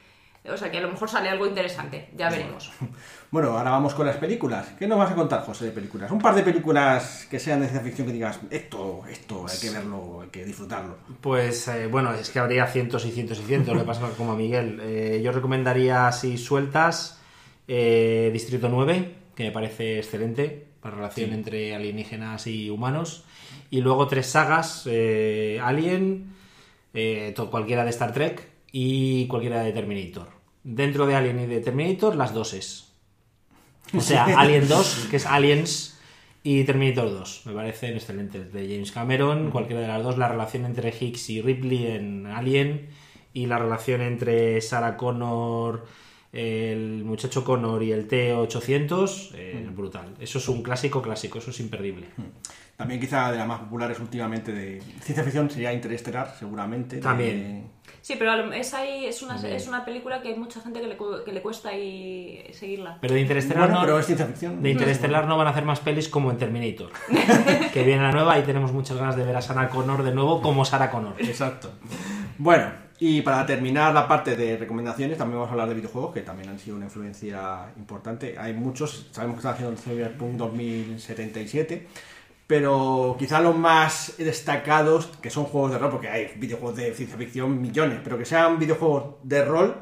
O 0.50 0.56
sea 0.56 0.70
que 0.70 0.78
a 0.78 0.80
lo 0.80 0.90
mejor 0.90 1.08
sale 1.08 1.28
algo 1.28 1.46
interesante, 1.46 2.10
ya 2.16 2.30
veremos. 2.30 2.70
Bueno, 3.28 3.58
ahora 3.58 3.72
vamos 3.72 3.92
con 3.92 4.06
las 4.06 4.16
películas. 4.16 4.68
¿Qué 4.78 4.86
nos 4.86 4.98
vas 4.98 5.10
a 5.10 5.14
contar, 5.16 5.42
José, 5.42 5.66
de 5.66 5.70
películas? 5.72 6.12
Un 6.12 6.20
par 6.20 6.34
de 6.36 6.44
películas 6.44 7.26
que 7.28 7.40
sean 7.40 7.60
de 7.60 7.66
ciencia 7.66 7.84
ficción 7.84 8.06
que 8.06 8.12
digas, 8.12 8.38
esto, 8.50 9.02
esto, 9.10 9.44
hay 9.48 9.58
que 9.58 9.70
verlo, 9.70 10.20
hay 10.22 10.28
que 10.28 10.44
disfrutarlo. 10.44 10.96
Pues 11.20 11.66
eh, 11.66 11.88
bueno, 11.88 12.14
es 12.14 12.30
que 12.30 12.38
habría 12.38 12.66
cientos 12.68 13.04
y 13.04 13.10
cientos 13.10 13.40
y 13.40 13.42
cientos, 13.42 13.76
le 13.76 13.82
pasa 13.82 14.08
como 14.16 14.32
a 14.32 14.36
Miguel. 14.36 14.78
Eh, 14.80 15.20
yo 15.24 15.32
recomendaría, 15.32 16.12
si 16.12 16.38
sueltas, 16.38 17.20
eh, 17.66 18.30
Distrito 18.32 18.68
9, 18.68 19.14
que 19.34 19.44
me 19.44 19.50
parece 19.50 19.98
excelente, 19.98 20.66
la 20.82 20.90
relación 20.90 21.32
entre 21.32 21.74
alienígenas 21.74 22.46
y 22.46 22.70
humanos. 22.70 23.24
Y 23.70 23.80
luego 23.80 24.06
tres 24.06 24.26
sagas, 24.26 24.84
eh, 24.86 25.60
Alien, 25.62 26.34
eh, 26.94 27.34
cualquiera 27.50 27.84
de 27.84 27.90
Star 27.90 28.12
Trek 28.12 28.48
y 28.72 29.26
cualquiera 29.26 29.62
de 29.62 29.72
Terminator. 29.72 30.35
Dentro 30.68 31.06
de 31.06 31.14
Alien 31.14 31.38
y 31.38 31.46
de 31.46 31.60
Terminator, 31.60 32.16
las 32.16 32.34
doses. 32.34 32.92
O 33.94 34.00
sea, 34.00 34.24
Alien 34.24 34.66
2, 34.66 35.06
que 35.10 35.16
es 35.16 35.24
Aliens, 35.26 35.96
y 36.42 36.64
Terminator 36.64 37.08
2. 37.08 37.42
Me 37.46 37.52
parecen 37.52 37.94
excelentes. 37.94 38.52
De 38.52 38.68
James 38.68 38.90
Cameron, 38.90 39.52
cualquiera 39.52 39.82
de 39.82 39.86
las 39.86 40.02
dos. 40.02 40.18
La 40.18 40.26
relación 40.28 40.64
entre 40.64 40.92
Higgs 40.92 41.30
y 41.30 41.40
Ripley 41.40 41.86
en 41.86 42.26
Alien. 42.26 42.88
Y 43.32 43.46
la 43.46 43.58
relación 43.60 44.00
entre 44.00 44.60
Sarah 44.60 44.96
Connor, 44.96 45.86
el 46.32 47.04
muchacho 47.04 47.44
Connor 47.44 47.82
y 47.84 47.92
el 47.92 48.08
T-800. 48.08 49.30
eh, 49.34 49.68
Brutal. 49.72 50.14
Eso 50.18 50.38
es 50.38 50.48
un 50.48 50.62
clásico 50.64 51.00
clásico. 51.00 51.38
Eso 51.38 51.50
es 51.50 51.60
imperdible. 51.60 52.08
También 52.76 53.00
quizá 53.00 53.30
de 53.30 53.38
las 53.38 53.46
más 53.46 53.60
populares 53.60 54.00
últimamente 54.00 54.52
de 54.52 54.82
ciencia 55.00 55.22
ficción 55.22 55.48
sería 55.48 55.72
Interestelar, 55.72 56.34
seguramente. 56.36 56.98
También. 56.98 57.70
Sí, 58.06 58.14
pero 58.16 58.30
a 58.30 58.36
lo- 58.36 58.52
es, 58.52 58.72
ahí, 58.72 59.04
es, 59.04 59.20
una, 59.22 59.34
es 59.34 59.66
una 59.66 59.84
película 59.84 60.22
que 60.22 60.28
hay 60.28 60.36
mucha 60.36 60.60
gente 60.60 60.80
que 60.80 60.86
le, 60.86 60.96
cu- 60.96 61.24
que 61.24 61.32
le 61.32 61.42
cuesta 61.42 61.70
ahí 61.70 62.40
seguirla. 62.52 62.98
Pero 63.00 63.14
de 63.14 63.20
Interestelar 63.20 63.64
Bueno, 63.64 63.80
no... 63.80 63.84
pero 63.84 63.98
es 63.98 64.06
ciencia 64.06 64.26
ficción. 64.26 64.62
De 64.62 64.70
Interestelar 64.70 65.26
no 65.26 65.36
van 65.36 65.48
a 65.48 65.50
hacer 65.50 65.64
más 65.64 65.80
pelis 65.80 66.08
como 66.08 66.30
en 66.30 66.38
Terminator. 66.38 66.90
que 67.72 67.82
viene 67.82 68.02
la 68.02 68.12
nueva 68.12 68.38
y 68.38 68.42
tenemos 68.44 68.70
muchas 68.72 68.96
ganas 68.96 69.16
de 69.16 69.24
ver 69.24 69.34
a 69.34 69.42
Sarah 69.42 69.68
Connor 69.70 70.04
de 70.04 70.12
nuevo 70.14 70.40
como 70.40 70.64
Sarah 70.64 70.88
Connor. 70.88 71.14
Exacto. 71.18 71.72
Bueno, 72.38 72.70
y 73.00 73.22
para 73.22 73.44
terminar 73.44 73.92
la 73.92 74.06
parte 74.06 74.36
de 74.36 74.56
recomendaciones, 74.56 75.18
también 75.18 75.38
vamos 75.40 75.48
a 75.48 75.52
hablar 75.54 75.68
de 75.68 75.74
videojuegos, 75.74 76.14
que 76.14 76.20
también 76.20 76.48
han 76.48 76.60
sido 76.60 76.76
una 76.76 76.84
influencia 76.84 77.72
importante. 77.76 78.36
Hay 78.38 78.52
muchos, 78.54 79.08
sabemos 79.10 79.34
que 79.34 79.38
están 79.40 79.54
haciendo 79.54 79.72
el 79.72 79.78
Cyberpunk 79.78 80.34
2077, 80.36 81.88
pero 82.46 83.16
quizá 83.18 83.40
los 83.40 83.56
más 83.56 84.14
destacados, 84.18 85.06
que 85.20 85.30
son 85.30 85.44
juegos 85.44 85.72
de 85.72 85.78
rol, 85.78 85.90
porque 85.90 86.08
hay 86.08 86.32
videojuegos 86.36 86.76
de 86.76 86.94
ciencia 86.94 87.18
ficción 87.18 87.60
millones, 87.60 88.00
pero 88.04 88.16
que 88.16 88.24
sean 88.24 88.58
videojuegos 88.58 89.16
de 89.22 89.44
rol, 89.44 89.76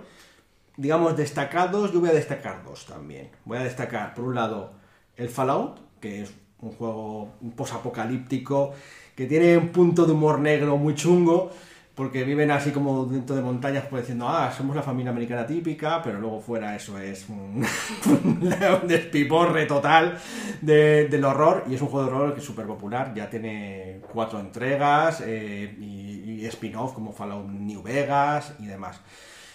digamos, 0.76 1.16
destacados, 1.16 1.92
yo 1.92 2.00
voy 2.00 2.08
a 2.08 2.14
destacar 2.14 2.64
dos 2.64 2.86
también. 2.86 3.30
Voy 3.44 3.58
a 3.58 3.64
destacar, 3.64 4.14
por 4.14 4.24
un 4.24 4.34
lado, 4.34 4.72
el 5.16 5.28
Fallout, 5.28 5.78
que 6.00 6.22
es 6.22 6.34
un 6.60 6.72
juego 6.72 7.34
posapocalíptico 7.56 8.72
que 9.14 9.26
tiene 9.26 9.56
un 9.56 9.68
punto 9.68 10.06
de 10.06 10.12
humor 10.12 10.40
negro 10.40 10.76
muy 10.76 10.94
chungo, 10.94 11.50
porque 11.94 12.24
viven 12.24 12.50
así 12.50 12.72
como 12.72 13.04
dentro 13.04 13.36
de 13.36 13.42
montañas, 13.42 13.84
pues 13.88 14.02
diciendo, 14.02 14.28
ah, 14.28 14.52
somos 14.56 14.74
la 14.74 14.82
familia 14.82 15.12
americana 15.12 15.46
típica, 15.46 16.02
pero 16.02 16.18
luego 16.20 16.40
fuera 16.40 16.74
eso 16.74 16.98
es 16.98 17.28
un, 17.28 17.64
un 18.82 18.88
despiporre 18.88 19.66
total 19.66 20.18
de- 20.60 21.08
del 21.08 21.24
horror, 21.24 21.64
y 21.68 21.74
es 21.74 21.80
un 21.82 21.88
juego 21.88 22.06
de 22.08 22.12
horror 22.16 22.34
que 22.34 22.40
es 22.40 22.46
súper 22.46 22.66
popular, 22.66 23.12
ya 23.14 23.30
tiene 23.30 24.00
cuatro 24.12 24.40
entregas 24.40 25.22
eh, 25.24 25.72
y, 25.80 26.44
spin-off 26.46 26.92
como 26.92 27.10
Fallout 27.12 27.46
New 27.48 27.82
Vegas 27.82 28.52
y 28.58 28.66
demás. 28.66 29.00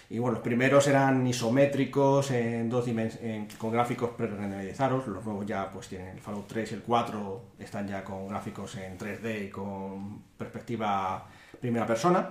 Y 0.08 0.18
bueno, 0.18 0.34
los 0.34 0.42
primeros 0.42 0.88
eran 0.88 1.24
isométricos 1.24 2.32
en 2.32 2.68
dos 2.68 2.88
en- 2.88 3.46
con 3.58 3.70
gráficos 3.70 4.10
pre-renderizados. 4.16 5.06
Los 5.06 5.24
nuevos 5.24 5.46
ya 5.46 5.70
pues 5.70 5.86
tienen 5.86 6.08
el 6.08 6.20
Fallout 6.20 6.48
3 6.48 6.72
y 6.72 6.74
el 6.74 6.82
4 6.82 7.42
están 7.60 7.86
ya 7.86 8.02
con 8.02 8.26
gráficos 8.26 8.74
en 8.76 8.98
3D 8.98 9.44
y 9.46 9.50
con 9.50 10.20
perspectiva 10.36 11.28
primera 11.60 11.86
persona. 11.86 12.30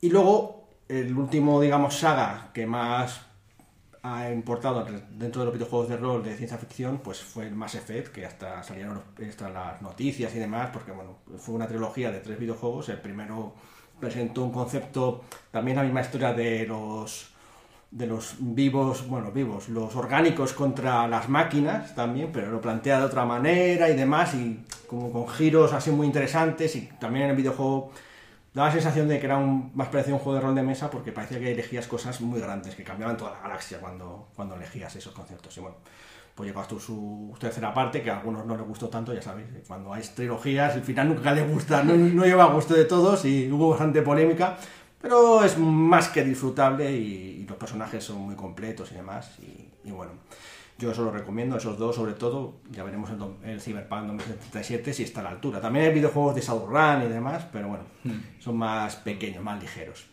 Y 0.00 0.10
luego 0.10 0.68
el 0.88 1.16
último, 1.16 1.60
digamos, 1.60 1.96
saga 1.96 2.50
que 2.52 2.66
más 2.66 3.20
ha 4.02 4.30
importado 4.30 4.84
dentro 5.12 5.42
de 5.42 5.46
los 5.46 5.54
videojuegos 5.54 5.88
de 5.88 5.96
rol 5.96 6.24
de 6.24 6.36
ciencia 6.36 6.58
ficción, 6.58 6.98
pues 6.98 7.20
fue 7.20 7.46
el 7.46 7.54
Mass 7.54 7.76
Effect, 7.76 8.12
que 8.12 8.26
hasta 8.26 8.62
salieron 8.62 9.00
hasta 9.28 9.48
las 9.48 9.80
noticias 9.80 10.34
y 10.34 10.38
demás, 10.38 10.70
porque 10.72 10.90
bueno, 10.90 11.18
fue 11.38 11.54
una 11.54 11.68
trilogía 11.68 12.10
de 12.10 12.18
tres 12.18 12.38
videojuegos. 12.38 12.88
El 12.88 13.00
primero 13.00 13.54
presentó 14.00 14.42
un 14.42 14.52
concepto, 14.52 15.22
también 15.52 15.76
la 15.76 15.84
misma 15.84 16.00
historia 16.00 16.32
de 16.32 16.66
los 16.66 17.28
de 17.92 18.06
los 18.06 18.36
vivos, 18.38 19.06
bueno, 19.06 19.30
vivos, 19.30 19.68
los 19.68 19.94
orgánicos 19.96 20.54
contra 20.54 21.06
las 21.06 21.28
máquinas 21.28 21.94
también, 21.94 22.30
pero 22.32 22.50
lo 22.50 22.58
plantea 22.58 22.98
de 22.98 23.04
otra 23.04 23.26
manera 23.26 23.90
y 23.90 23.94
demás, 23.94 24.34
y 24.34 24.64
como 24.86 25.12
con 25.12 25.28
giros 25.28 25.74
así 25.74 25.90
muy 25.90 26.06
interesantes, 26.06 26.74
y 26.74 26.88
también 26.98 27.26
en 27.26 27.30
el 27.32 27.36
videojuego 27.36 27.92
daba 28.54 28.68
la 28.68 28.74
sensación 28.74 29.08
de 29.08 29.18
que 29.18 29.26
era 29.26 29.36
un, 29.36 29.72
más 29.74 29.88
parecido 29.88 30.16
a 30.16 30.18
un 30.18 30.24
juego 30.24 30.38
de 30.38 30.44
rol 30.44 30.54
de 30.54 30.62
mesa 30.62 30.90
porque 30.90 31.12
parecía 31.12 31.38
que 31.38 31.52
elegías 31.52 31.86
cosas 31.86 32.20
muy 32.20 32.40
grandes, 32.40 32.74
que 32.74 32.84
cambiaban 32.84 33.16
toda 33.16 33.32
la 33.32 33.40
galaxia 33.40 33.78
cuando, 33.80 34.28
cuando 34.34 34.56
elegías 34.56 34.94
esos 34.94 35.12
conceptos. 35.12 35.56
Y 35.56 35.60
bueno, 35.60 35.76
pues 36.34 36.48
llegó 36.48 36.60
hasta 36.60 36.78
su 36.78 37.34
tercera 37.38 37.72
parte, 37.72 38.02
que 38.02 38.10
a 38.10 38.18
algunos 38.18 38.44
no 38.46 38.56
les 38.56 38.66
gustó 38.66 38.88
tanto, 38.88 39.12
ya 39.12 39.22
sabéis, 39.22 39.48
cuando 39.66 39.92
hay 39.92 40.02
trilogías, 40.02 40.74
el 40.76 40.82
final 40.82 41.08
nunca 41.08 41.32
les 41.32 41.50
gusta, 41.50 41.82
no, 41.82 41.94
no 41.94 42.24
lleva 42.24 42.44
a 42.44 42.52
gusto 42.52 42.74
de 42.74 42.84
todos 42.84 43.24
y 43.24 43.50
hubo 43.50 43.70
bastante 43.70 44.02
polémica, 44.02 44.56
pero 45.00 45.44
es 45.44 45.58
más 45.58 46.08
que 46.08 46.24
disfrutable 46.24 46.90
y, 46.90 47.42
y 47.42 47.46
los 47.46 47.56
personajes 47.56 48.04
son 48.04 48.18
muy 48.18 48.34
completos 48.34 48.92
y 48.92 48.94
demás. 48.94 49.38
Y 49.84 49.90
bueno, 49.90 50.12
yo 50.82 50.90
eso 50.92 51.02
lo 51.04 51.10
recomiendo, 51.12 51.56
esos 51.56 51.78
dos 51.78 51.96
sobre 51.96 52.12
todo. 52.12 52.54
Ya 52.70 52.82
veremos 52.82 53.08
el, 53.10 53.50
el 53.50 53.60
Cyberpunk 53.60 54.02
2077 54.08 54.92
si 54.92 55.04
está 55.04 55.20
a 55.20 55.24
la 55.24 55.30
altura. 55.30 55.60
También 55.60 55.86
hay 55.86 55.94
videojuegos 55.94 56.34
de 56.34 56.40
Shadowrun 56.42 57.02
y 57.04 57.08
demás, 57.08 57.44
pero 57.52 57.68
bueno, 57.68 57.84
son 58.38 58.56
más 58.56 58.96
pequeños, 58.96 59.42
más 59.42 59.60
ligeros. 59.62 60.06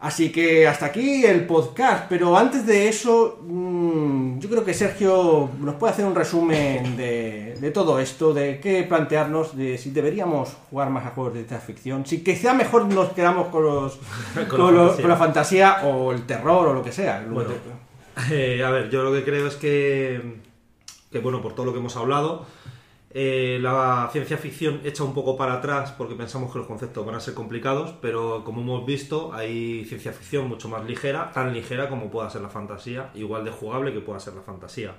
Así 0.00 0.30
que 0.30 0.68
hasta 0.68 0.86
aquí 0.86 1.24
el 1.26 1.44
podcast, 1.44 2.04
pero 2.08 2.38
antes 2.38 2.64
de 2.64 2.88
eso, 2.88 3.40
mm, 3.42 4.38
yo 4.38 4.48
creo 4.48 4.64
que 4.64 4.72
Sergio 4.72 5.50
nos 5.58 5.74
puede 5.74 5.92
hacer 5.92 6.04
un 6.04 6.14
resumen 6.14 6.96
de, 6.96 7.56
de 7.60 7.70
todo 7.72 7.98
esto, 7.98 8.32
de 8.32 8.60
qué 8.60 8.84
plantearnos, 8.84 9.56
de 9.56 9.76
si 9.76 9.90
deberíamos 9.90 10.56
jugar 10.70 10.90
más 10.90 11.04
a 11.04 11.10
juegos 11.10 11.32
de 11.34 11.40
ciencia 11.40 11.58
ficción, 11.58 12.06
si 12.06 12.22
quizá 12.22 12.54
mejor 12.54 12.84
nos 12.94 13.08
quedamos 13.08 13.48
con, 13.48 13.64
los, 13.64 13.98
con, 14.48 14.72
la 14.76 14.82
los- 14.84 14.90
fantasía. 14.90 15.02
con 15.02 15.10
la 15.10 15.16
fantasía 15.16 15.76
o 15.84 16.12
el 16.12 16.26
terror 16.26 16.68
o 16.68 16.74
lo 16.74 16.82
que 16.84 16.92
sea. 16.92 17.26
Bueno, 17.28 17.50
eh, 18.30 18.62
a 18.64 18.70
ver, 18.70 18.90
yo 18.90 19.02
lo 19.02 19.12
que 19.12 19.24
creo 19.24 19.46
es 19.46 19.54
que, 19.56 20.40
que, 21.10 21.18
bueno, 21.20 21.40
por 21.40 21.54
todo 21.54 21.66
lo 21.66 21.72
que 21.72 21.78
hemos 21.78 21.96
hablado, 21.96 22.46
eh, 23.10 23.58
la 23.62 24.08
ciencia 24.12 24.36
ficción 24.36 24.80
echa 24.84 25.02
un 25.02 25.14
poco 25.14 25.36
para 25.36 25.54
atrás 25.54 25.92
porque 25.92 26.14
pensamos 26.14 26.52
que 26.52 26.58
los 26.58 26.66
conceptos 26.66 27.06
van 27.06 27.14
a 27.14 27.20
ser 27.20 27.34
complicados, 27.34 27.94
pero 28.02 28.44
como 28.44 28.60
hemos 28.60 28.84
visto, 28.84 29.32
hay 29.32 29.84
ciencia 29.86 30.12
ficción 30.12 30.48
mucho 30.48 30.68
más 30.68 30.84
ligera, 30.84 31.32
tan 31.32 31.54
ligera 31.54 31.88
como 31.88 32.10
pueda 32.10 32.28
ser 32.28 32.42
la 32.42 32.50
fantasía, 32.50 33.10
igual 33.14 33.44
de 33.44 33.50
jugable 33.50 33.92
que 33.92 34.00
pueda 34.00 34.20
ser 34.20 34.34
la 34.34 34.42
fantasía. 34.42 34.94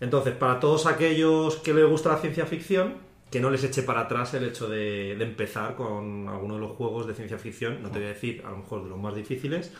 Entonces, 0.00 0.34
para 0.34 0.58
todos 0.60 0.86
aquellos 0.86 1.56
que 1.56 1.74
les 1.74 1.86
gusta 1.86 2.10
la 2.10 2.18
ciencia 2.18 2.46
ficción, 2.46 2.94
que 3.30 3.40
no 3.40 3.50
les 3.50 3.64
eche 3.64 3.82
para 3.82 4.02
atrás 4.02 4.32
el 4.34 4.44
hecho 4.44 4.68
de, 4.68 5.16
de 5.16 5.24
empezar 5.24 5.74
con 5.74 6.28
alguno 6.28 6.54
de 6.54 6.60
los 6.60 6.72
juegos 6.72 7.06
de 7.06 7.14
ciencia 7.14 7.38
ficción, 7.38 7.82
no 7.82 7.90
te 7.90 7.98
voy 7.98 8.06
a 8.06 8.10
decir 8.10 8.42
a 8.46 8.50
lo 8.50 8.58
mejor 8.58 8.84
de 8.84 8.90
los 8.90 8.98
más 8.98 9.14
difíciles, 9.14 9.72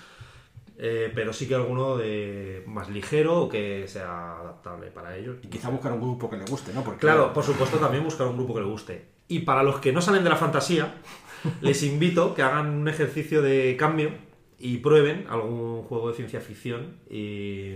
eh, 0.77 1.13
pero 1.15 1.33
sí 1.33 1.47
que 1.47 1.55
alguno 1.55 1.97
de 1.97 2.65
más 2.67 2.89
ligero 2.89 3.43
o 3.43 3.49
que 3.49 3.87
sea 3.87 4.39
adaptable 4.39 4.91
para 4.91 5.17
ellos. 5.17 5.37
Y 5.43 5.49
quizá 5.49 5.69
buscar 5.69 5.93
un 5.93 6.01
grupo 6.01 6.29
que 6.29 6.37
le 6.37 6.45
guste, 6.45 6.73
¿no? 6.73 6.83
Porque 6.83 7.01
Claro, 7.01 7.33
por 7.33 7.45
supuesto 7.45 7.79
también 7.79 8.03
buscar 8.03 8.27
un 8.27 8.37
grupo 8.37 8.55
que 8.55 8.61
le 8.61 8.67
guste. 8.67 9.05
Y 9.29 9.41
para 9.41 9.63
los 9.63 9.81
que 9.81 9.93
no 9.93 10.01
salen 10.01 10.25
de 10.25 10.31
la 10.31 10.37
fantasía, 10.37 10.95
les 11.61 11.83
invito 11.83 12.35
que 12.35 12.43
hagan 12.43 12.71
un 12.71 12.89
ejercicio 12.89 13.41
de 13.41 13.77
cambio 13.79 14.11
y 14.59 14.79
prueben 14.79 15.27
algún 15.29 15.83
juego 15.83 16.09
de 16.09 16.17
ciencia 16.17 16.41
ficción 16.41 16.97
y, 17.11 17.75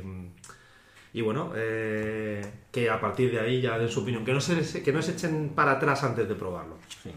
y 1.12 1.20
bueno, 1.20 1.52
eh, 1.54 2.42
que 2.72 2.90
a 2.90 3.00
partir 3.00 3.30
de 3.30 3.40
ahí 3.40 3.60
ya 3.60 3.78
den 3.78 3.88
su 3.88 4.00
opinión, 4.00 4.24
que 4.24 4.32
no, 4.32 4.40
se, 4.40 4.82
que 4.82 4.92
no 4.92 5.02
se 5.02 5.12
echen 5.12 5.50
para 5.54 5.72
atrás 5.72 6.02
antes 6.02 6.28
de 6.28 6.34
probarlo. 6.34 6.78
Sí. 7.02 7.10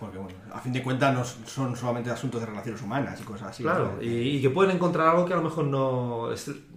Porque, 0.00 0.16
bueno, 0.18 0.36
a 0.54 0.58
fin 0.58 0.72
de 0.72 0.82
cuentas 0.82 1.12
no 1.14 1.22
son 1.46 1.76
solamente 1.76 2.10
asuntos 2.10 2.40
de 2.40 2.46
relaciones 2.46 2.80
humanas 2.80 3.20
y 3.20 3.24
cosas 3.24 3.48
así. 3.48 3.62
Claro, 3.62 3.92
¿no? 3.96 4.02
y, 4.02 4.06
y 4.36 4.42
que 4.42 4.48
pueden 4.48 4.74
encontrar 4.74 5.08
algo 5.08 5.26
que 5.26 5.34
a 5.34 5.36
lo 5.36 5.42
mejor 5.42 5.64
no, 5.66 6.30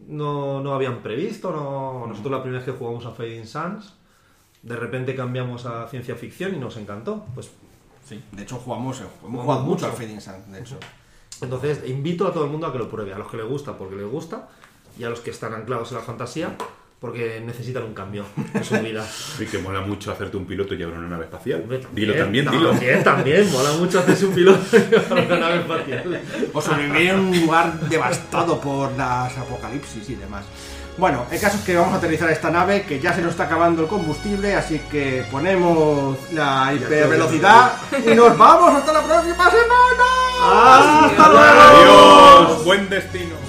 no, 0.07 0.61
no 0.61 0.73
habían 0.73 1.01
previsto. 1.01 1.49
No, 1.51 2.05
nosotros 2.05 2.31
la 2.31 2.41
primera 2.43 2.63
vez 2.63 2.69
que 2.71 2.77
jugamos 2.77 3.05
a 3.05 3.11
Fading 3.11 3.47
Suns, 3.47 3.93
de 4.61 4.75
repente 4.75 5.15
cambiamos 5.15 5.65
a 5.65 5.87
ciencia 5.87 6.15
ficción 6.15 6.53
y 6.53 6.59
nos 6.59 6.75
encantó. 6.77 7.25
Pues 7.33 7.49
Sí, 8.05 8.21
de 8.33 8.43
hecho 8.43 8.57
jugamos, 8.57 8.99
hemos 8.99 9.13
Jugamos 9.21 9.43
jugado 9.43 9.61
mucho 9.61 9.71
mucho. 9.71 9.85
al 9.85 9.93
Fading 9.93 10.19
Sun, 10.19 10.51
de 10.51 10.59
hecho. 10.59 10.77
Entonces, 11.41 11.87
invito 11.87 12.27
a 12.27 12.33
todo 12.33 12.43
el 12.43 12.51
mundo 12.51 12.67
a 12.67 12.71
que 12.73 12.77
lo 12.77 12.89
pruebe, 12.89 13.13
a 13.13 13.17
los 13.17 13.29
que 13.31 13.37
les 13.37 13.45
gusta 13.47 13.77
porque 13.77 13.95
les 13.95 14.05
gusta 14.05 14.49
y 14.99 15.05
a 15.05 15.09
los 15.09 15.21
que 15.21 15.31
están 15.31 15.53
anclados 15.53 15.89
en 15.91 15.97
la 15.99 16.03
fantasía 16.03 16.53
porque 17.03 17.43
necesitan 17.45 17.83
un 17.83 17.93
cambio 17.93 18.23
en 18.53 18.63
su 18.63 18.79
vida. 18.79 19.05
Y 19.37 19.45
que 19.45 19.57
mola 19.57 19.81
mucho 19.81 20.09
hacerte 20.09 20.37
un 20.37 20.45
piloto 20.45 20.73
y 20.73 20.77
llevar 20.77 20.97
una 20.97 21.09
nave 21.09 21.25
espacial. 21.25 21.61
Dilo 21.91 22.13
también, 22.15 22.49
dilo. 22.49 22.69
También, 22.69 23.03
también, 23.03 23.51
mola 23.51 23.73
mucho 23.73 23.99
hacerse 23.99 24.25
un 24.25 24.33
piloto 24.33 24.77
y 24.77 25.25
una 25.25 25.37
nave 25.37 25.59
espacial. 25.59 26.21
O 26.53 26.61
sobrevivir 26.61 27.09
en 27.09 27.19
un 27.19 27.41
lugar 27.41 27.77
devastado 27.89 28.61
por 28.61 28.93
las 28.93 29.37
apocalipsis 29.37 30.11
y 30.11 30.15
demás. 30.15 30.45
Bueno, 30.97 31.25
el 31.29 31.41
caso 31.41 31.57
es 31.57 31.65
que 31.65 31.75
vamos 31.75 31.93
a 31.93 31.97
aterrizar 31.97 32.29
esta 32.29 32.49
nave 32.49 32.83
que 32.83 33.01
ya 33.01 33.13
se 33.13 33.21
nos 33.21 33.31
está 33.31 33.43
acabando 33.43 33.81
el 33.81 33.89
combustible, 33.89 34.55
así 34.55 34.79
que 34.89 35.25
ponemos 35.29 36.17
la 36.31 36.73
hipervelocidad 36.73 37.73
y 37.99 38.15
nos 38.15 38.37
vamos 38.37 38.75
hasta 38.75 38.93
la 38.93 39.01
próxima 39.01 39.51
semana. 39.51 41.03
¡Hasta 41.05 41.29
luego! 41.29 42.47
Adiós, 42.47 42.63
buen 42.63 42.87
destino. 42.87 43.42